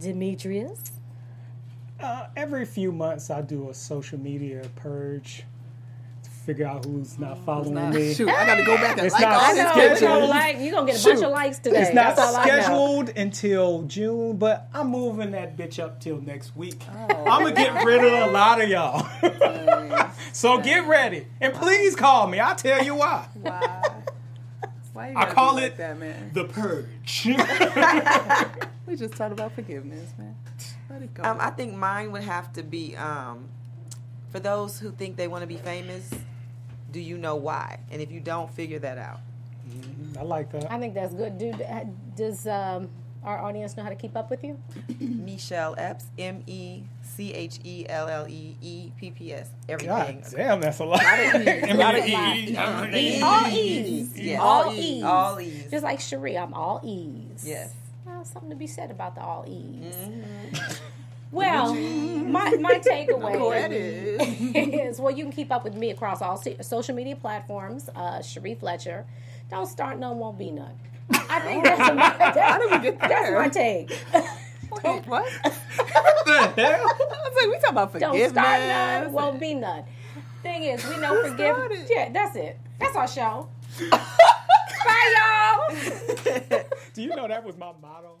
Demetrius. 0.00 0.92
Uh, 2.00 2.26
every 2.34 2.64
few 2.64 2.90
months, 2.90 3.30
I 3.30 3.42
do 3.42 3.68
a 3.70 3.74
social 3.74 4.18
media 4.18 4.62
purge 4.74 5.38
to 5.38 5.44
figure 6.44 6.66
out 6.66 6.84
who's 6.84 7.18
not 7.18 7.38
following 7.44 7.74
Nah, 7.74 7.90
me. 7.90 8.12
shoot, 8.14 8.28
I 8.28 8.46
got 8.46 8.56
to 8.56 8.64
go 8.64 8.76
back 8.76 8.96
and 8.98 9.06
It's 9.06 9.12
like 9.14 9.22
not- 9.22 9.32
all 9.34 9.40
I 9.40 9.48
It's 9.50 9.56
know 9.58 9.64
his 9.64 9.76
you're 9.76 9.96
scheduled. 9.96 10.20
gonna 10.20 10.26
like 10.26 10.56
you're 10.60 10.72
gonna 10.72 10.86
get 10.92 11.00
a 11.00 11.04
bunch 11.04 11.18
Shoot. 11.18 11.24
of 11.26 11.30
likes 11.32 11.58
today. 11.58 11.82
It's 11.82 11.94
not 11.94 12.16
That's 12.16 12.20
all 12.20 12.36
I 12.36 12.42
scheduled 12.44 13.08
until 13.10 13.82
June, 13.82 14.36
but 14.36 14.68
I'm 14.74 14.88
moving 14.88 15.30
that 15.32 15.56
bitch 15.56 15.78
up 15.78 16.00
till 16.00 16.20
next 16.20 16.56
week. 16.56 16.82
I'm 16.90 17.24
gonna 17.24 17.52
get 17.52 17.84
rid 17.84 18.04
of 18.04 18.28
a 18.28 18.32
lot 18.32 18.60
of 18.60 18.68
y'all. 18.68 19.06
so 20.32 20.58
get 20.58 20.86
ready 20.86 21.26
and 21.40 21.54
please 21.54 21.94
call 21.96 22.26
me. 22.26 22.40
I'll 22.40 22.56
tell 22.56 22.82
you 22.84 22.94
why. 22.96 23.26
Why? 23.40 23.82
Why 24.92 25.08
you 25.10 25.16
I 25.16 25.22
gotta 25.22 25.34
call 25.34 25.56
be 25.56 25.62
it 25.62 25.64
like 25.64 25.76
that, 25.78 25.98
man? 25.98 26.30
the 26.34 26.44
purge. 26.44 27.26
We 28.86 28.96
just 28.96 29.14
talked 29.14 29.32
about 29.32 29.52
forgiveness, 29.54 30.12
man. 30.18 30.34
Let 30.90 31.02
it 31.02 31.14
go. 31.14 31.22
Um, 31.22 31.38
I 31.40 31.50
think 31.50 31.72
mine 31.74 32.10
would 32.12 32.24
have 32.24 32.52
to 32.54 32.62
be 32.64 32.96
um, 32.96 33.48
for 34.30 34.40
those 34.40 34.78
who 34.80 34.90
think 34.90 35.16
they 35.16 35.28
want 35.28 35.42
to 35.42 35.46
be 35.46 35.56
famous. 35.56 36.10
Do 36.92 37.00
you 37.00 37.18
know 37.18 37.36
why? 37.36 37.80
And 37.90 38.00
if 38.00 38.12
you 38.12 38.20
don't, 38.20 38.50
figure 38.50 38.78
that 38.78 38.98
out. 38.98 39.20
I 40.18 40.22
like 40.22 40.52
that. 40.52 40.70
I 40.70 40.78
think 40.78 40.94
that's 40.94 41.14
good. 41.14 41.38
Dude, 41.38 41.64
does 42.16 42.46
um, 42.46 42.90
our 43.24 43.38
audience 43.38 43.76
know 43.76 43.82
how 43.82 43.88
to 43.88 43.96
keep 43.96 44.16
up 44.16 44.30
with 44.30 44.44
you? 44.44 44.58
Mechelle 45.00 45.74
Epps, 45.78 46.06
M 46.18 46.42
E 46.46 46.82
C 47.02 47.32
H 47.32 47.60
E 47.64 47.86
L 47.88 48.08
L 48.08 48.28
E 48.28 48.56
E 48.60 48.92
P 48.98 49.10
P 49.10 49.32
S. 49.32 49.48
Everything. 49.68 50.20
God 50.20 50.24
damn, 50.36 50.60
that's 50.60 50.80
a 50.80 50.84
lot. 50.84 51.02
A 51.02 51.74
lot 51.74 51.98
of 51.98 52.04
E. 52.04 52.14
E's. 52.14 53.22
All 53.22 53.46
E's. 53.46 54.18
Yes. 54.18 54.40
All 54.40 54.72
E's. 54.72 55.02
All 55.02 55.40
E's. 55.40 55.70
Just 55.70 55.84
like 55.84 56.00
Cherie, 56.00 56.36
I'm 56.36 56.52
all 56.52 56.80
E's. 56.84 57.46
Yes. 57.46 57.72
Well, 58.04 58.24
something 58.24 58.50
to 58.50 58.56
be 58.56 58.66
said 58.66 58.90
about 58.90 59.14
the 59.14 59.22
all 59.22 59.44
E's. 59.48 59.94
Mm-hmm. 59.94 60.72
Well, 61.32 61.74
my, 61.74 62.50
my 62.60 62.74
takeaway 62.78 63.38
Poetic. 63.38 64.20
is 64.54 65.00
well, 65.00 65.10
you 65.10 65.24
can 65.24 65.32
keep 65.32 65.50
up 65.50 65.64
with 65.64 65.74
me 65.74 65.90
across 65.90 66.20
all 66.20 66.40
social 66.60 66.94
media 66.94 67.16
platforms. 67.16 67.88
Uh, 67.96 68.20
Cherie 68.20 68.54
Fletcher. 68.54 69.06
Don't 69.50 69.66
start 69.66 69.98
none, 69.98 70.18
won't 70.18 70.38
be 70.38 70.50
none. 70.50 70.78
I 71.10 71.40
think 71.40 71.64
that's 71.64 71.94
my, 71.94 72.10
How 72.40 72.58
did 72.58 72.70
we 72.70 72.78
get 72.90 73.00
that's 73.00 73.30
my 73.32 73.48
take. 73.48 73.90
Wait, 74.70 75.06
what? 75.06 75.30
What 75.82 76.26
the 76.26 76.62
hell? 76.62 76.80
I 76.80 76.84
was 76.84 77.34
like, 77.34 77.46
we 77.46 77.54
talking 77.54 77.68
about 77.70 77.92
forgive. 77.92 78.12
Don't 78.12 78.30
start 78.30 78.60
none, 78.60 79.12
won't 79.12 79.40
be 79.40 79.54
none. 79.54 79.84
Thing 80.42 80.62
is, 80.64 80.86
we 80.88 80.96
know 80.98 81.22
Who 81.22 81.30
forgive. 81.30 81.86
Yeah, 81.90 82.10
that's 82.12 82.36
it. 82.36 82.58
That's 82.78 82.96
our 82.96 83.08
show. 83.08 83.48
Bye, 83.90 85.14
y'all. 85.16 86.62
Do 86.94 87.02
you 87.02 87.14
know 87.14 87.28
that 87.28 87.44
was 87.44 87.56
my 87.56 87.72
motto? 87.80 88.20